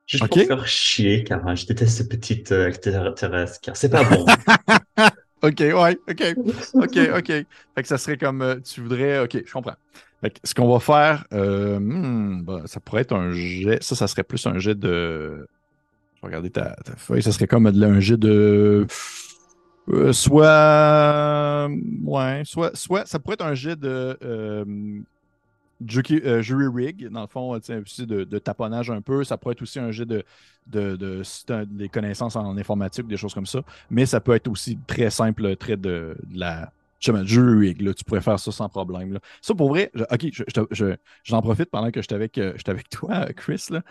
euh, 0.03 0.17
juste 0.17 0.27
pour 0.27 0.37
faire 0.37 0.67
chier, 0.67 1.23
car 1.23 1.55
je 1.55 1.65
déteste 1.65 1.97
ces 1.97 2.07
petites 2.07 2.51
euh, 2.51 2.67
extraterrestres, 2.67 3.59
car 3.61 3.75
c'est 3.77 3.89
pas 3.89 4.03
bon. 4.03 4.25
ok, 5.41 5.59
ouais, 5.59 5.97
ok, 6.09 6.35
ok, 6.73 6.99
ok. 7.17 7.27
Fait 7.27 7.81
que 7.81 7.87
ça 7.87 7.97
serait 7.97 8.17
comme, 8.17 8.61
tu 8.63 8.81
voudrais, 8.81 9.19
ok, 9.19 9.43
je 9.45 9.51
comprends. 9.51 9.75
Fait 10.21 10.29
que 10.29 10.39
ce 10.43 10.53
qu'on 10.53 10.71
va 10.71 10.79
faire, 10.79 11.25
hmm, 11.31 12.65
ça 12.65 12.79
pourrait 12.79 13.01
être 13.01 13.15
un 13.15 13.31
jet, 13.31 13.81
ça, 13.83 13.95
ça 13.95 14.07
serait 14.07 14.23
plus 14.23 14.45
un 14.45 14.59
jet 14.59 14.75
de, 14.75 15.47
je 16.15 16.21
vais 16.21 16.27
regarder 16.27 16.49
ta, 16.49 16.75
ta 16.83 16.95
feuille, 16.95 17.23
ça 17.23 17.31
serait 17.31 17.47
comme 17.47 17.67
un 17.67 17.99
jet 17.99 18.17
de 18.17 18.85
euh, 19.89 20.13
soit, 20.13 21.67
ouais, 22.03 22.43
soit, 22.45 22.75
soit, 22.75 23.05
ça 23.05 23.19
pourrait 23.19 23.33
être 23.33 23.45
un 23.45 23.55
jet 23.55 23.77
de 23.77 24.17
euh, 25.83 26.19
euh, 26.25 26.41
jury 26.41 26.67
rig, 26.67 27.07
dans 27.09 27.21
le 27.21 27.27
fond, 27.27 27.51
aussi 27.51 28.05
de, 28.05 28.23
de, 28.23 28.39
taponnage 28.39 28.89
un 28.89 29.01
peu. 29.01 29.23
Ça 29.23 29.37
pourrait 29.37 29.53
être 29.53 29.61
aussi 29.61 29.79
un 29.79 29.91
jet 29.91 30.05
de, 30.05 30.23
de, 30.67 30.95
de, 30.95 31.63
des 31.65 31.89
connaissances 31.89 32.35
en 32.35 32.57
informatique, 32.57 33.07
des 33.07 33.17
choses 33.17 33.33
comme 33.33 33.45
ça. 33.45 33.61
Mais 33.89 34.05
ça 34.05 34.19
peut 34.19 34.33
être 34.33 34.47
aussi 34.47 34.77
très 34.87 35.09
simple, 35.09 35.55
très 35.55 35.77
de, 35.77 36.17
la 36.33 36.71
jury 36.99 37.69
rig. 37.69 37.81
Là, 37.81 37.93
tu 37.93 38.03
pourrais 38.03 38.21
faire 38.21 38.39
ça 38.39 38.51
sans 38.51 38.69
problème. 38.69 39.13
Là. 39.13 39.19
Ça, 39.41 39.53
pour 39.53 39.69
vrai, 39.69 39.91
ok, 40.11 40.25
j'en 40.55 40.65
je, 40.71 40.95
je, 41.23 41.35
profite 41.35 41.69
pendant 41.69 41.91
que 41.91 42.01
j'étais 42.01 42.15
avec, 42.15 42.37
avec 42.37 42.89
toi, 42.89 43.25
Chris. 43.33 43.65
Là. 43.69 43.81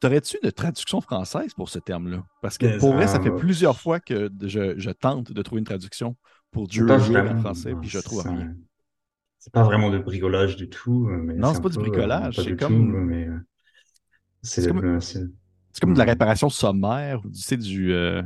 T'aurais-tu 0.00 0.36
une 0.42 0.50
traduction 0.50 1.00
française 1.00 1.54
pour 1.54 1.68
ce 1.68 1.78
terme-là? 1.78 2.24
Parce 2.40 2.58
que 2.58 2.78
pour 2.78 2.94
vrai, 2.94 3.06
ça 3.06 3.20
fait 3.20 3.30
plusieurs 3.30 3.78
fois 3.78 4.00
que 4.00 4.28
je, 4.42 4.90
tente 4.90 5.32
de 5.32 5.42
trouver 5.42 5.60
une 5.60 5.64
traduction 5.64 6.16
pour 6.50 6.66
Dieu 6.66 6.90
en 6.90 7.38
français, 7.38 7.74
puis 7.80 7.88
je 7.88 8.00
trouve 8.00 8.22
rien. 8.22 8.54
C'est 9.42 9.52
pas 9.52 9.64
vraiment 9.64 9.90
de 9.90 9.98
bricolage 9.98 10.54
du 10.54 10.68
tout. 10.68 11.08
Mais 11.08 11.34
non, 11.34 11.52
c'est 11.52 11.60
pas 11.60 11.68
du 11.68 11.76
bricolage. 11.76 12.36
c'est 12.36 12.56
comme. 12.56 13.40
c'est 14.40 14.68
comme, 15.80 15.94
de 15.94 15.98
la 15.98 16.04
réparation 16.04 16.48
sommaire, 16.48 17.18
ou 17.24 17.30
c'est 17.32 17.56
du. 17.56 17.92
Euh, 17.92 18.22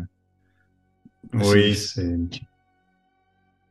oui, 1.32 1.74
c'est. 1.74 2.18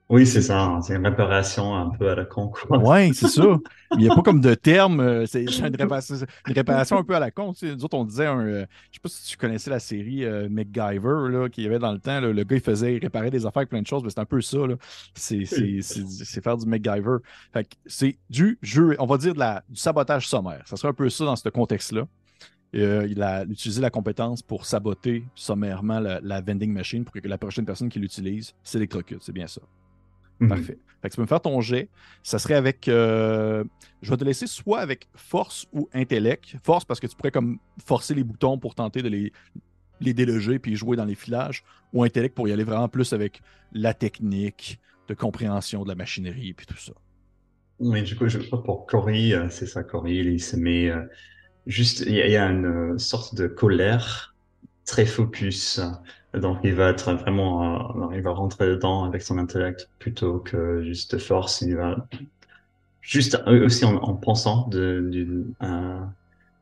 Oui, 0.07 0.27
c'est 0.27 0.44
ça. 0.44 0.61
Hein. 0.61 0.82
C'est 0.82 0.95
une 0.95 1.06
réparation 1.06 1.76
un 1.76 1.90
peu 1.90 2.10
à 2.11 2.15
la 2.15 2.26
con. 2.26 2.52
Oui, 2.69 3.14
c'est 3.15 3.27
ça. 3.27 3.44
Il 3.94 3.98
n'y 3.98 4.10
a 4.10 4.14
pas 4.14 4.22
comme 4.22 4.40
de 4.40 4.53
terme. 4.53 4.99
Euh, 4.99 5.26
c'est 5.26 5.44
une 5.44 5.76
réparation, 6.53 6.98
un 6.98 7.03
peu 7.03 7.15
à 7.15 7.19
la 7.19 7.32
con. 7.32 7.53
Tu 7.53 7.68
sais, 7.68 7.76
nous 7.76 7.84
autres, 7.86 7.98
on 7.98 8.06
disait 8.06 8.27
un. 8.27 8.40
Euh, 8.40 8.44
je 8.44 8.60
ne 8.60 8.65
sais 8.94 8.99
pas 9.02 9.10
si 9.10 9.32
tu 9.32 9.38
connaissais 9.38 9.72
la 9.72 9.80
série 9.80 10.23
euh, 10.23 10.48
MacGyver 10.48 11.32
là, 11.32 11.49
qu'il 11.49 11.64
y 11.64 11.68
avait 11.68 11.80
dans 11.80 11.91
le 11.91 11.98
temps. 11.98 12.22
le 12.22 12.44
gars, 12.44 12.56
il 12.56 12.61
faisait, 12.61 12.98
il 12.98 12.99
réparait 12.99 13.32
des 13.32 13.48
affaires, 13.48 13.65
plein 13.68 13.82
de 13.82 13.88
choses, 13.88 14.03
mais 14.03 14.11
c'est 14.11 14.19
un 14.19 14.26
peu 14.26 14.41
ça. 14.41 14.60
C'est 15.15 15.44
faire 16.44 16.57
du 16.57 16.68
MacGyver. 16.68 17.18
Fait 17.52 17.68
c'est 17.88 18.18
du 18.30 18.60
jeu, 18.61 18.95
on 18.99 19.07
va 19.07 19.18
dire 19.18 19.34
de 19.34 19.40
la, 19.40 19.64
du 19.69 19.80
sabotage 19.80 20.27
sommaire. 20.27 20.61
Ça 20.65 20.77
serait 20.77 20.90
un 20.90 20.94
peu 20.94 21.10
ça 21.10 21.26
dans 21.26 21.36
ce 21.36 21.49
contexte-là. 21.49 22.06
il 22.73 23.23
a 23.23 23.44
utilisé 23.45 23.82
la 23.82 23.90
compétence 23.90 24.44
pour 24.44 24.68
saboter 24.68 25.23
sommairement 25.34 25.99
la, 25.99 26.19
la 26.22 26.41
vending 26.41 26.72
machine 26.72 27.03
pour 27.03 27.14
que 27.14 27.27
la 27.27 27.40
prochaine 27.40 27.65
personne 27.65 27.90
qui 27.90 27.98
l'utilise 27.98 28.53
s'électrocute. 28.64 29.23
C'est 29.23 29.34
bien 29.34 29.48
ça. 29.48 29.61
Mhm. 30.40 30.49
Parfait. 30.49 30.78
Fait 31.02 31.10
que 31.10 31.14
tu 31.14 31.16
peux 31.18 31.22
me 31.22 31.28
faire 31.28 31.41
ton 31.41 31.62
jet. 31.62 31.90
Ça 32.24 32.40
serait 32.40 32.56
avec. 32.56 32.88
Euh, 32.88 33.64
je 34.02 34.10
vais 34.10 34.18
te 34.18 34.24
laisser 34.24 34.48
soit 34.48 34.80
avec 34.80 35.07
force 35.16 35.68
ou 35.72 35.90
intellect. 35.94 36.56
Force 36.64 36.86
parce 36.86 36.99
que 36.99 37.07
tu 37.07 37.16
pourrais 37.16 37.32
comme 37.32 37.60
forcer 37.86 38.14
les 38.14 38.24
boutons 38.24 38.57
pour 38.57 38.76
tenter 38.76 39.02
de 39.02 39.10
les, 39.10 39.32
les 40.02 40.14
déloger 40.14 40.60
puis 40.60 40.76
jouer 40.76 40.98
dans 40.98 41.06
les 41.06 41.16
filages. 41.16 41.64
Ou 41.94 42.03
intellect 42.03 42.36
pour 42.36 42.48
y 42.48 42.52
aller 42.52 42.64
vraiment 42.64 42.90
plus 42.90 43.14
avec 43.14 43.41
la 43.72 43.94
technique 43.94 44.80
de 45.07 45.14
compréhension 45.14 45.84
de 45.84 45.90
la 45.90 45.95
machinerie 45.95 46.53
puis 46.53 46.66
tout 46.66 46.78
ça. 46.78 46.94
Oui, 47.80 48.02
du 48.03 48.16
coup, 48.16 48.28
je 48.28 48.40
crois 48.40 48.64
pour 48.64 48.86
Cory, 48.86 49.34
euh, 49.34 49.49
c'est 49.49 49.66
ça, 49.66 49.84
Cory, 49.84 50.18
il 50.18 50.41
se 50.41 50.56
met. 50.56 50.90
Euh, 50.90 51.02
juste, 51.68 52.03
il 52.07 52.16
y, 52.16 52.38
a 52.38 52.45
une 52.45 52.98
sorte 52.98 53.36
de 53.36 53.48
colère 53.48 54.35
très 54.86 55.06
focus 55.06 55.82
donc 56.40 56.60
il 56.64 56.74
va 56.74 56.90
être 56.90 57.14
vraiment, 57.14 58.10
euh, 58.12 58.16
il 58.16 58.22
va 58.22 58.32
rentrer 58.32 58.68
dedans 58.68 59.03
avec 59.03 59.22
son 59.22 59.38
intellect 59.38 59.90
plutôt 59.99 60.40
que 60.40 60.84
juste 60.84 61.18
force. 61.18 61.62
Il 61.62 61.76
va 61.78 62.07
juste 63.02 63.41
aussi 63.48 63.86
en, 63.86 64.16
pensant 64.16 64.68
de, 64.68 65.07
du, 65.12 65.45
euh, 65.62 65.99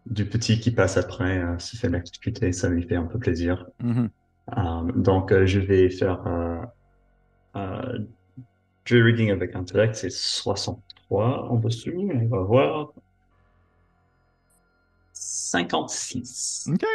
du 0.06 0.26
petit 0.26 0.60
qui 0.60 0.72
passe 0.72 0.98
après 0.98 1.40
euh, 1.40 1.58
se 1.60 1.76
fait 1.76 1.90
l'exécuter, 1.90 2.52
ça 2.52 2.70
lui 2.70 2.84
fait 2.84 2.96
un 2.96 3.06
peu 3.06 3.20
plaisir. 3.20 3.66
Mm-hmm. 3.82 5.02
donc 5.02 5.34
je 5.46 5.60
vais 5.60 5.90
faire 5.90 6.24
du 8.86 9.02
reading 9.02 9.32
avec 9.32 9.56
intellect, 9.56 9.96
c'est 9.96 10.12
63 10.12 11.50
en 11.50 11.56
dessous. 11.56 11.92
On 11.96 12.28
va 12.28 12.42
voir 12.42 12.94
56. 15.14 16.70
Ok, 16.74 16.86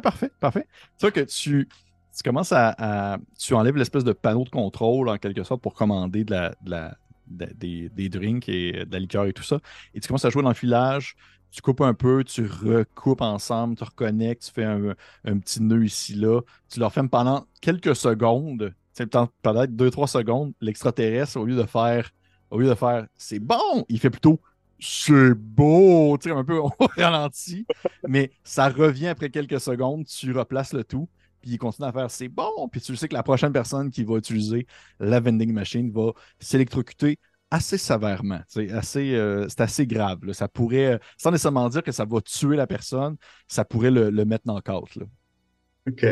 parfait, 0.00 0.30
parfait. 0.40 0.66
C'est 0.96 1.08
vrai 1.08 1.12
que 1.12 1.28
tu 1.28 1.68
tu 2.14 2.22
commences 2.22 2.52
à, 2.52 3.18
tu 3.38 3.54
enlèves 3.54 3.76
l'espèce 3.76 4.04
de 4.04 4.12
panneau 4.12 4.44
de 4.44 4.50
contrôle 4.50 5.08
en 5.08 5.16
quelque 5.16 5.44
sorte 5.44 5.62
pour 5.62 5.74
commander 5.74 6.24
de 6.24 6.32
la, 6.66 6.96
des, 7.26 7.88
des, 7.88 8.08
drinks 8.08 8.48
et 8.48 8.84
de 8.84 8.92
la 8.92 8.98
liqueur 8.98 9.24
et 9.24 9.32
tout 9.32 9.42
ça. 9.42 9.60
Et 9.94 10.00
tu 10.00 10.08
commences 10.08 10.24
à 10.24 10.30
jouer 10.30 10.42
dans 10.42 10.50
le 10.50 10.54
filage, 10.54 11.16
tu 11.50 11.62
coupes 11.62 11.80
un 11.80 11.94
peu, 11.94 12.24
tu 12.24 12.46
recoupes 12.46 13.20
ensemble, 13.20 13.76
tu 13.76 13.84
reconnectes, 13.84 14.44
tu 14.44 14.52
fais 14.52 14.64
un, 14.64 15.38
petit 15.38 15.62
nœud 15.62 15.84
ici, 15.84 16.14
là. 16.14 16.40
Tu 16.68 16.80
leur 16.80 16.92
fermes 16.92 17.08
pendant 17.08 17.46
quelques 17.60 17.96
secondes, 17.96 18.74
peut-être 18.96 19.76
deux, 19.76 19.90
trois 19.90 20.08
secondes, 20.08 20.52
l'extraterrestre, 20.60 21.38
au 21.38 21.46
lieu 21.46 21.56
de 21.56 21.64
faire, 21.64 22.10
au 22.50 22.58
lieu 22.58 22.68
de 22.68 22.74
faire 22.74 23.06
c'est 23.14 23.38
bon, 23.38 23.84
il 23.88 23.98
fait 23.98 24.10
plutôt 24.10 24.40
c'est 24.82 25.34
beau, 25.34 26.18
tu 26.18 26.28
sais, 26.28 26.34
un 26.34 26.44
peu 26.44 26.58
au 26.58 26.70
ralenti, 26.96 27.66
mais 28.06 28.32
ça 28.44 28.68
revient 28.68 29.08
après 29.08 29.30
quelques 29.30 29.60
secondes, 29.60 30.04
tu 30.06 30.32
replaces 30.32 30.72
le 30.72 30.84
tout 30.84 31.08
puis 31.42 31.50
il 31.50 31.58
continue 31.58 31.88
à 31.88 31.92
faire 31.92 32.10
c'est 32.10 32.28
bon, 32.28 32.68
puis 32.70 32.80
tu 32.80 32.96
sais 32.96 33.08
que 33.08 33.14
la 33.14 33.24
prochaine 33.24 33.52
personne 33.52 33.90
qui 33.90 34.04
va 34.04 34.16
utiliser 34.16 34.66
la 35.00 35.20
vending 35.20 35.52
machine 35.52 35.90
va 35.90 36.12
s'électrocuter 36.38 37.18
assez 37.50 37.76
sévèrement. 37.76 38.40
C'est 38.48 38.70
assez, 38.70 39.14
euh, 39.14 39.46
assez 39.58 39.86
grave. 39.86 40.32
Ça 40.32 40.48
pourrait, 40.48 40.98
sans 41.18 41.30
nécessairement 41.30 41.68
dire 41.68 41.82
que 41.82 41.92
ça 41.92 42.06
va 42.06 42.20
tuer 42.22 42.56
la 42.56 42.66
personne, 42.66 43.16
ça 43.46 43.64
pourrait 43.64 43.90
le, 43.90 44.10
mettre 44.24 44.46
dans 44.46 44.54
le 44.54 44.62
cadre. 44.62 44.88
OK. 45.86 46.06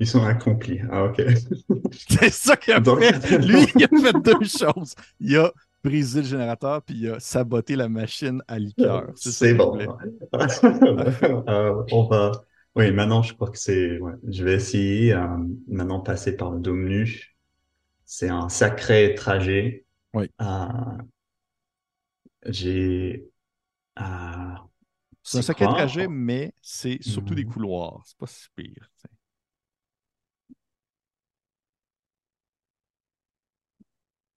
Ils 0.00 0.06
sont 0.06 0.24
accomplis. 0.24 0.80
Ah, 0.90 1.04
OK. 1.04 1.22
C'est 2.08 2.32
ça 2.32 2.56
qu'il 2.56 2.72
a 2.72 2.82
fait. 2.82 3.38
Lui, 3.38 3.66
il 3.76 3.84
a 3.84 3.88
fait 3.88 4.20
deux 4.20 4.44
choses. 4.44 4.96
Il 5.20 5.36
a 5.36 5.52
brisé 5.82 6.20
le 6.20 6.26
générateur 6.26 6.82
puis 6.82 6.96
il 6.96 7.10
a 7.10 7.20
saboté 7.20 7.76
la 7.76 7.88
machine 7.88 8.42
à 8.48 8.58
liqueur. 8.58 9.10
C'est 9.16 9.54
bon. 9.54 9.78
Euh, 9.78 11.84
on 11.92 12.04
va. 12.04 12.32
Oui, 12.74 12.90
maintenant, 12.90 13.22
je 13.22 13.34
crois 13.34 13.50
que 13.50 13.58
c'est. 13.58 13.98
Je 14.28 14.44
vais 14.44 14.54
essayer 14.54 15.12
euh, 15.12 15.26
maintenant 15.68 16.00
passer 16.00 16.36
par 16.36 16.52
le 16.52 16.60
dôme 16.60 16.88
nu. 16.88 17.36
C'est 18.04 18.28
un 18.28 18.48
sacré 18.48 19.14
trajet. 19.14 19.84
Oui. 20.14 20.30
Euh, 20.40 20.66
j'ai. 22.46 23.24
c'est 25.22 25.38
un 25.38 25.42
sacré 25.42 25.66
trajet, 25.66 26.08
mais 26.08 26.54
c'est 26.62 27.02
surtout 27.02 27.34
des 27.34 27.44
mhm. 27.44 27.52
couloirs. 27.52 28.02
C'est 28.06 28.18
pas 28.18 28.26
si 28.26 28.48
pire. 28.54 28.90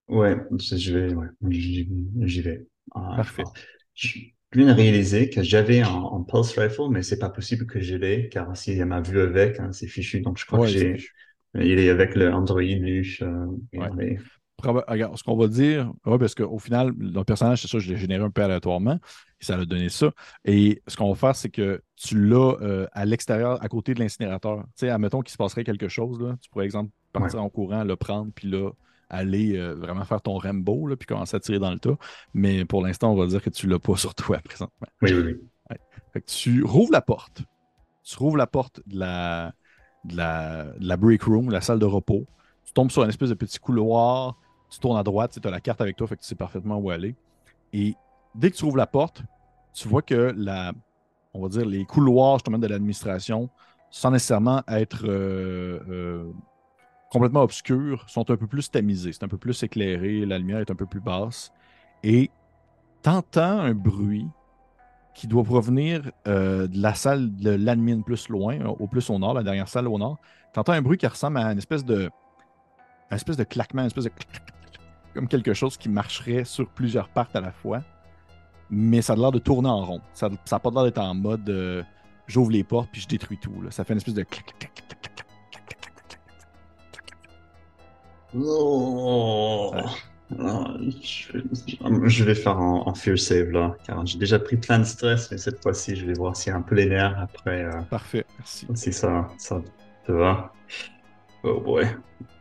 Ouais, 0.08 0.38
je 0.60 0.98
vais, 0.98 1.14
ouais, 1.14 1.28
j'y 1.50 2.42
vais. 2.42 2.66
Ah, 2.94 3.14
Parfait. 3.18 3.44
Je 3.94 4.20
viens 4.54 4.68
de 4.68 4.74
réaliser 4.74 5.30
que 5.30 5.42
j'avais 5.42 5.82
un, 5.82 6.26
Pulse 6.28 6.58
Rifle, 6.58 6.90
mais 6.92 7.02
c'est 7.02 7.20
pas 7.20 7.30
possible 7.30 7.66
que 7.66 7.80
je 7.80 7.96
l'ai, 7.96 8.30
car 8.30 8.56
si 8.56 8.72
elle 8.72 8.86
m'a 8.86 9.02
vu 9.02 9.20
avec, 9.20 9.60
hein, 9.60 9.72
c'est 9.72 9.88
fichu. 9.88 10.22
Donc, 10.22 10.38
je 10.38 10.46
crois 10.46 10.60
que 10.60 10.68
j'ai, 10.68 10.98
il 11.56 11.80
est 11.80 11.90
avec 11.90 12.16
le 12.16 12.32
Android 12.32 12.62
Luche. 12.62 13.22
Euh, 13.22 13.46
ce 15.16 15.24
qu'on 15.24 15.36
va 15.36 15.48
dire, 15.48 15.92
parce 16.04 16.36
qu'au 16.36 16.60
final, 16.60 16.94
le 16.98 17.24
personnage, 17.24 17.62
c'est 17.62 17.68
ça, 17.68 17.80
je 17.80 17.92
l'ai 17.92 17.98
généré 17.98 18.24
un 18.24 18.32
peu 18.32 18.44
aléatoirement, 18.44 19.00
et 19.42 19.46
ça 19.46 19.56
a 19.56 19.66
donné 19.66 19.90
ça. 19.90 20.12
Et 20.46 20.82
ce 20.88 20.96
qu'on 20.96 21.10
va 21.10 21.16
faire, 21.16 21.36
c'est 21.36 21.50
que 21.50 21.82
tu 21.96 22.18
l'as 22.18 22.58
euh, 22.62 22.88
à 22.94 23.06
l'extérieur, 23.06 23.62
à 23.64 23.68
côté 23.68 23.94
de 23.94 24.00
l'incinérateur. 24.00 24.60
Tu 24.60 24.72
sais, 24.76 24.90
admettons 24.90 25.22
qu'il 25.22 25.32
se 25.32 25.38
passerait 25.38 25.64
quelque 25.64 25.88
chose, 25.88 26.22
là, 26.22 26.36
tu 26.42 26.50
pourrais, 26.50 26.66
exemple, 26.66 26.92
partir 27.12 27.42
en 27.42 27.50
courant, 27.50 27.84
le 27.84 27.96
prendre, 27.96 28.32
puis 28.34 28.50
là, 28.50 28.72
aller 29.16 29.58
euh, 29.58 29.74
vraiment 29.74 30.06
faire 30.06 30.22
ton 30.22 30.38
Rambo, 30.38 30.88
là, 30.88 30.96
puis 30.96 31.06
commencer 31.06 31.36
à 31.36 31.40
tirer 31.40 31.60
dans 31.60 31.72
le 31.72 31.80
tas. 31.80 31.98
Mais 32.34 32.66
pour 32.66 32.84
l'instant, 32.84 33.12
on 33.12 33.16
va 33.16 33.28
dire 33.28 33.42
que 33.42 33.50
tu 33.50 33.68
l'as 33.68 33.80
pas 33.80 33.96
sur 33.98 34.16
toi 34.16 34.38
présentement. 34.44 34.88
Oui, 35.02 35.14
oui, 35.14 35.36
oui. 35.74 36.22
tu 36.26 36.64
rouvres 36.64 36.92
la 36.92 37.02
porte. 37.02 37.44
Tu 38.04 38.18
rouvres 38.18 38.38
la 38.38 38.48
porte 38.48 38.82
de 38.88 39.00
la, 39.00 39.54
de 40.04 40.16
la, 40.16 40.66
de 40.66 40.88
la 40.88 40.98
break 40.98 41.24
room, 41.24 41.50
la 41.50 41.62
salle 41.62 41.80
de 41.80 41.86
repos. 41.86 42.26
Tu 42.64 42.74
tombes 42.74 42.92
sur 42.92 43.04
un 43.04 43.10
espèce 43.10 43.30
de 43.30 43.36
petit 43.36 43.60
couloir. 43.60 44.38
Tu 44.70 44.80
tournes 44.80 44.98
à 44.98 45.04
droite, 45.04 45.38
tu 45.40 45.48
as 45.48 45.52
la 45.52 45.62
carte 45.62 45.82
avec 45.82 45.96
toi, 45.96 46.08
fait 46.08 46.16
que 46.16 46.22
tu 46.22 46.28
sais 46.28 46.36
parfaitement 46.36 46.78
où 46.78 46.90
aller. 46.90 47.16
Et 47.72 47.96
dès 48.34 48.52
que 48.52 48.56
tu 48.56 48.66
ouvres 48.66 48.78
la 48.78 48.88
porte, 48.88 49.24
tu 49.74 49.88
vois 49.88 50.02
que 50.02 50.34
la, 50.36 50.74
on 51.34 51.42
va 51.42 51.50
dire, 51.50 51.66
les 51.66 51.86
couloirs 51.86 52.38
justement 52.38 52.58
de 52.58 52.68
l'administration, 52.68 53.50
sans 53.92 54.12
nécessairement 54.12 54.64
être 54.68 55.06
euh, 55.06 55.80
euh, 55.90 56.32
complètement 57.16 57.44
obscurs 57.44 58.04
sont 58.10 58.30
un 58.30 58.36
peu 58.36 58.46
plus 58.46 58.70
tamisés, 58.70 59.14
c'est 59.14 59.24
un 59.24 59.30
peu 59.30 59.38
plus 59.38 59.64
éclairé, 59.64 60.26
la 60.26 60.38
lumière 60.38 60.60
est 60.60 60.70
un 60.70 60.76
peu 60.76 60.86
plus 60.86 61.00
basse. 61.00 61.50
Et 62.04 62.30
t'entends 63.04 63.60
un 63.60 63.74
bruit 63.74 64.28
qui 65.14 65.26
doit 65.26 65.46
provenir 65.46 66.12
euh, 66.28 66.68
de 66.68 66.78
la 66.78 66.94
salle 66.94 67.34
de 67.38 67.52
l'admin 67.52 68.02
plus 68.02 68.28
loin, 68.28 68.60
au 68.66 68.86
plus 68.88 69.10
au 69.10 69.18
nord, 69.18 69.34
la 69.34 69.44
dernière 69.44 69.70
salle 69.70 69.88
au 69.88 69.98
nord. 69.98 70.18
T'entends 70.52 70.74
un 70.74 70.82
bruit 70.82 70.98
qui 70.98 71.08
ressemble 71.08 71.38
à 71.38 71.54
une 71.54 71.58
espèce 71.58 71.86
de, 71.86 72.10
une 73.10 73.16
espèce 73.16 73.38
de 73.38 73.46
claquement, 73.46 73.84
une 73.84 73.88
espèce 73.88 74.04
de 74.04 74.12
comme 75.14 75.30
quelque 75.30 75.54
chose 75.54 75.78
qui 75.78 75.88
marcherait 75.88 76.44
sur 76.44 76.68
plusieurs 76.68 77.08
parts 77.08 77.30
à 77.34 77.40
la 77.40 77.54
fois. 77.54 77.82
Mais 78.70 79.02
ça 79.02 79.14
a 79.14 79.16
l'air 79.16 79.32
de 79.32 79.40
tourner 79.40 79.70
en 79.70 79.86
rond. 79.86 80.02
Ça 80.14 80.28
n'a 80.30 80.60
pas 80.60 80.70
l'air 80.70 80.84
d'être 80.84 80.98
en 80.98 81.16
mode 81.16 81.50
euh, 81.50 81.82
j'ouvre 82.28 82.52
les 82.52 82.66
portes 82.66 82.90
puis 82.92 83.00
je 83.00 83.08
détruis 83.08 83.38
tout. 83.38 83.54
Ça 83.70 83.86
fait 83.86 83.94
une 83.94 84.00
espèce 84.00 84.16
de 84.16 84.24
clac, 84.24 84.54
clac, 84.60 84.74
clac, 84.74 85.05
Oh. 88.38 89.74
Je 90.32 92.24
vais 92.24 92.36
faire 92.36 92.58
un, 92.58 92.94
fear 92.96 93.18
save 93.18 93.50
là, 93.52 93.76
car 93.86 94.06
j'ai 94.06 94.18
déjà 94.18 94.40
pris 94.40 94.58
plein 94.58 94.80
de 94.80 94.84
stress, 94.84 95.32
mais 95.32 95.38
cette 95.38 95.62
fois-ci, 95.62 95.96
je 95.96 96.06
vais 96.06 96.14
voir 96.14 96.36
s'il 96.36 96.52
y 96.52 96.54
a 96.54 96.58
un 96.58 96.62
peu 96.62 96.76
les 96.76 96.88
nerfs 96.88 97.18
après. 97.20 97.64
Euh, 97.64 97.82
Parfait, 97.90 98.26
merci. 98.38 98.68
Si 98.74 98.92
ça, 98.92 99.28
ça 99.38 99.62
te 100.06 100.12
va. 100.12 100.52
Oh 101.44 101.60
boy. 101.62 101.88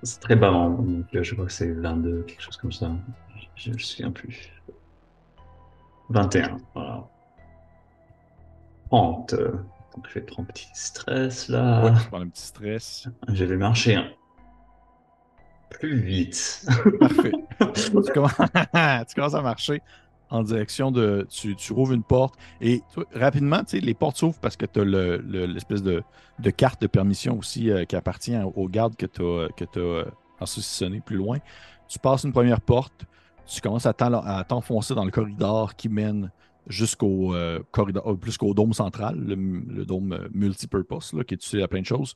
C'est 0.03 0.21
très 0.21 0.37
bas, 0.37 0.51
donc 0.51 1.07
je 1.12 1.35
crois 1.35 1.47
que 1.47 1.53
c'est 1.53 1.73
22, 1.73 2.23
quelque 2.23 2.43
chose 2.43 2.57
comme 2.57 2.73
ça. 2.73 2.91
Je 3.55 3.69
ne 3.71 3.75
me 3.75 3.79
souviens 3.79 4.11
plus. 4.11 4.51
21, 6.09 6.57
voilà. 6.75 7.07
30. 8.91 9.35
Donc 9.35 10.09
je 10.09 10.15
vais 10.15 10.21
prendre 10.23 10.49
un 10.49 10.53
petit 10.53 10.69
stress 10.75 11.49
là. 11.49 11.85
Ouais, 11.85 11.93
je 11.97 12.09
prends 12.09 12.21
un 12.21 12.29
petit 12.29 12.47
stress. 12.47 13.09
Je 13.29 13.45
vais 13.45 13.57
marcher. 13.57 13.95
Hein 13.95 14.11
plus 15.70 16.01
vite. 16.01 16.66
Parfait. 17.01 17.32
tu, 17.74 18.12
commences... 18.12 19.35
à 19.35 19.43
marcher 19.43 19.81
en 20.31 20.43
direction 20.43 20.91
de. 20.91 21.27
Tu, 21.31 21.55
tu 21.57 21.73
rouvres 21.73 21.93
une 21.93 22.03
porte 22.03 22.35
et 22.61 22.82
rapidement, 23.15 23.62
les 23.73 23.95
portes 23.95 24.16
s'ouvrent 24.16 24.39
parce 24.41 24.57
que 24.57 24.66
tu 24.66 24.81
as 24.81 24.85
l'espèce 24.85 25.82
de, 25.82 26.03
carte 26.51 26.81
de 26.81 26.86
permission 26.86 27.39
aussi 27.39 27.70
euh, 27.70 27.85
qui 27.85 27.97
appartient 27.97 28.36
aux 28.55 28.69
gardes 28.69 28.97
que 28.97 29.07
tu 29.07 29.23
as, 29.23 29.49
que 29.57 29.65
euh, 29.78 31.01
plus 31.05 31.16
loin. 31.16 31.39
Tu 31.89 31.99
passes 31.99 32.24
une 32.24 32.32
première 32.32 32.61
porte, 32.61 33.05
tu 33.47 33.61
commences 33.61 33.86
à 33.86 34.45
t'enfoncer 34.49 34.95
dans 34.95 35.05
le 35.05 35.11
corridor 35.11 35.77
qui 35.77 35.89
mène 35.89 36.32
jusqu'au 36.66 37.35
euh, 37.35 37.61
corridor, 37.70 38.19
plus 38.19 38.39
qu'au 38.39 38.55
dôme 38.55 38.73
central, 38.73 39.16
le, 39.19 39.85
dôme 39.85 40.28
multipurpose, 40.32 41.12
là, 41.12 41.24
qui 41.24 41.35
est 41.35 41.36
utilisé 41.36 41.62
à 41.62 41.69
plein 41.69 41.82
de 41.82 41.86
choses. 41.86 42.15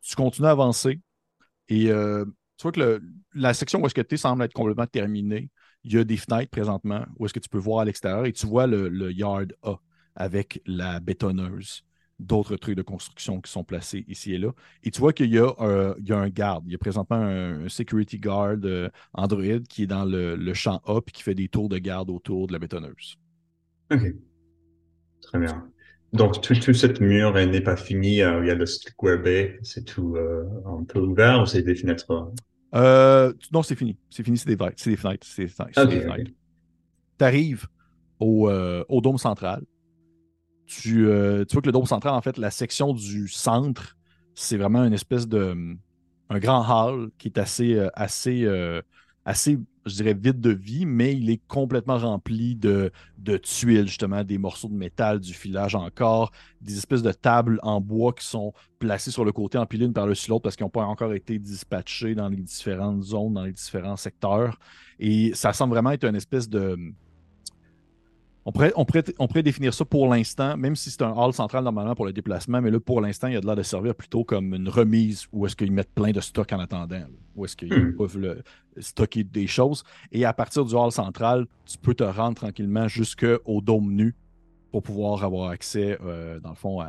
Tu 0.00 0.16
continues 0.16 0.48
à 0.48 0.52
avancer 0.52 1.00
et 1.68 1.90
tu 2.60 2.64
vois 2.64 2.72
que 2.72 3.02
la 3.34 3.54
section 3.54 3.80
où 3.80 3.86
est-ce 3.86 3.94
que 3.94 4.02
tu 4.02 4.18
semble 4.18 4.42
être 4.42 4.52
complètement 4.52 4.86
terminée. 4.86 5.48
Il 5.82 5.94
y 5.94 5.98
a 5.98 6.04
des 6.04 6.18
fenêtres 6.18 6.50
présentement 6.50 7.06
où 7.16 7.24
est-ce 7.24 7.32
que 7.32 7.38
tu 7.38 7.48
peux 7.48 7.58
voir 7.58 7.80
à 7.80 7.84
l'extérieur 7.86 8.26
et 8.26 8.34
tu 8.34 8.46
vois 8.46 8.66
le, 8.66 9.10
yard 9.12 9.54
A 9.62 9.76
avec 10.14 10.60
la 10.66 11.00
bétonneuse, 11.00 11.84
d'autres 12.18 12.56
trucs 12.56 12.76
de 12.76 12.82
construction 12.82 13.40
qui 13.40 13.50
sont 13.50 13.64
placés 13.64 14.04
ici 14.08 14.34
et 14.34 14.38
là. 14.38 14.52
Et 14.82 14.90
tu 14.90 15.00
vois 15.00 15.14
qu'il 15.14 15.32
y, 15.32 15.38
a 15.38 15.54
un 15.58 16.28
garde. 16.28 16.64
Il 16.66 16.72
y 16.72 16.74
a 16.74 16.78
présentement 16.78 17.16
un, 17.16 17.66
security 17.70 18.18
guard 18.18 18.58
euh, 18.64 18.90
Android 19.14 19.60
qui 19.66 19.84
est 19.84 19.86
dans 19.86 20.04
le, 20.04 20.52
champ 20.52 20.82
A 20.84 20.98
et 20.98 21.10
qui 21.10 21.22
fait 21.22 21.34
des 21.34 21.48
tours 21.48 21.70
de 21.70 21.78
garde 21.78 22.10
autour 22.10 22.46
de 22.46 22.52
la 22.52 22.58
bétonneuse. 22.58 23.16
OK. 23.90 24.02
Très 25.22 25.38
bien. 25.38 25.66
Donc, 26.12 26.42
tout, 26.42 26.54
tout 26.56 26.74
cette 26.74 27.00
mur 27.00 27.32
n'est 27.32 27.62
pas 27.62 27.76
fini. 27.76 28.20
Euh, 28.20 28.40
il 28.42 28.48
y 28.48 28.50
a 28.50 28.54
le 28.54 28.66
Square 28.66 29.22
Bay. 29.22 29.58
C'est 29.62 29.86
tout 29.86 30.16
euh, 30.16 30.44
un 30.66 30.84
peu 30.84 30.98
ouvert 30.98 31.40
ou 31.40 31.46
c'est 31.46 31.62
des 31.62 31.74
fenêtres 31.74 32.32
euh, 32.74 33.32
non, 33.52 33.62
c'est 33.62 33.74
fini. 33.74 33.96
C'est 34.10 34.22
fini, 34.22 34.38
c'est 34.38 34.54
des, 34.54 34.56
c'est 34.76 34.90
des 34.90 34.96
fenêtres. 34.96 35.26
C'est 35.26 35.44
des 35.44 35.48
fenêtres. 35.48 36.30
Tu 37.18 37.24
arrives 37.24 37.66
au, 38.18 38.48
euh, 38.48 38.84
au, 38.88 39.00
dôme 39.00 39.18
central. 39.18 39.64
Tu, 40.66 41.06
euh, 41.06 41.44
tu, 41.44 41.54
vois 41.54 41.62
que 41.62 41.66
le 41.66 41.72
dôme 41.72 41.86
central, 41.86 42.14
en 42.14 42.20
fait, 42.20 42.38
la 42.38 42.50
section 42.50 42.92
du 42.92 43.28
centre, 43.28 43.96
c'est 44.34 44.56
vraiment 44.56 44.84
une 44.84 44.92
espèce 44.92 45.26
de. 45.26 45.76
un 46.28 46.38
grand 46.38 46.62
hall 46.62 47.10
qui 47.18 47.28
est 47.28 47.38
assez, 47.38 47.78
assez, 47.94 48.48
assez 49.24 49.58
je 49.86 49.94
dirais, 49.94 50.14
vide 50.14 50.40
de 50.40 50.50
vie, 50.50 50.86
mais 50.86 51.14
il 51.14 51.30
est 51.30 51.40
complètement 51.48 51.98
rempli 51.98 52.54
de, 52.54 52.92
de 53.18 53.36
tuiles, 53.36 53.86
justement, 53.86 54.24
des 54.24 54.38
morceaux 54.38 54.68
de 54.68 54.74
métal, 54.74 55.20
du 55.20 55.32
filage 55.32 55.74
encore, 55.74 56.32
des 56.60 56.76
espèces 56.76 57.02
de 57.02 57.12
tables 57.12 57.58
en 57.62 57.80
bois 57.80 58.12
qui 58.12 58.26
sont 58.26 58.52
placées 58.78 59.10
sur 59.10 59.24
le 59.24 59.32
côté, 59.32 59.58
empilées 59.58 59.86
une 59.86 59.92
par-dessus 59.92 60.30
l'autre 60.30 60.42
parce 60.42 60.56
qu'ils 60.56 60.64
n'ont 60.64 60.70
pas 60.70 60.84
encore 60.84 61.12
été 61.14 61.38
dispatchés 61.38 62.14
dans 62.14 62.28
les 62.28 62.42
différentes 62.42 63.02
zones, 63.02 63.34
dans 63.34 63.44
les 63.44 63.52
différents 63.52 63.96
secteurs. 63.96 64.58
Et 64.98 65.32
ça 65.34 65.52
semble 65.52 65.72
vraiment 65.72 65.92
être 65.92 66.04
une 66.04 66.16
espèce 66.16 66.48
de 66.48 66.76
on 68.46 68.52
pourrait, 68.52 68.72
on, 68.76 68.84
pourrait, 68.84 69.42
définir 69.42 69.74
ça 69.74 69.84
pour 69.84 70.08
l'instant, 70.08 70.56
même 70.56 70.74
si 70.74 70.90
c'est 70.90 71.02
un 71.02 71.12
hall 71.12 71.32
central 71.32 71.62
normalement 71.62 71.94
pour 71.94 72.06
le 72.06 72.12
déplacement, 72.12 72.62
mais 72.62 72.70
là, 72.70 72.80
pour 72.80 73.00
l'instant, 73.00 73.28
il 73.28 73.34
y 73.34 73.36
a 73.36 73.40
de 73.40 73.46
l'air 73.46 73.56
de 73.56 73.62
servir 73.62 73.94
plutôt 73.94 74.24
comme 74.24 74.54
une 74.54 74.68
remise 74.68 75.26
où 75.32 75.44
est-ce 75.44 75.54
qu'ils 75.54 75.72
mettent 75.72 75.92
plein 75.94 76.10
de 76.10 76.20
stocks 76.20 76.52
en 76.52 76.58
attendant, 76.58 77.02
où 77.36 77.44
est-ce 77.44 77.54
qu'ils 77.54 77.72
hmm. 77.72 77.96
peuvent 77.96 78.42
stocker 78.78 79.24
des 79.24 79.46
choses. 79.46 79.84
Et 80.10 80.24
à 80.24 80.32
partir 80.32 80.64
du 80.64 80.74
hall 80.74 80.90
central, 80.90 81.46
tu 81.66 81.76
peux 81.78 81.94
te 81.94 82.04
rendre 82.04 82.34
tranquillement 82.34 82.88
jusqu'au 82.88 83.60
dôme 83.60 83.92
nu 83.92 84.14
pour 84.70 84.82
pouvoir 84.82 85.22
avoir 85.22 85.50
accès, 85.50 85.98
euh, 86.02 86.40
dans 86.40 86.50
le 86.50 86.54
fond, 86.54 86.80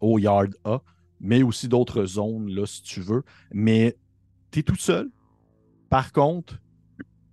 au 0.00 0.18
yard 0.18 0.54
A, 0.64 0.80
mais 1.20 1.42
aussi 1.42 1.68
d'autres 1.68 2.04
zones, 2.04 2.50
là, 2.50 2.66
si 2.66 2.82
tu 2.82 3.00
veux. 3.00 3.22
Mais 3.52 3.96
tu 4.50 4.60
es 4.60 4.62
tout 4.62 4.76
seul. 4.76 5.10
Par 5.88 6.12
contre, 6.12 6.60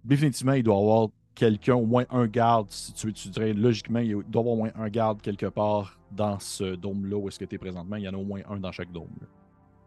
définitivement, 0.03 0.53
il 0.53 0.63
doit 0.63 0.75
y 0.75 0.79
avoir 0.79 1.09
quelqu'un, 1.35 1.75
au 1.75 1.85
moins 1.85 2.05
un 2.09 2.27
garde, 2.27 2.67
si 2.69 2.93
tu, 2.93 3.11
tu 3.13 3.29
dirais 3.29 3.53
logiquement, 3.53 3.99
il 3.99 4.11
doit 4.11 4.23
y 4.23 4.37
avoir 4.39 4.53
au 4.53 4.57
moins 4.57 4.71
un 4.75 4.89
garde 4.89 5.21
quelque 5.21 5.47
part 5.47 5.99
dans 6.11 6.39
ce 6.39 6.75
dôme-là 6.75 7.17
où 7.17 7.27
est-ce 7.27 7.39
que 7.39 7.45
tu 7.45 7.55
es 7.55 7.57
présentement. 7.57 7.95
Il 7.95 8.03
y 8.03 8.09
en 8.09 8.13
a 8.13 8.17
au 8.17 8.23
moins 8.23 8.41
un 8.49 8.57
dans 8.57 8.71
chaque 8.71 8.91
dôme. 8.91 9.07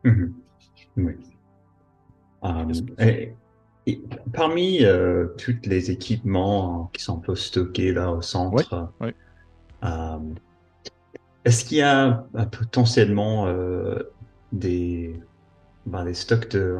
Mm-hmm. 0.04 0.32
Oui. 0.96 1.12
Um, 2.42 2.72
et, 2.98 3.32
parmi 4.32 4.84
euh, 4.84 5.28
tous 5.38 5.56
les 5.64 5.90
équipements 5.90 6.90
qui 6.92 7.02
sont 7.02 7.18
un 7.18 7.20
peu 7.20 7.36
stockés 7.36 7.92
là 7.92 8.10
au 8.12 8.20
centre, 8.20 8.92
um, 9.82 10.34
est-ce 11.44 11.64
qu'il 11.64 11.78
y 11.78 11.82
a 11.82 12.26
euh, 12.34 12.44
potentiellement 12.46 13.46
euh, 13.46 14.02
des 14.52 15.20
bah, 15.86 16.04
les 16.04 16.14
stocks 16.14 16.50
de. 16.50 16.58
euh, 16.60 16.78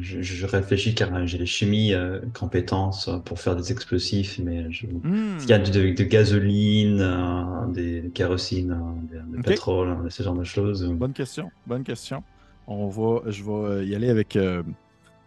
je, 0.00 0.22
je 0.22 0.46
réfléchis 0.46 0.94
car 0.94 1.26
j'ai 1.26 1.38
les 1.38 1.46
chimies 1.46 1.94
euh, 1.94 2.20
compétences 2.34 3.08
pour 3.24 3.40
faire 3.40 3.56
des 3.56 3.72
explosifs, 3.72 4.38
mais 4.38 4.70
je, 4.72 4.86
Hmm, 5.02 5.46
il 5.48 5.50
y 5.50 5.52
a 5.54 5.58
de, 5.58 5.70
de 5.94 6.04
gasoline, 6.04 7.00
euh, 7.00 7.66
des 7.72 8.10
kérosines, 8.14 8.72
euh, 8.72 9.22
des, 9.22 9.32
des 9.32 9.38
Ok. 9.38 9.44
pétrole, 9.44 9.88
euh, 10.06 10.10
ce 10.10 10.22
genre 10.22 10.34
de 10.36 10.44
choses. 10.44 10.84
Bonne 10.98 11.12
question. 11.12 11.52
Bonne 11.66 11.84
question. 11.84 12.24
On 12.66 12.88
va, 12.88 13.30
je 13.30 13.42
vais 13.44 13.50
euh, 13.52 13.84
y 13.84 13.94
aller 13.94 14.08
avec, 14.10 14.36
euh, 14.36 14.62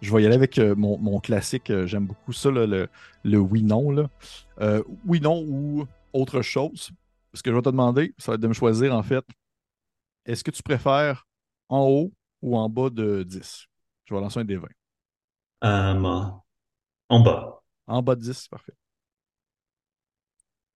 je 0.02 0.14
vais 0.14 0.24
y 0.24 0.26
aller 0.26 0.36
avec 0.36 0.58
euh, 0.60 0.76
mon, 0.76 0.98
mon 1.00 1.20
classique. 1.20 1.70
euh, 1.72 1.88
J'aime 1.88 2.08
beaucoup 2.08 2.34
ça, 2.34 2.52
là, 2.52 2.66
le, 2.68 2.90
le 3.24 3.38
oui-non. 3.40 4.10
Euh, 4.62 4.84
oui-non 5.06 5.44
ou 5.48 5.88
autre 6.14 6.42
chose. 6.42 6.92
Ce 7.34 7.44
que 7.44 7.52
je 7.52 7.56
vais 7.56 7.62
te 7.62 7.70
demander, 7.70 8.14
ça 8.18 8.32
va 8.32 8.36
être 8.36 8.42
de 8.42 8.48
me 8.48 8.54
choisir, 8.54 8.96
en 8.96 9.04
fait, 9.04 9.26
est-ce 10.26 10.44
que 10.44 10.52
tu 10.52 10.62
préfères 10.64 11.28
en 11.70 11.82
haut 11.88 12.12
ou 12.42 12.58
en 12.58 12.70
bas 12.70 12.90
de 12.90 13.24
10? 13.24 13.68
Je 14.06 14.14
vais 14.14 14.22
lancer 14.22 14.40
un 14.40 14.46
des 14.46 14.58
20. 14.58 14.68
Euh, 15.64 15.94
en 17.10 17.20
bas. 17.20 17.62
En 17.88 18.02
bas 18.02 18.16
de 18.16 18.22
10, 18.22 18.34
c'est 18.34 18.50
parfait. 18.50 18.74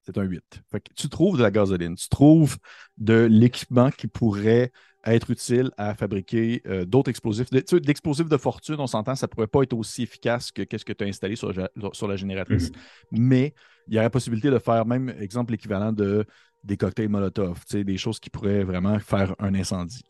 C'est 0.04 0.18
un 0.18 0.24
8. 0.24 0.62
Fait 0.72 0.80
que 0.80 0.94
tu 0.96 1.10
trouves 1.10 1.38
de 1.38 1.44
la 1.44 1.52
gasoline, 1.52 1.96
tu 1.96 2.10
trouves 2.10 2.58
de 2.98 3.28
l'équipement 3.30 3.92
qui 3.92 4.08
pourrait 4.08 4.72
être 5.06 5.30
utile 5.32 5.72
à 5.78 5.94
fabriquer 5.96 6.62
euh, 6.66 6.86
d'autres 6.86 7.10
explosifs. 7.10 7.50
De, 7.52 7.60
tu 7.60 7.78
sais, 7.78 7.82
l'explosif 7.86 8.28
de 8.28 8.38
fortune, 8.38 8.76
on 8.80 8.88
s'entend, 8.88 9.16
ça 9.16 9.28
ne 9.28 9.30
pourrait 9.30 9.48
pas 9.48 9.62
être 9.64 9.74
aussi 9.74 10.04
efficace 10.04 10.52
que 10.52 10.64
ce 10.76 10.86
que 10.86 10.94
tu 10.94 11.04
as 11.04 11.08
installé 11.08 11.36
sur, 11.36 11.54
la- 11.54 11.70
sur 11.94 12.08
la 12.08 12.16
génératrice. 12.16 12.72
Mhm. 12.72 12.78
Mais 13.12 13.54
il 13.88 13.96
y 13.96 14.00
aurait 14.00 14.10
possibilité 14.10 14.50
de 14.50 14.60
faire 14.60 14.86
même, 14.86 15.10
exemple, 15.20 15.52
l'équivalent 15.52 15.92
de 15.92 16.26
des 16.64 16.78
cocktails 16.78 17.10
Molotov, 17.10 17.60
tu 17.66 17.78
sais, 17.78 17.84
des 17.84 17.98
choses 17.98 18.20
qui 18.20 18.30
pourraient 18.30 18.64
vraiment 18.64 19.00
faire 19.00 19.36
un 19.40 19.56
incendie. 19.56 20.04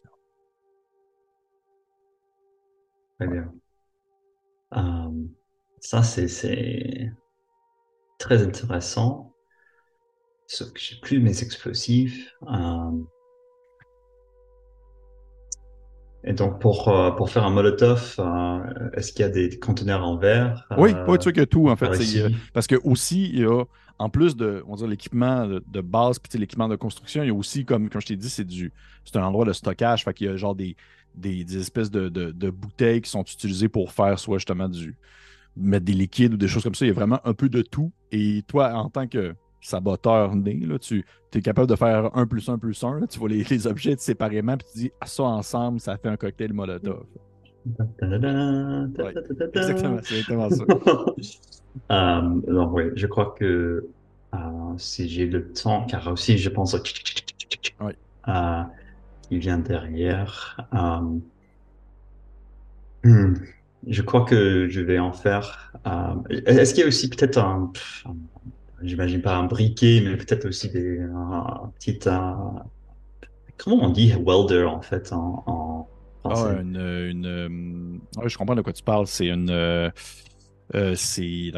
Très 3.21 3.29
bien. 3.29 3.53
Euh, 4.75 5.11
ça, 5.79 6.01
c'est, 6.01 6.27
c'est 6.27 7.11
très 8.17 8.41
intéressant. 8.41 9.35
Sauf 10.47 10.73
que 10.73 10.79
j'ai 10.79 10.95
plus 11.01 11.19
mes 11.19 11.43
explosifs. 11.43 12.33
Euh, 12.51 12.91
et 16.23 16.33
donc, 16.33 16.59
pour, 16.59 16.89
euh, 16.89 17.11
pour 17.11 17.29
faire 17.29 17.45
un 17.45 17.51
molotov, 17.51 18.15
euh, 18.17 18.89
est-ce 18.93 19.11
qu'il 19.11 19.21
y 19.21 19.25
a 19.25 19.29
des 19.29 19.59
conteneurs 19.59 20.03
en 20.03 20.17
verre? 20.17 20.65
Oui, 20.79 20.91
euh, 20.91 21.05
oui, 21.07 21.19
tu 21.19 21.25
sais 21.25 21.33
que 21.33 21.41
tout, 21.41 21.69
en 21.69 21.75
fait. 21.75 21.91
euh, 21.91 22.29
parce 22.53 22.65
que 22.65 22.75
aussi, 22.83 23.29
il 23.29 23.41
y 23.41 23.45
a, 23.45 23.63
en 23.99 24.09
plus 24.09 24.35
de, 24.35 24.63
on 24.67 24.75
l'équipement 24.87 25.45
de, 25.45 25.63
de 25.67 25.81
base, 25.81 26.17
puis 26.17 26.39
l'équipement 26.39 26.67
de 26.67 26.75
construction, 26.75 27.21
il 27.21 27.27
y 27.27 27.29
a 27.29 27.35
aussi, 27.35 27.65
comme, 27.65 27.87
comme 27.87 28.01
je 28.01 28.07
t'ai 28.07 28.15
dit, 28.15 28.31
c'est 28.31 28.45
du 28.45 28.73
c'est 29.05 29.17
un 29.17 29.23
endroit 29.23 29.45
de 29.45 29.53
stockage. 29.53 30.03
Fait 30.05 30.13
qu'il 30.13 30.25
y 30.27 30.29
a 30.29 30.35
genre 30.35 30.55
des, 30.55 30.75
des, 31.15 31.43
des 31.43 31.57
espèces 31.57 31.91
de, 31.91 32.09
de- 32.09 32.31
de 32.31 32.49
bouteilles 32.49 33.01
qui 33.01 33.09
sont 33.09 33.23
utilisées 33.23 33.69
pour 33.69 33.91
faire 33.91 34.17
soit 34.19 34.37
justement 34.37 34.69
du 34.69 34.95
mettre 35.57 35.85
des 35.85 35.93
liquides 35.93 36.33
ou 36.33 36.37
des 36.37 36.47
choses 36.47 36.63
comme 36.63 36.75
ça. 36.75 36.85
Il 36.85 36.89
y 36.89 36.91
a 36.91 36.93
vraiment 36.95 37.19
un 37.25 37.33
peu 37.33 37.49
de 37.49 37.61
tout. 37.61 37.91
Et 38.11 38.41
toi, 38.47 38.73
en 38.73 38.89
tant 38.89 39.07
que 39.07 39.33
saboteur 39.59 40.35
né, 40.35 40.55
là, 40.65 40.79
tu 40.79 41.05
es 41.33 41.41
capable 41.41 41.67
de 41.69 41.75
faire 41.75 42.09
un 42.17 42.25
plus 42.25 42.49
un 42.49 42.57
plus 42.57 42.83
un. 42.83 42.99
là. 42.99 43.07
tu 43.07 43.19
vois 43.19 43.29
les, 43.29 43.43
les 43.43 43.67
objets 43.67 43.95
séparément, 43.97 44.57
puis 44.57 44.67
tu 44.71 44.77
dis 44.79 44.91
ah, 45.01 45.05
ça 45.05 45.23
ensemble, 45.23 45.79
ça 45.79 45.97
fait 45.97 46.07
un 46.09 46.17
cocktail 46.17 46.51
Molotov. 46.53 47.03
Ouais. 47.65 49.13
Exactement, 49.53 49.99
c'est 50.03 50.15
exactement 50.19 50.49
ça. 50.49 50.63
Euh, 51.89 52.21
donc, 52.51 52.73
oui, 52.73 52.83
je 52.95 53.07
crois 53.07 53.33
que 53.39 53.85
euh, 54.35 54.37
si 54.77 55.07
j'ai 55.07 55.25
le 55.25 55.53
temps, 55.53 55.85
car 55.85 56.05
aussi 56.11 56.37
je 56.37 56.49
pense 56.49 56.75
Oui. 57.79 57.93
euh, 58.27 58.63
qui 59.31 59.39
vient 59.39 59.57
derrière. 59.59 60.57
euh, 60.75 61.19
hmm, 63.03 63.33
je 63.87 64.01
crois 64.01 64.25
que 64.25 64.67
je 64.69 64.81
vais 64.81 64.99
en 64.99 65.13
faire. 65.13 65.73
euh, 65.87 66.15
est-ce 66.29 66.73
qu'il 66.73 66.81
y 66.81 66.83
a 66.85 66.87
aussi 66.87 67.09
peut-être 67.09 67.37
un, 67.39 67.71
j'imagine 68.81 69.21
pas 69.21 69.35
un 69.35 69.45
briquet, 69.45 70.01
mais 70.03 70.17
peut-être 70.17 70.45
aussi 70.47 70.69
des 70.69 70.99
un, 71.01 71.71
petit 71.79 71.99
un- 72.09 72.65
comment 73.57 73.83
on 73.85 73.89
dit 73.89 74.13
welder 74.13 74.63
en 74.65 74.81
fait 74.81 75.11
en, 75.13 75.43
en 75.47 75.89
Ah, 76.29 76.35
français? 76.35 76.61
une, 76.61 76.77
une, 76.77 77.25
euh, 77.25 78.27
je 78.29 78.37
comprends 78.37 78.55
de 78.55 78.61
quoi 78.61 78.73
tu 78.73 78.83
parles. 78.83 79.07
C'est 79.07 79.27
une. 79.27 79.49
euh, 79.49 79.89
c'est. 80.95 81.51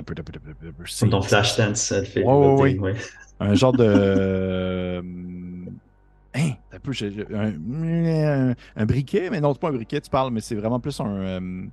Dans 1.01 1.21
Flashdance, 1.21 1.91
elle 1.91 2.05
fait 2.07 2.23
Ouais, 2.23 2.77
un 3.39 3.55
genre 3.55 3.73
de. 3.73 5.01
hein, 6.33 6.53
un 6.73 6.79
peu. 6.79 6.91
Un, 7.33 8.51
un- 8.51 8.55
un 8.75 8.85
briquet, 8.85 9.29
mais 9.29 9.39
non, 9.41 9.53
c'est 9.53 9.59
pas 9.61 9.69
un 9.69 9.73
briquet, 9.73 10.01
tu 10.01 10.09
parles, 10.09 10.31
mais 10.31 10.41
c'est 10.41 10.55
vraiment 10.55 10.79
plus 10.79 10.99
un. 10.99 11.15
euh, 11.15 11.65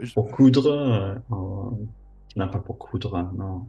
je- 0.00 0.12
Pour 0.14 0.30
coudre, 0.30 0.66
euh, 0.66 1.14
non 2.36 2.48
pas 2.48 2.58
pour 2.58 2.78
coudre, 2.78 3.16
hein, 3.16 3.30
non. 3.36 3.66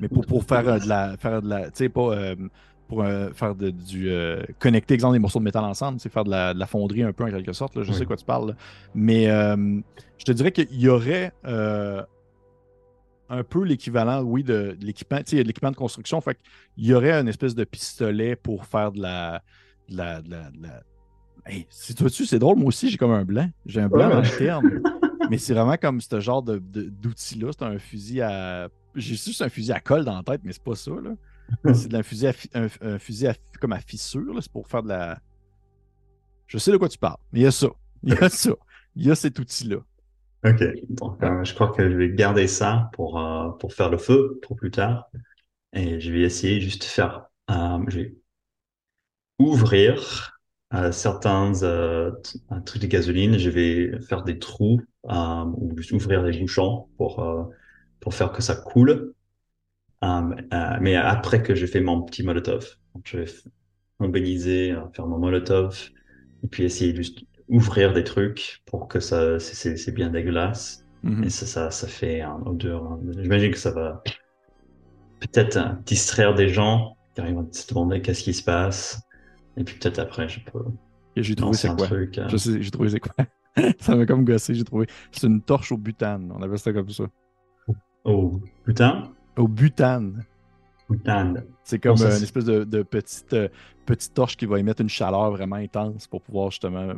mais 0.00 0.08
pour, 0.08 0.26
pour 0.26 0.44
faire 0.44 0.68
euh, 0.68 0.78
de 0.78 0.88
la. 0.88 1.16
Faire 1.16 1.42
de 1.42 1.48
la 1.48 1.64
tu 1.66 1.70
sais, 1.74 1.88
pas. 1.88 2.12
euh, 2.14 2.36
pour 2.88 3.02
euh, 3.04 3.30
faire 3.32 3.54
de- 3.54 3.70
du. 3.70 4.10
euh, 4.10 4.42
connecter, 4.58 4.94
exemple, 4.94 5.12
des 5.12 5.20
morceaux 5.20 5.38
de 5.38 5.44
métal 5.44 5.64
ensemble, 5.64 6.00
c'est 6.00 6.08
faire 6.12 6.24
de 6.24 6.30
la, 6.30 6.52
de 6.54 6.58
la 6.58 6.66
fonderie 6.66 7.02
un 7.04 7.12
peu 7.12 7.24
en 7.24 7.30
quelque 7.30 7.52
sorte. 7.52 7.76
là, 7.76 7.82
je 7.84 7.92
Oui. 7.92 7.96
sais 7.98 8.04
quoi 8.06 8.16
tu 8.16 8.24
parles. 8.24 8.48
là. 8.48 8.54
Mais 8.94 9.26
je 9.26 10.24
te 10.24 10.32
dirais 10.32 10.50
qu'il 10.52 10.74
y 10.80 10.88
aurait. 10.88 11.32
un 13.32 13.44
peu 13.44 13.62
l'équivalent, 13.64 14.22
oui, 14.22 14.42
de, 14.42 14.76
de 14.78 14.84
l'équipement. 14.84 15.18
Tu 15.18 15.24
sais, 15.26 15.36
il 15.36 15.38
y 15.38 15.40
a 15.40 15.44
de 15.44 15.48
l'équipement 15.48 15.70
de 15.70 15.76
construction. 15.76 16.20
Fait 16.20 16.36
qu'il 16.74 16.84
y 16.86 16.92
aurait 16.94 17.12
une 17.12 17.28
espèce 17.28 17.54
de 17.54 17.62
pistolet 17.64 18.34
pour 18.34 18.64
faire 18.66 18.90
de 18.92 19.00
la. 19.02 19.42
De 19.90 19.96
la, 19.96 20.22
de 20.22 20.30
la, 20.30 20.50
de 20.50 20.62
la- 20.62 20.82
Hey, 21.46 21.66
si 21.70 21.94
tu 21.94 22.02
vois-tu, 22.02 22.26
c'est 22.26 22.38
drôle, 22.38 22.58
moi 22.58 22.68
aussi, 22.68 22.90
j'ai 22.90 22.96
comme 22.98 23.12
un 23.12 23.24
blanc. 23.24 23.50
J'ai 23.66 23.80
un 23.80 23.88
blanc 23.88 24.08
Ouais. 24.08 24.14
dans 24.14 24.20
le 24.20 24.38
terme. 24.38 24.70
Mais 25.30 25.38
c'est 25.38 25.54
vraiment 25.54 25.76
comme 25.76 26.00
ce 26.00 26.20
genre 26.20 26.42
de- 26.42 26.58
d'outil-là. 26.58 27.50
C'est 27.52 27.64
un 27.64 27.78
fusil 27.78 28.20
à. 28.20 28.68
J'ai 28.94 29.14
juste 29.14 29.40
un 29.42 29.48
fusil 29.48 29.72
à 29.72 29.80
colle 29.80 30.04
dans 30.04 30.16
la 30.16 30.22
tête, 30.22 30.40
mais 30.44 30.52
c'est 30.52 30.62
pas 30.62 30.74
ça, 30.74 30.90
là. 30.90 31.10
C'est 31.74 31.90
la 31.92 32.02
fusil 32.04 32.26
à 32.28 32.32
fi- 32.32 32.50
un, 32.54 32.68
un 32.80 32.98
fusil 33.00 33.26
à, 33.26 33.34
comme 33.60 33.72
à 33.72 33.80
fissure. 33.80 34.36
C'est 34.40 34.52
pour 34.52 34.68
faire 34.68 34.82
de 34.84 34.88
la. 34.88 35.18
Je 36.46 36.58
sais 36.58 36.70
de 36.72 36.76
quoi 36.76 36.88
tu 36.88 36.98
parles. 36.98 37.16
Mais 37.32 37.40
il 37.40 37.42
y 37.42 37.46
a 37.46 37.50
ça. 37.50 37.68
Il 38.02 38.14
y 38.14 38.16
a 38.18 38.28
ça. 38.28 38.50
Il 38.96 39.06
y 39.06 39.10
a 39.10 39.14
cet 39.14 39.38
outil-là. 39.38 39.76
Ok, 40.44 40.62
donc 40.88 41.22
euh, 41.22 41.44
je 41.44 41.54
crois 41.54 41.68
que 41.72 41.90
je 41.90 41.96
vais 41.96 42.10
garder 42.14 42.46
ça 42.46 42.90
pour, 42.94 43.20
euh, 43.20 43.50
pour 43.58 43.72
faire 43.74 43.90
le 43.90 43.98
feu 43.98 44.38
pour 44.42 44.56
plus 44.56 44.70
tard. 44.70 45.10
Et 45.72 46.00
je 46.00 46.10
vais 46.12 46.20
essayer 46.22 46.60
juste 46.60 46.80
de 46.82 46.86
faire, 46.86 47.26
euh, 47.50 47.78
je 47.88 47.98
vais 48.00 48.14
ouvrir 49.40 50.32
euh, 50.74 50.92
certains 50.92 51.52
euh, 51.62 52.12
t- 52.22 52.38
un 52.50 52.60
truc 52.60 52.82
de 52.82 52.86
gasoline. 52.86 53.38
Je 53.38 53.50
vais 53.50 54.00
faire 54.02 54.22
des 54.22 54.38
trous 54.38 54.80
euh, 55.10 55.44
ou 55.56 55.72
juste 55.76 55.92
ouvrir 55.92 56.22
les 56.22 56.38
bouchons 56.38 56.86
pour, 56.96 57.20
euh, 57.20 57.44
pour 58.00 58.14
faire 58.14 58.32
que 58.32 58.42
ça 58.42 58.54
coule. 58.54 59.14
Mais 60.80 60.96
après 60.96 61.42
que 61.42 61.54
je 61.54 61.66
fais 61.66 61.80
mon 61.80 62.02
petit 62.02 62.22
molotov, 62.22 62.66
donc 62.94 63.04
je 63.04 63.18
vais 63.18 63.26
euh, 64.72 64.80
faire 64.94 65.06
mon 65.06 65.18
molotov 65.18 65.88
et 66.42 66.48
puis 66.48 66.64
essayer 66.64 66.94
juste 66.94 67.20
ouvrir 67.48 67.92
des 67.92 68.04
trucs 68.04 68.62
pour 68.66 68.88
que 68.88 69.00
ça, 69.00 69.38
c'est- 69.40 69.76
bien 69.92 70.10
dégueulasse. 70.10 70.84
Mhm. 71.02 71.24
Et 71.24 71.30
ça, 71.30 71.46
ça, 71.46 71.70
ça 71.70 71.88
fait 71.88 72.20
un 72.20 72.40
odeur. 72.46 72.98
J'imagine 73.18 73.50
que 73.52 73.58
ça 73.58 73.72
va 73.72 74.02
peut-être 75.20 75.58
distraire 75.84 76.34
des 76.34 76.48
gens 76.48 76.96
car 77.14 77.28
ils 77.28 77.34
vont 77.34 77.48
se 77.52 77.66
demander 77.68 78.00
qu'est-ce 78.00 78.22
qui 78.22 78.34
se 78.34 78.42
passe. 78.44 79.00
Et 79.56 79.64
puis 79.64 79.76
peut-être 79.78 79.98
après, 79.98 80.28
je 80.28 80.40
peux 80.40 80.64
j'ai 81.16 81.34
trouvé 81.34 81.56
c'est 81.56 81.68
quoi? 81.74 81.86
truc. 81.86 82.18
euh, 82.18 82.28
Je 82.28 82.36
sais, 82.36 82.62
j'ai 82.62 82.70
trouvé 82.70 82.88
c'est 82.90 83.00
quoi? 83.00 83.14
ça 83.80 83.96
m'a 83.96 84.06
comme 84.06 84.24
gossé, 84.24 84.54
j'ai 84.54 84.64
trouvé. 84.64 84.86
C'est 85.10 85.26
une 85.26 85.42
torche 85.42 85.72
au 85.72 85.76
butane. 85.76 86.32
On 86.34 86.40
appelle 86.42 86.58
ça 86.58 86.72
comme 86.72 86.88
ça. 86.88 87.04
Oh, 88.04 88.40
putain, 88.64 89.12
Au 89.36 89.46
butane. 89.48 90.24
putain. 90.88 91.34
C'est 91.64 91.78
comme 91.78 91.96
Bon, 91.96 92.04
euh, 92.04 92.16
une 92.16 92.22
espèce 92.22 92.44
de, 92.44 92.64
de 92.64 92.82
petite, 92.82 93.32
euh, 93.34 93.48
petite 93.84 94.14
torche 94.14 94.36
qui 94.36 94.46
va 94.46 94.58
émettre 94.58 94.80
une 94.80 94.88
chaleur 94.88 95.30
vraiment 95.32 95.56
intense 95.56 96.06
pour 96.06 96.22
pouvoir 96.22 96.50
justement 96.50 96.94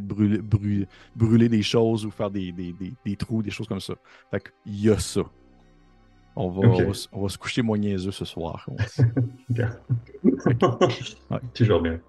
brûler, 0.00 0.38
brûler, 0.38 0.86
brûler 1.16 1.48
des 1.48 1.62
choses 1.62 2.06
ou 2.06 2.10
faire 2.10 2.30
des, 2.30 2.52
des, 2.52 2.72
des, 2.72 2.92
des 3.04 3.16
trous, 3.16 3.42
des 3.42 3.50
choses 3.50 3.66
comme 3.66 3.80
ça. 3.80 3.94
Fait 4.30 4.42
qu'il 4.64 4.80
y 4.80 4.90
a 4.90 4.98
ça. 4.98 5.22
On 6.36 6.48
va, 6.50 6.68
on, 6.68 6.86
va, 6.88 6.94
se- 6.94 7.08
on 7.12 7.22
va 7.22 7.28
se 7.28 7.38
coucher 7.38 7.62
moins 7.62 7.78
niaiseux 7.78 8.10
ce 8.10 8.24
soir. 8.24 8.66
Toujours 11.54 11.80
bien. 11.80 12.00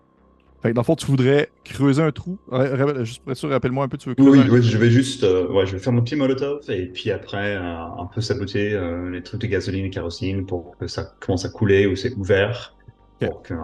Fait 0.62 0.70
que 0.70 0.74
dans 0.76 0.82
le 0.82 0.86
fond, 0.86 0.96
tu 0.96 1.06
voudrais 1.06 1.52
creuser 1.64 2.02
un 2.02 2.12
trou? 2.12 2.40
Ra- 2.48 2.76
ra- 2.76 3.04
Juste 3.04 3.22
pour 3.22 3.32
être 3.32 3.38
sûr, 3.38 3.50
rappelle-moi 3.50 3.86
un 3.86 3.88
peu, 3.88 3.98
tu 3.98 4.10
veux 4.10 4.16
creuser 4.16 4.32
Oui, 4.32 4.40
un 4.40 4.50
oui, 4.50 4.64
je 4.64 4.78
vais 4.80 4.90
juste, 4.90 5.24
euh, 5.24 5.48
ouais, 5.52 5.68
je 5.68 5.74
vais 5.74 5.80
faire 5.80 5.94
mon 5.94 6.02
petit 6.02 6.16
molotov 6.16 6.62
et 6.70 6.88
puis 6.88 7.12
après 7.12 7.56
euh, 7.56 7.62
un 7.62 8.10
peu 8.12 8.20
saboter 8.22 8.74
euh, 8.74 9.12
les 9.12 9.22
trucs 9.22 9.42
de 9.42 9.48
gasoline 9.48 9.86
et 9.86 9.90
kérosine 9.92 10.46
pour 10.46 10.76
que 10.80 10.88
ça 10.88 11.04
commence 11.20 11.46
à 11.46 11.50
couler 11.50 11.86
ou 11.86 11.96
c'est 11.96 12.16
ouvert. 12.16 12.76
Pour 13.20 13.44
que 13.44 13.54
euh, 13.54 13.58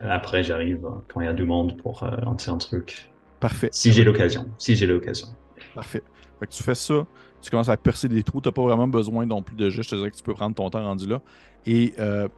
après 0.00 0.42
j'arrive 0.42 0.80
quand 1.12 1.20
il 1.20 1.26
y 1.26 1.28
a 1.28 1.34
du 1.34 1.44
monde 1.44 1.76
pour 1.76 2.08
lancer 2.22 2.50
un 2.50 2.56
truc. 2.58 3.10
Parfait. 3.38 3.68
Si 3.70 3.92
j'ai 3.92 4.02
l'occasion, 4.04 4.46
si 4.56 4.76
j'ai 4.76 4.86
l'occasion. 4.86 5.28
Parfait. 5.74 6.02
Fait 6.40 6.46
que 6.46 6.52
tu 6.52 6.62
fais 6.62 6.74
ça, 6.74 7.06
tu 7.40 7.50
commences 7.50 7.68
à 7.68 7.76
percer 7.76 8.08
des 8.08 8.22
trous, 8.22 8.40
tu 8.40 8.48
n'as 8.48 8.52
pas 8.52 8.62
vraiment 8.62 8.88
besoin 8.88 9.26
non 9.26 9.42
plus 9.42 9.56
de 9.56 9.70
jeu. 9.70 9.82
Je 9.82 9.90
te 9.90 9.94
dirais 9.94 10.10
que 10.10 10.16
tu 10.16 10.22
peux 10.22 10.34
prendre 10.34 10.54
ton 10.54 10.68
temps 10.70 10.82
rendu 10.82 11.06
là. 11.06 11.20
Et 11.64 11.94
euh, 11.98 12.28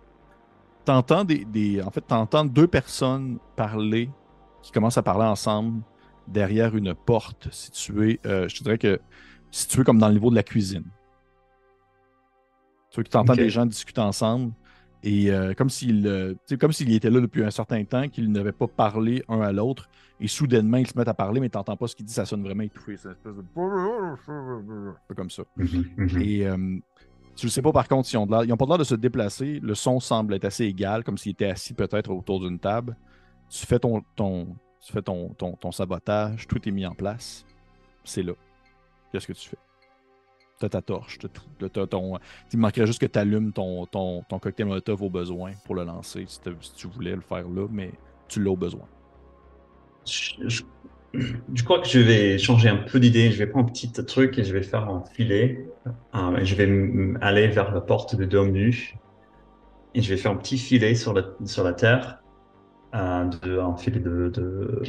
t'entends 0.84 1.24
des, 1.24 1.44
des. 1.44 1.82
En 1.82 1.90
fait, 1.90 2.02
t'entends 2.02 2.44
deux 2.44 2.66
personnes 2.66 3.38
parler 3.56 4.10
qui 4.62 4.72
commencent 4.72 4.98
à 4.98 5.02
parler 5.02 5.24
ensemble 5.24 5.82
derrière 6.26 6.76
une 6.76 6.94
porte 6.94 7.48
située, 7.52 8.20
euh, 8.26 8.48
je 8.48 8.56
te 8.56 8.62
dirais 8.62 8.78
que 8.78 9.00
située 9.50 9.84
comme 9.84 9.98
dans 9.98 10.08
le 10.08 10.14
niveau 10.14 10.30
de 10.30 10.34
la 10.34 10.42
cuisine. 10.42 10.84
Tu 12.90 12.96
vois 12.96 13.04
que 13.04 13.08
tu 13.08 13.16
entends 13.16 13.34
des 13.34 13.50
gens 13.50 13.66
discuter 13.66 14.00
ensemble 14.00 14.52
et 15.02 15.30
euh, 15.30 15.54
comme 15.54 15.70
s'il 15.70 16.06
euh, 16.06 16.34
comme 16.58 16.72
s'il 16.72 16.92
était 16.92 17.10
là 17.10 17.20
depuis 17.20 17.44
un 17.44 17.50
certain 17.50 17.84
temps, 17.84 18.08
qu'ils 18.08 18.30
n'avaient 18.30 18.52
pas 18.52 18.66
parlé 18.66 19.22
un 19.28 19.40
à 19.40 19.52
l'autre 19.52 19.88
et 20.20 20.26
soudainement 20.26 20.78
ils 20.78 20.86
se 20.86 20.98
mettent 20.98 21.08
à 21.08 21.14
parler 21.14 21.40
mais 21.40 21.48
tu 21.48 21.56
n'entends 21.56 21.76
pas 21.76 21.86
ce 21.86 21.94
qu'ils 21.94 22.06
disent, 22.06 22.16
ça 22.16 22.24
sonne 22.24 22.42
vraiment 22.42 22.64
étouffé, 22.64 22.96
c'est 22.96 23.08
une 23.08 23.12
espèce 23.12 23.36
de 23.36 25.14
comme 25.14 25.30
ça. 25.30 25.44
Mhm, 25.56 25.84
mhm. 25.96 26.20
Et 26.20 26.46
tu 27.38 27.46
ne 27.46 27.50
sais 27.50 27.62
pas 27.62 27.70
par 27.70 27.86
contre 27.86 28.08
s'ils 28.08 28.18
ont 28.18 28.26
de 28.26 28.32
l'air. 28.32 28.42
Ils 28.42 28.48
n'ont 28.48 28.56
pas 28.56 28.66
l'air 28.66 28.78
de 28.78 28.84
se 28.84 28.96
déplacer. 28.96 29.60
Le 29.62 29.76
son 29.76 30.00
semble 30.00 30.34
être 30.34 30.44
assez 30.44 30.64
égal, 30.64 31.04
comme 31.04 31.16
s'ils 31.16 31.32
étaient 31.32 31.50
assis 31.50 31.72
peut-être 31.72 32.10
autour 32.10 32.40
d'une 32.40 32.58
table. 32.58 32.96
Tu 33.48 33.64
fais 33.64 33.78
ton, 33.78 34.02
ton, 34.16 34.56
tu 34.80 34.92
fais 34.92 35.02
ton, 35.02 35.28
ton, 35.34 35.70
sabotage, 35.70 36.48
tout 36.48 36.68
est 36.68 36.72
mis 36.72 36.84
en 36.84 36.94
place. 36.94 37.46
C'est 38.02 38.24
là. 38.24 38.32
Qu'est-ce 39.12 39.28
que 39.28 39.32
tu 39.34 39.50
fais? 39.50 39.56
Tu 40.58 40.66
as 40.66 40.68
ta 40.68 40.82
torche, 40.82 41.18
t'as 41.58 41.86
ton. 41.86 42.18
Il 42.52 42.58
manquerait 42.58 42.86
juste 42.86 43.00
que 43.00 43.06
tu 43.06 43.18
allumes 43.18 43.52
ton, 43.52 43.86
ton, 43.86 44.22
ton, 44.28 44.38
cocktail 44.38 44.66
Molotov 44.66 45.02
au 45.02 45.10
besoin 45.10 45.52
pour 45.64 45.76
le 45.76 45.84
lancer, 45.84 46.24
si, 46.26 46.40
tu 46.76 46.88
voulais 46.88 47.14
le 47.14 47.20
faire 47.20 47.48
là, 47.48 47.66
mais 47.70 47.92
tu 48.26 48.42
l'as 48.42 48.50
au 48.50 48.56
besoin. 48.56 48.86
Je 50.04 51.64
crois 51.64 51.80
que 51.80 51.88
je 51.88 52.00
vais 52.00 52.38
changer 52.38 52.68
un 52.68 52.76
peu 52.76 53.00
d'idée. 53.00 53.30
Je 53.30 53.38
vais 53.38 53.46
prendre 53.46 53.68
un 53.68 53.72
petit 53.72 53.90
truc 53.92 54.38
et 54.38 54.44
je 54.44 54.52
vais 54.52 54.62
faire 54.62 54.88
un 54.88 55.04
filet. 55.14 55.66
Je 56.14 56.54
vais 56.54 57.18
aller 57.20 57.48
vers 57.48 57.72
la 57.72 57.80
porte 57.80 58.16
de 58.16 58.24
Dôme 58.24 58.50
nu. 58.50 58.94
Et 59.94 60.02
je 60.02 60.10
vais 60.10 60.16
faire 60.16 60.32
un 60.32 60.36
petit 60.36 60.58
filet 60.58 60.94
sur 60.94 61.14
la, 61.14 61.22
sur 61.44 61.64
la 61.64 61.72
terre. 61.72 62.22
Euh, 62.94 63.24
de, 63.24 63.58
un 63.58 63.76
filet 63.76 64.00
de, 64.00 64.28
de, 64.28 64.82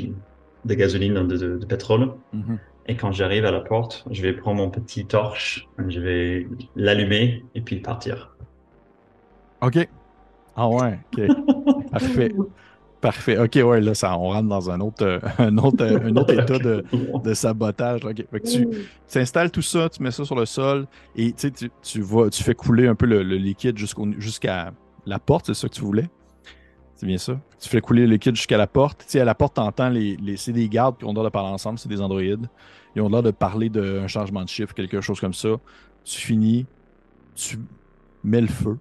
de 0.65 0.73
gasoline, 0.73 1.27
de, 1.27 1.57
de 1.57 1.65
pétrole. 1.65 2.13
Mm-hmm. 2.33 2.57
Et 2.89 2.95
quand 2.95 3.11
j'arrive 3.11 3.45
à 3.45 3.51
la 3.51 3.59
porte, 3.59 4.03
je 4.09 4.23
vais 4.23 4.33
prendre 4.33 4.57
mon 4.57 4.71
petit 4.71 5.05
torche. 5.05 5.67
Je 5.87 5.99
vais 5.99 6.47
l'allumer 6.75 7.45
et 7.53 7.61
puis 7.61 7.75
partir. 7.81 8.35
OK. 9.61 9.87
Ah 10.55 10.67
ouais, 10.67 10.99
OK. 11.13 11.91
Parfait. 11.91 12.33
Parfait. 12.99 13.37
OK, 13.37 13.59
ouais, 13.63 13.79
là, 13.79 13.93
ça, 13.93 14.17
on 14.17 14.29
rentre 14.29 14.49
dans 14.49 14.71
un 14.71 14.79
autre, 14.79 15.05
euh, 15.05 15.19
un 15.37 15.55
autre, 15.59 15.85
euh, 15.85 15.99
un 16.03 16.15
autre 16.15 16.33
état 16.41 16.57
de, 16.57 16.83
de 17.23 17.33
sabotage. 17.35 18.03
OK. 18.05 18.25
Fait 18.31 18.39
que 18.39 18.47
tu, 18.47 19.19
installes 19.19 19.51
tout 19.51 19.61
ça, 19.61 19.87
tu 19.87 20.01
mets 20.01 20.09
ça 20.09 20.25
sur 20.25 20.35
le 20.35 20.47
sol 20.47 20.87
et 21.15 21.31
tu, 21.33 21.51
tu, 21.51 21.69
tu 21.83 22.43
fais 22.43 22.55
couler 22.55 22.87
un 22.87 22.95
peu 22.95 23.05
le, 23.05 23.21
liquide 23.21 23.77
jusqu'à 23.77 24.73
la 25.05 25.19
porte, 25.19 25.45
c'est 25.45 25.53
ça 25.53 25.69
que 25.69 25.75
tu 25.75 25.81
voulais? 25.81 26.09
C'est 26.99 27.05
bien 27.05 27.17
ça? 27.17 27.39
Tu 27.61 27.69
fais 27.69 27.80
couler 27.80 28.05
le 28.05 28.11
liquide 28.11 28.35
jusqu'à 28.35 28.57
la 28.57 28.67
porte. 28.67 29.05
Tu 29.05 29.11
sais, 29.11 29.19
à 29.21 29.23
la 29.23 29.34
porte, 29.34 29.53
tu 29.55 29.61
entends 29.61 29.88
les, 29.88 30.17
les 30.17 30.35
c'est 30.35 30.51
des 30.51 30.67
gardes 30.67 30.97
qui 30.97 31.05
ont 31.05 31.13
l'air 31.13 31.23
de 31.23 31.30
parler 31.30 31.47
ensemble, 31.49 31.80
c'est 31.80 31.88
des 31.88 32.01
androïdes. 32.01 32.49
Ils 32.93 33.01
ont 33.01 33.07
l'air 33.07 33.23
de 33.23 33.31
parler 33.31 33.69
d'un 33.69 34.05
changement 34.07 34.43
de 34.43 34.49
chiffre, 34.49 34.73
quelque 34.73 34.99
chose 34.99 35.17
comme 35.17 35.34
ça. 35.34 35.47
Tu 36.03 36.19
finis, 36.19 36.65
tu 37.35 37.57
mets 38.26 38.41
le 38.41 38.47
feu. 38.47 38.77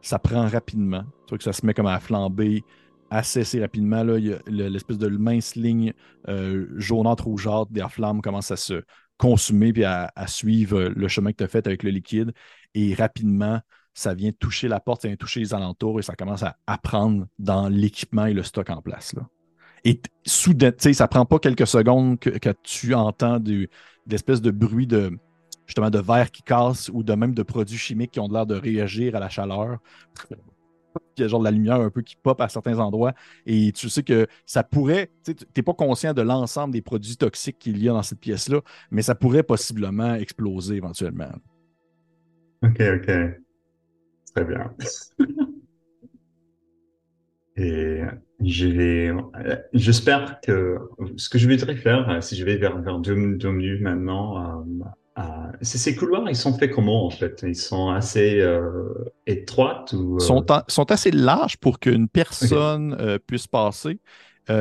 Ça 0.00 0.20
prend 0.20 0.46
rapidement. 0.46 1.02
Tu 1.26 1.30
vois 1.30 1.38
que 1.38 1.44
ça 1.44 1.52
se 1.52 1.66
met 1.66 1.74
comme 1.74 1.88
à 1.88 1.98
flamber 1.98 2.62
assez, 3.10 3.60
rapidement. 3.60 4.04
Là, 4.04 4.18
il 4.18 4.26
y 4.26 4.32
a 4.32 4.68
l'espèce 4.68 4.98
de 4.98 5.08
mince 5.08 5.56
ligne 5.56 5.92
euh, 6.28 6.68
jaunâtre 6.76 7.24
rougeâtre 7.24 7.72
des 7.72 7.84
flammes 7.90 8.22
commence 8.22 8.52
à 8.52 8.56
se 8.56 8.84
consumer 9.18 9.72
puis 9.72 9.82
à, 9.82 10.12
suivre 10.28 10.82
le 10.82 11.08
chemin 11.08 11.32
que 11.32 11.38
tu 11.38 11.44
as 11.44 11.48
fait 11.48 11.66
avec 11.66 11.82
le 11.82 11.90
liquide. 11.90 12.32
Et 12.74 12.94
rapidement, 12.94 13.60
ça 13.94 14.14
vient 14.14 14.32
toucher 14.32 14.68
la 14.68 14.80
porte, 14.80 15.02
ça 15.02 15.08
vient 15.08 15.16
toucher 15.16 15.40
les 15.40 15.54
alentours 15.54 15.98
et 15.98 16.02
ça 16.02 16.14
commence 16.14 16.42
à, 16.42 16.78
prendre 16.82 17.26
dans 17.38 17.68
l'équipement 17.68 18.26
et 18.26 18.34
le 18.34 18.42
stock 18.42 18.70
en 18.70 18.82
place. 18.82 19.14
Là. 19.14 19.28
Et 19.84 20.00
soudain, 20.24 20.72
ça 20.78 21.08
prend 21.08 21.24
pas 21.24 21.38
quelques 21.38 21.66
secondes 21.66 22.18
que, 22.18 22.30
tu 22.62 22.94
entends 22.94 23.38
d'espèces 24.06 24.42
de 24.42 24.50
bruit 24.50 24.86
de 24.86 25.10
justement 25.66 25.90
de 25.90 26.00
verre 26.00 26.30
qui 26.30 26.42
casse 26.42 26.90
ou 26.92 27.02
de 27.04 27.14
même 27.14 27.32
de 27.32 27.44
produits 27.44 27.78
chimiques 27.78 28.12
qui 28.12 28.20
ont 28.20 28.28
l'air 28.28 28.44
de 28.44 28.56
réagir 28.56 29.14
à 29.14 29.20
la 29.20 29.28
chaleur. 29.28 29.78
Il 31.16 31.22
y 31.22 31.24
a 31.24 31.28
genre 31.28 31.38
de 31.40 31.44
la 31.44 31.52
lumière 31.52 31.76
un 31.76 31.90
peu 31.90 32.02
qui 32.02 32.16
pop 32.16 32.40
à 32.40 32.48
certains 32.48 32.80
endroits. 32.80 33.12
Et 33.46 33.70
tu 33.72 33.88
sais 33.88 34.02
que 34.02 34.26
ça 34.46 34.64
pourrait, 34.64 35.12
tu 35.24 35.32
n'es 35.56 35.62
pas 35.62 35.74
conscient 35.74 36.12
de 36.12 36.22
l'ensemble 36.22 36.72
des 36.72 36.82
produits 36.82 37.16
toxiques 37.16 37.58
qu'il 37.60 37.80
y 37.82 37.88
a 37.88 37.92
dans 37.92 38.02
cette 38.02 38.18
pièce-là, 38.18 38.60
mais 38.90 39.02
ça 39.02 39.14
pourrait 39.14 39.44
possiblement 39.44 40.14
exploser 40.14 40.74
éventuellement. 40.74 41.30
Ok, 42.62 42.80
ok. 42.80 43.10
Très 44.34 44.44
bien. 44.44 44.72
Et 47.56 48.00
j'espère 49.74 50.40
que 50.40 50.78
ce 51.16 51.28
que 51.28 51.38
je 51.38 51.48
voudrais 51.48 51.76
faire, 51.76 52.22
si 52.22 52.36
je 52.36 52.44
vais 52.44 52.56
vers, 52.56 52.80
vers 52.80 52.98
deux, 52.98 53.14
minutes 53.14 53.82
maintenant, 53.82 54.60
euh, 54.60 54.84
ah, 55.16 55.50
ces 55.60 55.94
couloirs, 55.94 56.24
ils 56.28 56.36
sont 56.36 56.56
faits 56.56 56.70
comment 56.70 57.04
en 57.06 57.10
fait? 57.10 57.44
Ils 57.46 57.56
sont 57.56 57.90
assez 57.90 58.40
euh, 58.40 58.94
étroites 59.26 59.92
ou 59.92 60.16
euh? 60.16 60.20
sont, 60.20 60.46
sont 60.68 60.90
assez 60.90 61.10
larges 61.10 61.58
pour 61.58 61.80
qu'une 61.80 62.08
personne 62.08 62.96
euh, 62.98 63.18
puisse 63.18 63.46
passer, 63.46 63.98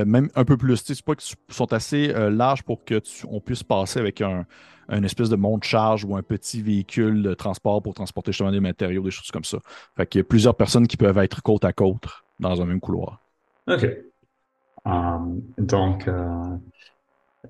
même 0.06 0.30
un 0.36 0.46
peu 0.46 0.58
plus. 0.58 0.78
C'est 0.78 1.04
pas 1.04 1.16
qu'ils 1.16 1.36
sont 1.50 1.74
assez 1.74 2.08
larges 2.30 2.64
pour 2.64 2.82
qu'on 2.86 3.40
puisse 3.40 3.64
passer 3.64 4.00
avec 4.00 4.22
un, 4.22 4.46
espèce 5.04 5.30
de 5.30 5.36
monte-charge 5.36 6.04
ou 6.06 6.16
un 6.16 6.24
petit 6.24 6.62
véhicule 6.62 7.22
de 7.24 7.34
transport 7.34 7.82
pour 7.82 7.94
transporter 7.94 8.32
justement 8.32 8.52
des 8.52 8.60
matériaux, 8.60 9.04
des 9.04 9.12
choses 9.12 9.32
comme 9.32 9.44
ça. 9.44 9.60
Fait 9.98 10.06
qu'il 10.08 10.20
y 10.20 10.22
a 10.22 10.26
plusieurs 10.26 10.56
personnes 10.56 10.88
qui 10.88 10.98
peuvent 10.98 11.18
être 11.18 11.42
côte 11.42 11.66
à 11.66 11.74
côte 11.74 12.08
dans 12.40 12.62
un 12.62 12.66
même 12.66 12.80
couloir. 12.80 13.22
OK. 13.68 13.88
donc, 15.58 16.08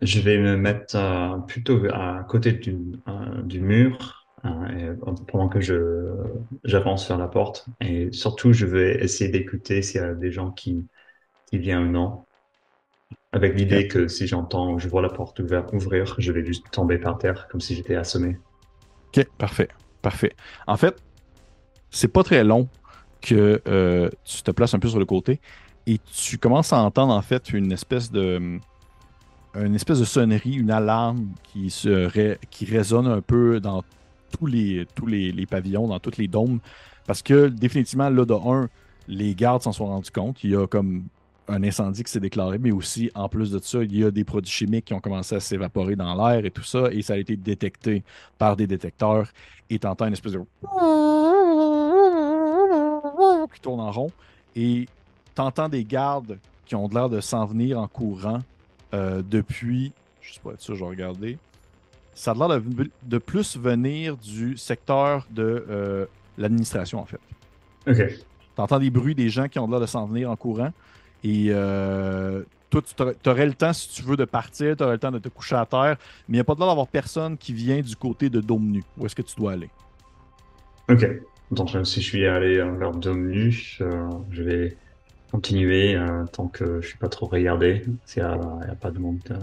je 0.02 0.20
vais 0.20 0.38
me 0.38 0.56
mettre 0.56 0.96
euh, 0.96 1.38
plutôt 1.40 1.80
à 1.92 2.26
côté 2.28 2.54
du, 2.54 2.78
euh, 3.08 3.42
du 3.42 3.60
mur 3.60 4.28
euh, 4.46 4.96
pendant 5.28 5.50
que 5.50 5.60
j'avance 6.64 7.08
vers 7.08 7.18
la 7.18 7.28
porte. 7.28 7.66
Et 7.82 8.12
surtout, 8.12 8.54
je 8.54 8.66
vais 8.66 9.04
essayer 9.04 9.30
d'écouter 9.30 9.82
s'il 9.82 10.02
y 10.02 10.04
a 10.04 10.14
des 10.14 10.32
gens 10.32 10.52
qui, 10.52 10.86
qui 11.48 11.58
viennent 11.58 11.88
ou 11.88 11.92
non. 11.92 12.26
Avec 13.32 13.56
l'idée 13.56 13.88
que 13.88 14.08
si 14.08 14.26
j'entends, 14.26 14.80
je 14.80 14.88
vois 14.90 15.02
la 15.02 15.10
porte 15.10 15.40
ouvrir, 15.74 16.16
je 16.18 16.32
vais 16.32 16.44
juste 16.44 16.72
tomber 16.72 16.98
par 16.98 17.18
terre 17.18 17.48
comme 17.50 17.62
si 17.62 17.76
j'étais 17.76 17.96
assommé. 17.96 18.38
Ok, 19.08 19.26
parfait, 19.38 19.70
parfait. 20.02 20.34
En 20.66 20.78
fait, 20.78 20.96
c'est 21.92 22.08
pas 22.08 22.24
très 22.24 22.44
long 22.44 22.68
que 23.22 23.62
tu 24.24 24.42
te 24.42 24.52
places 24.52 24.74
un 24.74 24.80
peu 24.80 24.88
sur 24.88 25.00
le 25.00 25.06
côté 25.06 25.40
et 25.86 26.00
tu 26.12 26.38
commences 26.38 26.74
à 26.74 26.82
entendre 26.82 27.14
en 27.14 27.22
fait 27.22 27.52
une 27.52 27.72
espèce 27.72 28.12
de 28.12 28.60
une 29.56 29.76
espèce 29.76 30.00
de 30.00 30.06
sonnerie, 30.06 30.54
une 30.54 30.72
alarme 30.72 31.30
qui, 31.44 31.70
se 31.72 32.08
qui 32.50 32.66
résonne 32.66 33.08
un 33.08 33.22
peu 33.22 33.60
dans 33.60 33.84
tous 34.38 34.46
les, 34.46 34.86
tous 34.94 35.08
les, 35.08 35.46
pavillons, 35.48 35.88
dans 35.88 36.00
tous 36.00 36.18
les 36.18 36.28
dômes. 36.28 36.60
Parce 37.08 37.24
que 37.24 37.48
définitivement, 37.48 38.10
là, 38.10 38.26
de 38.26 38.34
un, 38.34 38.70
les 39.08 39.34
gardes 39.34 39.64
s'en 39.64 39.72
sont 39.72 39.88
rendus 39.88 40.12
compte. 40.12 40.44
Il 40.44 40.52
y 40.52 40.56
a 40.56 40.68
comme 40.68 41.06
un 41.50 41.64
incendie 41.64 42.04
qui 42.04 42.12
s'est 42.12 42.20
déclaré, 42.20 42.58
mais 42.58 42.72
aussi, 42.72 43.12
en 43.16 43.28
plus 43.28 43.52
de 43.52 43.60
ça, 43.60 43.84
il 43.84 43.98
y 43.98 44.04
a 44.04 44.12
des 44.12 44.24
produits 44.24 44.52
chimiques 44.52 44.86
qui 44.86 44.94
ont 44.94 45.00
commencé 45.00 45.36
à 45.36 45.40
s'évaporer 45.40 45.96
dans 45.96 46.16
l'air 46.16 46.46
et 46.46 46.52
tout 46.52 46.64
ça, 46.64 46.92
et 46.92 47.02
ça 47.02 47.14
a 47.14 47.18
été 47.18 47.36
détecté 47.36 48.04
par 48.38 48.56
des 48.56 48.68
détecteurs. 48.68 49.28
Et 49.70 49.80
t'entends 49.80 50.06
une 50.06 50.14
espèce 50.14 50.34
de... 50.34 50.40
qui 53.54 53.62
tourne 53.62 53.80
en 53.80 53.92
rond. 53.92 54.12
Et 54.56 54.88
t'entends 55.36 55.70
des 55.70 55.84
gardes 55.84 56.38
qui 56.66 56.76
ont 56.76 56.88
l'air 56.88 57.10
de 57.10 57.20
s'en 57.20 57.46
venir 57.46 57.80
en 57.80 57.88
courant 57.88 58.42
euh, 58.94 59.22
depuis, 59.28 59.92
je 60.22 60.34
sais 60.34 60.40
pas 60.40 60.52
être 60.52 60.62
sûr, 60.62 60.76
je 60.76 60.84
vais 60.84 60.90
regarder. 60.90 61.38
Ça 62.14 62.32
a 62.32 62.48
l'air 62.48 62.62
de, 63.04 63.18
plus 63.18 63.58
venir 63.58 64.18
du 64.18 64.58
secteur 64.58 65.26
de 65.32 65.66
euh, 65.70 66.06
l'administration, 66.38 67.00
en 67.00 67.06
fait. 67.06 67.20
OK. 67.88 68.20
Tu 68.56 68.62
entends 68.62 68.80
des 68.80 68.90
bruits 68.90 69.16
des 69.16 69.30
gens 69.30 69.48
qui 69.48 69.58
ont 69.58 69.68
l'air 69.68 69.80
de 69.80 69.86
s'en 69.86 70.06
venir 70.06 70.30
en 70.30 70.36
courant. 70.36 70.72
Et 71.24 71.48
euh, 71.50 72.44
toi, 72.70 72.82
tu 72.82 73.30
aurais 73.30 73.46
le 73.46 73.54
temps, 73.54 73.74
si 73.74 73.90
tu 73.90 74.04
veux, 74.04 74.16
de 74.16 74.26
partir, 74.26 74.76
tu 74.76 74.84
aurais 74.84 74.94
le 74.94 75.00
temps 75.00 75.12
de 75.12 75.20
te 75.20 75.30
coucher 75.30 75.56
à 75.56 75.66
terre, 75.66 75.98
mais 76.28 76.34
il 76.34 76.38
n'y 76.38 76.40
a 76.40 76.44
pas 76.44 76.56
de 76.56 76.60
l'air 76.60 76.68
d'avoir 76.68 76.88
personne 76.88 77.38
qui 77.38 77.54
vient 77.54 77.82
du 77.82 77.96
côté 77.96 78.30
de 78.30 78.42
Dôme 78.42 78.68
Nu. 78.68 78.84
Où 78.98 79.06
est-ce 79.06 79.16
que 79.16 79.22
tu 79.22 79.36
dois 79.36 79.54
aller? 79.54 79.70
OK. 80.90 81.06
Donc, 81.52 81.70
si 81.84 82.02
je 82.02 82.06
suis 82.06 82.26
allé 82.28 82.58
vers 82.58 82.92
Dôme 82.92 83.30
Nu, 83.30 83.52
je 83.52 84.44
vais 84.44 84.78
continuer 85.32 85.96
euh, 85.96 86.26
tant 86.26 86.48
que 86.48 86.82
je 86.82 86.88
suis 86.88 86.98
pas 86.98 87.10
trop 87.10 87.28
regardé. 87.28 87.84
S'il 88.06 88.24
n'y 88.24 88.30
a, 88.30 88.34
a, 88.34 88.76
pas 88.76 88.92
de 88.92 89.00
monde 89.00 89.20
euh, 89.32 89.38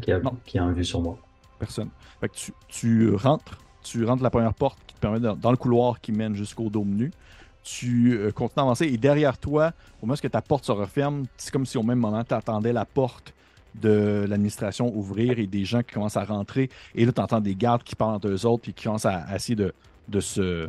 qui, 0.00 0.12
a, 0.12 0.20
qui 0.44 0.58
a 0.58 0.64
un 0.64 0.72
vue 0.72 0.84
sur 0.84 1.00
moi. 1.00 1.18
Personne. 1.58 1.88
Fait 2.20 2.28
que 2.28 2.34
tu, 2.34 2.52
tu, 2.68 3.14
rentres, 3.14 3.58
tu 3.82 4.04
rentres 4.04 4.22
la 4.22 4.30
première 4.30 4.54
porte 4.54 4.78
qui 4.86 4.94
te 4.94 5.00
permet 5.00 5.20
dans, 5.20 5.50
le 5.50 5.56
couloir 5.56 6.00
qui 6.00 6.12
mène 6.12 6.34
jusqu'au 6.34 6.70
dôme 6.70 6.90
nu. 6.90 7.10
Tu 7.68 8.16
euh, 8.16 8.30
continues 8.30 8.60
à 8.60 8.62
avancer 8.62 8.86
et 8.86 8.96
derrière 8.96 9.38
toi, 9.38 9.72
au 10.00 10.06
moment 10.06 10.16
où 10.22 10.28
ta 10.28 10.40
porte 10.40 10.64
se 10.64 10.70
referme, 10.72 11.26
c'est 11.36 11.50
comme 11.50 11.66
si 11.66 11.76
au 11.76 11.82
même 11.82 11.98
moment 11.98 12.22
tu 12.22 12.32
attendais 12.32 12.72
la 12.72 12.84
porte 12.84 13.34
de 13.74 14.24
l'administration 14.28 14.96
ouvrir 14.96 15.40
et 15.40 15.48
des 15.48 15.64
gens 15.64 15.82
qui 15.82 15.92
commencent 15.94 16.16
à 16.16 16.24
rentrer. 16.24 16.70
Et 16.94 17.04
là, 17.04 17.10
tu 17.10 17.20
entends 17.20 17.40
des 17.40 17.56
gardes 17.56 17.82
qui 17.82 17.96
parlent 17.96 18.14
entre 18.14 18.28
eux 18.28 18.46
autres 18.46 18.68
et 18.68 18.72
qui 18.72 18.84
commencent 18.84 19.04
à, 19.04 19.34
essayer 19.34 19.56
de, 19.56 19.74
de 20.08 20.20
se 20.20 20.68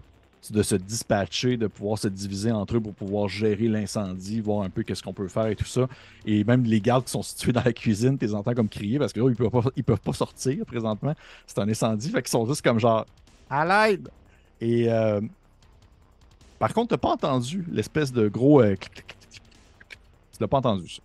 de 0.50 0.64
se 0.64 0.76
dispatcher, 0.76 1.58
de 1.58 1.68
pouvoir 1.68 1.98
se 1.98 2.08
diviser 2.08 2.52
entre 2.52 2.78
eux 2.78 2.80
pour 2.80 2.94
pouvoir 2.94 3.28
gérer 3.28 3.68
l'incendie, 3.68 4.40
voir 4.40 4.64
un 4.64 4.70
peu 4.70 4.84
qu'est-ce 4.84 5.04
qu'on 5.04 5.12
peut 5.12 5.28
faire 5.28 5.48
et 5.48 5.56
tout 5.58 5.66
ça. 5.66 5.88
Et 6.26 6.44
même 6.46 6.64
les 6.64 6.80
gardes 6.80 7.04
qui 7.04 7.12
sont 7.12 7.22
situés 7.22 7.52
dans 7.52 7.64
la 7.64 7.74
cuisine, 7.74 8.18
tu 8.18 8.26
les 8.26 8.34
entends 8.34 8.54
comme 8.54 8.70
crier 8.70 8.98
parce 8.98 9.12
que 9.12 9.20
là, 9.20 9.30
ils 9.30 9.36
peuvent 9.36 9.50
pas, 9.50 9.64
ils 9.76 9.84
peuvent 9.84 10.00
pas 10.00 10.14
sortir 10.14 10.66
présentement. 10.66 11.14
C'est 11.46 11.60
un 11.60 11.68
incendie, 11.68 12.10
fait 12.10 12.22
qu'ils 12.22 12.32
sont 12.32 12.46
juste 12.46 12.62
comme 12.62 12.80
genre 12.80 13.06
à 13.50 13.88
l'aide. 13.88 14.10
Et 14.62 14.90
euh, 14.90 15.22
par 16.60 16.74
contre, 16.74 16.90
tu 16.90 16.94
n'as 16.94 16.98
pas 16.98 17.10
entendu 17.10 17.66
l'espèce 17.72 18.12
de 18.12 18.28
gros 18.28 18.62
euh, 18.62 18.76
Tu 18.80 20.38
l'as 20.40 20.48
pas 20.48 20.58
entendu 20.58 20.90
ça. 20.90 21.02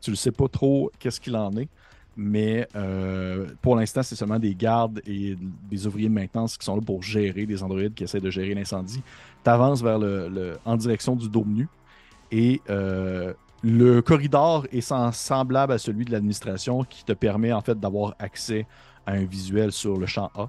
Tu 0.00 0.10
ne 0.10 0.16
sais 0.16 0.32
pas 0.32 0.48
trop 0.48 0.90
qu'est-ce 0.98 1.20
qu'il 1.20 1.36
en 1.36 1.56
est. 1.56 1.68
Mais 2.16 2.68
euh, 2.76 3.46
pour 3.62 3.76
l'instant, 3.76 4.02
c'est 4.02 4.16
seulement 4.16 4.38
des 4.38 4.54
gardes 4.54 5.00
et 5.06 5.36
des 5.70 5.86
ouvriers 5.86 6.08
de 6.08 6.14
maintenance 6.14 6.58
qui 6.58 6.64
sont 6.64 6.76
là 6.76 6.82
pour 6.84 7.02
gérer, 7.02 7.46
des 7.46 7.62
androïdes 7.62 7.94
qui 7.94 8.04
essaient 8.04 8.20
de 8.20 8.30
gérer 8.30 8.54
l'incendie. 8.54 9.02
Tu 9.42 9.50
avances 9.50 9.82
vers 9.82 9.98
le, 9.98 10.58
en 10.64 10.76
direction 10.76 11.16
du 11.16 11.28
dôme 11.28 11.52
nu 11.52 11.68
et 12.30 12.60
euh, 12.68 13.32
le 13.62 14.02
corridor 14.02 14.66
est 14.72 14.80
semblable 15.12 15.72
à 15.72 15.78
celui 15.78 16.04
de 16.04 16.12
l'administration 16.12 16.84
qui 16.84 17.04
te 17.04 17.12
permet 17.12 17.52
en 17.52 17.60
fait 17.60 17.78
d'avoir 17.78 18.14
accès 18.18 18.66
à 19.06 19.12
un 19.12 19.24
visuel 19.24 19.72
sur 19.72 19.96
le 19.96 20.06
champ 20.06 20.30
A. 20.36 20.48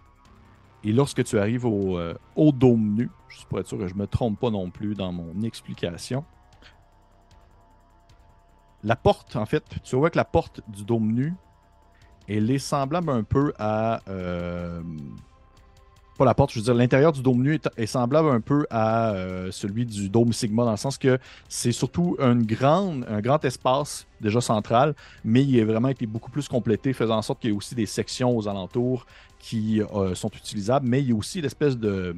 Et 0.84 0.92
lorsque 0.92 1.24
tu 1.24 1.40
arrives 1.40 1.66
au, 1.66 1.98
euh, 1.98 2.14
au 2.36 2.52
dôme 2.52 2.96
nu, 2.96 3.10
je 3.30 3.38
suis 3.38 3.46
être 3.58 3.68
sûr 3.68 3.78
que 3.78 3.88
je 3.88 3.96
me 3.96 4.08
trompe 4.08 4.40
pas 4.40 4.50
non 4.50 4.70
plus 4.70 4.96
dans 4.96 5.12
mon 5.12 5.42
explication, 5.42 6.26
la 8.84 8.98
porte, 8.98 9.36
en 9.38 9.46
fait, 9.46 9.64
tu 9.84 9.96
vois 9.96 10.10
que 10.10 10.18
la 10.18 10.26
porte 10.26 10.62
du 10.68 10.84
dôme 10.84 11.12
nu 11.14 11.34
elle 12.28 12.50
est 12.52 12.60
semblable 12.60 13.10
un 13.10 13.24
peu 13.24 13.54
à. 13.60 14.02
Euh, 14.08 14.82
pas 16.18 16.26
la 16.26 16.34
porte, 16.34 16.52
je 16.52 16.60
veux 16.60 16.64
dire, 16.64 16.74
l'intérieur 16.74 17.12
du 17.12 17.22
dôme 17.22 17.42
nu 17.42 17.60
est, 17.78 17.86
semblable 17.86 18.30
un 18.30 18.42
peu 18.42 18.66
à 18.70 19.12
euh, 19.12 19.50
celui 19.52 19.86
du 19.86 20.10
dôme 20.10 20.34
Sigma, 20.34 20.64
dans 20.64 20.72
le 20.72 20.78
sens 20.78 20.98
que 20.98 21.18
c'est 21.50 21.72
surtout 21.72 22.16
un 22.20 22.36
grand 22.36 23.46
espace 23.46 24.08
déjà 24.22 24.42
central, 24.42 24.96
mais 25.26 25.44
il 25.44 25.60
a 25.60 25.66
vraiment 25.66 25.90
été 25.90 26.06
beaucoup 26.06 26.32
plus 26.32 26.48
complété, 26.48 26.94
faisant 26.94 27.18
en 27.18 27.22
sorte 27.22 27.40
qu'il 27.42 27.50
y 27.50 27.54
ait 27.54 27.58
aussi 27.58 27.76
des 27.76 27.86
sections 27.86 28.36
aux 28.36 28.48
alentours 28.48 29.06
qui 29.40 29.82
euh, 29.82 30.16
sont 30.16 30.30
utilisables, 30.30 30.88
mais 30.88 31.02
il 31.02 31.10
y 31.10 31.12
a 31.12 31.16
aussi 31.16 31.42
l'espèce 31.42 31.78
de, 31.78 32.16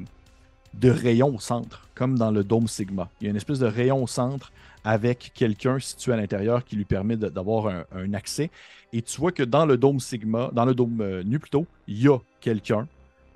de 0.74 0.90
rayon 0.90 1.34
au 1.34 1.40
centre, 1.40 1.88
comme 1.94 2.18
dans 2.18 2.30
le 2.30 2.44
dôme 2.44 2.68
Sigma. 2.68 3.08
Il 3.20 3.24
y 3.24 3.26
a 3.26 3.30
une 3.30 3.36
espèce 3.36 3.58
de 3.58 3.66
rayon 3.66 4.02
au 4.02 4.06
centre 4.06 4.52
avec 4.84 5.32
quelqu'un 5.34 5.80
situé 5.80 6.12
à 6.12 6.16
l'intérieur 6.16 6.64
qui 6.64 6.76
lui 6.76 6.84
permet 6.84 7.16
d'avoir 7.16 7.84
un, 7.92 8.14
accès. 8.14 8.50
Et 8.92 9.02
tu 9.02 9.20
vois 9.20 9.32
que 9.32 9.42
dans 9.42 9.66
le 9.66 9.76
dôme 9.76 9.98
Sigma, 9.98 10.50
dans 10.52 10.64
le 10.64 10.74
dôme 10.74 11.00
euh, 11.00 11.24
nu 11.24 11.40
plutôt, 11.40 11.66
il 11.88 12.00
y 12.00 12.08
a 12.08 12.18
quelqu'un 12.40 12.86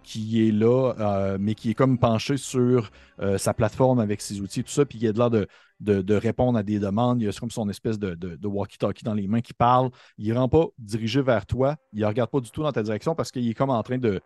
qui 0.03 0.47
est 0.47 0.53
là, 0.53 0.95
euh, 0.99 1.39
mais 1.41 1.55
qui 1.55 1.71
est 1.71 1.75
comme 1.75 1.99
penché 1.99 2.37
sur 2.37 2.91
euh, 3.21 3.39
sa 3.39 3.55
plateforme 3.55 4.01
avec 4.01 4.21
ses 4.21 4.41
outils, 4.41 4.65
tout 4.65 4.71
ça, 4.71 4.85
puis 4.85 4.99
il 4.99 5.07
a 5.09 5.13
de 5.13 5.19
l'air 5.19 5.31
de, 5.31 5.47
de, 5.81 6.15
répondre 6.15 6.59
à 6.59 6.63
des 6.63 6.79
demandes. 6.79 7.23
Il 7.23 7.29
a 7.29 7.33
comme 7.33 7.51
son 7.51 7.69
espèce 7.69 7.99
de, 7.99 8.15
de 8.15 8.47
walkie-talkie 8.47 9.05
dans 9.05 9.15
les 9.15 9.29
mains 9.29 9.41
qui 9.41 9.55
parle. 9.55 9.91
Il 10.19 10.33
ne 10.33 10.39
rend 10.39 10.49
pas 10.49 10.67
dirigé 10.79 11.23
vers 11.23 11.47
toi. 11.47 11.77
Il 11.93 12.01
ne 12.01 12.07
regarde 12.07 12.31
pas 12.31 12.41
du 12.41 12.51
tout 12.51 12.63
dans 12.63 12.73
ta 12.73 12.83
direction 12.83 13.15
parce 13.15 13.31
qu'il 13.31 13.49
est 13.49 13.55
comme 13.55 13.71
en 13.71 13.83
train 13.83 13.99
de, 13.99 14.21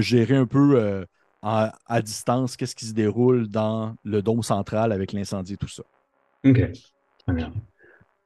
gérer 0.00 0.36
un 0.36 0.46
peu 0.46 1.06
à, 1.42 2.02
distance 2.02 2.56
qu'est-ce 2.56 2.74
qui 2.74 2.86
se 2.86 2.94
déroule 2.94 3.48
dans 3.48 3.94
le 4.04 4.22
dôme 4.22 4.42
central 4.42 4.92
avec 4.92 5.12
l'incendie 5.12 5.54
et 5.54 5.56
tout 5.56 5.68
ça. 5.68 5.82
Ok, 6.44 6.60
très 7.24 7.32
bien. 7.32 7.52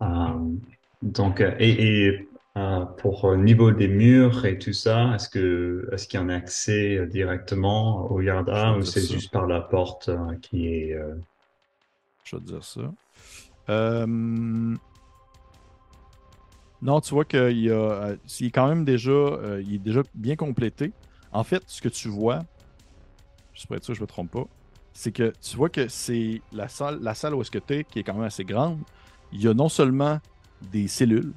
Euh, 0.02 0.57
donc, 1.02 1.40
euh, 1.40 1.55
et 1.59 2.28
euh, 2.56 2.85
pour 2.85 3.36
niveau 3.36 3.70
des 3.70 3.89
murs 3.89 4.44
et 4.44 4.59
tout 4.59 4.72
ça, 4.72 5.14
est-ce 5.14 5.28
que 5.28 5.89
est-ce 5.93 6.09
qu'il 6.09 6.18
y 6.18 6.22
a 6.22 6.27
un 6.27 6.28
accès 6.28 7.06
directement 7.06 8.10
au 8.10 8.20
Yarda 8.20 8.72
ou 8.77 8.82
c'est 8.82 9.06
juste 9.06 9.31
par 9.31 9.47
la 9.47 9.60
porte 9.60 10.10
qui 10.43 10.66
est. 10.66 10.98
Je 12.24 12.36
vais 12.36 12.43
te 12.43 12.47
dire 12.47 12.64
ça. 12.64 12.82
Non, 16.82 17.01
tu 17.02 17.12
vois 17.12 17.27
qu'il 17.27 17.60
y 17.60 17.70
a, 17.70 18.14
est 18.14 18.51
quand 18.51 18.68
même 18.68 18.85
déjà, 18.85 19.10
il 19.60 19.74
est 19.74 19.78
déjà 19.78 20.02
bien 20.14 20.35
complété. 20.35 20.93
En 21.31 21.44
fait, 21.44 21.62
ce 21.66 21.81
que 21.81 21.89
tu 21.89 22.09
vois, 22.09 22.43
je 23.52 23.66
être 23.74 23.85
sûr, 23.85 23.94
je 23.94 24.01
me 24.01 24.06
trompe 24.06 24.31
pas, 24.31 24.47
c'est 24.93 25.12
que 25.12 25.32
tu 25.40 25.56
vois 25.56 25.68
que 25.68 25.89
c'est 25.89 26.40
la 26.52 26.68
salle, 26.68 26.98
la 27.01 27.14
salle 27.14 27.35
où 27.35 27.40
est-ce 27.40 27.51
que 27.51 27.59
tu 27.59 27.74
es, 27.74 27.85
qui 27.85 28.01
est 28.01 28.02
quand 28.02 28.14
même 28.14 28.24
assez 28.24 28.44
grande, 28.44 28.78
il 29.32 29.43
y 29.43 29.48
a 29.48 29.55
non 29.55 29.68
seulement 29.68 30.18
des 30.72 30.89
cellules 30.89 31.32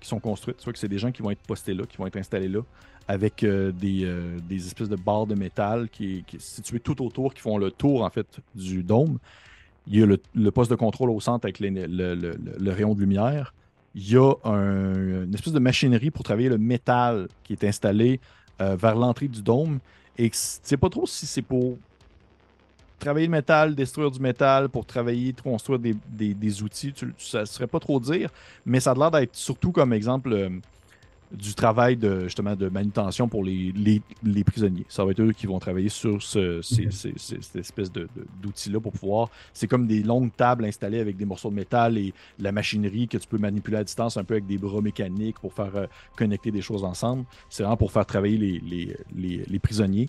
qui 0.00 0.08
sont 0.08 0.20
construites, 0.20 0.62
vois 0.62 0.72
que 0.72 0.78
c'est 0.78 0.88
des 0.88 0.98
gens 0.98 1.12
qui 1.12 1.22
vont 1.22 1.30
être 1.30 1.42
postés 1.42 1.74
là, 1.74 1.84
qui 1.86 1.96
vont 1.96 2.06
être 2.06 2.16
installés 2.16 2.48
là, 2.48 2.60
avec 3.08 3.42
euh, 3.44 3.72
euh, 3.82 4.38
des, 4.48 4.66
espèces 4.66 4.88
de 4.88 4.96
barres 4.96 5.26
de 5.26 5.34
métal 5.34 5.88
qui, 5.88 6.24
qui 6.26 6.38
sont 6.40 6.56
situées 6.56 6.80
tout 6.80 7.04
autour, 7.04 7.34
qui 7.34 7.40
font 7.40 7.58
le 7.58 7.70
tour 7.70 8.02
en 8.02 8.10
fait 8.10 8.26
du 8.54 8.82
dôme. 8.82 9.18
Il 9.86 9.98
y 9.98 10.02
a 10.02 10.06
le, 10.06 10.50
poste 10.50 10.70
de 10.70 10.76
contrôle 10.76 11.10
au 11.10 11.20
centre 11.20 11.44
avec 11.46 11.60
le, 11.60 12.70
rayon 12.70 12.94
de 12.94 13.00
lumière. 13.00 13.54
Il 13.94 14.10
y 14.10 14.16
a 14.16 14.34
une 14.44 15.32
espèce 15.32 15.52
de 15.52 15.60
machinerie 15.60 16.10
pour 16.10 16.24
travailler 16.24 16.48
le 16.48 16.58
métal 16.58 17.28
qui 17.44 17.52
est 17.52 17.64
installé 17.64 18.20
euh, 18.60 18.74
vers 18.74 18.96
l'entrée 18.96 19.28
du 19.28 19.42
dôme. 19.42 19.78
Et 20.18 20.30
sais 20.32 20.76
pas 20.76 20.88
trop 20.88 21.06
si 21.06 21.26
c'est 21.26 21.42
pour 21.42 21.78
travailler 22.98 23.26
le 23.26 23.32
métal, 23.32 23.74
détruire 23.74 24.10
du 24.10 24.20
métal, 24.20 24.68
pour 24.68 24.86
travailler, 24.86 25.34
construire 25.34 25.78
des, 25.78 25.94
des, 26.08 26.62
outils, 26.62 26.92
tu, 26.92 27.12
ça 27.18 27.40
ne 27.40 27.44
serait 27.44 27.66
pas 27.66 27.80
trop 27.80 28.00
dire, 28.00 28.30
mais 28.64 28.80
ça 28.80 28.92
a 28.92 28.94
l'air 28.94 29.10
d'être 29.10 29.34
surtout 29.34 29.72
comme 29.72 29.92
exemple 29.92 30.32
euh, 30.32 30.48
du 31.32 31.54
travail 31.54 31.96
de, 31.96 32.24
justement 32.24 32.54
de 32.54 32.68
manutention 32.68 33.28
pour 33.28 33.44
les, 33.44 33.72
les, 34.22 34.44
prisonniers. 34.44 34.86
Ça 34.88 35.04
va 35.04 35.10
être 35.10 35.20
eux 35.20 35.32
qui 35.32 35.46
vont 35.46 35.58
travailler 35.58 35.88
sur 35.88 36.22
ce, 36.22 36.62
cette 36.62 37.56
espèce 37.56 37.90
d'outils-là 38.40 38.80
pour 38.80 38.92
pouvoir. 38.92 39.30
C'est 39.52 39.66
comme 39.66 39.86
des 39.86 40.02
longues 40.02 40.34
tables 40.36 40.64
installées 40.64 41.00
avec 41.00 41.16
des 41.16 41.24
morceaux 41.24 41.50
de 41.50 41.56
métal 41.56 41.98
et 41.98 42.14
la 42.38 42.52
machinerie 42.52 43.08
que 43.08 43.18
tu 43.18 43.26
peux 43.26 43.38
manipuler 43.38 43.78
à 43.78 43.84
distance, 43.84 44.16
un 44.16 44.24
peu 44.24 44.34
avec 44.34 44.46
des 44.46 44.58
bras 44.58 44.80
mécaniques 44.80 45.38
pour 45.40 45.52
faire 45.52 45.74
euh, 45.74 45.86
connecter 46.16 46.50
des 46.50 46.62
choses 46.62 46.84
ensemble. 46.84 47.24
C'est 47.50 47.62
vraiment 47.64 47.76
pour 47.76 47.92
faire 47.92 48.06
travailler 48.06 48.38
les, 48.38 48.96
les 49.46 49.58
prisonniers. 49.58 50.08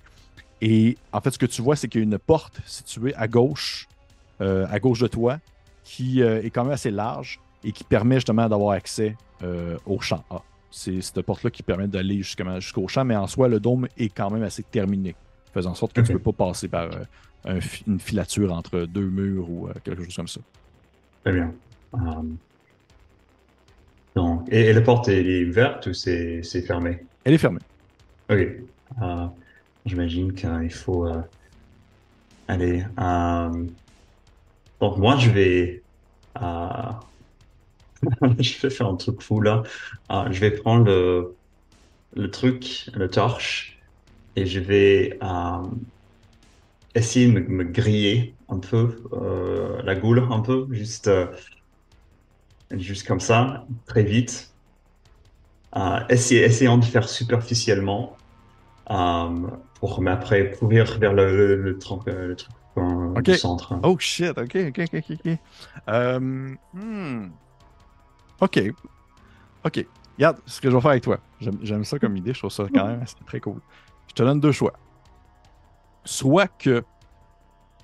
Et 0.61 0.97
en 1.11 1.21
fait, 1.21 1.31
ce 1.31 1.37
que 1.37 1.45
tu 1.45 1.61
vois, 1.61 1.75
c'est 1.75 1.87
qu'il 1.87 2.01
y 2.01 2.03
a 2.03 2.05
une 2.05 2.17
porte 2.17 2.59
située 2.65 3.13
à 3.15 3.27
gauche, 3.27 3.87
euh, 4.41 4.65
à 4.69 4.79
gauche 4.79 4.99
de 4.99 5.07
toi, 5.07 5.39
qui 5.83 6.21
euh, 6.21 6.41
est 6.41 6.49
quand 6.49 6.63
même 6.63 6.73
assez 6.73 6.91
large 6.91 7.39
et 7.63 7.71
qui 7.71 7.83
permet 7.83 8.15
justement 8.15 8.47
d'avoir 8.49 8.71
accès 8.71 9.15
euh, 9.43 9.77
au 9.85 9.99
champ 9.99 10.23
A. 10.29 10.41
C'est 10.71 11.01
cette 11.01 11.21
porte-là 11.21 11.49
qui 11.49 11.63
permet 11.63 11.87
d'aller 11.87 12.21
jusqu'au 12.21 12.87
champ, 12.87 13.05
mais 13.05 13.15
en 13.15 13.27
soi, 13.27 13.47
le 13.47 13.59
dôme 13.59 13.87
est 13.97 14.09
quand 14.09 14.29
même 14.29 14.43
assez 14.43 14.63
terminé, 14.63 15.15
faisant 15.53 15.71
en 15.71 15.75
sorte 15.75 15.93
que 15.93 16.01
tu 16.01 16.11
ne 16.11 16.17
peux 16.17 16.31
pas 16.31 16.47
passer 16.47 16.67
par 16.67 16.89
une 17.87 17.99
filature 17.99 18.51
entre 18.51 18.81
deux 18.81 19.09
murs 19.09 19.49
ou 19.49 19.69
quelque 19.83 20.03
chose 20.03 20.15
comme 20.15 20.27
ça. 20.27 20.41
Très 21.23 21.33
bien. 21.33 21.53
Donc, 24.13 24.51
et, 24.51 24.73
la 24.73 24.81
porte 24.81 25.07
est 25.07 25.45
ouverte 25.45 25.87
ou 25.87 25.93
c'est 25.93 26.43
fermé? 26.65 26.99
Elle 27.23 27.33
est 27.33 27.37
fermée. 27.37 27.61
Ok. 28.29 28.45
J'imagine 29.87 30.33
qu'il 30.33 30.69
faut 30.69 31.07
euh, 31.07 31.21
aller. 32.49 32.83
Euh, 32.99 33.65
donc 34.81 34.97
moi, 34.97 35.15
je 35.15 35.29
vais, 35.29 35.81
euh, 36.41 36.91
je 38.39 38.61
vais 38.61 38.69
faire 38.69 38.87
un 38.87 38.97
truc 38.97 39.21
fou 39.21 39.39
là. 39.39 39.63
je 40.09 40.39
vais 40.41 40.51
prendre 40.51 40.85
le, 42.13 42.31
truc, 42.31 42.89
le 42.93 43.09
torche, 43.09 43.79
et 44.35 44.45
je 44.45 44.59
vais 44.59 45.17
essayer 46.93 47.31
de 47.31 47.39
me, 47.39 47.63
griller 47.63 48.35
un 48.49 48.59
peu 48.59 49.01
la 49.85 49.95
goule, 49.95 50.27
un 50.29 50.41
peu, 50.41 50.67
juste, 50.71 51.09
juste 52.71 53.07
comme 53.07 53.21
ça, 53.21 53.65
très 53.85 54.03
vite. 54.03 54.53
essayer, 56.09 56.41
essayant 56.41 56.77
de 56.77 56.83
faire 56.83 57.07
superficiellement 57.07 58.17
pour 59.79 60.01
mais 60.01 60.11
après 60.11 60.51
courir 60.51 60.97
vers 60.99 61.13
le, 61.13 61.55
le, 61.55 61.77
truc, 61.77 62.01
le 62.05 62.35
truc 62.35 62.51
du 63.23 63.35
centre. 63.35 63.79
Oh 63.83 63.97
shit, 63.99 64.37
ok, 64.37 64.55
ok, 64.69 64.81
ok, 64.93 65.03
ok. 65.11 65.37
Euh, 65.89 66.19
hmm. 66.73 67.29
Ok. 68.41 68.61
Ok. 69.63 69.85
Regarde 70.17 70.37
ce 70.45 70.61
que 70.61 70.69
je 70.69 70.75
vais 70.75 70.81
faire 70.81 70.91
avec 70.91 71.03
toi. 71.03 71.19
J'aime 71.39 71.83
ça 71.83 71.99
comme 71.99 72.17
idée, 72.17 72.33
je 72.33 72.39
trouve 72.39 72.51
ça 72.51 72.65
quand 72.73 72.87
même 72.87 73.03
très 73.25 73.39
cool. 73.39 73.59
Je 74.07 74.13
te 74.13 74.23
donne 74.23 74.39
deux 74.39 74.51
choix. 74.51 74.73
Soit 76.05 76.47
que 76.47 76.83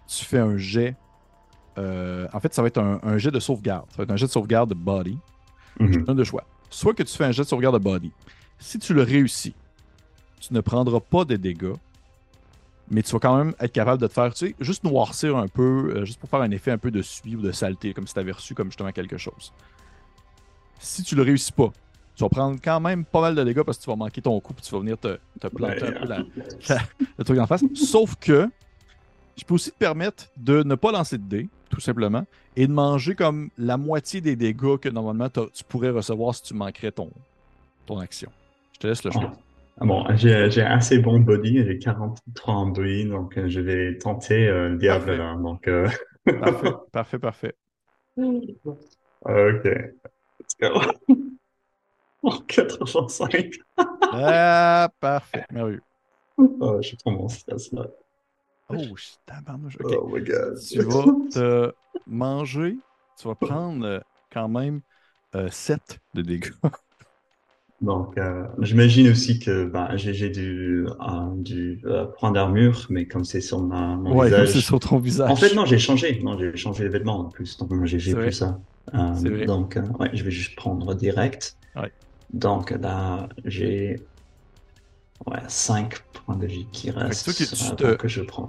tu 0.07 0.26
fais 0.26 0.40
un 0.40 0.57
jet. 0.57 0.95
Euh, 1.78 2.28
en 2.34 2.40
fait, 2.40 2.53
ça 2.53 2.61
va 2.61 2.68
être 2.68 2.80
un, 2.80 3.18
jet 3.18 3.32
de 3.32 3.40
sauvegarde. 3.40 3.86
Ça 3.91 3.98
va 3.98 4.03
être 4.03 4.11
un 4.11 4.15
jet 4.15 4.26
de 4.26 4.32
sauvegarde 4.32 4.70
de 4.70 4.76
body. 4.76 5.18
Je 5.80 5.86
te 5.86 5.98
mhm. 5.98 6.06
donne 6.06 6.18
deux 6.18 6.24
choix. 6.24 6.45
Soit 6.70 6.94
que 6.94 7.03
tu 7.03 7.15
fais 7.15 7.26
un 7.26 7.32
jet 7.32 7.44
de 7.44 7.48
sauvegarde 7.48 7.76
de 7.76 7.84
body. 7.84 8.11
Si 8.57 8.80
tu 8.80 8.94
le 8.94 9.03
réussis, 9.03 9.56
tu 10.48 10.53
ne 10.53 10.60
prendras 10.60 10.99
pas 10.99 11.24
de 11.24 11.38
dégâts, 11.38 11.76
mais 12.90 13.02
tu 13.02 13.14
vas 13.14 13.20
quand 13.20 13.38
même 13.38 13.53
être 13.60 13.72
capable 13.72 14.02
de 14.02 14.07
te 14.07 14.14
faire, 14.14 14.34
tu 14.34 14.48
sais, 14.48 14.56
juste 14.60 14.84
noircir 14.84 15.38
un 15.38 15.48
peu, 15.48 15.94
euh, 15.95 16.06
juste 16.06 16.20
pour 16.20 16.30
faire 16.30 16.41
un 16.41 16.52
effet 16.52 16.72
un 16.72 16.78
peu 16.78 16.91
de 16.91 17.02
suie 17.02 17.38
ou 17.38 17.41
de 17.41 17.52
saleté, 17.53 17.94
comme 17.94 18.07
si 18.07 18.14
tu 18.14 18.20
avais 18.20 18.34
reçu 18.34 18.53
comme 18.53 18.68
justement 18.68 18.91
quelque 18.91 19.18
chose. 19.18 19.53
Si 20.80 21.02
tu 21.03 21.15
le 21.15 21.22
réussis 21.22 21.53
pas, 21.53 21.72
tu 22.15 22.24
vas 22.24 22.30
prendre 22.30 22.60
quand 22.61 22.82
même 22.82 23.06
pas 23.06 23.22
mal 23.22 23.36
de 23.36 23.44
dégâts 23.44 23.64
parce 23.64 23.78
que 23.78 23.84
tu 23.84 23.90
vas 23.90 23.95
manquer 23.95 24.22
ton 24.22 24.38
coup 24.41 24.53
et 24.57 24.61
tu 24.61 24.72
vas 24.72 24.80
venir 24.80 24.98
te, 24.98 25.18
planter 25.48 25.84
un 25.84 25.91
peu 25.94 26.07
la, 26.07 26.18
le 27.18 27.24
truc 27.24 27.40
en 27.40 27.48
face. 27.48 27.64
Sauf 27.74 28.15
que 28.18 28.49
je 29.38 29.45
peux 29.45 29.53
aussi 29.53 29.72
te 29.72 29.78
permettre 29.78 30.26
de 30.36 30.61
ne 30.64 30.76
pas 30.76 30.91
lancer 30.91 31.18
de 31.18 31.24
dés, 31.24 31.48
tout 31.70 31.80
simplement, 31.80 32.26
et 32.57 32.68
de 32.68 32.74
manger 32.74 33.15
comme 33.15 33.49
la 33.57 33.78
moitié 33.78 34.20
des 34.20 34.36
dégâts 34.36 34.78
que 34.78 34.90
normalement 34.90 35.30
tu 35.30 35.64
pourrais 35.64 35.90
recevoir 35.90 36.36
si 36.36 36.44
tu 36.44 36.53
manquerais 36.53 36.91
ton, 36.91 37.10
ton 37.86 37.98
action. 37.98 38.30
Je 38.74 38.80
te 38.80 38.88
laisse 38.88 39.06
le 39.06 39.11
choix. 39.11 39.32
Ah 39.34 39.52
bon, 39.78 40.06
j'ai 40.16 40.62
assez 40.62 41.00
bon 41.00 41.20
body, 41.20 41.64
j'ai 41.66 41.80
43 41.80 42.54
en 42.54 42.68
body, 42.68 43.06
donc 43.06 43.38
euh, 43.38 43.48
je 43.48 43.60
vais 43.60 43.98
tenter 43.98 44.48
euh, 44.48 44.70
le 44.70 44.78
diable 44.78 45.16
là. 45.16 45.36
Donc, 45.36 45.68
euh, 45.68 45.88
Parfait, 46.26 46.72
parfait, 46.91 47.20
parfait. 47.20 47.56
Ok. 48.18 49.64
Let's 49.66 50.56
go. 50.60 50.82
Oh, 52.26 52.40
85. 52.48 53.52
Ah, 54.14 54.90
parfait, 55.02 55.44
merveilleux. 55.52 55.82
Oh, 56.38 56.78
je 56.82 56.88
suis 56.88 56.95
trop 56.95 57.12
mon 57.12 57.28
stress 57.28 57.70
là. 57.74 57.86
Oh, 58.70 58.78
je 58.95 59.10
tabarnouche. 59.26 59.76
Ok. 59.84 59.94
Oh 60.00 60.08
my 60.08 60.22
god. 60.22 60.58
Tu 60.58 60.82
vas 60.84 61.04
te 61.30 61.74
manger, 62.08 62.78
tu 63.20 63.28
vas 63.28 63.36
prendre 63.36 63.86
euh, 63.86 64.00
quand 64.32 64.48
même 64.48 64.80
7 65.50 66.00
de 66.14 66.22
dégâts. 66.22 66.54
Donc, 67.82 68.18
euh, 68.18 68.45
j'imagine 68.62 69.10
aussi 69.10 69.40
que 69.40 69.66
ben, 69.66 69.90
j'ai 69.98 70.30
dû, 70.30 70.86
euh, 70.88 71.34
dû 71.36 71.82
euh, 71.86 72.06
prendre 72.06 72.40
armure, 72.40 72.86
mais 72.90 73.06
comme 73.08 73.26
c'est 73.26 73.41
sur 73.41 73.62
ma, 73.62 73.98
mon 73.98 74.16
Ouais, 74.18 74.28
visage. 74.28 74.50
c'est 74.52 74.62
sur 74.62 74.80
ton 74.80 75.00
visage. 75.00 75.30
En 75.30 75.36
fait, 75.36 75.54
non, 75.54 75.66
j'ai 75.66 75.80
changé. 75.80 76.22
Non, 76.24 76.38
j'ai 76.40 76.56
changé 76.56 76.84
les 76.84 76.90
vêtements 76.90 77.20
en 77.20 77.26
plus. 77.26 77.58
Donc, 77.58 77.70
j'ai 77.86 78.16
plus 78.16 78.32
ça. 78.32 78.60
Euh, 78.94 79.45
donc, 79.45 79.76
euh, 79.76 79.82
ouais, 80.00 80.10
je 80.14 80.24
vais 80.24 80.32
juste 80.32 80.56
prendre 80.56 80.94
direct. 80.94 81.58
Ouais. 81.76 81.91
Donc, 82.32 82.72
là, 82.72 83.28
j'ai 83.44 84.02
ouais, 85.28 85.40
5 85.48 86.00
points 86.14 86.38
de 86.38 86.45
vie 86.48 86.68
qui 86.72 86.90
restent 86.91 87.28
que 87.34 87.44
tu 87.44 87.76
te- 87.76 87.95
que 87.95 88.08
je 88.08 88.22
prends. 88.22 88.48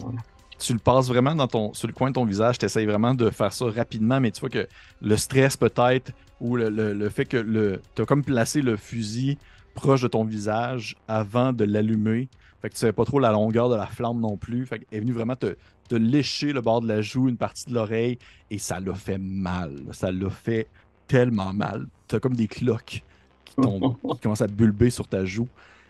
Tu 0.58 0.72
le 0.72 0.78
passes 0.78 1.08
vraiment 1.08 1.34
dans 1.34 1.48
ton, 1.48 1.72
sur 1.74 1.88
le 1.88 1.92
coin 1.92 2.08
de 2.10 2.14
ton 2.14 2.24
visage, 2.24 2.58
tu 2.58 2.66
essayes 2.66 2.86
vraiment 2.86 3.14
de 3.14 3.30
faire 3.30 3.52
ça 3.52 3.66
rapidement, 3.66 4.20
mais 4.20 4.30
tu 4.32 4.40
vois 4.40 4.50
que 4.50 4.66
le 5.00 5.16
stress 5.16 5.56
peut-être, 5.56 6.12
ou 6.40 6.56
le, 6.56 6.68
le- 6.70 6.92
le 6.94 7.08
fait 7.10 7.26
que 7.26 7.36
le, 7.36 7.82
tu 7.94 8.02
as 8.02 8.06
comme 8.06 8.24
placé 8.24 8.62
le 8.62 8.76
fusil 8.76 9.38
proche 9.74 10.02
de 10.02 10.08
ton 10.08 10.24
visage 10.24 10.94
avant 11.08 11.52
de 11.52 11.64
l'allumer, 11.64 12.30
fait 12.62 12.68
que 12.70 12.74
tu 12.74 12.80
savais 12.80 12.92
pas 12.92 13.04
trop 13.04 13.18
la 13.20 13.32
longueur 13.32 13.68
de 13.68 13.76
la 13.76 13.86
flamme 13.86 14.20
non 14.20 14.36
plus, 14.38 14.66
fait 14.66 14.78
qu'elle 14.80 14.98
est 14.98 15.00
venue 15.00 15.12
vraiment 15.12 15.36
te, 15.36 15.56
te 15.88 15.94
lécher 15.96 16.52
le 16.52 16.60
bord 16.60 16.80
de 16.80 16.88
la 16.88 17.02
joue, 17.02 17.28
une 17.28 17.36
partie 17.38 17.64
de 17.68 17.74
l'oreille, 17.74 18.18
et 18.50 18.58
ça 18.58 18.80
l'a 18.80 18.94
fait 18.94 19.18
mal, 19.18 19.82
ça 19.92 20.12
l'a 20.12 20.30
fait 20.30 20.70
tellement 21.06 21.52
mal. 21.52 21.86
Tu 22.08 22.16
as 22.16 22.20
comme 22.20 22.36
des 22.36 22.48
cloques 22.48 23.02
qui, 23.44 23.56
tombent, 23.60 23.96
qui 24.08 24.20
commencent 24.20 24.40
à 24.42 24.46
bulber 24.48 24.90
sur 24.90 25.08
ta 25.08 25.24
joue. 25.24 25.48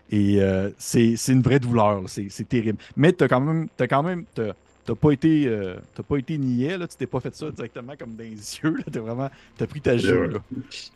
Et 0.09 0.43
euh, 0.43 0.71
c'est 0.79 1.15
une 1.29 1.43
vraie 1.43 1.61
douleur, 1.61 2.09
c'est 2.09 2.29
terrible. 2.49 2.79
Mais 2.97 3.13
t'as 3.13 3.29
quand 3.29 3.41
même, 3.41 3.69
t'as 3.77 3.87
quand 3.89 4.03
même, 4.03 4.27
t'as 4.35 4.53
t'as 4.85 4.95
pas 4.97 5.13
été, 5.13 5.47
euh, 5.49 5.81
t'as 5.95 6.03
pas 6.03 6.19
été 6.19 6.37
niais 6.39 6.77
là, 6.79 6.87
tu 6.87 6.97
t'es 6.97 7.07
pas 7.07 7.21
fait 7.21 7.35
ça 7.35 7.51
directement 7.51 7.97
comme 7.97 8.17
dans 8.17 8.25
les 8.25 8.31
yeux 8.33 8.77
là, 8.77 8.85
t'as 8.93 9.01
vraiment, 9.01 9.31
t'as 9.57 9.67
pris 9.67 9.81
ta 9.83 9.97
joue 9.97 10.29
Ouais. 10.29 10.29
là. 10.29 10.41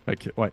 Fait 0.09 0.17
que, 0.19 0.31
ouais. 0.37 0.53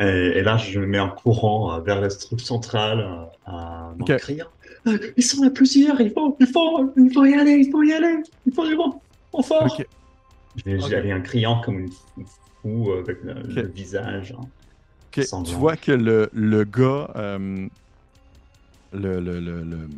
Et, 0.00 0.04
et 0.38 0.42
là, 0.42 0.56
je 0.56 0.80
me 0.80 0.86
mets 0.86 0.98
en 1.00 1.10
courant 1.10 1.74
euh, 1.78 1.80
vers 1.82 2.00
la 2.00 2.08
structure 2.10 2.46
centrale 2.46 3.00
euh, 3.00 3.52
en 3.52 3.96
Ok. 3.98 4.12
criant 4.16 4.46
Euh, 4.86 4.98
Ils 5.16 5.22
sont 5.22 5.42
là 5.44 5.50
plusieurs, 5.50 6.00
il 6.00 6.10
faut, 6.12 6.36
il 6.40 6.46
faut, 6.46 6.92
il 6.96 7.12
faut 7.12 7.24
y 7.26 7.34
aller, 7.34 7.52
il 7.52 7.70
faut 7.70 7.82
y 7.82 7.92
aller, 7.92 8.16
il 8.46 8.54
faut 8.54 8.64
y 8.64 8.68
aller, 8.68 8.76
en 9.32 9.42
fort. 9.42 9.60
Ok. 9.66 9.86
Je 10.56 10.64
vais 10.64 10.78
Ok. 10.78 10.88
j'y 10.88 10.94
aller 10.94 11.12
en 11.14 11.22
criant 11.22 11.60
comme 11.62 11.80
une 11.80 11.90
fou 12.62 12.92
avec 12.92 13.18
le, 13.22 13.34
le 13.34 13.68
visage. 13.68 14.32
hein. 14.38 14.50
Tu 15.44 15.54
vois 15.54 15.76
que 15.76 15.92
le, 15.92 16.30
le 16.32 16.64
gars, 16.64 17.10
euh, 17.16 17.66
le, 18.92 19.20
le- 19.20 19.40
le- 19.40 19.62
le- 19.62 19.88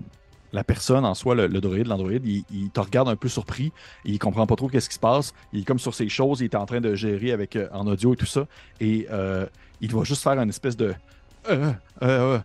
la 0.52 0.62
personne 0.62 1.04
en 1.04 1.14
soi, 1.14 1.34
le, 1.34 1.46
le 1.48 1.60
droïde, 1.60 1.88
l'androïde, 1.88 2.24
il, 2.24 2.44
il 2.52 2.70
te 2.70 2.78
regarde 2.80 3.08
un 3.08 3.16
peu 3.16 3.28
surpris. 3.28 3.72
Il 4.04 4.18
comprend 4.20 4.46
pas 4.46 4.54
trop 4.54 4.68
qu'est-ce 4.68 4.88
qui 4.88 4.94
se 4.94 5.00
passe. 5.00 5.34
Il 5.52 5.60
est 5.62 5.64
comme 5.64 5.80
sur 5.80 5.94
ses 5.94 6.08
choses. 6.08 6.40
Il 6.40 6.44
est 6.44 6.54
en 6.54 6.66
train 6.66 6.80
de 6.80 6.94
gérer 6.94 7.32
avec 7.32 7.56
euh, 7.56 7.68
en 7.72 7.86
audio 7.86 8.14
et 8.14 8.16
tout 8.16 8.26
ça. 8.26 8.46
Et 8.80 9.06
euh, 9.10 9.46
il 9.80 9.88
doit 9.88 10.04
juste 10.04 10.22
faire 10.22 10.38
une 10.38 10.48
espèce 10.48 10.76
de. 10.76 10.94
Euh, 12.02 12.38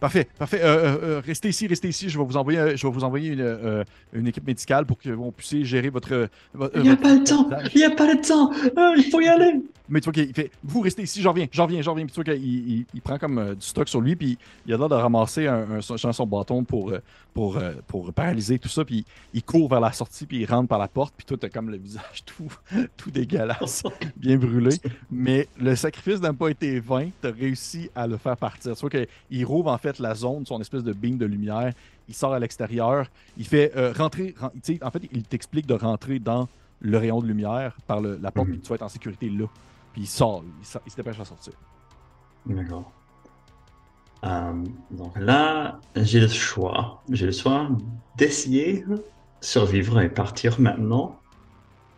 parfait, 0.00 0.28
parfait. 0.38 0.60
Euh, 0.62 0.98
euh, 1.02 1.22
restez 1.24 1.48
ici, 1.48 1.66
restez 1.66 1.88
ici. 1.88 2.08
Je 2.08 2.18
vais 2.18 2.24
vous 2.24 2.36
envoyer, 2.36 2.76
je 2.76 2.86
vais 2.86 2.92
vous 2.92 3.04
envoyer 3.04 3.30
une, 3.32 3.84
une 4.12 4.26
équipe 4.26 4.46
médicale 4.46 4.84
pour 4.84 4.98
que 4.98 5.10
vous 5.10 5.30
puissiez 5.30 5.64
gérer 5.64 5.90
votre. 5.90 6.28
votre- 6.52 6.76
Il 6.76 6.82
n'y 6.82 6.90
a 6.90 6.96
pas 6.96 7.14
le 7.14 7.24
temps, 7.24 7.48
il 7.74 7.78
n'y 7.78 7.84
a 7.84 7.90
pas 7.90 8.12
le 8.12 8.20
temps, 8.20 8.50
il 8.96 9.04
faut 9.10 9.20
y 9.20 9.28
aller. 9.28 9.60
Mais 9.88 10.00
tu 10.00 10.04
vois 10.06 10.12
qu'il 10.14 10.32
fait 10.34 10.50
Vous 10.64 10.80
restez 10.80 11.02
ici, 11.02 11.20
j'en 11.22 11.30
reviens, 11.32 11.46
j'en 11.52 11.64
reviens, 11.66 11.82
j'en 11.82 11.92
reviens. 11.92 12.06
Puis 12.06 12.14
tu 12.14 12.22
vois 12.24 12.34
qu'il 12.34 12.44
il, 12.44 12.86
il 12.94 13.00
prend 13.02 13.18
comme 13.18 13.54
du 13.54 13.66
stock 13.66 13.88
sur 13.88 14.00
lui, 14.00 14.16
puis 14.16 14.38
il 14.66 14.72
a 14.74 14.76
l'air 14.78 14.88
de 14.88 14.94
ramasser 14.94 15.46
un, 15.46 15.72
un- 15.72 15.80
son, 15.80 15.96
son 16.12 16.26
bâton 16.26 16.64
pour, 16.64 16.92
pour, 17.34 17.58
pour 17.86 18.12
paralyser 18.12 18.58
tout 18.58 18.68
ça, 18.68 18.84
puis 18.84 19.04
il 19.34 19.42
court 19.42 19.68
vers 19.68 19.80
la 19.80 19.92
sortie, 19.92 20.24
puis 20.26 20.38
il 20.40 20.46
rentre 20.46 20.68
par 20.68 20.78
la 20.78 20.88
porte, 20.88 21.14
puis 21.16 21.26
toi, 21.26 21.36
t'as 21.38 21.48
comme 21.50 21.70
le 21.70 21.76
visage 21.76 22.24
tout, 22.26 22.48
tout 22.96 23.10
dégueulasse, 23.10 23.82
bien 24.16 24.36
brûlé. 24.36 24.70
Mais 25.12 25.48
le 25.60 25.76
sacrifice 25.76 26.20
n'a 26.20 26.32
pas 26.32 26.48
été 26.48 26.80
vain, 26.80 27.10
t'as 27.20 27.30
réussi 27.32 27.90
à 27.94 28.06
le 28.06 28.16
faire 28.16 28.36
partir. 28.36 28.73
Tu 28.74 28.80
vois 28.80 28.90
qu'il 28.90 29.44
rouvre 29.44 29.70
en 29.70 29.78
fait 29.78 29.98
la 29.98 30.14
zone, 30.14 30.46
son 30.46 30.60
espèce 30.60 30.82
de 30.84 30.92
beam 30.92 31.18
de 31.18 31.26
lumière, 31.26 31.72
il 32.08 32.14
sort 32.14 32.32
à 32.32 32.38
l'extérieur, 32.38 33.06
il 33.36 33.46
fait 33.46 33.72
euh, 33.76 33.92
rentrer, 33.96 34.34
en 34.40 34.90
fait, 34.90 35.02
il 35.12 35.24
t'explique 35.24 35.66
de 35.66 35.74
rentrer 35.74 36.18
dans 36.18 36.48
le 36.80 36.98
rayon 36.98 37.20
de 37.20 37.26
lumière 37.26 37.76
par 37.86 38.00
la 38.00 38.30
porte, 38.30 38.48
puis 38.48 38.60
tu 38.60 38.68
vas 38.68 38.74
être 38.74 38.82
en 38.82 38.88
sécurité 38.88 39.30
là. 39.30 39.46
Puis 39.92 40.02
il 40.02 40.06
sort, 40.06 40.42
il, 40.44 40.80
il 40.86 40.90
se 40.90 40.96
dépêche 40.96 41.20
à 41.20 41.24
sortir. 41.24 41.54
D'accord. 42.46 42.92
Euh, 44.24 44.64
donc 44.90 45.18
là, 45.18 45.78
j'ai 45.96 46.20
le 46.20 46.28
choix. 46.28 47.02
J'ai 47.10 47.26
le 47.26 47.32
choix 47.32 47.68
d'essayer 48.16 48.84
de 48.84 49.04
survivre 49.40 50.00
et 50.00 50.08
partir 50.08 50.58
maintenant, 50.60 51.18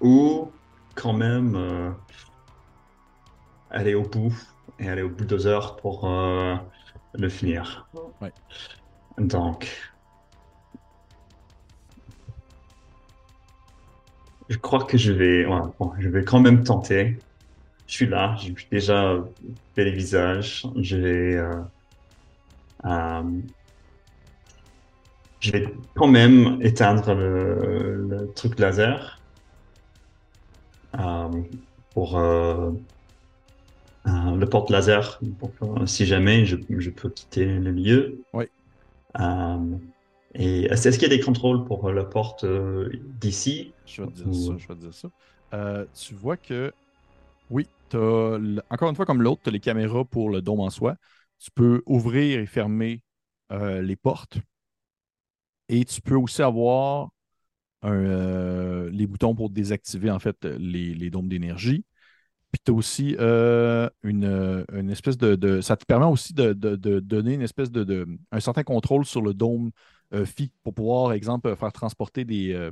ou 0.01 0.51
quand 0.95 1.13
même 1.13 1.55
euh, 1.55 1.91
aller 3.71 3.95
au 3.95 4.03
bout 4.03 4.35
et 4.79 4.89
aller 4.89 5.03
au 5.03 5.09
bulldozer 5.09 5.77
pour 5.81 6.05
euh, 6.05 6.57
le 7.15 7.29
finir. 7.29 7.89
Ouais. 8.21 8.33
Donc, 9.19 9.69
je 14.49 14.57
crois 14.59 14.85
que 14.85 14.99
je 14.99 15.13
vais, 15.13 15.47
ouais, 15.47 15.61
bon, 15.79 15.93
je 15.99 16.09
vais 16.09 16.25
quand 16.25 16.41
même 16.41 16.63
tenter. 16.65 17.23
Je 17.87 17.95
suis 17.95 18.07
là, 18.07 18.37
j'ai 18.39 18.55
déjà 18.71 19.25
fait 19.75 19.85
les 19.85 19.93
visages. 19.93 20.67
Je 20.77 20.97
vais, 20.97 21.35
euh, 21.37 21.63
euh, 22.85 23.23
je 25.41 25.53
vais 25.53 25.75
quand 25.95 26.09
même 26.09 26.59
éteindre 26.63 27.15
le, 27.15 28.07
le 28.09 28.33
truc 28.33 28.59
laser 28.59 29.23
pour 31.95 32.19
euh, 34.07 34.37
le 34.37 34.49
porte 34.49 34.71
laser. 34.71 35.21
pour 35.39 35.55
que, 35.55 35.87
si 35.87 36.07
jamais 36.07 36.45
je, 36.45 36.57
je 36.79 36.91
peux 36.91 37.11
quitter 37.11 37.45
le 37.47 37.71
lieu. 37.73 38.25
Oui. 38.33 38.47
Euh, 39.21 39.79
et 40.35 40.65
est-ce 40.67 40.91
qu'il 40.91 41.03
y 41.03 41.07
a 41.13 41.17
des 41.17 41.21
contrôles 41.23 41.65
pour 41.65 41.91
la 41.91 42.05
porte 42.05 42.45
euh, 42.45 42.91
d'ici? 43.05 43.75
Je 43.85 44.03
vais 44.03 44.09
te 44.09 44.13
dire 44.15 44.35
Ou- 44.35 44.35
ça, 44.35 44.59
je 44.59 44.67
vais 44.67 44.75
te 44.75 44.81
dire 44.81 44.95
ça. 44.95 45.09
Tu 45.95 46.15
vois 46.15 46.37
que, 46.37 46.73
oui, 47.51 47.71
t'as 47.89 48.37
l- 48.37 48.63
encore 48.71 48.91
une 48.91 48.97
fois, 48.97 49.07
comme 49.07 49.23
l'autre, 49.23 49.43
tu 49.45 49.51
as 49.51 49.53
les 49.53 49.61
caméras 49.61 50.05
pour 50.05 50.31
le 50.31 50.43
dôme 50.43 50.61
en 50.61 50.71
soi. 50.71 50.97
Tu 51.39 51.51
peux 51.53 51.83
ouvrir 51.87 52.41
et 52.41 52.47
fermer 52.47 53.03
les 53.51 53.97
portes. 53.97 54.39
Et 55.69 55.85
tu 55.85 56.01
peux 56.01 56.15
aussi 56.17 56.43
avoir 56.43 57.11
un, 57.83 58.89
les 58.91 59.07
boutons 59.07 59.35
pour 59.35 59.51
désactiver, 59.51 60.11
en 60.11 60.19
fait, 60.19 60.45
les, 60.45 60.95
les 60.95 61.11
dômes 61.11 61.29
d'énergie. 61.29 61.85
Puis 62.57 62.63
tu 62.65 62.71
as 62.71 62.75
aussi 62.75 63.17
euh, 63.21 63.87
une, 64.03 64.25
euh, 64.25 64.65
une 64.73 64.89
espèce 64.89 65.19
de, 65.19 65.61
Ça 65.61 65.77
te 65.77 65.85
permet 65.85 66.07
aussi 66.07 66.33
de, 66.33 66.55
de- 66.55 67.01
donner 67.01 67.35
une 67.35 67.43
espèce 67.43 67.71
de, 67.71 68.07
un 68.33 68.41
certain 68.41 68.63
contrôle 68.63 69.05
sur 69.05 69.21
le 69.21 69.35
dôme 69.35 69.73
euh, 70.15 70.25
phi 70.25 70.51
pour 70.63 70.73
pouvoir, 70.73 71.13
exemple, 71.13 71.55
faire 71.55 71.71
transporter 71.71 72.25
des, 72.25 72.55
euh, 72.55 72.71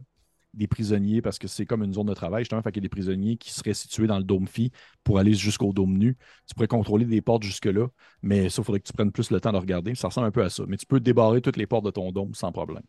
des 0.55 0.67
prisonniers 0.67 1.21
parce 1.21 1.39
que 1.39 1.49
c'est 1.49 1.67
comme 1.67 1.83
une 1.83 1.93
zone 1.93 2.07
de 2.07 2.15
travail, 2.15 2.45
justement. 2.45 2.63
Fait 2.63 2.73
qu'il 2.73 2.83
y 2.83 2.87
a 2.87 2.89
des 2.89 2.89
prisonniers 2.89 3.37
qui 3.37 3.53
seraient 3.53 3.75
situés 3.75 4.07
dans 4.07 4.17
le 4.17 4.25
dôme 4.25 4.49
phi 4.49 4.73
pour 5.03 5.19
aller 5.19 5.35
jusqu'au 5.35 5.75
dôme 5.75 5.99
nu. 5.99 6.17
Tu 6.47 6.55
pourrais 6.55 6.67
contrôler 6.67 7.05
des 7.05 7.21
portes 7.21 7.43
jusque-là, 7.43 7.89
mais 8.23 8.49
ça, 8.49 8.63
il 8.63 8.65
faudrait 8.65 8.81
que 8.81 8.87
tu 8.87 8.95
prennes 8.95 9.13
plus 9.13 9.31
le 9.31 9.39
temps 9.39 9.53
de 9.53 9.59
regarder. 9.59 9.95
Ça 9.95 10.09
ressemble 10.09 10.29
un 10.29 10.31
peu 10.31 10.45
à 10.45 10.49
ça. 10.49 10.65
Mais 10.67 10.79
tu 10.79 10.87
peux 10.87 10.99
débarrer 10.99 11.43
toutes 11.43 11.59
les 11.59 11.67
portes 11.67 11.85
de 11.85 11.91
ton 11.91 12.11
dôme 12.11 12.35
sans 12.35 12.53
problème. 12.53 12.85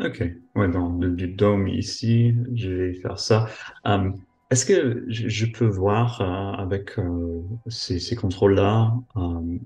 Ok, 0.00 0.20
ouais, 0.54 0.66
le 0.66 1.10
du 1.10 1.28
dôme 1.28 1.68
ici, 1.68 2.34
je 2.54 2.70
vais 2.70 2.94
faire 2.94 3.18
ça. 3.18 3.48
Euh, 3.86 4.10
est-ce 4.54 4.66
que 4.66 5.04
je, 5.08 5.46
peux 5.46 5.66
voir 5.66 6.20
euh, 6.20 6.62
avec 6.62 6.96
euh, 7.00 7.42
ces, 7.66 7.98
ces 7.98 8.14
contrôles-là 8.14 8.94
euh, 9.16 9.58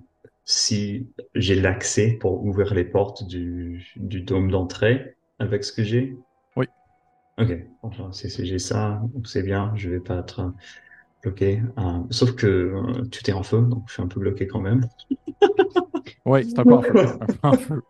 si 0.46 1.12
j'ai 1.34 1.60
l'accès 1.60 2.16
pour 2.18 2.42
ouvrir 2.42 2.72
les 2.72 2.86
portes 2.86 3.26
du, 3.26 3.92
du 3.96 4.22
dôme 4.22 4.50
d'entrée 4.50 5.18
avec 5.38 5.64
ce 5.64 5.72
que 5.72 5.84
j'ai? 5.84 6.18
Oui. 6.56 6.64
Ok, 7.38 7.54
enfin, 7.82 8.10
si, 8.12 8.30
si 8.30 8.46
j'ai 8.46 8.58
ça, 8.58 9.02
c'est 9.26 9.42
bien, 9.42 9.74
je 9.76 9.90
vais 9.90 10.00
pas 10.00 10.20
être 10.20 10.54
bloqué. 11.22 11.62
Sauf 12.08 12.34
que 12.34 13.04
tout 13.10 13.28
est 13.28 13.34
en 13.34 13.42
feu, 13.42 13.60
donc 13.60 13.84
je 13.88 13.92
suis 13.92 14.02
un 14.02 14.08
peu 14.08 14.20
bloqué 14.20 14.46
quand 14.46 14.62
même. 14.62 14.88
Oui, 16.24 16.48
c'est 16.48 16.58
un 16.58 16.64
peu 16.64 16.74
en 16.74 16.82
feu. 16.82 16.94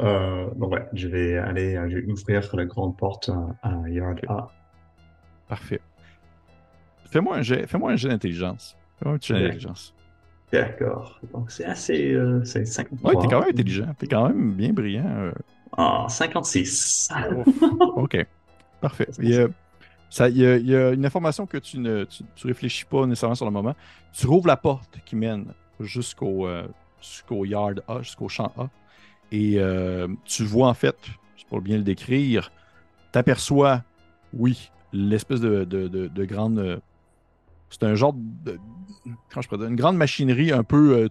Ouais, 0.00 0.88
je 0.94 1.08
vais 1.08 1.36
aller, 1.36 1.74
je 1.90 1.98
vais 1.98 2.10
ouvrir 2.10 2.56
la 2.56 2.64
grande 2.64 2.96
porte 2.96 3.30
à 3.62 3.82
Yard 3.90 4.20
A. 4.28 4.48
Parfait. 5.48 5.80
Fais-moi 7.10 7.36
un 7.36 7.42
jet, 7.42 7.66
fais-moi 7.66 7.92
un 7.92 7.96
jet 7.96 8.08
d'intelligence. 8.08 8.76
Fais-moi 8.98 9.14
un 9.14 9.18
petit 9.18 9.28
jet 9.34 9.40
d'intelligence. 9.42 9.94
D'accord. 10.52 11.20
Donc, 11.32 11.50
c'est 11.50 11.64
assez. 11.64 12.12
euh, 12.12 12.44
c'est 12.44 12.64
53. 12.64 13.12
Ouais, 13.14 13.20
t'es 13.20 13.28
quand 13.28 13.40
même 13.40 13.48
intelligent. 13.50 13.94
T'es 13.98 14.06
quand 14.06 14.28
même 14.28 14.52
bien 14.54 14.72
brillant. 14.72 15.04
euh. 15.06 15.32
Ah, 15.76 16.06
56. 16.08 17.08
OK. 17.96 18.24
Parfait. 18.80 19.08
Il 19.18 19.30
y 19.30 19.36
a, 19.36 19.48
ça, 20.10 20.28
il 20.28 20.36
y 20.36 20.46
a- 20.46 20.56
il 20.56 20.66
y 20.66 20.76
a 20.76 20.90
une 20.92 21.04
information 21.04 21.44
que 21.46 21.56
tu 21.58 21.78
ne 21.78 22.04
tu, 22.04 22.22
tu 22.36 22.46
réfléchis 22.46 22.84
pas 22.84 23.04
nécessairement 23.06 23.34
sur 23.34 23.46
le 23.46 23.50
moment. 23.50 23.74
Tu 24.12 24.26
rouvres 24.28 24.46
la 24.46 24.56
porte 24.56 24.98
qui 25.04 25.16
mène 25.16 25.52
jusqu'au 25.80 26.46
euh, 26.46 26.68
jusqu'au 27.00 27.44
yard 27.44 27.82
A, 27.88 28.00
jusqu'au 28.02 28.28
champ 28.28 28.52
A. 28.56 28.68
Et 29.32 29.54
euh, 29.58 30.06
tu 30.24 30.44
vois 30.44 30.68
en 30.68 30.74
fait, 30.74 30.96
pour 31.48 31.60
bien 31.60 31.78
le 31.78 31.82
décrire, 31.82 32.52
t'aperçois, 33.10 33.82
oui, 34.32 34.70
l'espèce 34.94 35.40
de, 35.40 35.64
de, 35.64 35.88
de- 35.88 36.08
de 36.08 36.24
grande. 36.24 36.58
euh, 36.58 36.78
c'est 37.70 37.82
un 37.82 37.94
genre 37.94 38.14
de. 38.14 38.58
Comment 39.30 39.42
je 39.42 39.48
pourrais 39.48 39.66
Une 39.68 39.76
grande 39.76 39.96
machinerie 39.96 40.52
un 40.52 40.62
peu 40.62 40.96
euh, 40.96 41.08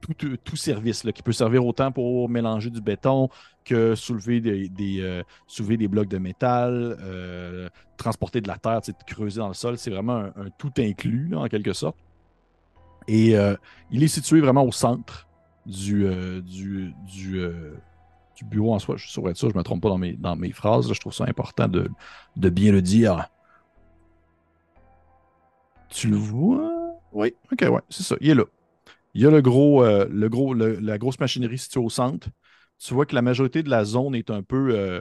tout, 0.00 0.14
tout- 0.14 0.36
tout 0.36 0.56
service, 0.56 1.04
là, 1.04 1.12
qui 1.12 1.22
peut 1.22 1.32
servir 1.32 1.64
autant 1.64 1.92
pour 1.92 2.28
mélanger 2.28 2.70
du 2.70 2.80
béton 2.80 3.28
que 3.64 3.94
soulever 3.94 4.40
des, 4.40 5.00
euh, 5.00 5.22
soulever 5.46 5.76
des 5.76 5.86
blocs 5.86 6.08
de 6.08 6.18
métal, 6.18 6.96
euh, 7.00 7.68
transporter 7.96 8.40
de 8.40 8.48
la 8.48 8.58
terre, 8.58 8.80
creuser 9.06 9.38
dans 9.38 9.48
le 9.48 9.54
sol. 9.54 9.78
C'est 9.78 9.90
vraiment 9.90 10.16
un, 10.36 10.50
tout 10.58 10.72
inclus, 10.78 11.30
en 11.36 11.46
quelque 11.46 11.72
sorte. 11.72 11.96
Et 13.06 13.36
euh, 13.36 13.54
il 13.90 14.02
est 14.02 14.08
situé 14.08 14.40
vraiment 14.40 14.64
au 14.64 14.72
centre 14.72 15.28
du, 15.66 16.04
euh, 16.06 16.40
du, 16.40 16.92
euh, 17.38 17.74
du 18.36 18.44
bureau 18.44 18.74
en 18.74 18.78
soi. 18.78 18.96
Je 18.96 19.06
être 19.20 19.36
ça, 19.36 19.48
je 19.48 19.52
ne 19.54 19.58
me 19.58 19.62
trompe 19.62 19.82
pas 19.82 19.88
dans 19.88 19.98
mes, 19.98 20.12
dans 20.14 20.36
mes 20.36 20.52
phrases. 20.52 20.88
là. 20.88 20.94
je 20.94 21.00
trouve 21.00 21.12
ça 21.14 21.24
important 21.26 21.68
de, 21.68 21.88
de 22.36 22.48
bien 22.50 22.72
le 22.72 22.82
dire. 22.82 23.28
Tu 25.88 26.08
le 26.08 26.16
vois? 26.16 26.70
Oui, 27.12 27.34
ok, 27.52 27.60
ouais, 27.70 27.80
c'est 27.90 28.02
ça. 28.02 28.16
Il 28.20 28.30
est 28.30 28.34
là. 28.34 28.44
Il 29.14 29.22
y 29.22 29.26
a 29.26 29.30
le 29.30 29.42
gros, 29.42 29.84
euh, 29.84 30.06
le 30.10 30.28
gros, 30.28 30.54
le- 30.54 30.78
la 30.80 30.98
grosse 30.98 31.20
machinerie 31.20 31.58
située 31.58 31.80
au 31.80 31.90
centre. 31.90 32.28
Tu 32.78 32.94
vois 32.94 33.06
que 33.06 33.14
la 33.14 33.22
majorité 33.22 33.62
de 33.62 33.70
la 33.70 33.84
zone 33.84 34.14
est 34.14 34.30
un 34.30 34.42
peu, 34.42 34.74
euh, 34.76 35.00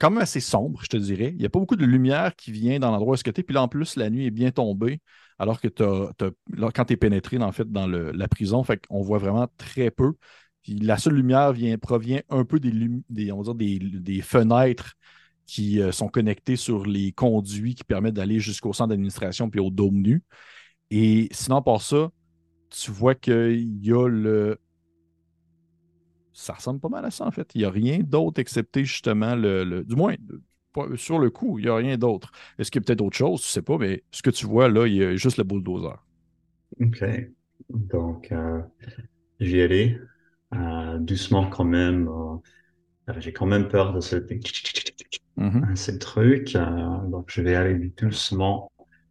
quand 0.00 0.10
même 0.10 0.20
assez 0.22 0.40
sombre, 0.40 0.80
je 0.82 0.88
te 0.88 0.96
dirais. 0.96 1.30
Il 1.32 1.38
n'y 1.38 1.46
a 1.46 1.50
pas 1.50 1.58
beaucoup 1.60 1.76
de 1.76 1.84
lumière 1.86 2.34
qui 2.36 2.52
vient 2.52 2.78
dans 2.78 2.90
l'endroit 2.90 3.14
où 3.14 3.18
tu 3.18 3.30
es. 3.30 3.32
Puis 3.44 3.54
là, 3.54 3.62
en 3.62 3.68
plus, 3.68 3.96
la 3.96 4.10
nuit 4.10 4.26
est 4.26 4.30
bien 4.30 4.50
tombée, 4.50 5.00
alors 5.38 5.60
que 5.60 5.68
t'as- 5.68 6.12
là, 6.52 6.70
quand 6.74 6.84
tu 6.86 6.94
es 6.94 6.96
pénétré, 6.96 7.38
en 7.38 7.52
fait, 7.52 7.70
dans 7.70 7.86
le- 7.86 8.12
la 8.12 8.28
prison, 8.28 8.62
fait 8.64 8.84
qu'on 8.86 9.02
voit 9.02 9.18
vraiment 9.18 9.48
très 9.58 9.90
peu. 9.90 10.14
La 10.68 10.98
seule 10.98 11.14
lumière 11.14 11.52
vient, 11.52 11.76
provient 11.78 12.20
un 12.28 12.44
peu 12.44 12.58
des, 12.60 14.20
fenêtres 14.22 14.94
qui 15.46 15.80
euh, 15.80 15.92
sont 15.92 16.08
connectées 16.08 16.56
sur 16.56 16.86
les 16.86 17.12
conduits 17.12 17.74
qui 17.74 17.84
permettent 17.84 18.14
d'aller 18.14 18.40
jusqu'au 18.40 18.72
centre 18.72 18.88
d'administration 18.88 19.48
puis 19.48 19.60
au 19.60 19.70
dôme 19.70 19.96
nu. 19.96 20.22
Et 20.90 21.28
sinon, 21.30 21.62
par 21.62 21.82
ça, 21.82 22.10
tu 22.70 22.90
vois 22.90 23.14
qu'il 23.14 23.84
y 23.84 23.92
a 23.92 24.08
le. 24.08 24.58
Ça 26.32 26.52
ressemble 26.52 26.80
pas 26.80 26.88
mal 26.88 27.04
à 27.04 27.10
ça, 27.10 27.26
en 27.26 27.30
fait. 27.30 27.48
Il 27.54 27.58
n'y 27.58 27.64
a 27.64 27.70
rien 27.70 28.00
d'autre 28.00 28.40
excepté 28.40 28.84
justement 28.84 29.34
le. 29.34 29.84
Du 29.84 29.96
moins, 29.96 30.16
sur 30.96 31.18
le 31.18 31.30
coup, 31.30 31.58
il 31.58 31.64
n'y 31.64 31.70
a 31.70 31.76
rien 31.76 31.96
d'autre. 31.96 32.30
Est-ce 32.58 32.70
qu'il 32.70 32.80
y 32.80 32.84
a 32.84 32.86
peut-être 32.86 33.00
autre 33.00 33.16
chose? 33.16 33.42
Je 33.42 33.48
sais 33.48 33.62
pas, 33.62 33.78
mais 33.78 34.02
ce 34.10 34.22
que 34.22 34.30
tu 34.30 34.46
vois 34.46 34.68
là, 34.68 34.86
il 34.86 34.94
y 34.94 35.02
a 35.02 35.16
juste 35.16 35.38
le 35.38 35.44
bulldozer. 35.44 35.96
Ok. 36.80 37.04
Donc, 37.70 38.30
euh, 38.32 38.60
je 39.40 39.52
vais 39.52 39.58
y 39.58 39.62
aller 39.62 39.94
euh, 39.94 40.06
doucement 41.00 41.48
quand 41.50 41.64
même. 41.64 42.08
euh, 42.08 42.36
euh, 43.10 43.20
j'ai 43.20 43.32
quand 43.32 43.46
même 43.46 43.68
peur 43.68 43.92
de 43.94 44.00
ce, 44.00 44.16
Mhm. 45.36 45.76
ce 45.76 45.90
truc. 45.92 46.54
euh, 46.56 46.98
donc, 47.08 47.30
je 47.30 47.42
vais 47.42 47.54
aller 47.54 47.92
doucement. 47.96 48.70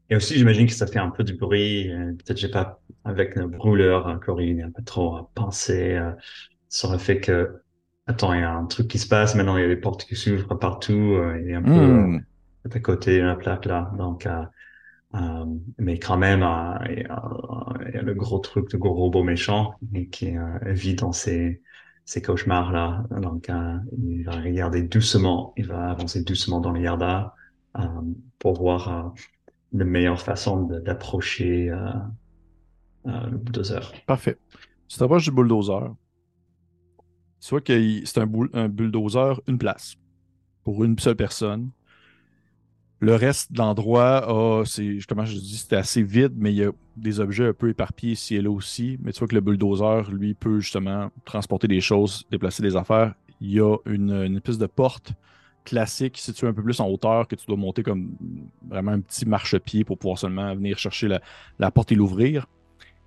Et 0.09 0.15
aussi, 0.15 0.35
j'imagine 0.37 0.67
que 0.67 0.73
ça 0.73 0.87
fait 0.87 0.99
un 0.99 1.09
peu 1.09 1.23
du 1.23 1.33
bruit. 1.35 1.91
euh, 1.91 2.13
Peut-être 2.13 2.37
j'ai 2.37 2.49
pas, 2.49 2.81
avec 3.03 3.35
le 3.35 3.47
brûleur, 3.47 4.07
euh, 4.07 4.17
Corinne, 4.17 4.61
un 4.63 4.71
peu 4.71 4.83
trop 4.83 5.17
euh, 5.17 5.21
pensé 5.35 5.93
euh, 5.95 6.11
sur 6.69 6.91
le 6.91 6.97
fait 6.99 7.19
que, 7.21 7.61
attends, 8.07 8.33
il 8.33 8.41
y 8.41 8.43
a 8.43 8.53
un 8.53 8.65
truc 8.67 8.87
qui 8.89 8.99
se 8.99 9.07
passe. 9.07 9.35
Maintenant, 9.35 9.57
il 9.57 9.61
y 9.63 9.65
a 9.65 9.67
des 9.69 9.77
portes 9.77 10.05
qui 10.05 10.15
s'ouvrent 10.15 10.55
partout. 10.55 10.93
euh, 10.93 11.39
il 11.43 11.49
est 11.51 11.55
un 11.55 11.63
peu 11.63 11.79
euh, 11.81 12.07
Hmm. 12.07 12.19
à 12.73 12.79
côté 12.79 13.19
de 13.19 13.23
la 13.25 13.35
plaque 13.35 13.65
là. 13.65 13.91
Donc, 13.97 14.25
euh, 14.27 14.43
euh, 15.15 15.45
mais 15.77 15.97
quand 15.99 16.17
même, 16.17 16.43
euh, 16.43 16.77
il 16.89 16.99
y, 16.99 17.05
a, 17.05 17.23
il 17.87 17.95
y 17.95 17.97
a 17.97 18.01
le 18.01 18.13
gros 18.13 18.39
truc, 18.39 18.71
le 18.73 18.79
gros 18.79 18.93
robot 18.93 19.23
méchant 19.23 19.75
qui 20.11 20.35
euh, 20.35 20.59
vit 20.65 20.95
dans 20.95 21.11
ses, 21.11 21.61
ses 22.05 22.21
cauchemars 22.21 22.71
là. 22.71 23.03
Donc, 23.21 23.49
euh, 23.49 23.77
il 23.97 24.23
va 24.23 24.33
regarder 24.33 24.83
doucement, 24.83 25.53
il 25.57 25.67
va 25.67 25.89
avancer 25.91 26.23
doucement 26.23 26.59
dans 26.59 26.71
le 26.71 26.81
Yarda 26.81 27.33
euh, 27.79 27.81
pour 28.39 28.57
voir 28.57 28.89
euh, 28.89 29.09
la 29.73 29.85
meilleure 29.85 30.21
façon 30.21 30.63
de- 30.63 30.79
d'approcher 30.79 31.69
euh, 31.69 31.77
euh, 33.07 33.27
le 33.31 33.37
bulldozer. 33.37 33.93
Parfait. 34.05 34.37
Tu 34.87 34.97
t'approches 34.97 35.25
du 35.25 35.31
bulldozer. 35.31 35.93
Vois 37.49 37.61
que 37.61 38.05
c'est 38.05 38.17
un 38.17 38.67
bulldozer, 38.69 39.39
une 39.47 39.59
place, 39.59 39.95
pour 40.63 40.83
une 40.83 40.97
seule 40.97 41.15
personne. 41.15 41.69
Le 43.01 43.15
reste 43.15 43.51
de 43.51 43.57
l'endroit, 43.57 44.25
a- 44.25 44.63
c'est, 44.65 44.99
comment 45.07 45.25
je 45.25 45.33
dis, 45.37 45.57
c'était 45.57 45.75
assez 45.75 46.01
vide, 46.01 46.33
mais 46.37 46.51
il 46.53 46.57
y 46.57 46.63
a 46.63 46.71
des 46.95 47.19
objets 47.19 47.47
un 47.47 47.53
peu 47.53 47.69
éparpillés 47.69 48.13
ici 48.13 48.35
et 48.35 48.41
là 48.41 48.49
aussi. 48.49 48.97
Mais 49.01 49.11
tu 49.11 49.19
vois 49.19 49.27
que 49.27 49.35
le 49.35 49.41
bulldozer, 49.41 50.09
lui, 50.11 50.33
peut 50.33 50.59
justement 50.59 51.11
transporter 51.25 51.67
des 51.67 51.81
choses, 51.81 52.25
déplacer 52.31 52.63
des 52.63 52.75
affaires. 52.75 53.13
Il 53.41 53.51
y 53.51 53.59
a 53.59 53.75
une, 53.85 54.11
une 54.11 54.39
de 54.39 54.65
porte 54.65 55.13
classique 55.65 56.17
située 56.17 56.47
un 56.47 56.53
peu 56.53 56.63
plus 56.63 56.79
en 56.79 56.87
hauteur 56.87 57.27
que 57.27 57.35
tu 57.35 57.45
dois 57.47 57.57
monter 57.57 57.83
comme 57.83 58.15
vraiment 58.67 58.91
un 58.91 59.01
petit 59.01 59.25
marchepied 59.25 59.83
pour 59.83 59.97
pouvoir 59.97 60.17
seulement 60.19 60.55
venir 60.55 60.77
chercher 60.77 61.09
la, 61.59 61.71
porte 61.71 61.91
et 61.91 61.95
l'ouvrir. 61.95 62.45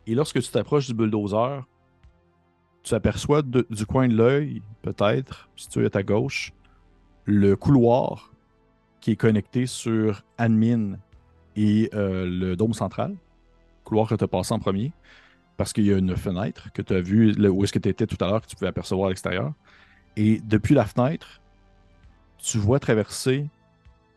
Et 0.07 0.15
lorsque 0.15 0.43
tu 0.43 0.51
t'approches 0.51 0.89
du 0.89 0.95
bulldozer, 0.95 1.67
tu 2.83 2.95
aperçois 2.95 3.43
du 3.43 3.87
coin 3.87 4.09
de 4.09 4.15
l'œil, 4.15 4.63
peut-être, 4.83 5.49
si 5.57 5.69
tu 5.69 5.83
es 5.83 5.87
à 5.87 5.91
ta 5.91 6.03
gauche, 6.03 6.53
le 7.25 7.57
couloir 7.57 8.33
qui 9.09 9.13
est 9.13 9.17
connecté 9.17 9.65
sur 9.65 10.23
admin 10.37 10.99
et 11.57 11.89
euh, 11.95 12.27
le 12.27 12.57
dôme 12.57 12.75
central, 12.75 13.17
couloir 13.83 14.07
que 14.07 14.15
tu 14.15 14.23
as 14.23 14.29
passé 14.29 14.53
en 14.53 14.59
premier, 14.59 14.93
parce 15.57 15.73
qu'il 15.73 15.87
y 15.87 15.95
a 15.95 15.97
une 15.97 16.15
fenêtre 16.15 16.71
que 16.75 16.83
tu 16.83 16.93
as 16.93 17.01
vue 17.01 17.33
où 17.49 17.65
est-ce 17.65 17.73
que 17.73 17.79
tu 17.79 17.89
étais 17.89 18.07
tout 18.07 18.23
à 18.23 18.29
l'heure, 18.29 18.43
que 18.43 18.47
tu 18.47 18.55
pouvais 18.55 18.69
apercevoir 18.69 19.07
à 19.07 19.09
l'extérieur. 19.09 19.55
Et 20.19 20.43
depuis 20.45 20.75
la 20.75 20.85
fenêtre, 20.85 21.41
tu 22.37 22.59
vois 22.59 22.81
traverser 22.81 23.49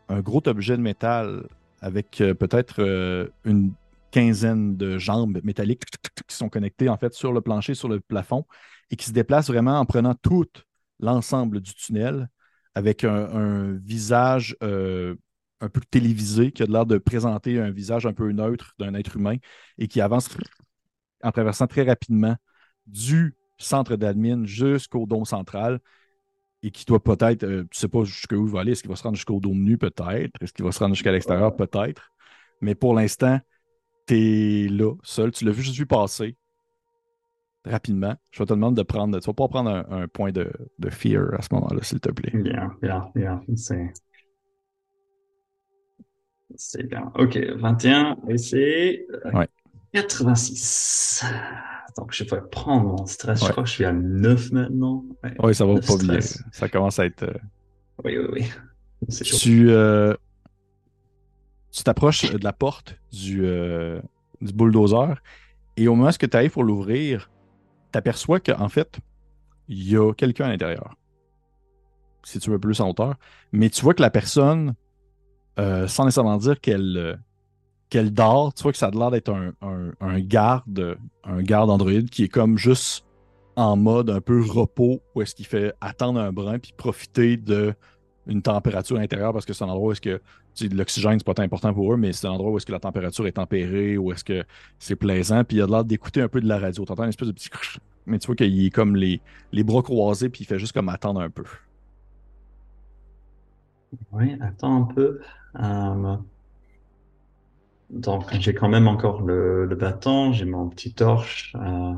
un 0.09 0.19
gros 0.19 0.45
objet 0.45 0.75
de 0.75 0.81
métal 0.81 1.47
avec 1.79 2.19
euh, 2.19 2.33
peut-être 2.33 2.81
euh, 2.81 3.29
une 3.45 3.71
quinzaine 4.11 4.75
de 4.75 4.97
jambes 4.97 5.39
métalliques 5.41 5.85
qui 6.27 6.35
sont 6.35 6.49
connectées 6.49 6.89
en 6.89 6.97
fait 6.97 7.13
sur 7.13 7.31
le 7.31 7.39
plancher, 7.39 7.75
sur 7.75 7.87
le 7.87 8.01
plafond, 8.01 8.45
et 8.89 8.97
qui 8.97 9.05
se 9.05 9.13
déplacent 9.13 9.47
vraiment 9.47 9.79
en 9.79 9.85
prenant 9.85 10.15
tout 10.15 10.47
l'ensemble 10.99 11.61
du 11.61 11.73
tunnel 11.75 12.27
avec 12.75 13.03
un, 13.03 13.73
visage 13.73 14.55
euh, 14.63 15.15
un 15.59 15.69
peu 15.69 15.81
télévisé 15.89 16.51
qui 16.51 16.63
a 16.63 16.65
l'air 16.65 16.85
de 16.85 16.97
présenter 16.97 17.59
un 17.59 17.71
visage 17.71 18.05
un 18.05 18.13
peu 18.13 18.31
neutre 18.31 18.73
d'un 18.79 18.93
être 18.93 19.17
humain 19.17 19.35
et 19.77 19.87
qui 19.87 20.01
avance 20.01 20.29
en 21.23 21.31
traversant 21.31 21.67
très 21.67 21.83
rapidement 21.83 22.35
du 22.87 23.35
centre 23.57 23.95
d'admin 23.95 24.45
jusqu'au 24.45 25.05
dôme 25.05 25.25
central 25.25 25.79
et 26.63 26.71
qui 26.71 26.85
doit 26.85 27.03
peut-être, 27.03 27.43
euh, 27.43 27.63
tu 27.71 27.79
sais 27.79 27.87
pas 27.87 28.03
jusqu'où 28.03 28.45
il 28.45 28.51
va 28.51 28.61
aller, 28.61 28.71
est-ce 28.73 28.81
qu'il 28.81 28.89
va 28.89 28.95
se 28.95 29.03
rendre 29.03 29.15
jusqu'au 29.15 29.39
dôme 29.39 29.61
nu 29.61 29.77
peut-être, 29.77 30.31
est-ce 30.41 30.53
qu'il 30.53 30.65
va 30.65 30.71
se 30.71 30.79
rendre 30.79 30.95
jusqu'à 30.95 31.11
l'extérieur 31.11 31.55
peut-être, 31.55 32.11
mais 32.61 32.75
pour 32.75 32.93
l'instant, 32.93 33.39
tu 34.07 34.15
es 34.15 34.67
là, 34.67 34.93
seul, 35.03 35.31
tu 35.31 35.45
l'as 35.45 35.51
vu 35.51 35.63
juste 35.63 35.77
vu 35.77 35.85
passer 35.85 36.37
rapidement. 37.65 38.15
Je 38.31 38.39
vais 38.39 38.45
te 38.45 38.53
demander 38.53 38.81
de 38.81 38.85
prendre, 38.85 39.19
tu 39.19 39.25
vas 39.27 39.33
pas 39.33 39.47
prendre 39.47 39.69
un, 39.69 40.03
un 40.03 40.07
point 40.07 40.31
de, 40.31 40.51
de 40.79 40.89
fear 40.89 41.33
à 41.33 41.41
ce 41.41 41.49
moment-là, 41.53 41.79
s'il 41.83 41.99
te 41.99 42.09
plaît. 42.09 42.31
Bien, 42.33 42.71
bien, 42.81 43.09
bien. 43.15 43.41
C'est, 43.55 43.93
c'est 46.55 46.83
bien. 46.83 47.11
Ok, 47.15 47.37
21 47.37 48.17
et 48.29 48.37
c'est 48.37 49.05
euh, 49.25 49.31
Ouais. 49.31 49.47
86. 49.93 51.25
Donc, 51.97 52.13
je 52.13 52.23
vais 52.23 52.41
prendre 52.49 52.87
mon 52.97 53.05
stress. 53.05 53.43
Je 53.45 53.51
crois 53.51 53.63
que 53.63 53.69
je 53.69 53.73
suis 53.73 53.85
à 53.85 53.91
9 53.91 54.51
maintenant. 54.51 55.03
Ouais. 55.23 55.33
Oui, 55.39 55.55
ça 55.55 55.65
va 55.65 55.73
pas 55.75 55.97
bien. 55.97 56.19
Ça 56.51 56.69
commence 56.69 56.99
à 56.99 57.05
être. 57.05 57.23
euh, 57.23 57.33
Oui, 58.05 58.17
oui, 58.17 58.25
oui. 58.33 58.45
C'est 59.09 59.23
tu 59.25 59.69
euh, 59.71 60.13
tu 61.71 61.83
t'approches 61.83 62.31
de 62.31 62.43
la 62.43 62.53
porte 62.53 62.97
du, 63.11 63.45
euh, 63.45 63.99
du 64.41 64.53
bulldozer 64.53 65.15
et 65.77 65.87
au 65.87 65.95
moment 65.95 66.09
où 66.09 66.11
tu 66.13 66.29
arrives 66.37 66.51
pour 66.51 66.63
l'ouvrir, 66.63 67.29
tu 67.91 67.97
aperçois 67.97 68.39
qu'en 68.39 68.69
fait, 68.69 68.99
il 69.67 69.89
y 69.89 69.97
a 69.97 70.13
quelqu'un 70.13 70.45
à 70.45 70.49
l'intérieur. 70.49 70.95
Si 72.23 72.39
tu 72.39 72.49
veux 72.51 72.59
plus 72.59 72.79
en 72.81 72.89
hauteur. 72.89 73.15
Mais 73.51 73.69
tu 73.69 73.81
vois 73.81 73.93
que 73.93 74.01
la 74.01 74.11
personne, 74.11 74.75
euh, 75.59 75.87
sans 75.87 76.05
nécessairement 76.05 76.37
dire 76.37 76.59
qu'elle 76.59 76.97
euh, 76.97 77.15
qu'elle 77.89 78.13
dort, 78.13 78.53
tu 78.53 78.63
vois 78.63 78.71
que 78.71 78.77
ça 78.77 78.87
a 78.87 78.91
l'air 78.91 79.11
d'être 79.11 79.29
un, 79.29 79.51
un- 79.61 79.91
un 79.99 80.19
garde, 80.19 80.97
un 81.25 81.41
garde 81.41 81.69
androïde 81.69 82.09
qui 82.09 82.23
est 82.23 82.29
comme 82.29 82.57
juste 82.57 83.05
en 83.57 83.75
mode 83.75 84.09
un 84.09 84.21
peu 84.21 84.41
repos 84.41 85.01
où 85.13 85.21
est-ce 85.21 85.35
qu'il 85.35 85.45
fait 85.45 85.73
attendre 85.81 86.19
un 86.21 86.31
brin 86.31 86.57
puis 86.57 86.71
profiter 86.77 87.35
de 87.35 87.73
une 88.27 88.41
température 88.41 88.97
intérieure 88.97 89.33
parce 89.33 89.45
que 89.45 89.51
c'est 89.51 89.65
un 89.65 89.69
endroit 89.69 89.89
où 89.89 89.91
est-ce 89.91 89.99
que 89.99 90.21
l'oxygène, 90.61 91.19
c'est 91.19 91.25
pas 91.25 91.33
tant 91.33 91.43
important 91.43 91.73
pour 91.73 91.93
eux, 91.93 91.97
mais 91.97 92.13
c'est 92.13 92.27
un 92.27 92.31
endroit 92.31 92.51
où 92.51 92.57
est-ce 92.57 92.65
que 92.65 92.71
la 92.71 92.79
température 92.79 93.27
est 93.27 93.33
tempérée, 93.33 93.97
où 93.97 94.11
est-ce 94.11 94.23
que 94.23 94.43
c'est 94.79 94.95
plaisant, 94.95 95.43
puis 95.43 95.57
il 95.57 95.61
a 95.61 95.67
l'air 95.67 95.85
d'écouter 95.85 96.21
un 96.21 96.27
peu 96.27 96.41
de 96.41 96.47
la 96.47 96.59
radio. 96.59 96.85
T'entends 96.85 97.03
une 97.03 97.09
espèce 97.09 97.27
de 97.27 97.33
petit 97.33 97.49
mais 98.05 98.19
tu 98.19 98.27
vois 98.27 98.35
qu'il 98.35 98.65
est 98.65 98.69
comme 98.71 98.95
les, 98.95 99.21
les 99.51 99.63
bras 99.63 99.81
croisés, 99.83 100.29
puis 100.29 100.41
il 100.43 100.45
fait 100.47 100.59
juste 100.59 100.73
comme 100.73 100.89
attendre 100.89 101.21
un 101.21 101.29
peu. 101.29 101.43
Oui, 104.11 104.37
attends 104.41 104.83
un 104.83 104.93
peu. 104.93 105.21
Euh, 105.59 106.17
donc, 107.89 108.33
j'ai 108.39 108.53
quand 108.53 108.69
même 108.69 108.87
encore 108.87 109.21
le, 109.21 109.65
le 109.65 109.75
bâton, 109.75 110.33
j'ai 110.33 110.45
mon 110.45 110.69
petit 110.69 110.93
torche. 110.93 111.53
Euh, 111.55 111.93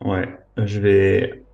Ouais, 0.00 0.28
je 0.56 0.80
vais 0.80 1.44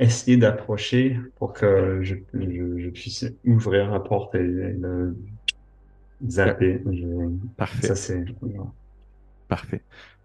essayer 0.00 0.36
d'approcher 0.36 1.18
pour 1.36 1.52
que 1.52 2.00
je, 2.02 2.14
je, 2.34 2.88
puisse 2.90 3.24
ouvrir 3.44 3.90
la 3.90 4.00
porte 4.00 4.34
et, 4.34 4.38
le 4.42 5.16
zapper. 6.26 6.82
Parfait. 7.56 7.86
Ça, 7.86 7.94
c'est. 7.94 8.24
Parfait. 9.48 9.82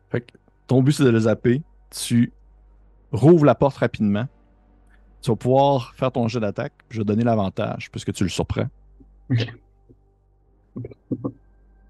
Fait 0.10 0.22
que 0.22 0.32
ton 0.68 0.82
but, 0.82 0.94
c'est 0.94 1.04
de 1.04 1.10
le 1.10 1.20
zapper. 1.20 1.62
Tu 1.92 2.32
rouvres 3.12 3.46
la 3.46 3.56
porte 3.56 3.78
rapidement. 3.78 4.28
Tu 5.22 5.30
vas 5.32 5.36
pouvoir 5.36 5.94
faire 5.96 6.12
ton 6.12 6.28
jeu 6.28 6.40
d'attaque. 6.40 6.74
Je 6.90 7.00
vais 7.00 7.06
donner 7.06 7.24
l'avantage 7.24 7.92
puisque 7.92 8.14
tu 8.14 8.24
le 8.24 8.30
surprends. 8.30 8.68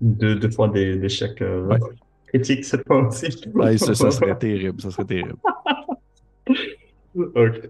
deux, 0.02 0.36
deux 0.36 0.50
fois 0.50 0.70
des, 0.70 0.98
des 0.98 1.10
chèques 1.10 1.42
euh, 1.42 1.78
critiques 2.28 2.66
cette 2.66 2.86
fois 2.86 3.08
aussi. 3.08 3.32
ça, 3.78 3.96
ça 3.96 4.12
serait 4.12 4.38
terrible. 4.38 4.82
Ça 4.82 4.92
serait 4.92 5.06
terrible. 5.06 5.36
Ok. 7.16 7.70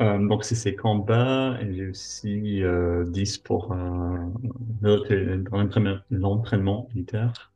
Euh, 0.00 0.18
donc, 0.26 0.44
c'est 0.44 0.54
ces 0.54 0.74
combats, 0.74 1.58
et 1.60 1.74
j'ai 1.74 1.86
aussi 1.88 2.62
euh, 2.62 3.04
10 3.04 3.38
pour 3.38 3.72
euh, 3.72 4.26
l'entraînement 6.10 6.88
militaire. 6.94 7.52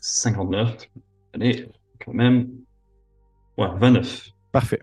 59. 0.00 0.88
Allez, 1.34 1.68
quand 2.04 2.12
même. 2.12 2.50
Ouais, 3.56 3.68
29. 3.76 4.28
Parfait. 4.50 4.82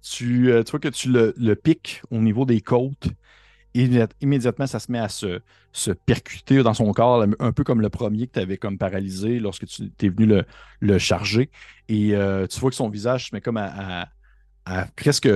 Tu, 0.00 0.50
euh, 0.50 0.62
tu 0.62 0.70
vois 0.72 0.80
que 0.80 0.88
tu 0.88 1.10
le, 1.10 1.34
le 1.36 1.54
piques 1.54 2.02
au 2.10 2.18
niveau 2.18 2.44
des 2.44 2.60
côtes 2.60 3.08
immédiatement, 3.74 4.66
ça 4.66 4.78
se 4.78 4.90
met 4.90 4.98
à 4.98 5.08
se, 5.08 5.40
percuter 6.06 6.62
dans 6.62 6.74
son 6.74 6.92
corps, 6.92 7.24
un 7.38 7.52
peu 7.52 7.64
comme 7.64 7.80
le 7.80 7.88
premier 7.88 8.26
que 8.26 8.32
tu 8.32 8.40
avais 8.40 8.58
comme 8.58 8.78
paralysé 8.78 9.38
lorsque 9.38 9.66
tu 9.66 9.90
es 10.00 10.08
venu 10.08 10.42
le, 10.80 10.98
charger. 10.98 11.50
Et 11.88 12.14
euh, 12.14 12.46
tu 12.46 12.60
vois 12.60 12.70
que 12.70 12.76
son 12.76 12.88
visage 12.88 13.28
se 13.28 13.34
met 13.34 13.40
comme 13.40 13.56
à, 13.56 14.08
presque, 14.96 15.28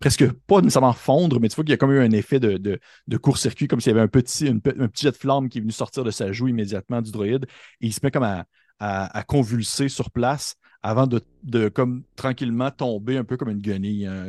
presque 0.00 0.30
pas 0.46 0.60
nécessairement 0.60 0.92
fondre, 0.92 1.40
mais 1.40 1.48
tu 1.48 1.56
vois 1.56 1.64
qu'il 1.64 1.72
y 1.72 1.74
a 1.74 1.78
comme 1.78 1.92
eu 1.92 2.00
un 2.00 2.12
effet 2.12 2.40
de, 2.40 2.80
court-circuit, 3.16 3.68
comme 3.68 3.80
s'il 3.80 3.90
y 3.90 3.94
avait 3.94 4.04
un 4.04 4.08
petit, 4.08 4.52
petit 4.54 5.02
jet 5.02 5.12
de 5.12 5.16
flamme 5.16 5.48
qui 5.48 5.58
est 5.58 5.60
venu 5.60 5.72
sortir 5.72 6.04
de 6.04 6.10
sa 6.10 6.32
joue 6.32 6.48
immédiatement 6.48 7.02
du 7.02 7.10
droïde. 7.10 7.46
Et 7.80 7.86
il 7.86 7.92
se 7.92 8.00
met 8.02 8.10
comme 8.10 8.44
à 8.80 9.24
convulser 9.26 9.88
sur 9.88 10.10
place 10.10 10.56
avant 10.82 11.06
de, 11.06 11.68
comme 11.68 12.02
tranquillement 12.14 12.70
tomber 12.70 13.16
un 13.16 13.24
peu 13.24 13.36
comme 13.36 13.50
une 13.50 13.60
guenille, 13.60 14.06
hein. 14.06 14.26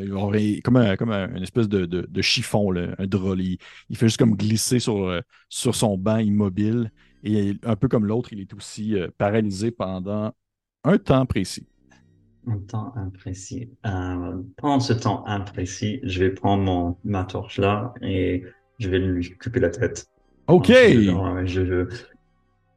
comme, 0.63 0.77
un, 0.77 0.95
comme 0.95 1.11
une 1.11 1.43
espèce 1.43 1.69
de, 1.69 2.21
chiffon, 2.21 2.73
un 2.75 3.07
drôle. 3.07 3.41
Il, 3.41 3.57
fait 3.95 4.07
juste 4.07 4.17
comme 4.17 4.35
glisser 4.35 4.79
sur, 4.79 5.07
euh, 5.07 5.21
sur 5.47 5.75
son 5.75 5.97
banc 5.97 6.17
immobile. 6.17 6.91
Et 7.23 7.53
un 7.63 7.75
peu 7.75 7.87
comme 7.87 8.05
l'autre, 8.05 8.31
il 8.31 8.39
est 8.39 8.53
aussi 8.53 8.95
euh, 8.95 9.09
paralysé 9.17 9.71
pendant 9.71 10.31
un 10.83 10.97
temps 10.97 11.25
précis. 11.25 11.67
Un 12.47 12.57
temps 12.59 12.93
imprécis. 12.95 13.69
Euh, 13.85 14.41
pendant 14.57 14.79
ce 14.79 14.93
temps 14.93 15.25
imprécis, 15.27 15.99
je 16.03 16.23
vais 16.23 16.31
prendre 16.31 16.63
mon, 16.63 16.97
ma 17.03 17.25
torche 17.25 17.59
là 17.59 17.93
et 18.01 18.43
je 18.79 18.89
vais 18.89 18.99
lui 18.99 19.37
couper 19.37 19.59
la 19.59 19.69
tête. 19.69 20.07
OK. 20.47 20.67
je, 20.69 21.87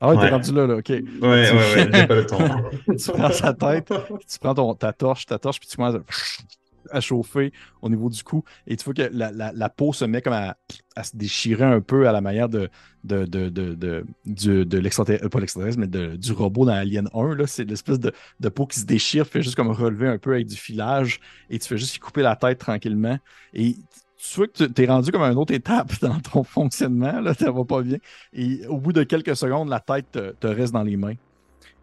ah 0.05 0.09
ouais, 0.09 0.19
t'es 0.19 0.31
rendu 0.31 0.53
là, 0.53 0.67
là, 0.67 0.77
OK. 0.79 0.89
Ouais, 0.89 1.03
ouais, 1.21 1.53
ouais, 1.53 1.91
j'ai 1.93 2.07
pas 2.09 2.15
le 2.17 2.27
temps. 2.27 2.39
tu 2.97 3.13
prends 3.13 3.31
sa 3.31 3.55
tête, 3.55 3.93
tu 4.29 4.39
prends 4.41 4.53
ton, 4.53 4.75
ta 4.75 4.93
torche, 4.93 5.27
ta 5.27 5.39
torche, 5.39 5.61
puis 5.61 5.69
tu 5.69 5.77
commences 5.77 6.01
à, 6.91 7.01
chauffer 7.01 7.53
au 7.83 7.89
niveau 7.89 8.11
du 8.11 8.21
cou. 8.25 8.43
Et 8.67 8.77
tu 8.77 8.85
vois 8.85 8.95
que 8.95 9.09
la, 9.13 9.31
la, 9.31 9.53
la 9.53 9.69
peau 9.69 9.93
se 9.93 10.05
met 10.05 10.21
comme 10.21 10.33
à, 10.33 10.57
à, 10.97 11.05
se 11.05 11.17
déchirer 11.17 11.65
un 11.65 11.81
peu 11.81 12.09
à 12.09 12.13
la 12.13 12.21
manière 12.21 12.49
de, 12.49 12.69
de, 13.05 13.27
de, 13.27 13.49
de, 13.49 13.75
de, 13.75 14.05
de, 14.27 14.65
de 14.65 14.79
l'extraterrestre, 14.79 15.25
euh, 15.25 15.29
pas 15.29 15.39
l'extraterrestre, 15.39 15.79
mais 15.79 15.87
de, 15.87 16.17
du 16.17 16.33
robot 16.33 16.65
dans 16.65 16.73
Alien 16.73 17.09
1. 17.15 17.37
Là. 17.37 17.47
C'est 17.47 17.65
l'espèce 17.65 18.01
de, 18.01 18.13
de 18.41 18.49
peau 18.49 18.67
qui 18.67 18.81
se 18.81 18.87
déchire, 18.87 19.25
fait 19.25 19.41
juste 19.41 19.55
comme 19.55 19.71
relever 19.71 20.09
un 20.09 20.19
peu 20.19 20.33
avec 20.33 20.49
du 20.49 20.57
filage. 20.57 21.21
Et 21.49 21.61
tu 21.61 21.69
fais 21.69 21.79
juste 21.79 21.95
y 21.95 22.01
couper 22.01 22.23
la 22.23 22.35
tête 22.35 22.59
tranquillement. 22.59 23.19
Et 23.55 23.77
tu 24.23 24.37
vois 24.37 24.47
que 24.47 24.65
tu 24.65 24.83
es 24.83 24.87
rendu 24.87 25.11
comme 25.11 25.23
à 25.23 25.33
une 25.33 25.39
autre 25.39 25.53
étape 25.53 26.01
dans 26.01 26.21
ton 26.21 26.45
fonctionnement, 26.45 27.21
là, 27.21 27.35
ça 27.35 27.51
va 27.51 27.65
pas 27.65 27.83
bien. 27.83 27.99
Et 28.33 28.65
au 28.69 28.79
bout 28.79 28.93
de 28.93 29.03
quelques 29.03 29.37
secondes, 29.37 29.69
la 29.69 29.81
tête 29.81 30.19
te, 30.39 30.47
reste 30.47 30.73
dans 30.73 30.85
les 30.85 30.97
mains. 30.97 31.15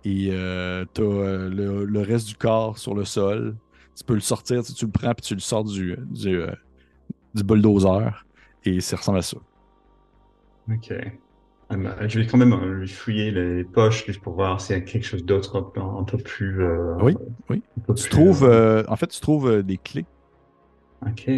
Et 0.05 0.29
euh, 0.31 0.85
tu 0.93 1.01
as 1.01 1.05
euh, 1.05 1.85
le, 1.85 2.01
reste 2.01 2.27
du 2.27 2.35
corps 2.35 2.77
sur 2.77 2.95
le 2.95 3.03
sol. 3.03 3.57
Tu 3.95 4.05
peux 4.05 4.13
le 4.13 4.21
sortir, 4.21 4.63
tu, 4.63 4.85
le 4.85 4.91
prends 4.91 5.13
puis 5.13 5.25
tu 5.25 5.33
le 5.33 5.41
sors 5.41 5.65
du, 5.65 5.97
du, 6.09 6.37
euh, 6.37 6.51
bulldozer. 7.35 8.25
Et 8.63 8.79
ça 8.79 8.95
ressemble 8.95 9.17
à 9.17 9.21
ça. 9.21 9.37
Ok. 10.71 10.93
Ah, 11.71 11.75
bah, 11.75 12.07
je 12.07 12.19
vais 12.19 12.25
quand 12.25 12.37
même 12.37 12.55
lui 12.71 12.87
fouiller 12.87 13.31
les 13.31 13.65
poches 13.65 14.05
juste 14.05 14.21
pour 14.21 14.33
voir 14.33 14.61
s'il 14.61 14.77
y 14.77 14.79
a 14.79 14.81
quelque 14.81 15.05
chose 15.05 15.25
d'autre 15.25 15.71
un, 15.75 16.03
peu 16.03 16.17
plus. 16.17 16.65
oui, 17.01 17.17
oui. 17.49 17.61
Tu 17.97 18.09
trouves, 18.09 18.43
en 18.87 18.95
fait, 18.95 19.07
tu 19.07 19.19
trouves 19.19 19.61
des 19.61 19.77
clés. 19.77 20.05
Ok. 21.05 21.29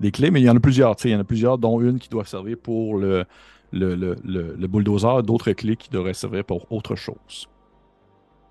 Des 0.00 0.10
clés, 0.10 0.30
mais 0.30 0.40
il 0.40 0.44
y 0.44 0.50
en 0.50 0.56
a 0.56 0.60
plusieurs. 0.60 0.96
Il 1.04 1.10
y 1.10 1.14
en 1.14 1.20
a 1.20 1.24
plusieurs, 1.24 1.58
dont 1.58 1.80
une 1.80 1.98
qui 1.98 2.08
doit 2.08 2.24
servir 2.24 2.56
pour 2.56 2.96
le, 2.96 3.24
le, 3.72 3.94
le, 3.94 4.16
le, 4.24 4.66
bulldozer, 4.66 5.22
d'autres 5.22 5.52
clés 5.52 5.76
qui 5.76 5.90
devraient 5.90 6.14
servir 6.14 6.44
pour 6.44 6.70
autre 6.72 6.96
chose. 6.96 7.48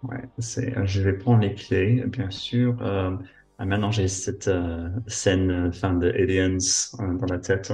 Ouais, 0.04 0.24
c'est, 0.38 0.78
euh, 0.78 0.86
je 0.86 1.02
vais 1.02 1.14
prendre 1.14 1.42
les 1.42 1.54
clés, 1.54 2.04
bien 2.08 2.30
sûr. 2.30 2.78
Euh, 2.82 3.12
ah, 3.58 3.66
maintenant, 3.66 3.92
j'ai 3.92 4.08
cette 4.08 4.48
euh, 4.48 4.90
scène 5.08 5.74
fin 5.74 5.94
de 5.94 6.10
Aliens 6.10 6.58
dans 7.00 7.26
la 7.26 7.40
tête. 7.40 7.74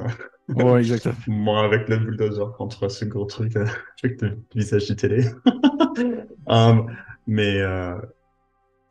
Oui, 0.49 0.79
exactement. 0.79 1.15
Moi, 1.27 1.63
avec 1.63 1.87
le 1.87 1.97
bulldozer 1.97 2.51
contre 2.57 2.89
ce 2.89 3.05
gros 3.05 3.25
truc 3.25 3.55
avec 4.03 4.21
le 4.21 4.39
visage 4.55 4.87
de 4.87 4.93
télé. 4.95 5.25
mais 7.27 7.61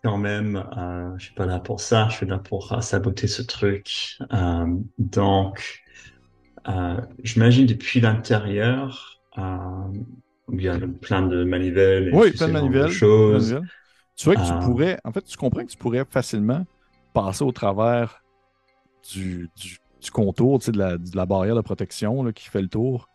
quand 0.04 0.18
même, 0.18 0.62
euh, 0.76 1.16
je 1.16 1.24
suis 1.24 1.34
pas 1.34 1.46
là 1.46 1.58
pour 1.58 1.80
ça, 1.80 2.08
je 2.10 2.16
suis 2.16 2.26
là 2.26 2.38
pour 2.38 2.70
euh, 2.74 2.80
saboter 2.82 3.26
ce 3.26 3.40
truc. 3.40 4.18
Euh, 4.34 4.66
donc, 4.98 5.82
euh, 6.68 7.00
j'imagine 7.22 7.64
depuis 7.64 8.00
l'intérieur, 8.00 9.18
il 9.38 10.60
y 10.60 10.68
a 10.68 10.78
plein 11.00 11.22
de 11.22 11.44
manivelles. 11.44 12.08
Et 12.08 12.14
oui, 12.14 12.32
plein 12.32 12.48
de 12.48 12.52
manivelles. 12.52 12.90
Choses. 12.90 13.58
Tu 14.14 14.26
vois 14.26 14.36
que 14.36 14.46
tu 14.46 14.66
pourrais, 14.66 15.00
en 15.04 15.10
fait, 15.10 15.22
tu 15.22 15.38
comprends 15.38 15.64
que 15.64 15.70
tu 15.70 15.78
pourrais 15.78 16.04
facilement 16.04 16.66
passer 17.14 17.42
au 17.42 17.52
travers 17.52 18.22
du, 19.10 19.50
du, 19.56 19.78
du 20.02 20.10
contour, 20.10 20.58
tu 20.58 20.66
sais, 20.66 20.72
de 20.72 20.78
la, 20.78 20.98
de 20.98 21.16
la 21.16 21.24
barrière 21.24 21.56
de 21.56 21.62
protection 21.62 22.22
là, 22.22 22.32
qui 22.32 22.48
fait 22.50 22.60
le 22.60 22.68
tour, 22.68 23.08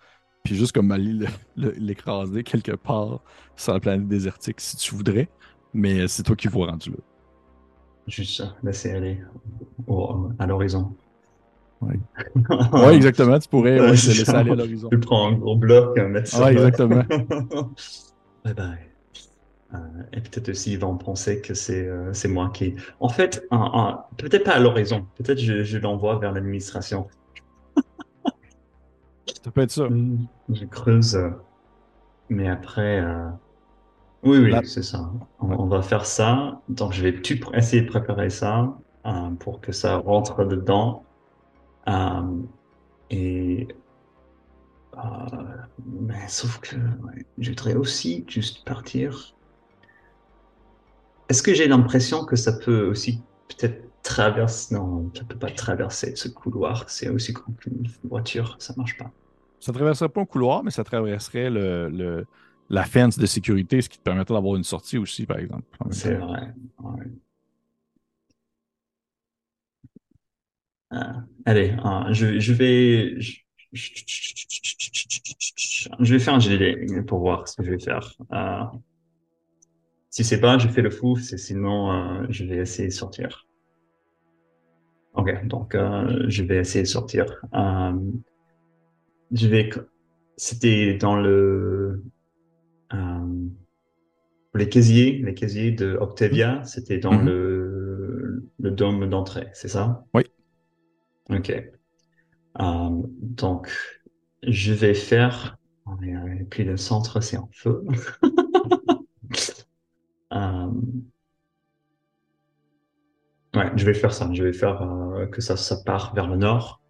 puis 0.44 0.56
juste 0.56 0.72
comme 0.72 0.92
aller 0.92 1.28
l'écraser 1.56 2.44
quelque 2.44 2.72
part 2.72 3.22
sur 3.56 3.74
la 3.74 3.80
planète 3.80 4.08
désertique 4.08 4.60
si 4.60 4.76
tu 4.76 4.96
voudrais. 4.96 5.30
Mais 5.74 6.08
c'est 6.08 6.24
toi 6.24 6.36
qui 6.36 6.48
vois 6.48 6.68
rendu 6.68 6.92
là. 6.92 6.98
Juste 8.08 8.38
ça, 8.38 8.56
laisser 8.64 8.92
aller 8.92 9.20
à 10.40 10.48
l'horizon. 10.48 10.96
Oui. 11.82 11.96
ouais, 12.74 12.96
exactement. 12.96 13.40
Tu 13.40 13.48
pourrais 13.48 13.80
ouais, 13.80 13.92
laisser 13.92 14.30
aller 14.30 14.52
à 14.52 14.56
l'horizon. 14.56 14.90
Tu 14.90 15.00
prends 15.00 15.30
un 15.30 15.34
gros 15.34 15.56
bloc, 15.56 15.98
mettre 15.98 16.28
ça. 16.28 16.44
Ouais, 16.44 16.54
exactement. 16.54 17.04
bye 18.44 18.54
bye. 18.54 18.90
Euh, 19.74 19.78
et 20.14 20.22
peut-être 20.22 20.50
aussi 20.50 20.74
ils 20.74 20.80
vont 20.80 20.98
penser 20.98 21.42
que 21.42 21.54
c'est 21.54 21.88
euh, 21.88 22.12
c'est 22.12 22.28
moi 22.28 22.50
qui. 22.52 22.76
En 23.00 23.10
fait, 23.10 23.48
peut-être 24.18 24.44
pas 24.44 24.54
à 24.54 24.60
l'horizon. 24.60 25.06
Peut-être 25.16 25.40
je, 25.40 25.64
je 25.64 25.78
l'envoie 25.78 26.18
vers 26.18 26.32
l'administration. 26.32 27.08
ça 29.44 29.52
peut 29.52 29.62
être 29.62 29.72
ça. 29.72 29.88
Je 30.50 30.66
creuse. 30.66 31.16
Euh, 31.16 31.30
mais 32.30 32.48
après, 32.48 33.00
euh, 33.02 33.28
oui, 34.24 34.38
oui, 34.40 34.54
c'est 34.66 34.84
ça. 34.84 35.10
On, 35.40 35.68
va 35.68 35.82
faire 35.82 36.06
ça. 36.06 36.62
Donc, 36.68 36.94
je 36.94 37.04
vais 37.04 37.22
essayer 37.54 37.82
de 37.82 37.88
préparer 37.88 38.30
ça 38.30 38.78
euh, 39.06 39.30
pour 39.40 39.62
que 39.62 39.72
ça 39.72 39.98
rentre 39.98 40.44
dedans. 40.44 41.06
Euh, 41.88 42.22
et 43.10 43.68
euh, 44.98 45.00
mais 45.86 46.28
sauf 46.28 46.60
que 46.60 46.76
je 47.38 47.50
voudrais 47.50 47.76
aussi 47.76 48.26
juste 48.28 48.66
partir. 48.66 49.36
Est-ce 51.30 51.42
que 51.42 51.54
j'ai 51.54 51.68
l'impression 51.68 52.26
que 52.26 52.36
ça 52.36 52.52
peut 52.52 52.88
aussi 52.88 53.22
peut-être 53.48 53.84
traverser 54.04 54.76
Non, 54.76 55.10
ça 55.16 55.24
peut 55.24 55.38
pas 55.38 55.52
traverser 55.52 56.16
ce 56.16 56.28
couloir. 56.28 56.90
C'est 56.90 57.08
aussi 57.08 57.34
comme 57.34 57.56
une 57.68 57.88
voiture, 58.04 58.58
ça 58.60 58.74
marche 58.76 58.98
pas. 58.98 59.12
Ça 59.62 59.72
traverserait 59.72 60.10
pas 60.10 60.22
un 60.22 60.26
couloir, 60.26 60.64
mais 60.64 60.72
ça 60.72 60.84
traverserait 60.84 61.50
le 61.50 62.26
la 62.70 62.84
fence 62.84 63.18
de 63.18 63.26
sécurité, 63.26 63.82
ce 63.82 63.90
qui 63.90 63.98
te 63.98 64.04
permettait 64.04 64.34
d'avoir 64.34 64.56
une 64.56 64.64
sortie 64.64 64.98
aussi, 64.98 65.26
par 65.26 65.40
exemple. 65.40 65.66
C'est 65.92 66.16
vrai. 66.16 66.54
Ah, 70.92 71.24
allez, 71.46 71.76
ah, 71.84 72.08
je, 72.12 72.40
je, 72.40 72.54
vais. 72.54 73.20
Je, 73.20 73.38
je, 76.00 76.14
vais 76.14 76.20
faire 76.20 76.34
un 76.34 76.40
GD 76.40 77.04
pour 77.06 77.20
voir 77.20 77.48
ce 77.48 77.56
que 77.58 77.64
je 77.64 77.72
vais 77.72 77.80
faire. 77.80 78.16
Euh, 78.34 78.64
si 80.10 80.24
c'est 80.24 80.40
pas, 80.42 80.58
je 80.58 80.68
fais 80.68 80.82
le 80.82 80.90
fou, 80.90 81.16
sinon 81.18 81.92
euh, 81.92 82.26
je 82.30 82.44
vais 82.44 82.58
essayer 82.58 82.88
de 82.88 82.94
sortir. 82.94 83.48
Ok, 85.14 85.46
donc 85.46 85.76
euh, 85.76 86.26
je 86.28 86.44
vais 86.44 86.58
essayer 86.58 86.84
de 86.84 86.88
sortir. 86.88 87.26
Euh, 87.54 87.94
je 89.32 89.48
vais. 89.48 89.70
C'était 90.38 90.96
dans 90.96 91.16
le 91.18 91.30
euh, 91.30 92.04
les 94.56 94.70
casiers, 94.70 95.22
les 95.24 95.34
casiers 95.34 95.72
de 95.72 95.98
Octavia, 96.00 96.64
c'était 96.66 96.98
dans 96.98 97.14
mm-hmm. 97.14 97.26
le, 97.26 98.50
le 98.60 98.72
dôme 98.72 99.10
d'entrée, 99.10 99.48
c'est 99.54 99.68
ça? 99.68 100.06
Oui. 100.14 100.24
Ok. 101.30 101.52
Euh, 101.52 102.90
donc, 103.22 103.70
je 104.44 104.74
vais 104.74 104.94
faire. 104.94 105.58
Et 106.04 106.46
puis 106.50 106.64
le 106.64 106.78
centre, 106.78 107.20
c'est 107.20 107.38
en 107.38 107.50
feu. 107.52 107.84
euh... 110.34 110.72
Ouais, 113.56 113.72
je 113.76 113.86
vais 113.86 113.96
faire 113.96 114.14
ça. 114.14 114.30
Je 114.32 114.44
vais 114.44 114.54
faire 114.54 114.82
euh, 114.82 115.26
que 115.28 115.42
ça, 115.42 115.58
ça 115.58 115.78
part 115.84 116.14
vers 116.14 116.28
le 116.28 116.38
nord. 116.38 116.82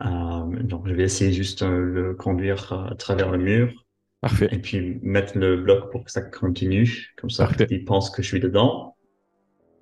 Donc, 0.00 0.88
je 0.88 0.94
vais 0.94 1.04
essayer 1.04 1.32
juste 1.32 1.62
de 1.62 1.68
le 1.68 2.14
conduire 2.14 2.72
à 2.72 2.94
travers 2.94 3.30
le 3.30 3.38
mur. 3.38 3.86
Parfait. 4.20 4.48
Et 4.52 4.58
puis 4.58 4.98
mettre 5.02 5.38
le 5.38 5.56
bloc 5.56 5.90
pour 5.90 6.04
que 6.04 6.10
ça 6.10 6.20
continue. 6.20 7.12
Comme 7.16 7.30
ça, 7.30 7.48
il 7.70 7.84
pense 7.84 8.10
que 8.10 8.22
je 8.22 8.28
suis 8.28 8.40
dedans. 8.40 8.96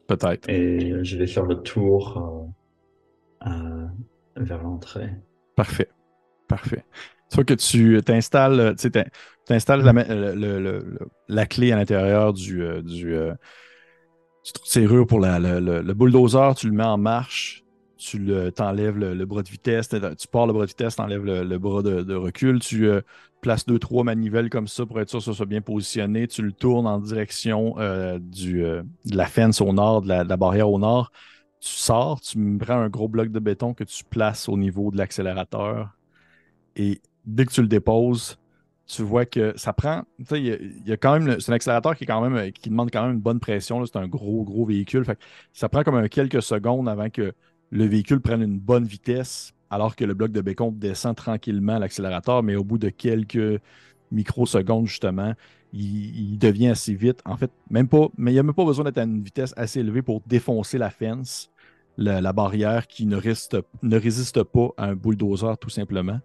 Peut-être. 0.06 0.48
Et 0.48 1.05
je 1.05 1.19
vais 1.19 1.27
faire 1.27 1.44
le 1.44 1.56
tour 1.56 2.48
euh, 3.47 3.86
vers 4.36 4.62
l'entrée. 4.62 5.10
Parfait. 5.56 5.89
Parfait. 6.47 6.85
Soit 7.31 7.44
que 7.44 7.55
tu 7.55 8.01
t'installes, 8.02 8.74
tu 8.78 8.90
installes 9.51 9.82
la, 9.82 9.93
le, 9.93 10.98
la, 11.28 11.47
clé 11.47 11.73
à 11.73 11.77
l'intérieur 11.77 12.32
du, 12.32 12.62
euh, 12.62 12.81
du, 12.81 13.15
euh, 13.15 13.35
du 14.44 14.52
serrure 14.65 15.06
pour 15.06 15.20
la, 15.20 15.39
le, 15.39 15.93
bulldozer, 15.93 16.55
tu 16.55 16.69
le 16.69 16.73
mets 16.73 16.85
en 16.85 16.97
marche, 16.97 17.65
tu 17.98 18.18
le, 18.18 18.50
t'enlèves 18.52 18.96
le, 18.96 19.26
bras 19.26 19.42
de 19.42 19.48
vitesse, 19.48 19.88
tu 19.88 20.28
pars 20.28 20.46
le 20.46 20.52
bras 20.52 20.64
de 20.64 20.70
vitesse, 20.70 20.96
tu 20.96 21.02
enlèves 21.02 21.24
le, 21.24 21.58
bras 21.58 21.82
de, 21.82 22.14
recul, 22.14 22.60
tu 22.60 22.86
euh, 22.86 23.00
places 23.40 23.66
deux, 23.66 23.78
trois 23.78 24.04
manivelles 24.04 24.48
comme 24.50 24.68
ça 24.68 24.86
pour 24.86 25.00
être 25.00 25.10
sûr 25.10 25.18
que 25.18 25.24
ça 25.24 25.34
soit 25.34 25.46
bien 25.46 25.60
positionné, 25.60 26.28
tu 26.28 26.42
le 26.42 26.52
tournes 26.52 26.86
en 26.86 27.00
direction 27.00 27.74
du, 28.20 28.62
de 28.62 29.16
la 29.16 29.26
fence 29.26 29.60
au 29.60 29.72
nord, 29.72 30.02
de 30.02 30.08
la, 30.08 30.24
barrière 30.36 30.70
au 30.70 30.78
nord, 30.78 31.10
tu 31.60 31.70
sors, 31.70 32.20
tu 32.20 32.38
prends 32.58 32.78
un 32.78 32.88
gros 32.88 33.08
bloc 33.08 33.30
de 33.30 33.40
béton 33.40 33.74
que 33.74 33.84
tu 33.84 34.04
places 34.04 34.48
au 34.48 34.56
niveau 34.56 34.90
de 34.90 34.96
l'accélérateur 34.96 35.90
et 36.78 37.02
dès 37.26 37.44
que 37.44 37.52
tu 37.52 37.60
le 37.60 37.68
déposes, 37.68 38.38
tu 38.86 39.02
vois 39.02 39.26
que 39.26 39.52
ça 39.56 39.74
prend. 39.74 40.04
Il 40.30 40.82
y, 40.86 40.92
a 40.92 40.96
quand 40.96 41.18
même. 41.18 41.38
C'est 41.40 41.52
un 41.52 41.54
accélérateur 41.54 41.94
qui, 41.94 42.04
est 42.04 42.06
quand 42.06 42.26
même, 42.26 42.50
qui 42.52 42.70
demande 42.70 42.90
quand 42.90 43.02
même 43.02 43.16
une 43.16 43.20
bonne 43.20 43.40
pression. 43.40 43.84
C'est 43.84 43.98
un 43.98 44.08
gros, 44.08 44.44
gros 44.44 44.64
véhicule. 44.64 45.04
ça 45.52 45.68
prend 45.68 45.82
comme 45.82 46.08
quelques 46.08 46.42
secondes 46.42 46.88
avant 46.88 47.10
que 47.10 47.34
le 47.70 47.84
véhicule 47.84 48.20
prenne 48.20 48.42
une 48.42 48.58
bonne 48.58 48.84
vitesse, 48.84 49.52
alors 49.70 49.96
que 49.96 50.04
le 50.04 50.14
bloc 50.14 50.32
de 50.32 50.40
béton 50.40 50.72
descend 50.72 51.16
tranquillement 51.16 51.78
l'accélérateur, 51.78 52.42
mais 52.42 52.56
au 52.56 52.64
bout 52.64 52.78
de 52.78 52.88
quelques 52.88 53.60
microsecondes, 54.10 54.86
justement, 54.86 55.34
il, 55.72 56.38
devient 56.38 56.68
assez 56.68 56.94
vite. 56.94 57.20
En 57.24 57.36
fait, 57.36 57.50
même 57.70 57.88
pas, 57.88 58.08
mais 58.16 58.30
il 58.30 58.34
n'y 58.34 58.40
a 58.40 58.42
même 58.42 58.54
pas 58.54 58.64
besoin 58.64 58.84
d'être 58.84 58.98
à 58.98 59.02
une 59.02 59.22
vitesse 59.22 59.52
assez 59.56 59.80
élevée 59.80 60.02
pour 60.02 60.22
défoncer 60.26 60.78
la 60.78 60.90
fence, 60.90 61.50
la, 61.98 62.32
barrière 62.32 62.86
qui 62.86 63.06
ne 63.06 63.16
résiste, 63.16 63.58
ne 63.82 63.98
résiste 63.98 64.42
pas 64.44 64.70
à 64.76 64.86
un 64.86 64.94
bulldozer, 64.94 65.58
tout 65.58 65.70
simplement. 65.70 66.20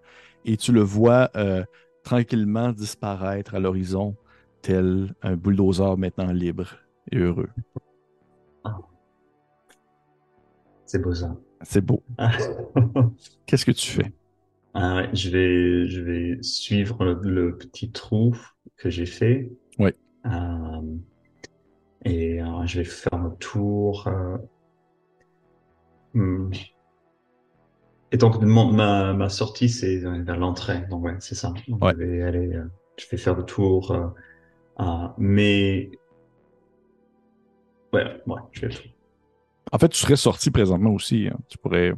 Et 0.46 0.56
tu 0.56 0.72
le 0.72 0.82
vois 0.82 1.30
euh, 1.36 1.64
tranquillement 2.04 2.72
disparaître 2.72 3.56
à 3.56 3.60
l'horizon, 3.60 4.16
tel 4.62 5.14
un 5.22 5.36
bulldozer 5.36 5.98
maintenant 5.98 6.32
libre 6.32 6.68
et 7.12 7.18
heureux. 7.18 7.50
C'est 10.94 11.02
beau 11.02 11.16
ça. 11.16 11.36
C'est 11.64 11.82
beau. 11.82 12.04
Qu'est-ce 13.48 13.66
que 13.66 13.72
tu 13.72 13.90
fais? 13.90 14.14
Ah 14.76 15.08
je 15.12 15.32
vais, 15.32 15.88
je 15.88 16.02
vais 16.02 16.38
suivre 16.44 17.04
le 17.04 17.58
petit 17.58 17.92
trou 17.92 18.36
que 18.78 18.92
j'ai 18.92 19.08
fait. 19.08 19.52
Oui. 19.80 19.90
Euh, 20.28 20.82
et 22.06 22.44
euh, 22.44 22.68
je 22.68 22.78
vais 22.78 22.84
faire 22.86 23.18
le 23.18 23.36
tour. 23.38 24.08
Euh, 24.08 24.38
hmm. 26.14 26.52
Et 28.12 28.18
donc, 28.18 28.40
ma, 28.44 29.14
ma 29.14 29.30
sortie, 29.30 29.70
c'est 29.70 29.98
vers 29.98 30.38
l'entrée. 30.38 30.86
Donc, 30.92 31.06
ouais, 31.06 31.16
c'est 31.18 31.34
ça. 31.34 31.56
Je 31.68 31.96
vais 31.96 32.22
aller, 32.22 32.52
je 33.00 33.06
vais 33.10 33.18
faire 33.18 33.36
le 33.36 33.46
tour. 33.46 34.14
mais, 35.18 35.90
ouais, 37.94 38.22
ouais, 38.28 38.42
je 38.52 38.62
vais 38.62 38.68
le 38.68 38.74
tour. 38.76 38.93
En 39.74 39.80
fait, 39.80 39.90
tu 39.90 39.98
serais 39.98 40.16
sorti 40.16 40.52
présentement 40.52 40.92
aussi. 40.92 41.28
Hein. 41.28 41.38
Tu 41.50 41.58
pourrais 41.58 41.94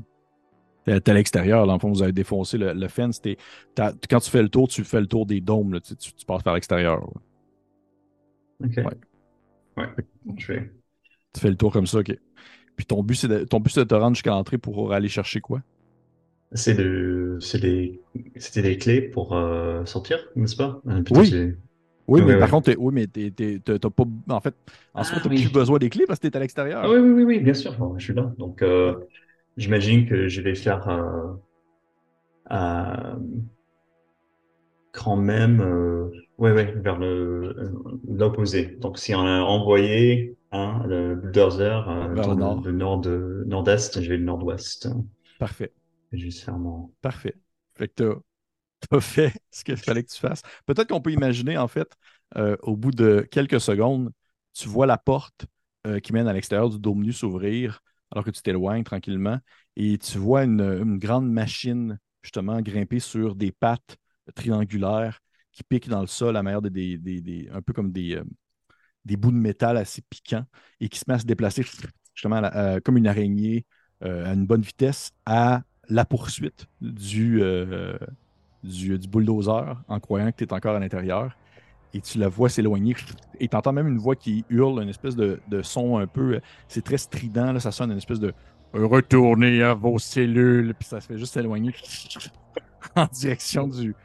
T'es 0.85 1.09
à 1.09 1.13
l'extérieur, 1.15 1.65
là, 1.65 1.79
fond, 1.79 1.89
vous 1.89 2.03
avez 2.03 2.11
défoncé 2.11 2.59
le, 2.59 2.73
le 2.73 2.87
fence. 2.87 3.19
quand 3.75 4.19
tu 4.19 4.29
fais 4.29 4.43
le 4.43 4.49
tour, 4.49 4.67
tu 4.67 4.83
fais 4.83 5.01
le 5.01 5.07
tour 5.07 5.25
des 5.25 5.41
dômes, 5.41 5.79
tu, 5.81 6.25
passes 6.27 6.43
par 6.43 6.53
l'extérieur. 6.53 7.01
OK. 8.63 8.77
Ouais. 8.77 8.83
ouais. 9.77 9.87
Je 10.37 10.53
vais. 10.53 10.71
Tu 11.33 11.41
fais 11.41 11.49
le 11.49 11.57
tour 11.57 11.73
comme 11.73 11.87
ça, 11.87 11.99
OK. 11.99 12.15
Puis 12.75 12.85
ton 12.85 13.01
but, 13.01 13.15
c'est 13.15 13.27
de, 13.27 13.43
ton 13.45 13.59
but, 13.59 13.71
c'est 13.71 13.79
de 13.79 13.85
te 13.85 13.95
rendre 13.95 14.15
jusqu'à 14.15 14.29
l'entrée 14.29 14.59
pour 14.59 14.93
aller 14.93 15.09
chercher 15.09 15.41
quoi? 15.41 15.61
C'est 16.51 16.75
de, 16.75 17.39
c'est 17.41 17.59
des, 17.59 17.99
c'était 18.35 18.61
des 18.61 18.77
clés 18.77 19.01
pour 19.01 19.35
euh, 19.35 19.83
sortir, 19.85 20.19
n'est-ce 20.35 20.55
pas? 20.55 20.81
Oui. 21.09 21.55
Oui, 22.07 22.21
mais 22.23 22.37
par 22.37 22.51
contre, 22.51 22.71
oui, 22.77 22.93
mais 22.93 23.07
t'as 23.07 23.89
pas. 23.89 24.03
En 24.29 24.39
fait, 24.39 24.55
en 24.93 25.03
soi, 25.03 25.17
t'as 25.21 25.29
ah, 25.29 25.29
plus 25.29 25.51
besoin 25.51 25.79
des 25.79 25.89
clés 25.89 26.05
parce 26.07 26.19
que 26.19 26.27
t'es 26.27 26.37
à 26.37 26.39
l'extérieur. 26.39 26.81
Ah, 26.83 26.89
oui, 26.89 26.99
oui, 26.99 27.09
oui, 27.11 27.23
oui, 27.23 27.39
bien 27.39 27.53
sûr. 27.53 27.75
je 27.97 28.03
suis 28.03 28.13
là. 28.13 28.31
Donc, 28.37 28.61
euh, 28.61 28.93
J'imagine 29.57 30.05
que 30.05 30.27
je 30.27 30.41
vais 30.41 30.55
faire 30.55 30.87
euh, 30.89 31.33
euh, 32.51 33.15
quand 34.91 35.15
même, 35.15 35.61
euh, 35.61 36.11
ouais, 36.37 36.51
ouais, 36.51 36.73
vers 36.73 36.97
le 36.97 37.55
l'opposé. 38.09 38.77
Donc, 38.81 38.97
si 38.97 39.15
on 39.15 39.21
a 39.21 39.39
envoyé 39.39 40.35
hein, 40.51 40.83
le 40.87 41.15
bulldozer 41.15 41.85
euh, 41.87 42.13
vers 42.13 42.29
le 42.29 42.35
nord, 42.35 42.61
le 42.65 42.71
nord 42.73 42.99
de 42.99 43.43
nord-est, 43.47 44.01
je 44.01 44.09
vais 44.09 44.17
le 44.17 44.25
nord-ouest. 44.25 44.89
Parfait. 45.39 45.71
Juste 46.11 46.43
faire 46.43 46.57
mon. 46.57 46.91
Parfait. 47.01 47.35
Fait 47.75 47.87
que 47.87 48.17
t'as 48.89 48.97
as 48.97 49.01
fait 49.01 49.33
ce 49.51 49.63
qu'il 49.63 49.77
fallait 49.77 50.03
que 50.03 50.11
tu 50.11 50.19
fasses. 50.19 50.41
Peut-être 50.65 50.89
qu'on 50.89 51.01
peut 51.01 51.11
imaginer, 51.11 51.57
en 51.57 51.67
fait, 51.67 51.95
euh, 52.37 52.57
au 52.63 52.75
bout 52.75 52.91
de 52.91 53.27
quelques 53.31 53.61
secondes, 53.61 54.11
tu 54.53 54.67
vois 54.67 54.85
la 54.85 54.97
porte 54.97 55.45
euh, 55.87 55.99
qui 55.99 56.13
mène 56.13 56.27
à 56.27 56.33
l'extérieur 56.33 56.69
du 56.69 56.79
dôme 56.79 57.03
nu 57.03 57.13
s'ouvrir 57.13 57.81
alors 58.11 58.23
que 58.23 58.31
tu 58.31 58.41
t'éloignes 58.41 58.83
tranquillement 58.83 59.39
et 59.75 59.97
tu 59.97 60.17
vois 60.17 60.43
une, 60.43 60.97
grande 60.97 61.29
machine 61.29 61.99
justement 62.21 62.61
grimper 62.61 62.99
sur 62.99 63.35
des 63.35 63.51
pattes 63.51 63.97
triangulaires 64.35 65.19
qui 65.51 65.63
piquent 65.63 65.89
dans 65.89 66.01
le 66.01 66.07
sol 66.07 66.35
à 66.35 66.43
manière 66.43 66.61
de 66.61 66.69
des, 66.69 67.49
un 67.51 67.61
peu 67.61 67.73
comme 67.73 67.91
des, 67.91 68.15
euh, 68.15 68.23
des 69.05 69.17
bouts 69.17 69.31
de 69.31 69.37
métal 69.37 69.77
assez 69.77 70.01
piquants 70.09 70.45
et 70.79 70.89
qui 70.89 70.99
se 70.99 71.05
met 71.07 71.15
à 71.15 71.19
se 71.19 71.25
déplacer 71.25 71.63
justement 72.13 72.41
comme 72.83 72.97
une 72.97 73.07
araignée 73.07 73.65
à 74.01 74.33
une 74.33 74.45
bonne 74.45 74.61
vitesse 74.61 75.11
à 75.25 75.63
la 75.89 76.05
poursuite 76.05 76.67
du, 76.81 77.41
du, 78.65 78.97
bulldozer 79.07 79.81
en 79.87 79.99
croyant 79.99 80.31
que 80.31 80.37
tu 80.37 80.43
es 80.43 80.53
encore 80.53 80.75
à 80.75 80.79
l'intérieur 80.79 81.35
et 81.93 82.01
tu 82.01 82.17
la 82.17 82.27
vois 82.27 82.49
s'éloigner. 82.49 82.95
Et 83.39 83.47
tu 83.47 83.55
entends 83.55 83.71
même 83.71 83.87
une 83.87 83.97
voix 83.97 84.15
qui 84.15 84.43
hurle, 84.49 84.81
une 84.81 84.89
espèce 84.89 85.15
de, 85.15 85.39
son 85.61 85.97
un 85.97 86.07
peu. 86.07 86.39
C'est 86.67 86.83
très 86.83 86.97
strident, 86.97 87.53
là, 87.53 87.59
ça 87.59 87.71
sonne 87.71 87.91
une 87.91 87.97
espèce 87.97 88.19
de 88.19 88.33
retournez 88.73 89.63
à 89.63 89.73
vos 89.73 89.99
cellules, 89.99 90.73
puis 90.77 90.87
ça 90.87 90.99
se 90.99 91.07
fait 91.07 91.17
juste 91.17 91.33
s'éloigner 91.33 91.73
en 92.95 93.05
direction 93.05 93.67
du, 93.67 93.95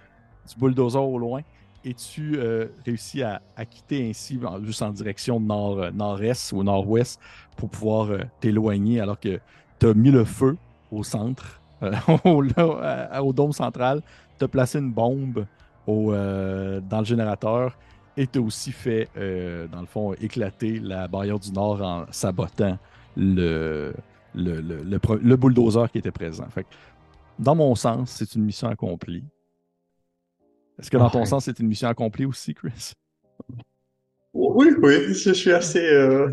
bulldozer 0.57 1.03
au 1.03 1.19
loin. 1.19 1.43
Et 1.85 1.95
tu 1.95 2.37
euh, 2.37 2.67
réussis 2.85 3.23
à, 3.23 3.41
quitter 3.69 4.09
ainsi, 4.11 4.39
juste 4.63 4.83
en 4.83 4.91
direction 4.91 5.41
nord, 5.41 5.79
euh, 5.79 5.91
nord-est 5.91 6.53
ou 6.53 6.63
nord-ouest, 6.63 7.19
pour 7.57 7.71
pouvoir 7.71 8.11
euh, 8.11 8.19
t'éloigner 8.41 9.01
alors 9.01 9.19
que 9.19 9.41
tu 9.79 9.87
as 9.87 9.95
mis 9.95 10.11
le 10.11 10.25
feu 10.25 10.59
au 10.93 11.03
centre, 11.03 11.61
au, 12.25 12.45
au, 12.45 13.33
dôme 13.33 13.53
central, 13.53 14.03
tu 14.41 14.45
as 14.45 14.49
placé 14.49 14.79
une 14.79 14.91
bombe 14.91 15.47
euh, 15.89 16.81
dans 16.81 17.01
le 17.01 17.05
générateur 17.05 17.79
et 18.17 18.27
tu 18.27 18.39
aussi 18.39 18.73
fait, 18.73 19.09
euh, 19.17 19.69
dans 19.69 19.81
le 19.81 19.87
fond, 19.87 20.15
éclater 20.15 20.81
la 20.81 21.07
barrière 21.09 21.39
du 21.39 21.53
Nord 21.53 21.83
en 21.83 22.07
sabotant 22.11 22.79
le, 23.17 23.95
le, 24.35 25.37
bulldozer 25.37 25.91
qui 25.91 25.99
était 25.99 26.11
présent. 26.11 26.47
Fait 26.51 26.67
dans 27.39 27.55
mon 27.55 27.75
sens, 27.75 28.11
c'est 28.11 28.35
une 28.35 28.45
mission 28.45 28.69
accomplie. 28.69 29.25
Est-ce 30.79 30.91
que 30.91 30.97
dans 30.97 31.11
ton 31.11 31.25
sens, 31.25 31.45
c'est 31.45 31.59
une 31.59 31.69
mission 31.69 31.89
accomplie 31.89 32.25
aussi, 32.25 32.55
Chris? 32.55 32.93
Oui, 34.33 34.69
oui, 34.81 35.13
je 35.13 35.33
suis 35.33 35.53
assez, 35.53 35.87
euh, 35.87 36.31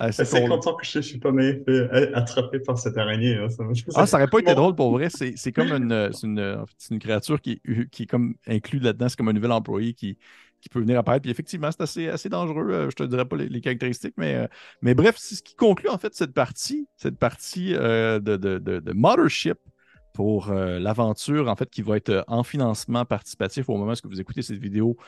assez 0.00 0.46
content 0.46 0.74
que 0.74 0.86
je 0.86 0.98
ne 0.98 1.02
suis 1.02 1.18
pas 1.18 1.32
fait 1.32 1.90
attraper 2.14 2.60
par 2.60 2.78
cette 2.78 2.96
araignée. 2.96 3.36
Hein, 3.36 3.48
ça, 3.48 3.64
ah, 3.94 4.06
ça 4.06 4.16
aurait 4.16 4.28
pas 4.28 4.40
été 4.40 4.54
drôle 4.54 4.74
pour 4.74 4.92
vrai. 4.92 5.08
C'est 5.10 5.52
comme 5.52 5.72
une, 5.72 6.10
une, 6.22 6.64
une, 6.90 6.98
créature 6.98 7.40
qui, 7.40 7.60
qui 7.90 8.04
est 8.04 8.06
comme 8.06 8.34
inclue 8.46 8.78
là-dedans. 8.78 9.08
C'est 9.08 9.16
comme 9.16 9.28
un 9.28 9.32
nouvel 9.32 9.52
employé 9.52 9.94
qui, 9.94 10.18
qui 10.60 10.68
peut 10.68 10.80
venir 10.80 10.98
apparaître. 10.98 11.22
Puis 11.22 11.30
effectivement, 11.30 11.70
c'est 11.70 11.82
assez, 11.82 12.08
assez 12.08 12.28
dangereux. 12.28 12.70
Euh, 12.70 12.90
je 12.90 12.96
te 12.96 13.02
dirais 13.02 13.24
pas 13.24 13.36
les, 13.36 13.60
caractéristiques, 13.60 14.14
mais, 14.16 14.34
euh, 14.34 14.46
mais 14.80 14.94
bref, 14.94 15.16
c'est 15.18 15.34
ce 15.34 15.42
qui 15.42 15.54
conclut 15.54 15.88
en 15.88 15.98
fait 15.98 16.14
cette 16.14 16.34
partie, 16.34 16.88
cette 16.96 17.18
partie 17.18 17.72
de, 17.72 18.18
de, 18.18 18.58
de, 18.58 18.92
Mothership 18.92 19.58
pour 20.12 20.52
l'aventure, 20.52 21.48
en 21.48 21.56
fait, 21.56 21.70
qui 21.70 21.80
va 21.80 21.96
être 21.96 22.22
en 22.28 22.42
financement 22.42 23.06
participatif 23.06 23.70
au 23.70 23.78
moment 23.78 23.92
où 23.92 24.08
vous 24.08 24.20
écoutez 24.20 24.42
cette 24.42 24.58
vidéo 24.58 24.98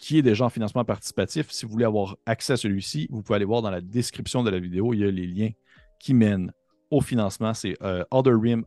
qui 0.00 0.18
est 0.18 0.22
déjà 0.22 0.46
en 0.46 0.50
financement 0.50 0.84
participatif. 0.84 1.50
Si 1.50 1.66
vous 1.66 1.72
voulez 1.72 1.84
avoir 1.84 2.16
accès 2.24 2.54
à 2.54 2.56
celui-ci, 2.56 3.06
vous 3.10 3.22
pouvez 3.22 3.36
aller 3.36 3.44
voir 3.44 3.62
dans 3.62 3.70
la 3.70 3.82
description 3.82 4.42
de 4.42 4.50
la 4.50 4.58
vidéo, 4.58 4.94
il 4.94 5.00
y 5.00 5.04
a 5.04 5.10
les 5.10 5.26
liens 5.26 5.50
qui 5.98 6.14
mènent 6.14 6.52
au 6.90 7.02
financement. 7.02 7.52
C'est 7.52 7.76
euh, 7.82 8.02
Other 8.10 8.34
Rim 8.40 8.64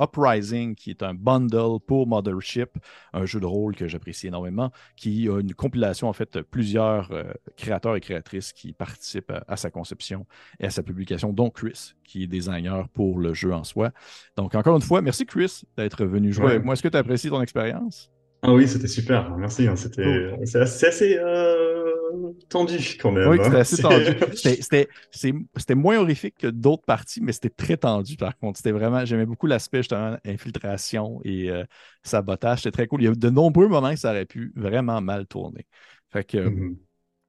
Uprising, 0.00 0.74
qui 0.74 0.90
est 0.90 1.02
un 1.02 1.14
bundle 1.14 1.80
pour 1.86 2.06
Mothership, 2.06 2.78
un 3.14 3.24
jeu 3.24 3.40
de 3.40 3.46
rôle 3.46 3.74
que 3.74 3.88
j'apprécie 3.88 4.28
énormément, 4.28 4.70
qui 4.94 5.26
a 5.28 5.40
une 5.40 5.54
compilation, 5.54 6.08
en 6.08 6.12
fait, 6.12 6.42
plusieurs 6.42 7.10
euh, 7.12 7.24
créateurs 7.56 7.96
et 7.96 8.00
créatrices 8.00 8.52
qui 8.52 8.74
participent 8.74 9.32
à, 9.48 9.56
sa 9.56 9.70
conception 9.70 10.26
et 10.60 10.66
à 10.66 10.70
sa 10.70 10.82
publication, 10.82 11.32
dont 11.32 11.50
Chris, 11.50 11.94
qui 12.04 12.24
est 12.24 12.28
designer 12.28 12.88
pour 12.90 13.18
le 13.18 13.32
jeu 13.32 13.52
en 13.54 13.64
soi. 13.64 13.90
Donc, 14.36 14.54
encore 14.54 14.76
une 14.76 14.82
fois, 14.82 15.00
merci 15.00 15.24
Chris 15.24 15.62
d'être 15.78 16.04
venu 16.04 16.32
jouer 16.32 16.50
avec 16.50 16.64
moi. 16.64 16.74
Est-ce 16.74 16.82
que 16.82 16.88
tu 16.88 16.96
as 16.96 17.00
apprécié 17.00 17.30
ton 17.30 17.40
expérience? 17.40 18.13
Ah 18.46 18.52
oui, 18.52 18.68
c'était 18.68 18.88
super, 18.88 19.34
merci. 19.38 19.66
Hein, 19.66 19.74
c'était 19.74 20.30
c'est 20.44 20.60
assez, 20.60 21.16
euh, 21.18 22.32
tendu 22.50 22.78
quand 23.00 23.10
même. 23.10 23.28
Oui, 23.28 23.38
c'était 23.42 23.56
hein. 23.56 23.60
assez 23.60 23.82
tendu. 23.82 24.88
C'était 25.56 25.74
moins 25.74 25.98
horrifique 25.98 26.36
que 26.38 26.48
d'autres 26.48 26.84
parties, 26.84 27.22
mais 27.22 27.32
c'était 27.32 27.48
très 27.48 27.78
tendu 27.78 28.16
par 28.16 28.36
contre. 28.36 28.58
C'était 28.58 28.72
vraiment, 28.72 29.04
j'aimais 29.06 29.24
beaucoup 29.24 29.46
l'aspect 29.46 29.78
justement 29.78 30.18
infiltration 30.26 31.20
et 31.24 31.50
euh, 31.50 31.64
sabotage. 32.02 32.58
C'était 32.58 32.70
très 32.72 32.86
cool. 32.86 33.00
Il 33.02 33.04
y 33.06 33.08
a 33.08 33.12
de 33.12 33.30
nombreux 33.30 33.66
moments 33.66 33.90
que 33.90 33.98
ça 33.98 34.10
aurait 34.10 34.26
pu 34.26 34.52
vraiment 34.56 35.00
mal 35.00 35.26
tourner. 35.26 35.66
Fait 36.12 36.24
que. 36.24 36.36
Mm-hmm. 36.36 36.76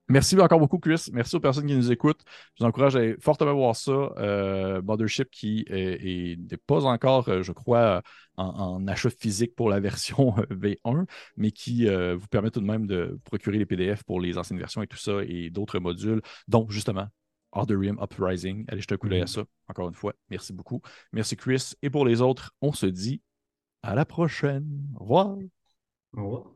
Merci 0.07 0.39
encore 0.39 0.59
beaucoup, 0.59 0.77
Chris. 0.77 1.09
Merci 1.13 1.35
aux 1.35 1.39
personnes 1.39 1.65
qui 1.65 1.75
nous 1.75 1.91
écoutent. 1.91 2.21
Je 2.55 2.63
vous 2.63 2.67
encourage 2.67 2.95
à 2.95 3.01
fortement 3.19 3.55
voir 3.55 3.75
ça. 3.75 3.91
Euh, 3.91 4.81
Mothership 4.83 5.29
qui 5.31 5.65
n'est 5.69 6.57
pas 6.67 6.85
encore, 6.85 7.27
euh, 7.29 7.41
je 7.41 7.51
crois, 7.51 8.03
en, 8.37 8.85
achat 8.87 9.09
physique 9.09 9.55
pour 9.55 9.69
la 9.69 9.79
version 9.81 10.35
V1, 10.51 11.05
mais 11.37 11.51
qui 11.51 11.87
euh, 11.87 12.15
vous 12.15 12.27
permet 12.27 12.51
tout 12.51 12.61
de 12.61 12.65
même 12.65 12.85
de 12.85 13.19
procurer 13.23 13.57
les 13.57 13.65
PDF 13.65 14.03
pour 14.03 14.21
les 14.21 14.37
anciennes 14.37 14.59
versions 14.59 14.83
et 14.83 14.87
tout 14.87 14.97
ça 14.97 15.23
et 15.25 15.49
d'autres 15.49 15.79
modules, 15.79 16.21
dont 16.47 16.67
justement 16.69 17.07
Other 17.51 17.79
Rim 17.79 17.97
Uprising. 17.99 18.65
Allez 18.67 18.81
jeter 18.81 18.93
un 18.93 18.97
coup 18.97 19.09
d'œil 19.09 19.21
à 19.21 19.25
mm-hmm. 19.25 19.27
ça. 19.27 19.45
Encore 19.69 19.89
une 19.89 19.95
fois, 19.95 20.13
merci 20.29 20.53
beaucoup. 20.53 20.81
Merci, 21.13 21.35
Chris. 21.35 21.71
Et 21.81 21.89
pour 21.89 22.05
les 22.05 22.21
autres, 22.21 22.53
on 22.61 22.73
se 22.73 22.85
dit 22.85 23.21
à 23.81 23.95
la 23.95 24.05
prochaine. 24.05 24.87
Au 24.95 24.99
revoir. 24.99 25.37
Au 26.15 26.23
revoir. 26.23 26.55